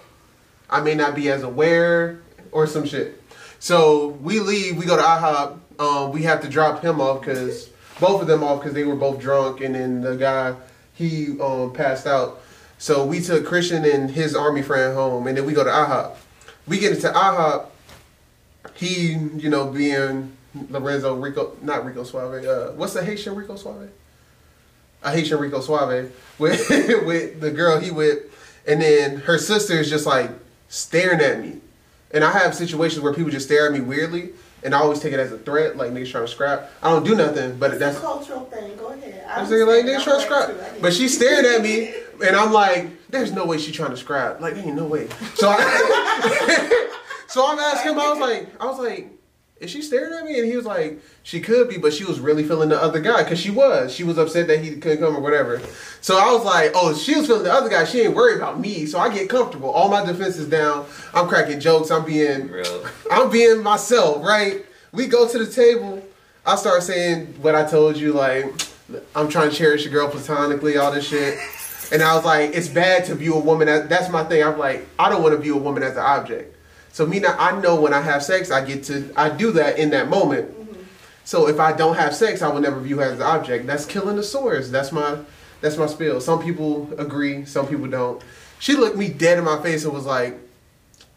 I 0.69 0.79
may 0.79 0.95
not 0.95 1.15
be 1.15 1.29
as 1.29 1.43
aware 1.43 2.21
or 2.51 2.67
some 2.67 2.85
shit. 2.85 3.21
So 3.59 4.09
we 4.21 4.39
leave, 4.39 4.77
we 4.77 4.85
go 4.85 4.95
to 4.95 5.01
IHOP. 5.01 5.57
Um, 5.79 6.11
we 6.11 6.23
have 6.23 6.41
to 6.41 6.47
drop 6.47 6.81
him 6.83 7.01
off 7.01 7.21
because 7.21 7.70
both 8.01 8.19
of 8.19 8.27
them 8.27 8.43
off 8.43 8.59
because 8.59 8.73
they 8.73 8.83
were 8.83 8.95
both 8.95 9.21
drunk, 9.21 9.61
and 9.61 9.75
then 9.75 10.01
the 10.01 10.17
guy 10.17 10.55
he 10.95 11.39
um, 11.39 11.71
passed 11.71 12.07
out. 12.07 12.41
So 12.79 13.05
we 13.05 13.21
took 13.21 13.45
Christian 13.45 13.85
and 13.85 14.09
his 14.09 14.35
army 14.35 14.63
friend 14.63 14.95
home, 14.95 15.27
and 15.27 15.37
then 15.37 15.45
we 15.45 15.53
go 15.53 15.63
to 15.63 15.69
IHOP. 15.69 16.15
We 16.67 16.79
get 16.79 16.93
into 16.93 17.09
IHOP. 17.09 17.67
He, 18.73 19.13
you 19.37 19.49
know, 19.49 19.67
being 19.67 20.35
Lorenzo 20.69 21.15
Rico, 21.15 21.55
not 21.61 21.85
Rico 21.85 22.03
Suave. 22.03 22.43
Uh, 22.43 22.71
what's 22.71 22.93
the 22.93 23.05
Haitian 23.05 23.35
Rico 23.35 23.55
Suave? 23.55 23.89
A 25.03 25.11
Haitian 25.11 25.37
Rico 25.37 25.61
Suave 25.61 26.11
with 26.39 26.67
with 27.05 27.39
the 27.39 27.51
girl 27.51 27.79
he 27.79 27.91
with, 27.91 28.23
and 28.67 28.81
then 28.81 29.17
her 29.17 29.37
sister 29.37 29.75
is 29.75 29.89
just 29.89 30.07
like 30.07 30.31
staring 30.69 31.21
at 31.21 31.39
me. 31.39 31.61
And 32.13 32.23
I 32.23 32.31
have 32.31 32.55
situations 32.55 33.01
where 33.01 33.13
people 33.13 33.31
just 33.31 33.45
stare 33.45 33.67
at 33.67 33.73
me 33.73 33.79
weirdly, 33.79 34.31
and 34.63 34.75
I 34.75 34.79
always 34.79 34.99
take 34.99 35.13
it 35.13 35.19
as 35.19 35.31
a 35.31 35.37
threat, 35.37 35.77
like 35.77 35.91
niggas 35.91 36.11
trying 36.11 36.25
to 36.25 36.31
scrap. 36.31 36.71
I 36.83 36.89
don't 36.89 37.03
do 37.03 37.15
nothing, 37.15 37.57
but 37.57 37.71
It's 37.71 37.79
that's 37.79 37.97
a 37.97 38.01
cultural 38.01 38.45
thing. 38.45 38.75
Go 38.77 38.87
ahead. 38.87 39.25
I'm 39.27 39.45
saying 39.45 39.67
like 39.67 39.85
niggas 39.85 40.03
trying 40.03 40.19
to 40.19 40.25
scrap. 40.25 40.47
too. 40.49 40.81
But 40.81 40.93
she 40.93 41.07
stared 41.07 41.45
at 41.45 41.61
me, 41.61 41.93
and 42.25 42.35
I'm 42.35 42.51
like, 42.51 42.89
"There's 43.09 43.31
no 43.31 43.45
way 43.45 43.57
she 43.57 43.71
trying 43.71 43.91
to 43.91 43.97
scrap. 43.97 44.39
Like, 44.41 44.55
ain't 44.57 44.75
no 44.75 44.85
way." 44.85 45.07
So 45.35 45.47
I, 45.49 46.87
so 47.27 47.45
I'm 47.51 47.59
asking 47.59 47.93
him. 47.93 47.99
I 47.99 48.09
was 48.09 48.19
like, 48.19 48.61
I 48.61 48.65
was 48.65 48.79
like, 48.79 49.09
"Is 49.61 49.69
she 49.69 49.81
staring 49.81 50.13
at 50.13 50.25
me?" 50.25 50.37
And 50.39 50.45
he 50.49 50.57
was 50.57 50.65
like, 50.65 50.99
"She 51.23 51.39
could 51.39 51.69
be, 51.69 51.77
but 51.77 51.93
she 51.93 52.03
was 52.03 52.19
really 52.19 52.43
feeling 52.43 52.69
the 52.69 52.81
other 52.81 52.99
guy 52.99 53.23
because 53.23 53.39
she 53.39 53.51
was. 53.51 53.93
She 53.93 54.03
was 54.03 54.17
upset 54.17 54.47
that 54.47 54.59
he 54.59 54.75
couldn't 54.75 54.99
come 54.99 55.15
or 55.15 55.21
whatever." 55.21 55.61
So 56.01 56.17
I 56.17 56.33
was 56.33 56.43
like, 56.43 56.71
"Oh, 56.75 56.93
she 56.93 57.15
was 57.15 57.27
feeling 57.27 57.43
the 57.43 57.53
other 57.53 57.69
guy. 57.69 57.85
She 57.85 58.01
ain't 58.01 58.15
worried 58.15 58.37
about 58.37 58.59
me." 58.59 58.85
So 58.85 58.99
I 58.99 59.13
get 59.13 59.29
comfortable. 59.29 59.69
All 59.69 59.89
my 59.89 60.03
defenses 60.05 60.47
down. 60.49 60.85
I'm 61.13 61.27
cracking 61.27 61.59
jokes. 61.59 61.91
I'm 61.91 62.05
being 62.05 62.49
real. 62.49 62.85
I'm 63.11 63.29
being 63.29 63.63
myself, 63.63 64.25
right? 64.25 64.65
We 64.91 65.07
go 65.07 65.27
to 65.27 65.37
the 65.37 65.49
table. 65.49 66.03
I 66.45 66.55
start 66.55 66.81
saying 66.83 67.27
what 67.41 67.53
I 67.53 67.65
told 67.65 67.97
you, 67.97 68.13
like, 68.13 68.45
I'm 69.15 69.29
trying 69.29 69.51
to 69.51 69.55
cherish 69.55 69.85
a 69.85 69.89
girl 69.89 70.09
platonically, 70.09 70.77
all 70.77 70.91
this 70.91 71.07
shit. 71.07 71.37
And 71.91 72.01
I 72.01 72.15
was 72.15 72.25
like, 72.25 72.55
it's 72.55 72.67
bad 72.67 73.05
to 73.05 73.15
view 73.15 73.35
a 73.35 73.39
woman 73.39 73.67
as, 73.67 73.87
that's 73.89 74.09
my 74.09 74.23
thing. 74.23 74.43
I'm 74.43 74.57
like, 74.57 74.87
I 74.97 75.09
don't 75.09 75.21
want 75.21 75.35
to 75.35 75.41
view 75.41 75.55
a 75.55 75.59
woman 75.59 75.83
as 75.83 75.93
an 75.93 76.03
object. 76.03 76.55
So 76.91 77.05
me 77.05 77.19
now, 77.19 77.35
I 77.39 77.59
know 77.59 77.79
when 77.79 77.93
I 77.93 78.01
have 78.01 78.23
sex, 78.23 78.51
I 78.51 78.65
get 78.65 78.83
to, 78.85 79.11
I 79.15 79.29
do 79.29 79.51
that 79.53 79.79
in 79.79 79.91
that 79.91 80.09
moment. 80.09 80.51
Mm-hmm. 80.51 80.81
So 81.23 81.47
if 81.47 81.59
I 81.59 81.71
don't 81.71 81.95
have 81.95 82.15
sex, 82.15 82.41
I 82.41 82.49
will 82.49 82.61
never 82.61 82.79
view 82.79 82.97
her 82.99 83.03
as 83.03 83.13
an 83.13 83.21
object. 83.21 83.65
That's 83.65 83.85
killing 83.85 84.17
the 84.17 84.23
source. 84.23 84.69
That's 84.69 84.91
my, 84.91 85.19
that's 85.61 85.77
my 85.77 85.87
spiel. 85.87 86.19
Some 86.19 86.41
people 86.43 86.93
agree, 86.99 87.45
some 87.45 87.67
people 87.67 87.87
don't. 87.87 88.21
She 88.59 88.75
looked 88.75 88.97
me 88.97 89.09
dead 89.09 89.37
in 89.37 89.45
my 89.45 89.61
face 89.61 89.85
and 89.85 89.93
was 89.93 90.05
like, 90.05 90.37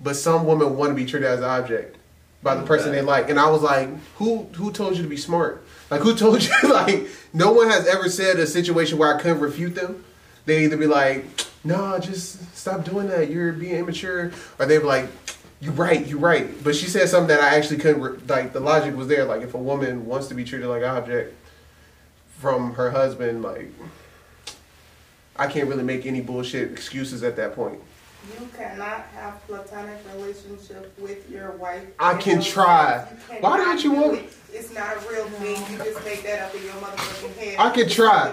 but 0.01 0.17
some 0.17 0.47
women 0.47 0.77
want 0.77 0.91
to 0.91 0.95
be 0.95 1.05
treated 1.05 1.27
as 1.27 1.41
an 1.41 1.47
object 1.47 1.97
by 2.43 2.55
the 2.55 2.63
person 2.63 2.93
they 2.93 3.03
like. 3.03 3.31
And 3.31 3.41
I 3.41 3.51
was 3.51 3.63
like, 3.63 3.89
who 4.17 4.45
who 4.55 4.71
told 4.71 4.97
you 4.97 5.03
to 5.03 5.09
be 5.09 5.17
smart? 5.17 5.65
Like 5.91 6.03
who 6.03 6.15
told 6.15 6.43
you 6.43 6.53
like 6.71 7.09
no 7.33 7.53
one 7.53 7.69
has 7.69 7.87
ever 7.87 8.09
said 8.09 8.39
a 8.39 8.47
situation 8.47 8.99
where 8.99 9.15
I 9.15 9.21
couldn't 9.21 9.41
refute 9.41 9.75
them. 9.75 10.05
They 10.47 10.65
either 10.65 10.77
be 10.77 10.87
like, 10.87 11.25
no, 11.65 11.99
just 11.99 12.55
stop 12.55 12.85
doing 12.85 13.09
that. 13.09 13.31
You're 13.31 13.53
being 13.53 13.77
immature. 13.77 14.31
Or 14.59 14.67
they 14.67 14.79
be 14.79 14.85
like, 14.85 15.09
you 15.65 15.70
right, 15.70 16.07
you're 16.07 16.19
right. 16.19 16.62
But 16.62 16.77
she 16.77 16.86
said 16.86 17.09
something 17.09 17.28
that 17.28 17.41
I 17.41 17.57
actually 17.57 17.78
couldn't 17.78 18.03
re- 18.03 18.19
like 18.28 18.53
the 18.53 18.61
logic 18.61 18.95
was 18.95 19.09
there. 19.09 19.24
Like 19.24 19.41
if 19.43 19.55
a 19.55 19.59
woman 19.59 20.05
wants 20.05 20.27
to 20.28 20.35
be 20.35 20.45
treated 20.45 20.69
like 20.69 20.82
an 20.82 20.91
object 20.91 21.35
from 22.39 22.74
her 22.74 22.91
husband, 22.91 23.43
like 23.43 23.73
I 25.36 25.47
can't 25.47 25.66
really 25.69 25.82
make 25.82 26.05
any 26.05 26.20
bullshit 26.20 26.70
excuses 26.70 27.23
at 27.23 27.36
that 27.36 27.55
point. 27.55 27.81
You 28.39 28.47
cannot 28.57 29.07
have 29.15 29.47
platonic 29.47 29.99
relationship 30.15 30.93
with 30.99 31.28
your 31.31 31.53
wife. 31.53 31.85
I 31.99 32.15
can 32.15 32.43
try. 32.43 33.07
Why 33.41 33.57
don't 33.57 33.82
you 33.82 33.93
want- 33.93 34.19
it. 34.19 34.32
It's 34.53 34.73
not 34.73 34.97
a 34.97 35.01
real 35.11 35.24
thing. 35.31 35.57
You 35.73 35.78
just 35.85 36.05
make 36.05 36.23
that 36.23 36.43
up 36.43 36.55
in 36.55 36.62
your 36.62 36.74
motherfucking 36.74 37.36
head. 37.36 37.57
I 37.59 37.70
can 37.70 37.89
try. 37.89 38.32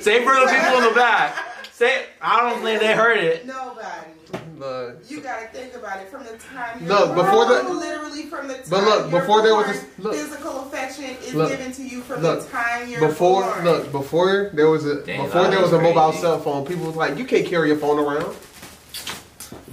Say 0.00 0.16
it 0.16 0.24
for 0.24 0.34
the 0.34 0.46
people 0.52 0.76
in 0.78 0.84
the 0.84 0.94
back. 0.94 1.34
Say. 1.72 2.04
I 2.20 2.42
don't 2.50 2.62
think 2.62 2.80
they 2.80 2.94
heard 2.94 3.16
it. 3.18 3.46
Nobody. 3.46 4.10
Look, 4.58 4.98
You 5.08 5.20
gotta 5.20 5.46
think 5.48 5.74
about 5.74 6.00
it 6.00 6.08
from 6.08 6.24
the 6.24 6.36
time 6.52 6.80
you're 6.80 6.88
Look, 6.88 7.14
before 7.14 7.44
the- 7.46 7.62
literally 7.74 8.22
from 8.24 8.48
the 8.48 8.54
time 8.54 8.62
But 8.68 8.84
look, 8.84 9.10
you're 9.10 9.20
before 9.20 9.42
there 9.42 9.54
was 9.54 9.66
born, 9.66 9.76
this- 9.76 9.84
look. 9.98 10.14
physical 10.14 10.60
affection 10.66 11.04
is 11.24 11.34
Look. 11.34 11.50
given 11.50 11.72
to 11.72 11.82
you 11.82 12.00
from 12.02 12.22
Look. 12.22 12.40
the 12.42 12.48
time 12.48 12.88
you're 12.88 13.00
before 13.06 13.42
born. 13.42 13.64
look 13.64 13.92
before 13.92 14.50
there 14.54 14.68
was 14.70 14.84
a 14.86 15.02
Dang, 15.02 15.26
before 15.26 15.48
there 15.48 15.60
was 15.60 15.68
is 15.68 15.74
a 15.74 15.80
mobile 15.80 16.12
cell 16.14 16.40
phone, 16.40 16.64
people 16.66 16.86
was 16.86 16.96
like, 16.96 17.18
you 17.18 17.24
can't 17.24 17.46
carry 17.46 17.68
your 17.68 17.76
phone 17.78 17.98
around. 17.98 18.34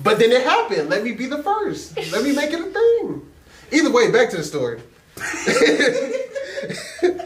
But 0.04 0.20
then 0.20 0.32
it 0.32 0.44
happened. 0.44 0.90
Let 0.90 1.04
me 1.04 1.14
be 1.14 1.28
the 1.28 1.42
first. 1.42 1.96
Let 2.12 2.24
me 2.24 2.34
make 2.36 2.52
it 2.52 2.60
a 2.60 2.66
thing. 2.66 3.22
Either 3.72 3.90
way, 3.92 4.12
back 4.12 4.30
to 4.32 4.38
the 4.38 4.44
story. 4.44 4.82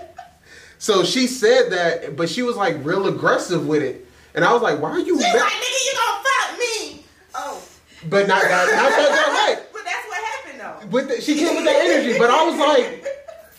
so 0.77 1.03
she 1.03 1.25
said 1.27 1.71
that, 1.71 2.15
but 2.15 2.29
she 2.29 2.43
was 2.43 2.55
like 2.55 2.77
real 2.85 3.07
aggressive 3.07 3.65
with 3.67 3.81
it, 3.81 4.05
and 4.35 4.45
I 4.45 4.53
was 4.53 4.61
like, 4.61 4.79
why 4.79 4.91
are 4.91 4.99
you? 4.99 5.19
She's 5.19 5.33
ma- 5.33 5.39
like, 5.39 5.51
nigga, 5.51 5.85
you 5.85 5.93
gonna 5.93 6.23
fuck 6.23 6.59
me? 6.59 6.96
Oh, 7.37 7.61
but 8.09 8.27
not 8.27 8.41
not, 8.43 8.49
not 8.49 8.67
that 8.67 9.55
direct. 9.55 9.73
but 9.73 9.83
that's 9.83 10.07
what 10.07 10.17
happened 10.23 10.59
though. 10.59 10.87
with 10.97 11.07
the, 11.09 11.21
she 11.21 11.35
came 11.35 11.55
with 11.55 11.65
that 11.65 11.85
energy, 11.85 12.17
but 12.17 12.29
I 12.29 12.43
was 12.45 12.57
like, 12.59 13.05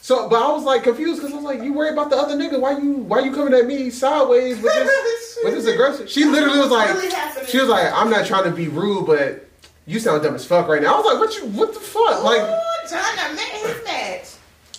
so, 0.01 0.29
but 0.29 0.43
I 0.43 0.51
was 0.53 0.65
like 0.65 0.83
confused 0.85 1.21
because 1.21 1.33
I 1.33 1.37
was 1.37 1.45
like, 1.45 1.63
you 1.63 1.73
worry 1.73 1.91
about 1.91 2.11
the 2.11 2.17
other 2.17 2.35
nigga? 2.37 2.59
Why 2.61 2.73
you 2.79 2.93
why 2.95 3.21
you 3.21 3.33
coming 3.35 3.55
at 3.55 3.67
me 3.67 3.91
sideways 3.91 4.57
with 4.61 4.73
this 4.73 5.39
with 5.45 5.55
this 5.55 5.67
aggression? 5.67 6.07
She 6.07 6.25
literally 6.25 6.59
was 6.59 6.71
like, 6.71 6.93
Really 6.95 7.11
she 7.47 7.59
was 7.61 7.69
like, 7.69 7.93
I'm 7.93 8.11
not 8.11 8.27
trying 8.27 8.45
to 8.45 8.51
be 8.51 8.69
rude, 8.69 9.07
but 9.07 9.47
you 9.87 9.99
sound 9.99 10.23
dumb 10.23 10.35
as 10.35 10.45
fuck 10.45 10.69
right 10.69 10.83
now. 10.83 10.95
I 10.95 10.97
was 10.99 11.07
like, 11.07 11.19
what 11.19 11.37
you 11.37 11.47
what 11.59 11.75
the 11.75 11.81
fuck? 11.81 12.23
Like, 12.25 12.41
Ooh, 12.43 12.89
John 12.91 13.17
done 13.17 13.37
met 13.37 13.49
his 13.49 13.85
match. 13.85 14.29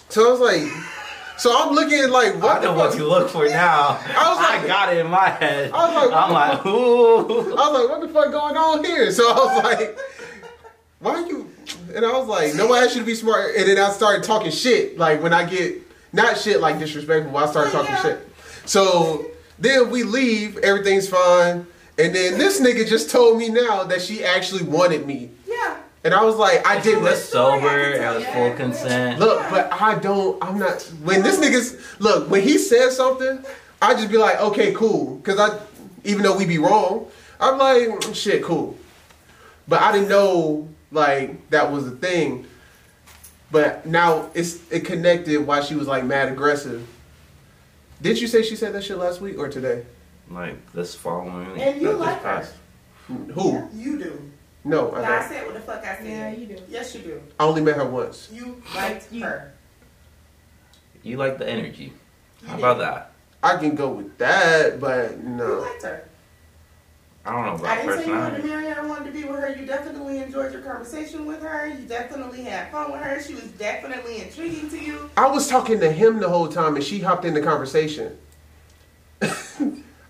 so 0.10 0.28
I 0.28 0.32
was 0.32 0.40
like, 0.40 0.64
so 1.40 1.56
I'm 1.58 1.74
looking 1.74 2.10
like, 2.10 2.34
I 2.36 2.38
what 2.38 2.62
know 2.62 2.74
the 2.74 2.78
what 2.78 2.90
fuck? 2.92 2.98
to 3.00 3.06
look 3.08 3.30
for 3.30 3.48
now. 3.48 4.00
I 4.06 4.30
was 4.30 4.38
like, 4.38 4.50
I 4.50 4.58
like- 4.60 4.68
got 4.68 4.94
it 4.94 4.98
in 5.00 5.10
my 5.10 5.30
head. 5.30 5.72
I 5.72 5.86
was 5.88 6.12
like, 6.12 6.24
I'm 6.24 6.32
like, 6.34 6.66
ooh. 6.66 7.58
I 7.58 7.70
was 7.70 7.80
like, 7.82 7.90
what 7.90 8.02
the 8.02 8.14
fuck 8.14 8.32
going 8.32 8.58
on 8.58 8.84
here? 8.84 9.12
So 9.12 9.24
I 9.32 9.36
was 9.36 9.64
like, 9.64 9.98
why 11.00 11.12
are 11.12 11.26
you? 11.28 11.50
And 11.96 12.06
I 12.06 12.12
was 12.18 12.28
like, 12.28 12.56
no 12.56 12.68
one 12.68 12.84
asked 12.84 12.96
you 12.96 13.02
to 13.02 13.06
be 13.06 13.16
smart. 13.16 13.56
And 13.56 13.68
then 13.68 13.78
I 13.80 13.90
started 13.92 14.24
talking 14.24 14.52
shit. 14.52 14.98
Like 14.98 15.22
when 15.24 15.34
I 15.34 15.46
get 15.46 15.76
not 16.14 16.38
shit 16.38 16.60
like 16.62 16.78
disrespectful, 16.80 17.36
I 17.38 17.46
started 17.50 17.72
talking 17.72 17.92
Yeah. 17.92 18.02
shit. 18.02 18.28
So 18.66 19.26
then 19.58 19.90
we 19.90 20.04
leave, 20.04 20.58
everything's 20.58 21.08
fine. 21.08 21.66
And 21.98 22.16
then 22.16 22.38
this 22.38 22.62
nigga 22.62 22.88
just 22.88 23.10
told 23.10 23.38
me 23.38 23.50
now 23.50 23.84
that 23.86 24.02
she 24.02 24.24
actually 24.24 24.64
wanted 24.64 25.06
me. 25.06 25.32
Yeah. 26.04 26.08
And 26.08 26.14
I 26.14 26.24
was 26.24 26.36
like, 26.38 26.66
I 26.66 26.80
didn't. 26.80 27.04
was 27.04 27.24
sober. 27.28 27.68
It 27.94 28.16
was 28.16 28.26
full 28.26 28.54
consent. 28.54 29.20
Look, 29.20 29.40
but 29.50 29.72
I 29.74 30.00
don't. 30.00 30.42
I'm 30.44 30.58
not. 30.58 30.82
When 31.04 31.24
this 31.24 31.40
nigga's 31.40 32.00
look, 32.00 32.30
when 32.30 32.42
he 32.42 32.58
says 32.58 32.96
something, 32.96 33.44
I 33.82 33.94
just 33.94 34.10
be 34.10 34.18
like, 34.18 34.40
okay, 34.40 34.74
cool. 34.74 35.20
Cause 35.24 35.38
I, 35.40 35.60
even 36.06 36.24
though 36.24 36.38
we 36.38 36.46
be 36.46 36.58
wrong, 36.58 37.08
I'm 37.40 37.58
like, 37.58 37.88
"Mm, 37.90 38.16
shit, 38.16 38.44
cool. 38.44 38.78
But 39.68 39.82
I 39.82 39.92
didn't 39.92 40.10
know 40.10 40.70
like 40.92 41.50
that 41.50 41.72
was 41.72 41.86
a 41.88 41.92
thing. 41.92 42.46
But 43.52 43.86
now 43.86 44.30
it's 44.34 44.60
it 44.72 44.86
connected 44.86 45.46
why 45.46 45.62
she 45.62 45.76
was 45.76 45.88
like 45.88 46.06
mad 46.06 46.32
aggressive. 46.32 46.88
Did 48.02 48.22
you 48.22 48.28
say 48.28 48.42
she 48.44 48.56
said 48.56 48.74
that 48.74 48.84
shit 48.86 48.98
last 48.98 49.20
week 49.20 49.38
or 49.38 49.50
today? 49.50 49.84
Like 50.30 50.72
this 50.72 50.96
following. 50.96 51.60
And 51.60 51.82
you 51.82 51.90
this 51.90 52.00
like 52.00 52.18
her. 52.18 52.24
past- 52.24 52.54
Who? 53.08 53.68
You 53.74 53.98
do. 54.00 54.32
No, 54.64 54.92
I 54.92 55.00
I 55.04 55.20
don't. 55.20 55.30
said 55.30 55.46
what 55.46 55.54
the 55.56 55.62
fuck 55.62 55.80
I 55.86 55.96
said. 55.98 56.06
Yeah, 56.08 56.32
you 56.32 56.46
do. 56.48 56.58
Yes, 56.70 56.94
you 56.94 57.02
do. 57.02 57.22
I 57.40 57.44
only 57.46 57.62
met 57.62 57.76
her 57.78 57.86
once. 57.86 58.30
You 58.32 58.62
liked 58.76 59.12
You- 59.12 59.24
her. 59.24 59.54
You 61.02 61.18
like 61.18 61.38
the 61.38 61.48
energy. 61.50 61.94
How 62.46 62.54
You 62.58 62.60
about 62.60 62.80
that? 62.80 63.12
I 63.42 63.56
can 63.58 63.76
go 63.76 63.88
with 63.90 64.18
that, 64.18 64.80
but 64.82 65.24
no. 65.24 65.48
You 65.48 65.62
liked 65.62 65.84
her. 65.84 66.04
I 67.26 67.32
don't 67.32 67.62
know 67.62 67.68
I 67.68 67.76
didn't 67.82 68.00
say 68.00 68.08
you 68.08 68.14
wanted 68.18 68.42
to 68.42 68.48
marry 68.48 68.70
her, 68.70 68.82
I 68.82 68.86
wanted 68.86 69.06
to 69.06 69.12
be 69.12 69.24
with 69.24 69.40
her. 69.40 69.54
You 69.56 69.66
definitely 69.66 70.18
enjoyed 70.20 70.52
your 70.52 70.62
conversation 70.62 71.26
with 71.26 71.42
her. 71.42 71.68
You 71.68 71.86
definitely 71.86 72.44
had 72.44 72.72
fun 72.72 72.92
with 72.92 73.02
her. 73.02 73.22
She 73.22 73.36
was 73.36 73.44
definitely 73.44 74.22
intriguing 74.22 74.70
to 74.70 74.80
you. 74.80 75.10
I 75.16 75.28
was 75.28 75.48
talking 75.48 75.80
to 75.82 75.92
him 75.92 76.20
the 76.20 76.30
whole 76.30 76.48
time, 76.48 76.76
and 76.76 76.84
she 76.84 77.00
hopped 77.00 77.26
in 77.26 77.34
the 77.34 77.42
conversation. 77.42 78.18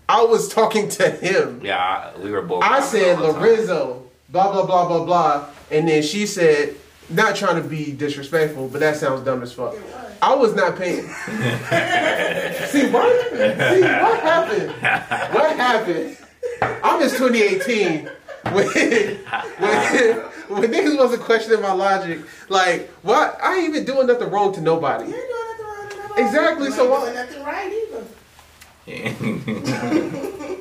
I 0.08 0.22
was 0.24 0.48
talking 0.52 0.88
to 0.90 1.10
him. 1.10 1.60
Yeah, 1.62 2.16
we 2.18 2.30
were 2.30 2.42
both. 2.42 2.62
I 2.64 2.80
said 2.80 3.18
all 3.18 3.32
time. 3.32 3.42
Lorenzo, 3.42 4.09
blah 4.30 4.50
blah 4.52 4.64
blah 4.66 4.86
blah 4.88 5.04
blah, 5.04 5.46
and 5.70 5.88
then 5.88 6.02
she 6.02 6.26
said, 6.26 6.74
not 7.08 7.34
trying 7.36 7.60
to 7.62 7.68
be 7.68 7.92
disrespectful, 7.92 8.68
but 8.68 8.80
that 8.80 8.96
sounds 8.96 9.22
dumb 9.24 9.42
as 9.42 9.52
fuck. 9.52 9.74
I 10.22 10.34
was 10.34 10.54
not 10.54 10.76
paying. 10.76 11.02
See 12.68 12.86
what? 12.90 13.30
See 13.32 13.80
what 13.80 14.20
happened? 14.20 14.70
What 15.34 15.56
happened? 15.56 16.16
I 16.62 16.98
miss 16.98 17.12
2018 17.18 18.06
when 18.52 18.66
when 18.66 20.16
when 20.60 20.70
niggas 20.72 20.96
wasn't 20.98 21.22
questioning 21.22 21.60
my 21.62 21.72
logic. 21.72 22.20
Like, 22.48 22.90
what? 23.02 23.38
I 23.42 23.56
ain't 23.56 23.70
even 23.70 23.84
doing 23.84 24.06
nothing 24.06 24.30
wrong 24.30 24.52
to 24.54 24.60
nobody. 24.60 25.06
You 25.10 25.14
ain't 25.14 25.28
doing 25.28 25.46
nothing 25.48 25.66
wrong 25.66 25.88
to 25.88 25.96
nobody. 25.96 26.22
Exactly, 26.22 26.66
You 26.66 26.72
so 26.72 26.82
ain't 26.82 26.90
what- 26.90 27.00
doing 27.02 27.14
nothing 27.14 27.42
right 27.44 27.72
either. 28.86 30.56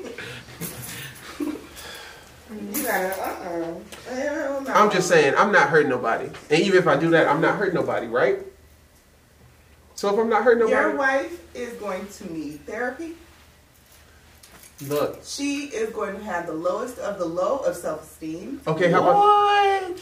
You 2.72 2.84
gotta, 2.84 3.22
uh-uh. 3.22 4.66
I'm 4.74 4.92
just 4.92 5.08
saying, 5.08 5.34
I'm 5.38 5.52
not 5.52 5.70
hurting 5.70 5.90
nobody. 5.90 6.30
And 6.50 6.62
even 6.62 6.78
if 6.80 6.88
I 6.88 6.96
do 6.98 7.10
that, 7.12 7.28
I'm 7.28 7.42
not 7.42 7.58
hurting 7.58 7.76
nobody, 7.76 8.08
right? 8.08 8.40
So 9.96 10.14
if 10.14 10.20
I'm 10.20 10.30
not 10.30 10.44
hurting 10.44 10.60
nobody. 10.60 10.76
Your 10.76 10.96
wife 10.96 11.56
is 11.56 11.74
going 11.74 12.08
to 12.08 12.34
need 12.34 12.66
therapy. 12.66 13.16
look. 14.88 15.20
She 15.26 15.66
is 15.66 15.90
going 15.92 16.16
to 16.18 16.24
have 16.24 16.46
the 16.48 16.54
lowest 16.54 17.00
of 17.00 17.18
the 17.20 17.26
low 17.26 17.58
of 17.60 17.76
self-esteem. 17.76 18.62
Okay, 18.68 18.90
how 18.92 19.02
about 19.02 19.16
What? 19.16 20.02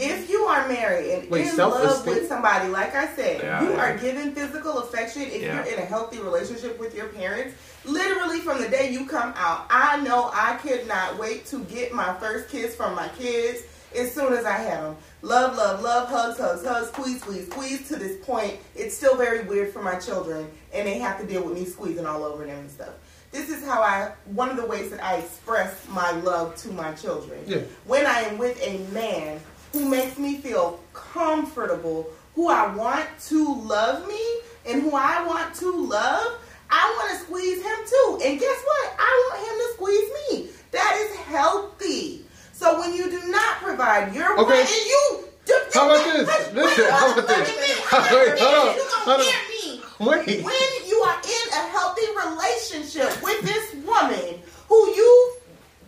If 0.00 0.28
you 0.28 0.40
are 0.42 0.66
married 0.68 1.10
and 1.12 1.30
Wait, 1.30 1.46
in 1.46 1.56
love 1.56 1.72
self-esteem? 1.80 2.14
with 2.14 2.28
somebody, 2.28 2.68
like 2.68 2.94
I 2.96 3.06
said, 3.14 3.40
Yeah, 3.40 3.62
you 3.62 3.70
yeah. 3.70 3.80
are 3.94 3.96
given 3.98 4.34
physical 4.34 4.78
affection 4.80 5.22
if 5.22 5.40
Yeah. 5.40 5.54
you're 5.64 5.72
in 5.72 5.78
a 5.78 5.84
healthy 5.86 6.18
relationship 6.18 6.78
with 6.80 6.94
your 6.96 7.06
parents. 7.06 7.54
Literally 7.92 8.40
from 8.40 8.60
the 8.60 8.68
day 8.68 8.90
you 8.92 9.06
come 9.06 9.32
out, 9.34 9.66
I 9.70 9.96
know 10.02 10.30
I 10.34 10.56
could 10.62 10.86
not 10.86 11.18
wait 11.18 11.46
to 11.46 11.60
get 11.64 11.92
my 11.92 12.12
first 12.18 12.50
kiss 12.50 12.76
from 12.76 12.94
my 12.94 13.08
kids 13.18 13.62
as 13.96 14.14
soon 14.14 14.34
as 14.34 14.44
I 14.44 14.52
had 14.58 14.82
them. 14.82 14.96
Love, 15.22 15.56
love, 15.56 15.82
love, 15.82 16.08
hugs, 16.10 16.38
hugs, 16.38 16.66
hugs, 16.66 16.88
squeeze, 16.88 17.22
squeeze, 17.22 17.46
squeeze. 17.50 17.88
To 17.88 17.96
this 17.96 18.22
point, 18.26 18.58
it's 18.76 18.94
still 18.94 19.16
very 19.16 19.42
weird 19.44 19.72
for 19.72 19.82
my 19.82 19.94
children, 19.96 20.50
and 20.74 20.86
they 20.86 20.98
have 20.98 21.18
to 21.18 21.26
deal 21.26 21.42
with 21.42 21.54
me 21.54 21.64
squeezing 21.64 22.04
all 22.04 22.24
over 22.24 22.44
them 22.44 22.58
and 22.58 22.70
stuff. 22.70 22.90
This 23.32 23.48
is 23.48 23.64
how 23.64 23.80
I, 23.82 24.12
one 24.26 24.50
of 24.50 24.56
the 24.58 24.66
ways 24.66 24.90
that 24.90 25.02
I 25.02 25.16
express 25.16 25.88
my 25.88 26.10
love 26.10 26.56
to 26.56 26.68
my 26.72 26.92
children 26.92 27.40
Yeah. 27.46 27.60
when 27.86 28.06
I 28.06 28.20
am 28.20 28.36
with 28.36 28.60
a 28.62 28.78
man 28.92 29.40
who 29.72 29.88
makes 29.88 30.18
me 30.18 30.36
feel 30.36 30.80
comfortable, 30.92 32.10
who 32.34 32.48
I 32.48 32.74
want 32.74 33.06
to 33.28 33.54
love 33.62 34.06
me, 34.06 34.20
and 34.66 34.82
who 34.82 34.92
I 34.94 35.26
want 35.26 35.54
to 35.56 35.70
love, 35.86 36.38
I 36.70 36.94
want 36.98 37.10
to 37.18 37.24
squeeze 37.24 37.62
him 37.62 37.78
too. 37.86 38.20
And 38.24 38.38
guess 38.40 38.62
what? 38.64 38.94
I 38.98 39.30
want 39.30 39.40
him 39.48 39.56
to 39.58 39.68
squeeze 39.74 40.10
me. 40.20 40.50
That 40.72 40.96
is 41.00 41.16
healthy. 41.16 42.24
So 42.52 42.78
when 42.80 42.94
you 42.94 43.10
do 43.10 43.20
not 43.30 43.56
provide 43.62 44.14
your 44.14 44.38
Okay. 44.40 44.60
and 44.60 44.68
you, 44.68 45.24
How 45.72 45.86
about 45.88 46.04
this? 46.04 46.28
Wait, 46.28 46.54
Listen, 46.54 46.84
how 46.90 47.12
about 47.12 47.26
this? 47.28 47.48
wait, 47.48 48.38
hold 48.38 48.68
on, 48.68 48.76
hold 49.04 49.20
on. 49.20 49.26
me? 49.48 49.80
Wait. 50.00 50.44
when 50.44 50.86
you 50.88 50.96
are 51.00 51.20
in 51.22 51.48
a 51.52 51.68
healthy 51.70 52.06
relationship 52.24 53.22
with 53.22 53.40
this 53.42 53.74
woman 53.84 54.40
who 54.68 54.76
you 54.94 55.34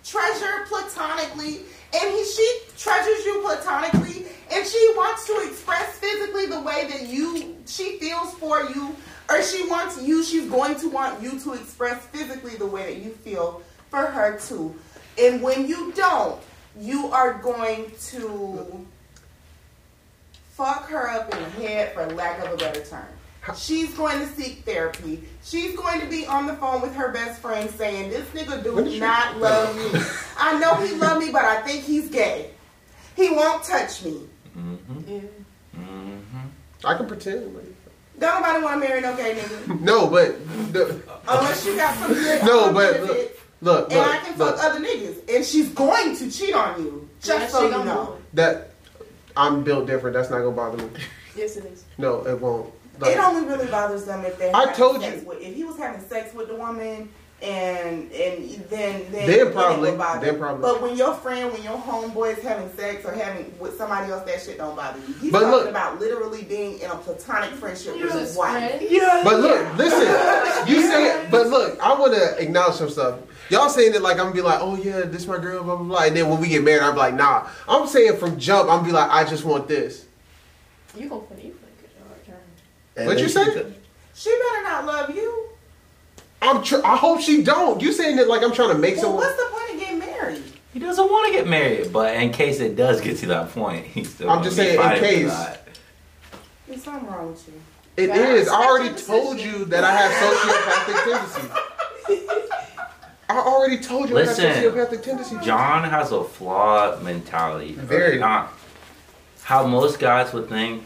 treasure 0.05 0.65
platonically 0.69 1.61
and 1.93 2.15
he, 2.15 2.25
she 2.25 2.59
treasures 2.79 3.25
you 3.25 3.41
platonically 3.45 4.27
and 4.51 4.67
she 4.67 4.93
wants 4.97 5.27
to 5.27 5.39
express 5.47 5.99
physically 5.99 6.47
the 6.47 6.61
way 6.61 6.87
that 6.91 7.07
you 7.09 7.55
she 7.67 7.99
feels 7.99 8.33
for 8.35 8.63
you 8.75 8.95
or 9.31 9.43
she 9.43 9.67
wants 9.69 10.03
you 10.03 10.23
she's 10.25 10.49
going 10.51 10.75
to 10.77 10.89
want 10.89 11.23
you 11.23 11.39
to 11.41 11.53
express 11.55 12.05
physically 12.07 12.57
the 12.57 12.67
way 12.67 12.95
that 12.95 13.03
you 13.03 13.11
feel 13.11 13.63
for 13.91 14.07
her 14.07 14.39
too 14.39 14.75
and 15.19 15.43
when 15.43 15.67
you 15.69 15.93
don't 15.93 16.41
you 16.79 17.07
are 17.09 17.35
going 17.35 17.91
to 18.01 18.87
fuck 20.53 20.89
her 20.89 21.09
up 21.11 21.33
in 21.35 21.43
the 21.43 21.51
head 21.67 21.93
for 21.95 22.07
lack 22.09 22.39
of 22.45 22.53
a 22.53 22.57
better 22.57 22.85
term. 22.85 23.07
She's 23.57 23.93
going 23.95 24.19
to 24.21 24.27
seek 24.35 24.65
therapy. 24.65 25.25
She's 25.43 25.75
going 25.75 26.01
to 26.01 26.07
be 26.07 26.27
on 26.27 26.47
the 26.47 26.53
phone 26.57 26.83
with 26.83 26.95
her 26.95 27.11
best 27.11 27.41
friend 27.41 27.69
saying, 27.71 28.11
This 28.11 28.29
nigga 28.31 28.63
do 28.63 28.75
When 28.75 28.85
did 28.85 28.95
you- 28.95 29.01
not 29.01 29.39
love 29.39 29.75
me. 29.77 30.01
I 30.39 30.59
know 30.61 30.75
he 30.75 30.95
love 30.97 31.19
me, 31.19 31.33
but 31.33 31.45
I 31.45 31.63
think 31.63 31.85
he's 31.85 32.09
gay. 32.11 32.51
He 33.17 33.31
won't 33.31 33.65
touch 33.65 34.05
me. 34.05 34.21
Mm-hmm. 34.57 35.01
Yeah. 35.11 35.21
Mm-hmm. 35.77 36.39
I 36.87 36.95
can 36.97 37.07
pretend. 37.07 37.55
like- 37.57 37.65
Don't 38.21 38.43
nobody 38.43 38.63
want 38.63 38.83
to 38.83 38.89
marry 38.89 39.01
no 39.01 39.17
gay 39.17 39.35
nigga. 39.35 39.81
No, 39.81 40.07
but 40.07 40.39
the, 40.73 41.03
Unless 41.27 41.65
you 41.67 41.77
got 41.77 41.97
some 41.97 42.13
good 42.13 42.45
No, 42.45 42.73
but 42.73 42.93
benefits, 43.01 43.41
look, 43.63 43.91
And 43.91 44.01
I 44.01 44.19
can 44.19 44.39
look, 44.39 44.57
fuck 44.57 44.63
look. 44.63 44.65
other 44.77 44.87
niggas. 44.87 45.35
And 45.35 45.45
she's 45.45 45.71
going 45.71 46.15
to 46.17 46.31
cheat 46.31 46.55
on 46.55 46.83
you. 46.83 47.09
Just 47.23 47.47
she 47.47 47.51
so 47.53 47.65
you 47.65 47.71
know. 47.85 48.19
That 48.35 48.71
I'm 49.37 49.65
built 49.65 49.87
different. 49.87 50.15
That's 50.15 50.29
not 50.31 50.39
gonna 50.41 50.51
bother 50.53 50.77
me. 50.79 50.91
Yes, 51.37 51.57
it 51.57 51.65
is. 51.67 51.85
No, 51.97 52.27
it 52.27 52.39
won't. 52.41 52.73
Like, 52.99 53.13
It 53.13 53.19
only 53.19 53.49
really 53.49 53.67
bothers 53.69 54.05
them 54.05 54.25
if 54.25 54.37
they. 54.39 54.51
I 54.53 54.73
told 54.73 55.01
sex 55.01 55.23
you. 55.23 55.29
With, 55.29 55.41
if 55.41 55.55
he 55.55 55.65
was 55.65 55.79
having 55.79 56.07
sex 56.07 56.35
with 56.35 56.49
the 56.49 56.57
woman 56.57 57.09
and 57.43 58.13
and 58.13 58.51
then 58.69 59.07
then, 59.11 59.13
Then 59.13 59.31
it 59.49 59.53
probably- 59.53 59.91
would 59.91 59.99
bother. 59.99 60.27
then 60.27 60.39
probably. 60.39 60.63
But 60.63 60.83
when 60.83 60.97
your 60.97 61.15
friend, 61.15 61.53
when 61.53 61.63
your 61.63 61.79
homeboy 61.79 62.37
is 62.37 62.45
having 62.45 62.71
sex 62.77 63.05
or 63.05 63.13
having 63.13 63.53
with 63.59 63.79
somebody 63.79 64.13
else, 64.13 64.25
that 64.27 64.43
shit 64.43 64.59
don't 64.59 64.77
bother 64.77 64.99
you. 65.09 65.15
He's 65.21 65.33
But 65.33 65.41
talking 65.41 65.55
look- 65.59 65.69
about 65.69 65.99
literally 66.01 66.43
being 66.43 66.79
in 66.81 66.91
a 66.91 66.97
platonic 66.97 67.51
friendship 67.55 67.95
with 67.95 68.13
his 68.13 68.29
Just 68.29 68.39
wife. 68.39 68.83
Yeah. 68.89 69.23
But 69.25 69.41
look, 69.41 69.77
listen, 69.79 70.69
you 70.69 70.83
say, 70.83 71.27
but 71.31 71.47
look, 71.49 71.81
I 71.83 71.99
want 71.99 72.15
to 72.15 72.39
acknowledge 72.43 72.77
some 72.77 72.91
stuff. 72.91 73.19
Y'all 73.49 73.69
saying 73.69 73.95
it 73.95 74.03
like 74.03 74.19
I'm 74.19 74.25
gonna 74.27 74.35
be 74.35 74.43
like, 74.43 74.61
oh 74.61 74.77
yeah, 74.77 75.01
this 75.07 75.27
my 75.27 75.39
girl, 75.39 75.65
blah 75.65 75.77
blah 75.77 75.85
blah. 75.85 76.03
And 76.05 76.17
then 76.17 76.29
when 76.29 76.41
we 76.41 76.49
get 76.49 76.63
married, 76.63 76.83
I'm 76.83 76.95
like, 76.97 77.15
nah. 77.15 77.49
I'm 77.69 77.87
saying 77.89 78.17
from 78.19 78.39
jump, 78.39 78.71
I'm 78.71 78.85
be 78.85 78.93
like, 78.93 79.11
I 79.11 79.25
just 79.25 79.45
want 79.45 79.67
this. 79.67 80.05
You 80.97 81.09
gonna 81.09 81.23
put 81.23 81.39
you 81.43 81.51
play 81.53 81.71
good 81.81 81.91
job, 81.99 82.27
Karen. 82.27 82.41
And 82.97 83.07
What'd 83.07 83.23
you 83.23 83.29
she 83.29 83.35
say? 83.35 83.73
She 84.15 84.31
better 84.31 84.63
not 84.65 84.85
love 84.87 85.15
you. 85.17 85.47
I'm. 86.43 86.63
Tr- 86.63 86.85
I 86.85 86.97
hope 86.97 87.21
she 87.21 87.43
don't. 87.43 87.81
You 87.83 87.93
saying 87.93 88.19
it 88.19 88.29
like 88.29 88.43
I'm 88.43 88.53
trying 88.53 88.71
to 88.71 88.79
make 88.79 88.95
Well, 88.97 89.05
someone. 89.05 89.25
what's 89.25 89.37
the 89.37 89.49
point 89.51 89.75
of 89.75 89.81
getting 89.81 89.99
married? 89.99 90.43
He 90.73 90.79
doesn't 90.79 91.05
want 91.11 91.27
to 91.27 91.33
get 91.33 91.47
married, 91.49 91.93
but 91.93 92.15
in 92.17 92.31
case 92.33 92.61
it 92.61 92.77
does 92.77 93.01
get 93.01 93.19
to 93.19 93.27
that 93.27 93.51
point, 93.53 93.85
he's 93.87 94.11
still. 94.15 94.31
I'm 94.31 94.43
just 94.43 94.57
be 94.57 94.63
saying, 94.65 94.81
in 94.81 94.99
case. 95.01 95.29
that. 95.31 95.67
There's 96.69 96.83
something 96.83 97.09
wrong 97.11 97.31
with 97.33 97.47
you. 97.49 97.55
It 97.97 98.09
Yeah, 98.09 98.15
I 98.15 98.19
is. 98.19 98.49
I 98.49 98.59
respect 98.59 98.71
already 98.71 98.89
told 99.03 99.37
decision. 99.37 99.59
you 99.61 99.65
that 99.67 99.85
I 99.85 99.93
have 99.97 100.13
sociopathic 100.13 101.05
tendencies. 101.05 102.41
I 103.29 103.39
already 103.39 103.79
told 103.79 104.09
you 104.09 104.15
Listen, 104.17 104.47
I 104.47 104.49
have 104.55 104.73
sociopathic 104.75 105.03
tendencies. 105.03 105.39
John 105.45 105.89
has 105.89 106.11
a 106.13 106.25
flawed 106.25 107.03
mentality. 107.03 107.73
Very. 107.73 108.19
Not 108.19 108.53
how 109.43 109.67
most 109.67 109.99
guys 109.99 110.33
would 110.33 110.49
think. 110.49 110.85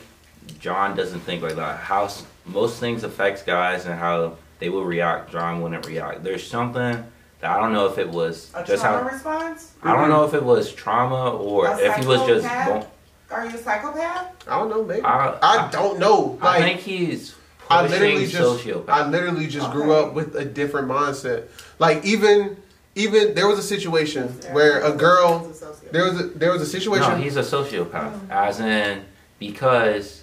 John 0.59 0.97
doesn't 0.97 1.21
think 1.21 1.43
like 1.43 1.57
that. 1.57 1.79
How 1.79 2.11
most 2.45 2.81
things 2.81 3.03
affects 3.05 3.43
guys 3.43 3.87
and 3.87 3.99
how 3.99 4.37
they 4.59 4.69
will 4.69 4.85
react. 4.85 5.33
John 5.33 5.61
wouldn't 5.63 5.87
react. 5.87 6.23
There's 6.25 6.47
something 6.47 7.05
that 7.41 7.51
I 7.51 7.61
don't 7.61 7.73
know 7.73 7.87
if 7.87 7.99
it 7.99 8.09
was 8.09 8.51
A 8.55 8.65
just 8.65 8.83
trauma 8.83 9.03
how. 9.05 9.11
response? 9.11 9.73
I 9.83 9.95
don't 9.97 10.09
know 10.09 10.25
if 10.25 10.35
it 10.35 10.43
was 10.43 10.73
trauma 10.73 11.31
or 11.37 11.67
A 11.67 11.77
if 11.79 11.97
he 11.97 12.07
was 12.07 12.27
just. 12.27 12.47
Bon- 12.47 12.87
Are 13.31 13.47
you 13.47 13.55
a 13.55 13.59
psychopath? 13.59 14.49
I 14.49 14.59
don't 14.59 14.71
know, 14.71 14.85
maybe. 14.85 15.03
I- 15.05 15.39
I, 15.43 15.71
don't 15.71 15.99
know. 15.99 16.39
I 16.41 16.45
Like, 16.59 16.63
think 16.65 16.81
he's 16.81 17.35
I 17.69 17.87
literally 17.87 18.27
just 18.27 18.65
sociopath. 18.65 18.89
I 18.89 19.09
literally 19.09 19.47
just 19.47 19.71
grew 19.73 19.93
up 19.95 20.15
with 20.15 20.37
a 20.37 20.45
different 20.45 20.89
mindset. 20.89 21.45
Like 21.79 22.05
even 22.05 22.57
even 22.95 23.35
there 23.35 23.49
was 23.49 23.59
a 23.59 23.63
situation 23.63 24.29
where 24.53 24.81
a 24.83 24.93
girl 24.93 25.51
there 25.91 26.05
was 26.05 26.21
a 26.21 26.25
there 26.29 26.53
was 26.53 26.63
a 26.63 26.67
situation 26.67 27.11
No, 27.11 27.17
he's 27.17 27.37
a 27.37 27.41
sociopath. 27.43 28.31
As 28.31 28.61
in, 28.61 29.05
because 29.39 30.23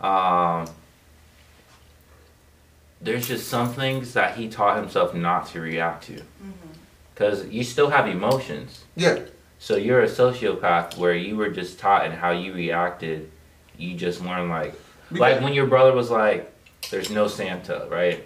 um, 0.00 0.66
there's 3.00 3.26
just 3.28 3.48
some 3.48 3.72
things 3.72 4.12
that 4.14 4.36
he 4.36 4.48
taught 4.48 4.76
himself 4.76 5.14
not 5.14 5.46
to 5.48 5.60
react 5.60 6.04
to. 6.04 6.22
Because 7.14 7.46
you 7.48 7.64
still 7.64 7.90
have 7.90 8.06
emotions. 8.08 8.84
yeah 8.96 9.20
So 9.58 9.76
you're 9.76 10.02
a 10.02 10.08
sociopath 10.08 10.96
where 10.96 11.14
you 11.14 11.36
were 11.36 11.50
just 11.50 11.78
taught 11.78 12.04
and 12.06 12.14
how 12.14 12.30
you 12.30 12.52
reacted. 12.52 13.30
You 13.76 13.94
just 13.96 14.22
learned 14.22 14.50
like, 14.50 14.74
like 15.10 15.40
when 15.42 15.52
your 15.54 15.66
brother 15.66 15.92
was 15.92 16.10
like, 16.10 16.50
"There's 16.90 17.10
no 17.10 17.28
Santa," 17.28 17.86
right? 17.90 18.24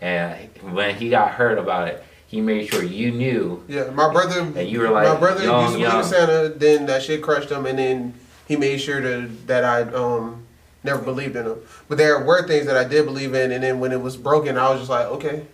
And 0.00 0.48
when 0.72 0.94
he 0.94 1.10
got 1.10 1.32
hurt 1.32 1.58
about 1.58 1.88
it, 1.88 2.02
he 2.26 2.40
made 2.40 2.68
sure 2.68 2.82
you 2.84 3.10
knew. 3.10 3.62
yeah 3.68 3.90
my 3.90 4.10
brother 4.12 4.40
And 4.40 4.68
you 4.68 4.80
were 4.80 4.90
like, 4.90 5.08
my 5.08 5.18
brother 5.18 5.42
young, 5.44 5.62
used 5.62 5.74
to 5.74 5.78
believe 5.80 5.98
in 5.98 6.04
Santa 6.04 6.48
then 6.56 6.86
that 6.86 7.02
shit 7.02 7.22
crushed 7.22 7.50
him 7.50 7.66
and 7.66 7.78
then 7.78 8.14
he 8.46 8.56
made 8.56 8.78
sure 8.78 9.00
to, 9.00 9.28
that 9.46 9.64
I 9.64 9.82
um 9.92 10.46
never 10.82 11.02
believed 11.02 11.36
in 11.36 11.44
them. 11.44 11.60
but 11.88 11.98
there 11.98 12.18
were 12.24 12.46
things 12.46 12.66
that 12.66 12.76
I 12.76 12.84
did 12.84 13.04
believe 13.04 13.34
in 13.34 13.52
and 13.52 13.62
then 13.62 13.80
when 13.80 13.92
it 13.92 14.00
was 14.00 14.16
broken 14.16 14.56
I 14.56 14.70
was 14.70 14.80
just 14.80 14.90
like 14.90 15.06
okay. 15.06 15.44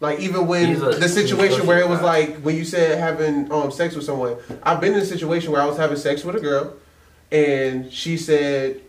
Like 0.00 0.20
even 0.20 0.46
when 0.46 0.76
a- 0.76 0.90
the 0.96 1.08
situation 1.08 1.66
where 1.66 1.78
it 1.80 1.88
was 1.88 2.00
sociopath. 2.00 2.02
like 2.02 2.36
when 2.40 2.56
you 2.56 2.64
said 2.64 2.98
having 2.98 3.50
um 3.52 3.70
sex 3.70 3.94
with 3.94 4.04
someone 4.04 4.36
I've 4.62 4.80
been 4.80 4.92
in 4.94 5.00
a 5.00 5.04
situation 5.04 5.52
where 5.52 5.60
I 5.60 5.66
was 5.66 5.76
having 5.76 5.96
sex 5.96 6.24
with 6.24 6.36
a 6.36 6.40
girl 6.40 6.74
and 7.32 7.92
she 7.92 8.16
said 8.16 8.80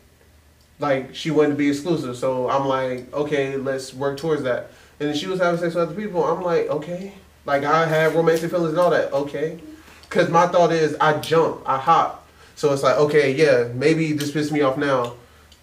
like 0.80 1.16
she 1.16 1.32
wanted 1.32 1.50
to 1.50 1.56
be 1.56 1.70
exclusive. 1.70 2.16
So 2.18 2.50
i'm 2.50 2.68
like 2.68 3.12
okay 3.14 3.58
let's 3.58 3.94
work 3.94 4.18
towards 4.18 4.44
that. 4.44 4.72
And 5.00 5.10
then 5.10 5.16
she 5.16 5.28
was 5.28 5.40
having 5.40 5.60
sex 5.60 5.76
with 5.76 5.90
other 5.90 5.96
people. 5.96 6.24
I'm 6.24 6.42
like 6.44 6.68
okay. 6.68 7.14
Like 7.46 7.64
i 7.64 7.86
have 7.86 8.16
romantic 8.16 8.52
feelings 8.52 8.72
and 8.72 8.80
all 8.80 8.92
that. 8.92 9.12
Okay. 9.14 9.60
Because 10.04 10.30
my 10.30 10.48
thought 10.48 10.72
is 10.72 10.96
i 11.02 11.20
jump 11.20 11.62
i 11.66 11.78
hop 11.78 12.27
so 12.58 12.74
it's 12.74 12.84
like 12.84 12.98
okay 12.98 13.34
yeah 13.34 13.70
maybe 13.74 14.12
this 14.12 14.32
pisses 14.32 14.52
me 14.52 14.60
off 14.62 14.78
now 14.78 15.14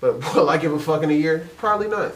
but 0.04 0.34
will 0.34 0.50
i 0.50 0.58
give 0.58 0.72
a 0.72 0.78
fuck 0.78 1.02
in 1.02 1.10
a 1.10 1.14
year? 1.14 1.48
Probably 1.56 1.88
not. 1.88 2.12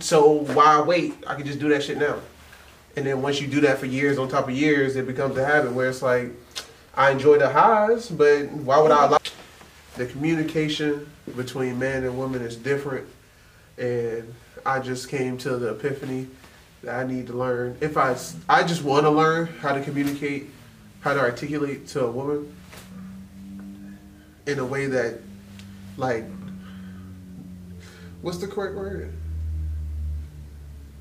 So 0.00 0.44
why 0.54 0.80
wait? 0.82 1.14
I 1.26 1.34
can 1.34 1.46
just 1.46 1.58
do 1.58 1.68
that 1.70 1.82
shit 1.82 1.96
now. 1.96 2.18
And 2.96 3.06
then 3.06 3.22
once 3.22 3.40
you 3.40 3.46
do 3.46 3.62
that 3.62 3.78
for 3.78 3.86
years 3.86 4.18
on 4.18 4.28
top 4.28 4.48
of 4.48 4.54
years 4.54 4.96
it 4.96 5.06
becomes 5.06 5.36
a 5.38 5.44
habit 5.44 5.72
where 5.72 5.88
it's 5.88 6.02
like 6.02 6.30
i 6.94 7.10
enjoy 7.10 7.38
the 7.38 7.48
highs 7.48 8.10
but 8.10 8.50
why 8.50 8.78
would 8.78 8.90
i 8.90 9.06
allow 9.06 9.18
the 9.96 10.04
communication 10.04 11.10
between 11.34 11.78
man 11.78 12.04
and 12.04 12.18
woman 12.18 12.42
is 12.42 12.56
different. 12.56 13.08
And 13.78 14.34
i 14.66 14.78
just 14.78 15.08
came 15.08 15.38
to 15.38 15.56
the 15.56 15.70
epiphany 15.70 16.28
that 16.82 16.94
i 16.94 17.06
need 17.10 17.26
to 17.28 17.32
learn. 17.32 17.78
If 17.80 17.96
i 17.96 18.14
i 18.50 18.62
just 18.62 18.82
want 18.82 19.04
to 19.06 19.10
learn 19.10 19.46
how 19.46 19.72
to 19.72 19.82
communicate 19.82 20.50
how 21.00 21.14
to 21.14 21.20
articulate 21.20 21.88
to 21.88 22.04
a 22.04 22.10
woman 22.10 22.54
in 24.46 24.58
a 24.58 24.64
way 24.64 24.86
that 24.86 25.18
like 25.96 26.24
what's 28.22 28.38
the 28.38 28.46
correct 28.46 28.74
word 28.74 29.12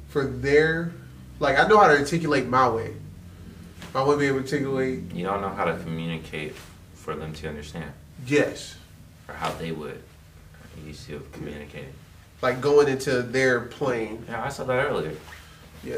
for 0.10 0.26
their 0.26 0.92
like 1.40 1.58
i 1.58 1.68
know 1.68 1.78
how 1.80 1.88
to 1.88 1.98
articulate 1.98 2.48
my 2.48 2.70
way 2.70 2.94
i 3.96 4.02
wouldn't 4.02 4.20
be 4.20 4.28
able 4.28 4.38
to 4.40 4.44
articulate 4.44 5.00
You 5.14 5.26
don't 5.26 5.42
know 5.42 5.50
how 5.50 5.66
to 5.66 5.78
communicate 5.80 6.56
for 6.94 7.16
them 7.16 7.34
to 7.34 7.50
understand, 7.50 7.92
yes 8.28 8.76
or 9.28 9.34
how 9.36 9.52
they 9.54 9.72
would 9.72 10.02
used 10.86 11.06
to 11.08 11.14
have 11.14 11.32
communicated. 11.32 11.94
like 12.42 12.60
going 12.62 12.88
into 12.88 13.22
their 13.22 13.62
plane 13.62 14.24
Yeah, 14.28 14.44
I 14.44 14.50
said 14.50 14.68
that 14.68 14.86
earlier. 14.88 15.16
Yeah. 15.84 15.98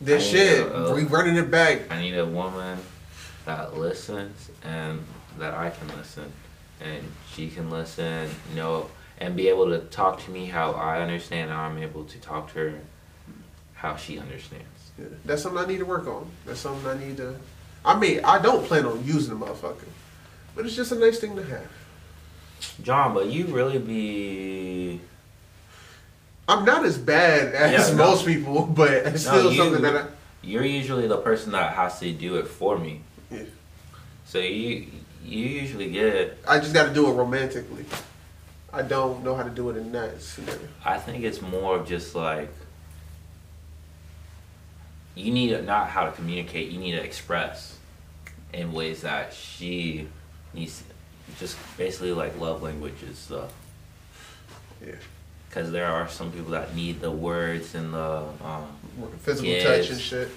This 0.00 0.26
I 0.28 0.30
shit, 0.30 0.68
know, 0.72 0.92
uh, 0.92 0.94
we 0.94 1.04
running 1.04 1.36
it 1.36 1.50
back. 1.50 1.90
I 1.92 2.00
need 2.00 2.14
a 2.16 2.24
woman 2.26 2.78
that 3.44 3.76
listens 3.76 4.50
and 4.62 5.02
that 5.38 5.52
I 5.54 5.70
can 5.70 5.88
listen, 5.96 6.30
and 6.82 7.02
she 7.32 7.48
can 7.48 7.70
listen, 7.70 8.28
know, 8.54 8.88
and 9.18 9.36
be 9.36 9.48
able 9.48 9.66
to 9.70 9.78
talk 9.80 10.22
to 10.24 10.30
me 10.30 10.46
how 10.46 10.72
I 10.72 11.00
understand, 11.02 11.50
and 11.50 11.58
I'm 11.58 11.78
able 11.78 12.04
to 12.04 12.18
talk 12.18 12.52
to 12.52 12.58
her 12.58 12.74
how 13.74 13.96
she 13.96 14.18
understands. 14.18 14.64
Yeah. 14.98 15.06
That's 15.24 15.42
something 15.42 15.62
I 15.62 15.66
need 15.66 15.78
to 15.78 15.84
work 15.86 16.06
on. 16.06 16.30
That's 16.46 16.60
something 16.60 16.86
I 16.86 16.98
need 17.02 17.16
to. 17.18 17.36
I 17.84 17.98
mean, 17.98 18.20
I 18.24 18.38
don't 18.38 18.64
plan 18.66 18.84
on 18.84 19.04
using 19.04 19.38
the 19.38 19.46
motherfucker, 19.46 19.84
but 20.54 20.66
it's 20.66 20.76
just 20.76 20.92
a 20.92 20.96
nice 20.96 21.18
thing 21.18 21.36
to 21.36 21.42
have. 21.44 21.66
John, 22.82 23.14
but 23.14 23.26
you 23.28 23.46
really 23.46 23.78
be 23.78 25.00
I'm 26.48 26.64
not 26.64 26.84
as 26.84 26.98
bad 26.98 27.54
as 27.54 27.88
Yeah, 27.90 27.94
no. 27.96 28.08
most 28.10 28.26
people, 28.26 28.62
but 28.66 28.90
it's 28.90 29.24
No, 29.26 29.30
still 29.38 29.52
you- 29.52 29.56
something 29.62 29.82
that 29.82 29.96
I. 29.96 30.06
you're 30.42 30.64
usually 30.64 31.06
the 31.06 31.16
person 31.18 31.52
that 31.52 31.72
has 31.74 32.00
to 32.00 32.12
do 32.12 32.36
it 32.36 32.48
for 32.48 32.76
me. 32.76 33.02
Yeah. 33.30 33.44
So 34.26 34.38
you 34.38 34.86
you 35.24 35.46
usually 35.46 35.90
get. 35.90 36.38
I 36.46 36.58
just 36.58 36.74
got 36.74 36.88
to 36.88 36.94
do 36.94 37.08
it 37.08 37.14
romantically. 37.14 37.84
I 38.72 38.82
don't 38.82 39.24
know 39.24 39.34
how 39.34 39.42
to 39.42 39.50
do 39.50 39.70
it 39.70 39.76
in 39.76 39.92
that 39.92 40.22
scenario. 40.22 40.60
I 40.84 40.98
think 40.98 41.24
it's 41.24 41.42
more 41.42 41.76
of 41.76 41.88
just 41.88 42.14
like 42.14 42.50
you 45.14 45.32
need 45.32 45.48
to 45.48 45.62
not 45.62 45.88
how 45.88 46.04
to 46.04 46.12
communicate. 46.12 46.70
You 46.70 46.78
need 46.78 46.92
to 46.92 47.02
express 47.02 47.76
in 48.52 48.72
ways 48.72 49.02
that 49.02 49.32
she 49.34 50.08
needs. 50.54 50.82
Just 51.38 51.56
basically 51.76 52.12
like 52.12 52.38
love 52.40 52.62
languages 52.62 53.18
stuff. 53.18 53.52
Yeah. 54.84 54.94
Because 55.48 55.70
there 55.70 55.86
are 55.86 56.08
some 56.08 56.32
people 56.32 56.52
that 56.52 56.74
need 56.74 57.00
the 57.00 57.10
words 57.10 57.74
and 57.74 57.92
the 57.92 58.24
um, 58.42 58.66
Physical 59.22 59.60
touch 59.62 59.90
and 59.90 60.00
shit. 60.00 60.28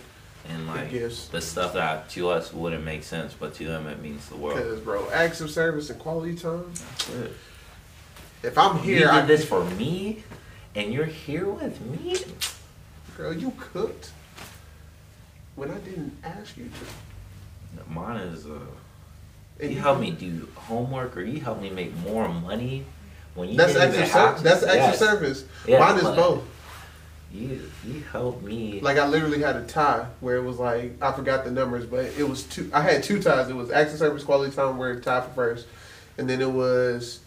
And 0.49 0.68
like 0.68 0.91
the 0.91 1.41
stuff 1.41 1.74
that 1.74 2.10
to 2.10 2.30
us 2.30 2.52
wouldn't 2.53 2.84
make 2.84 3.03
sense, 3.03 3.34
but 3.34 3.53
to 3.56 3.65
them 3.65 3.88
it 3.88 4.02
means 4.02 4.28
the 4.30 4.36
world. 4.36 4.57
Because, 4.57 4.80
bro, 4.82 5.10
acts 5.11 5.41
of 5.41 5.49
service 5.49 5.90
and 5.90 5.99
quality 5.99 6.36
time. 6.36 6.72
If 8.44 8.57
I'm 8.57 8.78
You 8.78 8.82
here, 8.84 8.99
did 8.99 9.07
I 9.07 9.26
this 9.26 9.45
for 9.45 9.64
me, 9.64 10.24
and 10.76 10.94
you're 10.94 11.06
here 11.06 11.48
with 11.48 11.80
me. 11.82 12.18
Girl, 13.15 13.32
you 13.34 13.53
cooked 13.57 14.11
when 15.56 15.72
I 15.72 15.78
didn't 15.78 16.18
ask 16.24 16.57
you 16.57 16.65
to. 16.65 17.90
Mine 17.91 18.18
is 18.18 18.45
uh. 18.45 18.60
And 19.60 19.72
you 19.72 19.80
help 19.80 19.99
me 19.99 20.11
do 20.11 20.49
homework, 20.56 21.15
or 21.15 21.22
you 21.22 21.40
help 21.40 21.61
me 21.61 21.70
make 21.70 21.95
more 21.98 22.28
money 22.28 22.86
when 23.36 23.49
you. 23.49 23.56
That's 23.56 23.76
extra. 23.76 24.06
Ser- 24.07 24.44
that's 24.44 24.64
extra 24.64 24.76
Yes. 24.76 24.99
service. 24.99 25.45
Yeah, 25.68 25.80
Mine 25.80 25.98
is 25.98 26.03
both. 26.03 26.44
You 27.34 27.68
you 27.84 28.02
help 28.12 28.44
me. 28.44 28.80
Like 28.80 28.98
I 29.00 29.08
literally 29.08 29.42
had 29.42 29.56
a 29.56 29.66
tie 29.66 30.06
where 30.20 30.36
it 30.36 30.44
was 30.44 30.60
like 30.60 31.02
I 31.02 31.12
forgot 31.12 31.44
the 31.44 31.52
numbers, 31.52 31.86
but 31.86 32.06
it 32.18 32.30
was 32.30 32.44
two. 32.44 32.70
I 32.72 32.82
had 32.82 33.02
two 33.02 33.22
ties. 33.22 33.50
It 33.50 33.56
was 33.56 33.72
active 33.72 33.98
service, 33.98 34.24
quality 34.24 34.56
time, 34.56 34.78
where 34.78 35.00
tie 35.00 35.22
for 35.22 35.34
first, 35.34 35.68
and 36.20 36.30
then 36.30 36.42
it 36.42 36.52
was 36.52 37.22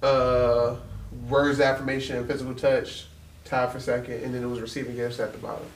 uh 0.00 0.76
words, 1.28 1.60
affirmation, 1.60 2.16
and 2.16 2.26
physical 2.28 2.54
touch, 2.54 3.06
tie 3.44 3.66
for 3.66 3.80
second, 3.80 4.22
and 4.22 4.32
then 4.32 4.44
it 4.44 4.46
was 4.46 4.60
receiving 4.60 4.94
gifts 4.94 5.18
at 5.18 5.32
the 5.32 5.38
bottom. 5.38 5.66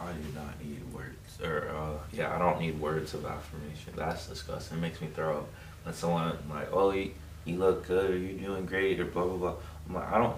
I 0.00 0.12
do 0.12 0.34
not 0.34 0.62
need 0.62 0.82
words, 0.92 1.40
or 1.42 1.70
uh, 1.70 1.98
yeah, 2.12 2.34
I 2.34 2.38
don't 2.38 2.60
need 2.60 2.78
words 2.78 3.14
of 3.14 3.24
affirmation. 3.24 3.94
That's 3.96 4.26
disgusting. 4.26 4.78
It 4.78 4.80
makes 4.80 5.00
me 5.00 5.08
throw 5.08 5.38
up. 5.38 5.48
When 5.84 5.94
someone 5.94 6.36
like, 6.50 6.68
oh, 6.72 6.90
you, 6.90 7.12
you 7.44 7.56
look 7.56 7.88
good, 7.88 8.10
or 8.10 8.16
you're 8.16 8.38
doing 8.38 8.66
great, 8.66 9.00
or 9.00 9.06
blah 9.06 9.24
blah 9.24 9.36
blah. 9.36 9.54
I'm 9.88 9.94
like, 9.94 10.12
I 10.12 10.18
don't, 10.18 10.36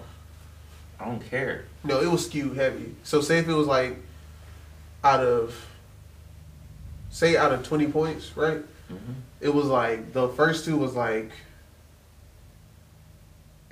I 0.99 1.05
don't 1.05 1.29
care. 1.29 1.65
No, 1.83 1.99
it 2.01 2.09
was 2.09 2.25
skewed 2.25 2.55
heavy. 2.57 2.95
So 3.03 3.21
say 3.21 3.39
if 3.39 3.47
it 3.47 3.53
was 3.53 3.67
like 3.67 3.97
out 5.03 5.19
of 5.21 5.67
say 7.09 7.35
out 7.37 7.51
of 7.51 7.63
twenty 7.63 7.87
points, 7.87 8.35
right? 8.37 8.61
hmm 8.87 9.13
It 9.39 9.53
was 9.53 9.65
like 9.65 10.13
the 10.13 10.29
first 10.29 10.65
two 10.65 10.77
was 10.77 10.95
like 10.95 11.31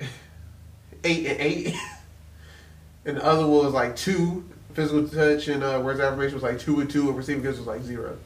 eight 1.04 1.26
and 1.26 1.40
eight, 1.40 1.74
and 3.04 3.16
the 3.16 3.24
other 3.24 3.46
one 3.46 3.64
was 3.64 3.74
like 3.74 3.96
two. 3.96 4.44
Physical 4.74 5.08
touch 5.08 5.48
and 5.48 5.64
uh, 5.64 5.80
words 5.84 5.98
of 5.98 6.04
affirmation 6.06 6.34
was 6.34 6.44
like 6.44 6.58
two 6.60 6.78
and 6.80 6.88
two, 6.88 7.08
and 7.08 7.16
receiving 7.16 7.42
gifts 7.42 7.58
was 7.58 7.66
like 7.66 7.82
zero. 7.82 8.16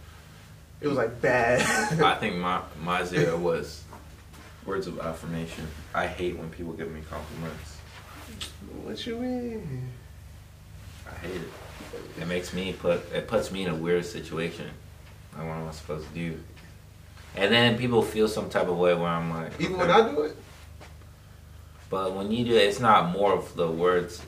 It 0.83 0.89
was 0.89 0.99
like 0.99 1.23
bad. 1.23 1.63
I 2.03 2.17
think 2.17 2.37
my 2.37 2.61
my 2.83 3.03
zero 3.03 3.39
was 3.39 3.83
words 4.67 4.87
of 4.87 4.99
affirmation. 5.01 5.67
I 5.95 6.07
hate 6.07 6.39
when 6.39 6.51
people 6.51 6.73
give 6.73 6.91
me 6.91 7.01
compliments. 7.09 7.77
what 8.83 9.07
you 9.07 9.17
mean? 9.17 9.91
I 11.07 11.27
hate 11.27 11.41
it. 11.41 12.21
It 12.21 12.27
makes 12.27 12.53
me 12.53 12.73
put 12.73 13.13
it 13.13 13.29
puts 13.29 13.51
me 13.53 13.65
in 13.65 13.71
a 13.71 13.75
weird 13.75 14.05
situation. 14.05 14.71
Like 15.37 15.47
what 15.47 15.57
am 15.57 15.69
I 15.69 15.73
supposed 15.73 16.09
to 16.09 16.15
do? 16.15 16.41
And 17.37 17.53
then 17.53 17.77
people 17.77 18.03
feel 18.03 18.29
some 18.29 18.49
type 18.49 18.69
of 18.69 18.79
way 18.79 18.95
where 18.95 19.09
I'm 19.09 19.31
like, 19.31 19.53
Even 19.61 19.77
when 19.79 19.91
I 19.91 20.09
do 20.09 20.23
it, 20.23 20.37
But 21.91 22.15
when 22.15 22.31
you 22.31 22.45
do 22.45 22.55
it, 22.55 22.63
it's 22.63 22.81
not 22.81 23.11
more 23.11 23.33
of 23.33 23.55
the 23.57 23.69
words 23.71 24.23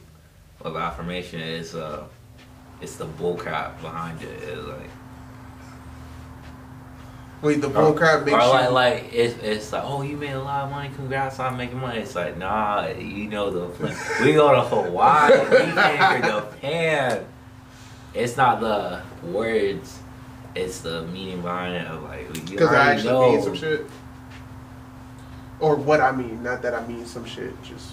of 0.61 0.77
affirmation. 0.77 1.41
It's 1.41 1.75
uh, 1.75 2.05
it's 2.81 2.97
the 2.97 3.07
bullcrap 3.07 3.81
behind 3.81 4.21
it. 4.23 4.43
It's 4.43 4.67
like 4.67 4.91
wait, 7.43 7.61
the 7.61 7.69
bull 7.69 7.93
crap 7.93 8.25
makes 8.25 8.35
or 8.35 8.41
you. 8.41 8.47
like 8.49 8.71
like 8.71 9.11
it's 9.13 9.43
it's 9.43 9.73
like 9.73 9.83
oh 9.85 10.03
you 10.03 10.17
made 10.17 10.33
a 10.33 10.43
lot 10.43 10.65
of 10.65 10.71
money. 10.71 10.91
Congrats 10.95 11.39
on 11.39 11.57
making 11.57 11.79
money. 11.79 12.01
It's 12.01 12.15
like 12.15 12.37
nah, 12.37 12.87
you 12.89 13.29
know 13.29 13.51
the 13.51 13.67
we 14.23 14.33
go 14.33 14.53
to 14.53 14.63
Hawaii. 14.63 15.39
we 15.39 15.47
for 15.49 16.27
Japan. 16.27 17.25
It's 18.15 18.37
not 18.37 18.61
the 18.61 19.03
words. 19.27 19.99
It's 20.55 20.81
the 20.81 21.03
meaning 21.03 21.43
behind 21.43 21.75
it 21.77 21.87
of 21.87 22.03
like 22.03 22.35
you 22.49 22.57
Because 22.57 22.73
I 22.73 22.93
actually 22.93 23.11
know. 23.11 23.33
mean 23.33 23.43
some 23.43 23.55
shit. 23.55 23.87
Or 25.61 25.77
what 25.77 26.01
I 26.01 26.13
mean, 26.13 26.43
not 26.43 26.63
that 26.63 26.75
I 26.75 26.87
mean 26.87 27.05
some 27.07 27.25
shit. 27.25 27.63
Just 27.63 27.93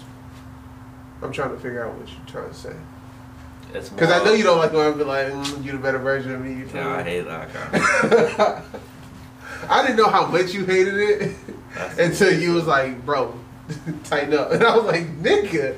I'm 1.22 1.32
trying 1.32 1.50
to 1.50 1.56
figure 1.56 1.84
out 1.86 1.94
what 1.94 2.08
you're 2.08 2.18
trying 2.26 2.48
to 2.48 2.54
say. 2.54 2.74
Because 3.72 4.10
I 4.10 4.22
know 4.24 4.32
you 4.32 4.44
don't 4.44 4.58
like 4.58 4.72
when 4.72 4.86
I 4.86 4.96
be 4.96 5.02
like, 5.04 5.26
mm, 5.26 5.64
"You 5.64 5.72
the 5.72 5.78
better 5.78 5.98
version 5.98 6.32
of 6.32 6.40
me." 6.40 6.52
You 6.52 6.68
Yeah, 6.72 6.96
I 6.96 7.02
hate 7.02 7.22
that 7.22 7.52
kind. 7.52 7.74
Of, 8.40 8.80
I 9.68 9.82
didn't 9.82 9.96
know 9.96 10.08
how 10.08 10.26
much 10.26 10.52
you 10.52 10.64
hated 10.64 10.94
it 10.94 11.32
That's- 11.74 11.98
until 11.98 12.38
you 12.38 12.52
was 12.52 12.66
like, 12.66 13.04
"Bro, 13.04 13.34
tighten 14.04 14.34
up," 14.34 14.52
and 14.52 14.62
I 14.62 14.76
was 14.76 14.84
like, 14.86 15.06
"Nigga." 15.22 15.76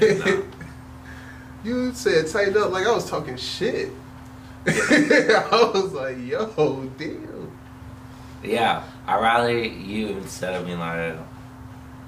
No. 0.00 0.44
you 1.64 1.92
said 1.94 2.26
tighten 2.28 2.56
up 2.56 2.70
like 2.70 2.86
I 2.86 2.92
was 2.92 3.08
talking 3.08 3.36
shit. 3.36 3.90
I 4.66 5.70
was 5.74 5.92
like, 5.92 6.18
"Yo, 6.18 6.90
damn." 6.98 7.50
Yeah, 8.42 8.82
I 9.06 9.20
rather 9.20 9.52
you 9.52 10.08
instead 10.08 10.54
of 10.54 10.66
being 10.66 10.78
like, 10.80 11.14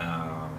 um, 0.00 0.50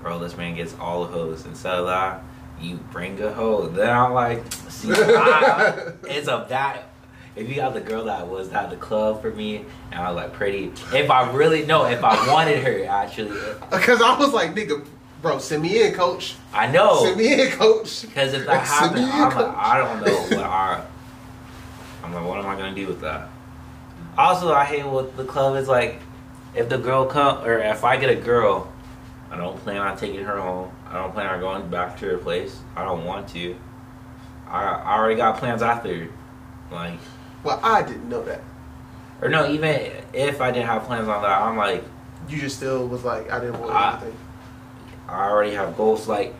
bro, 0.00 0.18
this 0.20 0.36
man 0.36 0.54
gets 0.54 0.74
all 0.78 1.04
the 1.04 1.10
hoes. 1.12 1.44
Instead 1.46 1.74
of 1.74 1.86
that, 1.86 2.22
you 2.60 2.76
bring 2.92 3.20
a 3.20 3.32
hoe. 3.32 3.66
Then 3.66 3.90
I'm 3.90 4.12
like, 4.12 4.44
see, 4.68 4.92
I, 4.92 5.92
it's 6.04 6.28
a 6.28 6.46
that. 6.48 6.84
If 7.34 7.48
you 7.48 7.54
got 7.56 7.72
the 7.72 7.80
girl 7.80 8.04
that 8.04 8.28
was 8.28 8.52
at 8.52 8.68
the 8.70 8.76
club 8.76 9.22
for 9.22 9.30
me, 9.30 9.64
and 9.90 10.00
I 10.00 10.10
was 10.10 10.16
like 10.16 10.32
pretty. 10.34 10.72
If 10.92 11.10
I 11.10 11.30
really 11.32 11.64
know, 11.64 11.86
if 11.86 12.04
I 12.04 12.30
wanted 12.30 12.62
her, 12.62 12.84
actually, 12.84 13.38
Because 13.70 14.02
I 14.02 14.18
was 14.18 14.32
like, 14.34 14.54
"Nigga, 14.54 14.84
bro, 15.22 15.38
send 15.38 15.62
me 15.62 15.82
in, 15.82 15.94
coach. 15.94 16.34
I 16.52 16.66
know. 16.66 17.04
Send 17.04 17.16
me 17.16 17.40
in, 17.42 17.50
coach." 17.52 18.02
Because 18.02 18.34
if 18.34 18.44
that 18.46 18.66
happens, 18.66 19.00
in, 19.00 19.08
I'm 19.10 19.30
coach. 19.32 19.46
like, 19.46 19.56
I 19.56 19.78
don't 19.78 20.04
know 20.04 20.36
what 20.36 20.44
I. 20.46 20.84
I'm 22.04 22.12
like, 22.12 22.24
what 22.26 22.38
am 22.38 22.46
I 22.46 22.56
gonna 22.56 22.74
do 22.74 22.86
with 22.86 23.00
that? 23.00 23.28
Also, 24.18 24.52
I 24.52 24.64
hate 24.64 24.84
what 24.84 25.16
the 25.16 25.24
club 25.24 25.56
is 25.56 25.68
like. 25.68 26.00
If 26.54 26.68
the 26.68 26.76
girl 26.76 27.06
come, 27.06 27.42
or 27.44 27.58
if 27.60 27.82
I 27.82 27.96
get 27.96 28.10
a 28.10 28.14
girl, 28.20 28.70
I 29.30 29.38
don't 29.38 29.56
plan 29.60 29.78
on 29.78 29.96
taking 29.96 30.22
her 30.22 30.38
home. 30.38 30.70
I 30.86 30.98
don't 30.98 31.14
plan 31.14 31.28
on 31.28 31.40
going 31.40 31.70
back 31.70 31.98
to 32.00 32.06
her 32.10 32.18
place. 32.18 32.60
I 32.76 32.84
don't 32.84 33.06
want 33.06 33.26
to. 33.30 33.56
I, 34.46 34.64
I 34.64 34.98
already 34.98 35.14
got 35.14 35.38
plans 35.38 35.62
after, 35.62 36.10
like, 36.70 36.98
Well, 37.44 37.58
I 37.62 37.82
didn't 37.82 38.08
know 38.08 38.22
that. 38.24 38.40
or 39.20 39.28
no, 39.28 39.48
even 39.48 39.90
if 40.12 40.40
I 40.40 40.50
didn't 40.50 40.66
have 40.66 40.84
plans 40.84 41.08
on 41.08 41.22
that, 41.22 41.42
I'm 41.42 41.56
like, 41.56 41.84
You 42.28 42.38
just 42.40 42.56
still 42.56 42.86
was 42.86 43.04
like, 43.04 43.30
I 43.32 43.40
didn't 43.40 43.58
want 43.60 43.72
I- 43.72 43.92
anything. 43.94 44.16
I 45.08 45.28
already 45.28 45.54
have 45.54 45.76
goals. 45.76 46.06
Like, 46.08 46.34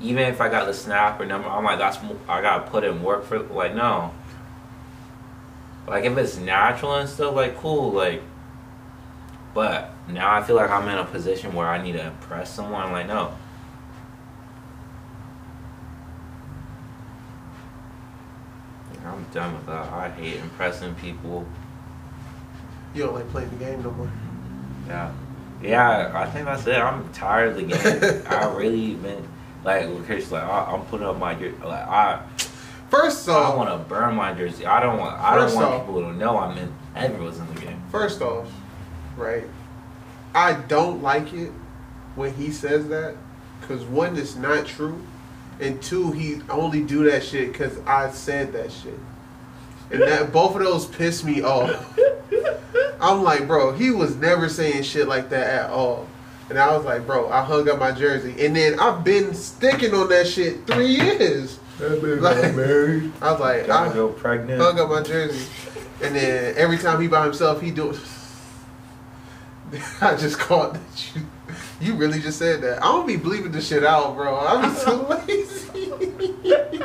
even 0.00 0.24
if 0.24 0.40
I 0.40 0.48
got 0.48 0.66
the 0.66 0.74
snap 0.74 1.18
or 1.20 1.24
number, 1.26 1.48
I'm 1.48 1.64
like, 1.64 1.78
that's 1.78 1.98
I 2.28 2.40
gotta 2.42 2.70
put 2.70 2.84
in 2.84 3.02
work 3.02 3.24
for. 3.24 3.38
Like, 3.40 3.74
no. 3.74 4.12
Like, 5.88 6.04
if 6.04 6.16
it's 6.18 6.36
natural 6.36 6.94
and 6.96 7.08
stuff, 7.08 7.34
like, 7.34 7.56
cool. 7.58 7.90
Like, 7.92 8.22
but 9.54 9.90
now 10.08 10.34
I 10.34 10.42
feel 10.42 10.56
like 10.56 10.70
I'm 10.70 10.88
in 10.88 10.98
a 10.98 11.04
position 11.04 11.54
where 11.54 11.66
I 11.68 11.82
need 11.82 11.92
to 11.92 12.06
impress 12.06 12.52
someone. 12.52 12.82
I'm 12.86 12.92
like, 12.92 13.06
no. 13.06 13.32
I'm 19.04 19.24
done 19.32 19.54
with 19.54 19.66
that. 19.66 19.92
I 19.92 20.10
hate 20.10 20.36
impressing 20.36 20.94
people. 20.96 21.46
You 22.94 23.04
don't 23.04 23.14
like 23.14 23.28
playing 23.30 23.50
the 23.50 23.56
game 23.56 23.82
no 23.82 23.90
more. 23.90 24.10
Yeah. 24.86 25.12
Yeah, 25.62 26.12
I 26.14 26.26
think 26.30 26.46
that's 26.46 26.66
it. 26.66 26.76
I'm 26.76 27.10
tired 27.12 27.50
of 27.50 27.56
the 27.56 27.62
game. 27.62 28.22
I 28.28 28.46
really 28.54 28.94
been 28.94 29.26
like, 29.64 29.88
Chris, 30.04 30.30
like 30.30 30.42
I, 30.42 30.72
I'm 30.72 30.82
putting 30.86 31.06
up 31.06 31.18
my 31.18 31.34
like 31.34 31.88
I. 31.88 32.22
First 32.90 33.28
off, 33.28 33.54
I 33.54 33.56
want 33.56 33.70
to 33.70 33.88
burn 33.88 34.14
my 34.14 34.34
jersey. 34.34 34.66
I 34.66 34.80
don't 34.80 34.98
want. 34.98 35.18
I 35.18 35.36
don't 35.36 35.54
want 35.54 35.66
off- 35.66 35.86
people 35.86 36.02
to 36.02 36.12
know 36.12 36.38
I'm 36.38 36.56
in. 36.58 36.72
Everyone's 36.94 37.38
in 37.38 37.52
the 37.54 37.60
game. 37.60 37.82
first 37.90 38.20
off, 38.22 38.48
right? 39.16 39.44
I 40.34 40.52
don't 40.52 41.02
like 41.02 41.32
it 41.32 41.50
when 42.14 42.34
he 42.34 42.50
says 42.52 42.88
that 42.88 43.16
because 43.60 43.84
one, 43.84 44.16
it's 44.16 44.36
not 44.36 44.66
true, 44.66 45.00
and 45.64 45.82
two, 45.82 46.12
he 46.12 46.40
only 46.50 46.82
do 46.82 47.10
that 47.10 47.24
shit 47.24 47.52
because 47.52 47.78
I 47.86 48.10
said 48.10 48.52
that 48.52 48.70
shit, 48.70 48.98
and 49.90 50.02
that 50.02 50.32
both 50.32 50.54
of 50.56 50.62
those 50.62 50.86
piss 50.86 51.24
me 51.24 51.42
off. 51.42 51.98
I'm 53.00 53.22
like, 53.22 53.46
bro, 53.46 53.72
he 53.72 53.90
was 53.90 54.16
never 54.16 54.48
saying 54.48 54.82
shit 54.84 55.08
like 55.08 55.28
that 55.30 55.64
at 55.64 55.70
all. 55.70 56.06
And 56.48 56.58
I 56.58 56.76
was 56.76 56.84
like, 56.84 57.06
bro, 57.06 57.30
I 57.30 57.42
hung 57.42 57.68
up 57.68 57.78
my 57.78 57.90
jersey. 57.92 58.34
And 58.44 58.54
then 58.54 58.78
I've 58.78 59.02
been 59.04 59.34
sticking 59.34 59.94
on 59.94 60.08
that 60.10 60.26
shit 60.26 60.66
three 60.66 60.86
years. 60.88 61.58
Like- 61.80 62.54
married. 62.54 63.12
I 63.20 63.32
was 63.32 63.40
like, 63.40 63.66
Gotta 63.66 63.90
I 63.90 63.94
go 63.94 64.08
pregnant. 64.08 64.60
hung 64.60 64.78
up 64.78 64.88
my 64.90 65.02
jersey. 65.02 65.46
And 66.02 66.14
then 66.14 66.54
every 66.56 66.78
time 66.78 67.00
he 67.00 67.08
by 67.08 67.24
himself, 67.24 67.60
he 67.60 67.70
do 67.70 67.94
I 70.00 70.14
just 70.16 70.38
caught 70.38 70.74
that 70.74 71.10
you 71.14 71.22
you 71.84 71.94
really 71.94 72.20
just 72.20 72.38
said 72.38 72.62
that. 72.62 72.82
I 72.82 72.86
don't 72.86 73.06
be 73.06 73.16
bleeping 73.16 73.52
this 73.52 73.68
shit 73.68 73.84
out, 73.84 74.16
bro. 74.16 74.36
I 74.36 74.68
be 74.68 74.74
too 74.84 74.92
lazy. 75.12 76.78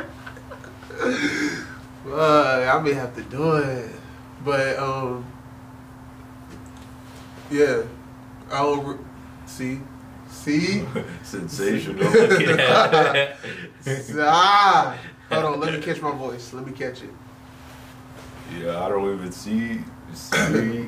but 2.04 2.68
I 2.68 2.80
may 2.82 2.92
have 2.92 3.14
to 3.16 3.22
do 3.22 3.56
it. 3.56 3.90
But 4.44 4.78
um 4.78 5.24
yeah. 7.50 7.82
I 8.50 8.58
don't 8.62 8.84
re- 8.84 8.98
see 9.46 9.80
see 10.28 10.84
Sensational. 11.22 12.10
Look 12.10 12.40
at 12.42 13.36
that. 13.84 14.16
ah 14.20 14.98
hold 15.30 15.44
on 15.44 15.60
let 15.60 15.72
me 15.72 15.80
catch 15.80 16.02
my 16.02 16.10
voice 16.10 16.52
let 16.52 16.66
me 16.66 16.72
catch 16.72 17.02
it 17.02 17.10
yeah, 18.58 18.84
I 18.84 18.88
don't 18.88 19.14
even 19.14 19.32
see. 19.32 19.80
See. 20.12 20.86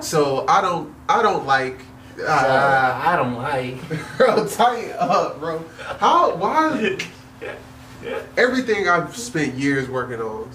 so 0.00 0.46
I 0.48 0.60
don't 0.60 0.94
I 1.08 1.22
don't 1.22 1.46
like 1.46 1.80
ah, 2.20 3.12
I 3.12 3.16
don't 3.16 3.34
like. 3.34 3.76
bro 4.16 4.46
tighten 4.46 4.94
up 4.98 5.40
bro. 5.40 5.64
How 5.98 6.34
why? 6.36 6.98
Everything 8.36 8.88
I've 8.88 9.16
spent 9.16 9.54
years 9.54 9.88
working 9.88 10.20
on 10.20 10.50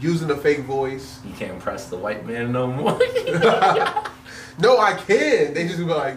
using 0.00 0.30
a 0.30 0.36
fake 0.36 0.60
voice. 0.60 1.20
You 1.24 1.32
can't 1.34 1.58
press 1.58 1.88
the 1.88 1.96
white 1.96 2.26
man 2.26 2.52
no 2.52 2.66
more. 2.66 2.92
no 4.58 4.78
I 4.78 4.94
can. 4.94 5.54
They 5.54 5.66
just 5.66 5.78
be 5.78 5.84
like 5.84 6.16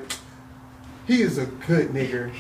he 1.08 1.22
is 1.22 1.38
a 1.38 1.46
good 1.46 1.90
nigger. 1.90 2.32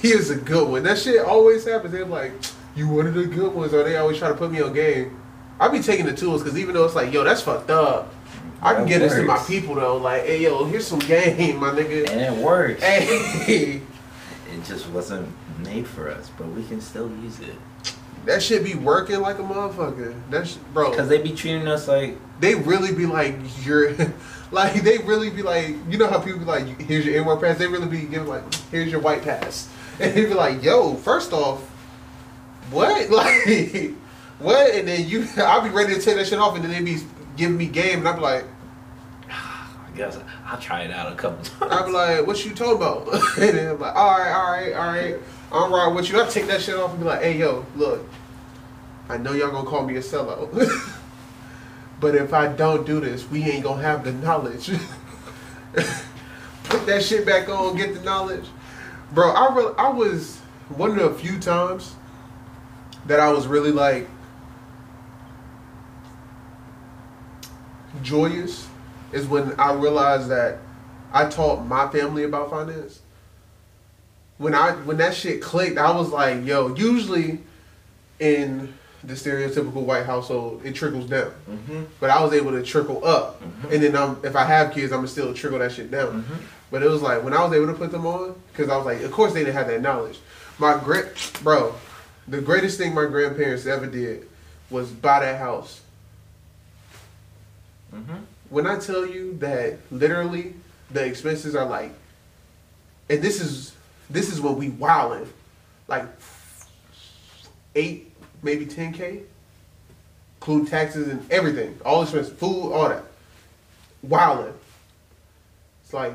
He 0.00 0.08
is 0.08 0.30
a 0.30 0.36
good 0.36 0.68
one. 0.68 0.82
That 0.82 0.98
shit 0.98 1.24
always 1.24 1.64
happens. 1.64 1.92
They're 1.92 2.04
like 2.04 2.32
you 2.74 2.88
one 2.88 3.06
of 3.06 3.14
the 3.14 3.26
good 3.26 3.54
ones 3.54 3.72
or 3.72 3.84
they 3.84 3.96
always 3.96 4.18
try 4.18 4.28
to 4.28 4.34
put 4.34 4.50
me 4.50 4.60
on 4.60 4.72
game. 4.72 5.18
I 5.60 5.68
be 5.68 5.80
taking 5.80 6.06
the 6.06 6.14
tools 6.14 6.42
because 6.42 6.58
even 6.58 6.74
though 6.74 6.84
it's 6.84 6.94
like 6.94 7.12
yo 7.12 7.22
that's 7.22 7.42
fucked 7.42 7.70
up 7.70 8.12
I 8.62 8.74
can 8.74 8.82
That 8.84 8.88
get 8.88 8.98
this 9.00 9.14
to 9.14 9.22
my 9.24 9.38
people 9.38 9.74
though. 9.74 9.96
Like 9.96 10.24
hey 10.24 10.42
yo 10.42 10.64
here's 10.64 10.86
some 10.86 11.00
game 11.00 11.58
my 11.58 11.70
nigga. 11.70 12.08
And 12.08 12.20
it 12.20 12.42
works. 12.42 12.82
Hey, 12.82 13.82
It 14.54 14.64
just 14.64 14.88
wasn't 14.90 15.28
made 15.64 15.86
for 15.86 16.10
us, 16.10 16.30
but 16.38 16.46
we 16.48 16.64
can 16.64 16.80
still 16.80 17.08
use 17.22 17.40
it. 17.40 17.54
That 18.24 18.40
shit 18.42 18.62
be 18.62 18.74
working 18.74 19.20
like 19.20 19.38
a 19.40 19.42
motherfucker. 19.42 20.14
That 20.30 20.30
That's 20.30 20.54
bro. 20.54 20.90
because 20.90 21.08
they 21.08 21.20
be 21.20 21.32
treating 21.32 21.66
us 21.66 21.88
like 21.88 22.16
they 22.38 22.54
really 22.54 22.94
be 22.94 23.06
like 23.06 23.34
you're 23.64 23.94
like 24.52 24.74
they 24.82 24.98
really 24.98 25.30
be 25.30 25.42
like 25.42 25.74
you 25.88 25.98
know 25.98 26.06
how 26.06 26.20
people 26.20 26.38
be 26.38 26.44
like 26.44 26.80
here's 26.80 27.04
your 27.04 27.16
N-word 27.18 27.40
pass? 27.40 27.58
They 27.58 27.66
really 27.66 27.88
be 27.88 28.02
giving 28.02 28.28
like 28.28 28.54
here's 28.70 28.90
your 28.90 29.00
white 29.00 29.22
pass. 29.22 29.68
And 30.00 30.14
they 30.14 30.24
be 30.24 30.34
like 30.34 30.62
yo 30.62 30.94
first 30.94 31.32
off 31.32 31.60
what? 32.70 33.10
Like 33.10 33.94
what? 34.38 34.74
And 34.74 34.88
then 34.88 35.08
you 35.08 35.26
I'll 35.36 35.60
be 35.62 35.68
ready 35.68 35.94
to 35.94 36.00
take 36.00 36.16
that 36.16 36.26
shit 36.26 36.38
off 36.38 36.54
and 36.56 36.64
then 36.64 36.70
they 36.70 36.80
be 36.80 37.00
giving 37.36 37.56
me 37.56 37.66
game 37.66 37.98
and 38.00 38.08
I 38.08 38.12
be 38.12 38.20
like 38.20 38.44
guess 40.02 40.18
I'll 40.46 40.58
try 40.58 40.82
it 40.82 40.90
out 40.90 41.12
a 41.12 41.16
couple 41.16 41.44
times. 41.44 41.72
I 41.72 41.86
be 41.86 41.92
like 41.92 42.26
what 42.26 42.44
you 42.44 42.54
talking 42.54 42.76
about 42.76 43.12
and 43.38 43.58
then 43.58 43.68
I'm 43.72 43.80
like 43.80 43.94
all 43.94 44.18
right 44.18 44.32
all 44.32 44.52
right 44.52 44.72
all 44.74 44.86
right 44.86 45.16
I'm 45.52 45.72
right 45.72 45.94
with 45.94 46.10
you 46.10 46.20
I 46.20 46.26
take 46.28 46.46
that 46.46 46.60
shit 46.60 46.76
off 46.76 46.90
and 46.90 47.00
be 47.00 47.06
like 47.06 47.22
hey 47.22 47.38
yo 47.38 47.64
look 47.76 48.06
I 49.08 49.16
know 49.18 49.32
y'all 49.32 49.50
gonna 49.50 49.68
call 49.68 49.84
me 49.86 49.96
a 49.96 50.00
sellout 50.00 50.52
But 52.02 52.16
if 52.16 52.32
I 52.32 52.48
don't 52.48 52.84
do 52.84 52.98
this, 52.98 53.30
we 53.30 53.44
ain't 53.44 53.62
gonna 53.62 53.80
have 53.80 54.02
the 54.02 54.10
knowledge. 54.10 54.72
Put 55.72 56.86
that 56.86 57.00
shit 57.00 57.24
back 57.24 57.48
on, 57.48 57.76
get 57.76 57.94
the 57.94 58.00
knowledge, 58.00 58.44
bro. 59.12 59.30
I 59.30 59.54
really, 59.54 59.74
I 59.78 59.88
was 59.88 60.40
one 60.68 60.90
of 60.90 60.96
the 60.96 61.14
few 61.14 61.38
times 61.38 61.94
that 63.06 63.20
I 63.20 63.30
was 63.30 63.46
really 63.46 63.70
like 63.70 64.08
joyous 68.02 68.66
is 69.12 69.26
when 69.26 69.52
I 69.60 69.72
realized 69.74 70.28
that 70.30 70.58
I 71.12 71.28
taught 71.28 71.64
my 71.66 71.88
family 71.88 72.24
about 72.24 72.50
finance. 72.50 73.00
When 74.38 74.54
I 74.54 74.72
when 74.72 74.96
that 74.96 75.14
shit 75.14 75.42
clicked, 75.42 75.78
I 75.78 75.90
was 75.92 76.08
like, 76.10 76.44
yo. 76.44 76.74
Usually, 76.74 77.40
in 78.18 78.72
the 79.04 79.14
stereotypical 79.14 79.82
white 79.84 80.06
household, 80.06 80.62
it 80.64 80.74
trickles 80.74 81.08
down 81.10 81.32
Mm-hmm. 81.50 81.82
but 82.00 82.08
I 82.10 82.22
was 82.22 82.32
able 82.32 82.52
to 82.52 82.62
trickle 82.62 83.04
up. 83.04 83.42
Mhm. 83.42 83.72
And 83.72 83.82
then 83.82 83.96
um, 83.96 84.20
if 84.22 84.36
I 84.36 84.44
have 84.44 84.72
kids, 84.72 84.92
I'm 84.92 84.98
gonna 84.98 85.08
still 85.08 85.34
trickle 85.34 85.58
that 85.58 85.72
shit 85.72 85.90
down. 85.90 86.22
Mhm. 86.22 86.36
But 86.70 86.82
it 86.82 86.88
was 86.88 87.02
like 87.02 87.22
when 87.24 87.34
I 87.34 87.44
was 87.44 87.52
able 87.52 87.66
to 87.66 87.74
put 87.74 87.90
them 87.90 88.06
on, 88.06 88.34
because 88.52 88.68
I 88.70 88.76
was 88.76 88.86
like, 88.86 89.02
of 89.02 89.10
course 89.12 89.32
they 89.32 89.40
didn't 89.40 89.54
have 89.56 89.66
that 89.68 89.82
knowledge. 89.82 90.18
My 90.58 90.78
great 90.78 91.06
bro, 91.42 91.74
the 92.28 92.40
greatest 92.40 92.78
thing 92.78 92.94
my 92.94 93.04
grandparents 93.06 93.66
ever 93.66 93.86
did 93.86 94.28
was 94.70 94.88
buy 94.88 95.20
that 95.20 95.38
house. 95.38 95.80
When 98.52 98.66
I 98.66 98.78
tell 98.78 99.06
you 99.06 99.38
that 99.38 99.78
literally 99.90 100.52
the 100.90 101.02
expenses 101.02 101.54
are 101.56 101.64
like, 101.64 101.90
and 103.08 103.22
this 103.22 103.40
is 103.40 103.74
this 104.10 104.30
is 104.30 104.42
what 104.42 104.58
we 104.58 104.68
wildin', 104.68 105.26
like 105.88 106.04
eight 107.74 108.12
maybe 108.42 108.66
ten 108.66 108.92
k, 108.92 109.22
include 110.36 110.68
taxes 110.68 111.08
and 111.08 111.32
everything, 111.32 111.78
all 111.82 112.02
expenses, 112.02 112.34
food, 112.34 112.72
all 112.72 112.90
that, 112.90 113.04
wildin'. 114.06 114.52
It's 115.82 115.94
like 115.94 116.12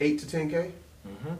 eight 0.00 0.20
to 0.20 0.26
ten 0.26 0.48
k. 0.48 0.70
Mm-hmm. 1.06 1.34